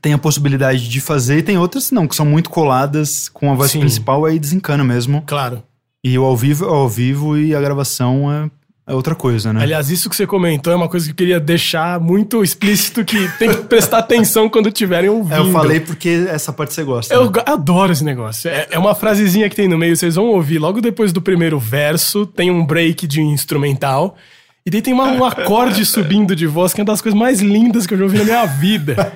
tem 0.02 0.12
a 0.14 0.18
possibilidade 0.18 0.90
de 0.90 1.00
fazer 1.00 1.38
e 1.38 1.44
tem 1.44 1.56
outras 1.58 1.92
não, 1.92 2.08
que 2.08 2.16
são 2.16 2.26
muito 2.26 2.50
coladas 2.50 3.30
com 3.30 3.52
a 3.52 3.56
voz 3.56 3.70
Sim. 3.72 3.80
principal 3.80 4.26
aí 4.26 4.40
desencana 4.40 4.84
mesmo. 4.84 5.22
Claro. 5.28 5.62
E 6.04 6.18
o 6.18 6.24
ao 6.24 6.36
vivo 6.36 6.66
é 6.66 6.70
ao 6.70 6.90
vivo 6.90 7.38
e 7.38 7.54
a 7.54 7.62
gravação 7.62 8.32
é, 8.32 8.50
é 8.90 8.94
outra 8.96 9.14
coisa, 9.14 9.54
né? 9.54 9.62
Aliás, 9.62 9.92
isso 9.92 10.10
que 10.10 10.16
você 10.16 10.26
comentou 10.26 10.74
é 10.74 10.76
uma 10.76 10.90
coisa 10.90 11.06
que 11.06 11.12
eu 11.12 11.16
queria 11.16 11.40
deixar 11.40 12.00
muito 12.00 12.44
explícito 12.44 13.06
que 13.06 13.28
tem 13.38 13.50
que 13.52 13.58
prestar 13.64 14.00
atenção 14.00 14.50
quando 14.50 14.68
estiverem 14.68 15.10
ouvindo. 15.10 15.36
É, 15.36 15.40
eu 15.40 15.52
falei 15.52 15.80
porque 15.80 16.26
essa 16.28 16.52
parte 16.52 16.74
você 16.74 16.84
gosta. 16.84 17.14
Eu 17.14 17.30
né? 17.30 17.44
adoro 17.46 17.92
esse 17.92 18.04
negócio. 18.04 18.50
É, 18.50 18.68
é 18.72 18.80
uma 18.80 18.96
frasezinha 18.96 19.48
que 19.48 19.56
tem 19.56 19.68
no 19.68 19.78
meio, 19.78 19.96
vocês 19.96 20.16
vão 20.16 20.26
ouvir 20.26 20.58
logo 20.58 20.82
depois 20.82 21.14
do 21.14 21.22
primeiro 21.22 21.60
verso, 21.60 22.26
tem 22.26 22.50
um 22.50 22.66
break 22.66 23.06
de 23.06 23.22
instrumental. 23.22 24.18
E 24.66 24.72
daí 24.72 24.82
tem 24.82 24.94
uma- 24.94 25.06
um 25.12 25.24
acorde 25.24 25.86
subindo 25.88 26.36
de 26.36 26.48
voz, 26.48 26.74
que 26.74 26.82
é 26.82 26.84
uma 26.84 26.88
das 26.92 27.02
coisas 27.02 27.18
mais 27.18 27.42
lindas 27.42 27.86
que 27.86 27.94
eu 27.94 27.98
já 28.00 28.04
ouvi 28.06 28.18
na 28.18 28.24
minha 28.24 28.46
vida. 28.48 29.14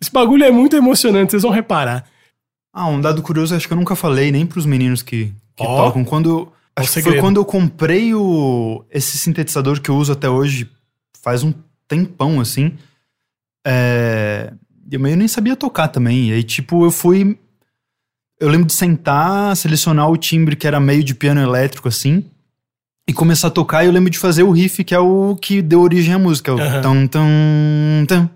Esse 0.00 0.12
bagulho 0.12 0.44
é 0.44 0.50
muito 0.52 0.76
emocionante, 0.76 1.32
vocês 1.32 1.42
vão 1.42 1.50
reparar. 1.50 2.04
Ah, 2.72 2.86
um 2.86 3.00
dado 3.00 3.20
curioso, 3.20 3.54
acho 3.54 3.66
que 3.66 3.72
eu 3.72 3.78
nunca 3.78 3.96
falei 3.96 4.30
nem 4.30 4.46
pros 4.46 4.64
meninos 4.64 5.02
que, 5.02 5.32
que 5.56 5.64
Ó. 5.66 5.86
tocam. 5.86 6.04
Quando. 6.04 6.52
Acho 6.78 6.92
que 6.92 7.02
foi 7.02 7.18
quando 7.18 7.36
eu 7.36 7.44
comprei 7.44 8.14
o, 8.14 8.84
esse 8.90 9.18
sintetizador 9.18 9.80
que 9.80 9.90
eu 9.90 9.96
uso 9.96 10.12
até 10.12 10.28
hoje, 10.28 10.70
faz 11.22 11.42
um 11.42 11.52
tempão, 11.86 12.40
assim. 12.40 12.74
É, 13.66 14.52
eu 14.90 15.00
meio 15.00 15.16
nem 15.16 15.28
sabia 15.28 15.56
tocar 15.56 15.88
também. 15.88 16.28
E 16.28 16.32
aí, 16.32 16.42
tipo, 16.42 16.84
eu 16.84 16.90
fui. 16.90 17.38
Eu 18.40 18.48
lembro 18.48 18.66
de 18.66 18.72
sentar, 18.72 19.56
selecionar 19.56 20.08
o 20.08 20.16
timbre 20.16 20.54
que 20.54 20.66
era 20.66 20.78
meio 20.78 21.02
de 21.02 21.14
piano 21.14 21.40
elétrico, 21.40 21.88
assim. 21.88 22.24
E 23.08 23.12
começar 23.12 23.48
a 23.48 23.50
tocar, 23.50 23.82
e 23.82 23.86
eu 23.86 23.92
lembro 23.92 24.10
de 24.10 24.18
fazer 24.18 24.42
o 24.42 24.50
riff, 24.50 24.84
que 24.84 24.94
é 24.94 24.98
o 24.98 25.34
que 25.34 25.62
deu 25.62 25.80
origem 25.80 26.12
à 26.12 26.18
música. 26.18 26.54
O 26.54 26.60
Aham. 26.60 26.82
tum, 26.82 27.06
tum, 27.06 28.06
tum, 28.06 28.28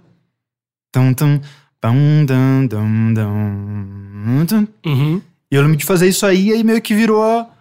tum, 0.90 1.14
tum, 1.14 1.40
pam, 1.78 2.24
dum, 2.24 2.66
dum, 2.66 3.14
dum, 3.14 4.46
tum. 4.46 4.66
Uhum. 4.86 5.22
E 5.50 5.54
eu 5.54 5.60
lembro 5.60 5.76
de 5.76 5.84
fazer 5.84 6.08
isso 6.08 6.24
aí, 6.24 6.48
e 6.48 6.52
aí 6.54 6.64
meio 6.64 6.80
que 6.80 6.94
virou 6.94 7.22
a, 7.22 7.51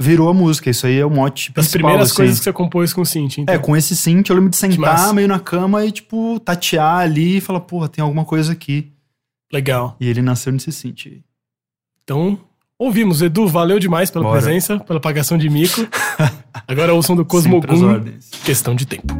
virou 0.00 0.30
a 0.30 0.34
música. 0.34 0.70
Isso 0.70 0.86
aí 0.86 0.98
é 0.98 1.04
o 1.04 1.10
mote 1.10 1.52
Das 1.52 1.66
principal, 1.66 1.90
primeiras 1.90 2.08
assim. 2.08 2.16
coisas 2.16 2.38
que 2.38 2.44
você 2.44 2.52
compôs 2.52 2.92
com 2.92 3.02
o 3.02 3.06
synth, 3.06 3.38
então. 3.38 3.54
É, 3.54 3.58
com 3.58 3.76
esse 3.76 3.94
synth 3.94 4.30
eu 4.30 4.36
lembro 4.36 4.50
de 4.50 4.56
sentar 4.56 5.12
meio 5.12 5.28
na 5.28 5.38
cama 5.38 5.84
e, 5.84 5.92
tipo, 5.92 6.40
tatear 6.40 7.00
ali 7.00 7.36
e 7.36 7.40
falar, 7.40 7.60
porra, 7.60 7.88
tem 7.88 8.02
alguma 8.02 8.24
coisa 8.24 8.52
aqui. 8.52 8.90
Legal. 9.52 9.96
E 10.00 10.08
ele 10.08 10.22
nasceu 10.22 10.52
nesse 10.52 10.72
synth. 10.72 11.22
Então, 12.02 12.38
ouvimos. 12.78 13.20
Edu, 13.20 13.46
valeu 13.46 13.78
demais 13.78 14.10
pela 14.10 14.24
Bora. 14.24 14.40
presença, 14.40 14.80
pela 14.80 15.00
pagação 15.00 15.36
de 15.36 15.50
mico. 15.50 15.86
Agora 16.66 16.94
ouçam 16.94 17.14
do 17.14 17.22
as 17.22 17.28
Cosmogun, 17.28 18.04
questão 18.44 18.74
de 18.74 18.86
tempo. 18.86 19.14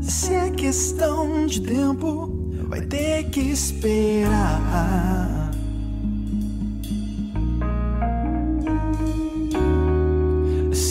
Se 0.00 0.34
é 0.34 0.50
questão 0.50 1.46
de 1.46 1.60
tempo, 1.60 2.50
vai 2.68 2.82
ter 2.82 3.24
que 3.30 3.40
esperar. 3.40 5.51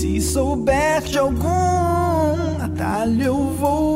Se 0.02 0.20
souber 0.20 1.04
de 1.04 1.20
algum 1.20 2.58
atalho, 2.60 3.24
eu 3.24 3.38
vou 3.60 3.96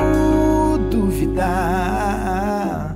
duvidar. 0.91 2.95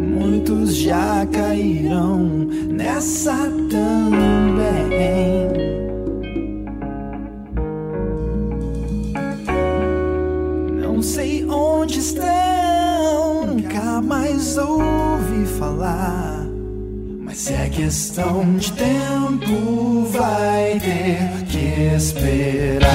Muitos 0.00 0.76
já 0.76 1.26
caíram 1.32 2.46
nessa 2.70 3.34
também. 3.68 5.50
Não 10.80 11.02
sei 11.02 11.44
onde 11.46 11.98
estão, 11.98 13.46
nunca 13.46 14.00
mais 14.00 14.56
ouvi 14.56 15.44
falar. 15.58 16.29
Mas 17.30 17.48
é 17.48 17.68
questão 17.68 18.56
de 18.56 18.72
tempo, 18.72 20.04
vai 20.10 20.80
ter 20.80 21.44
que 21.44 21.94
esperar. 21.94 22.90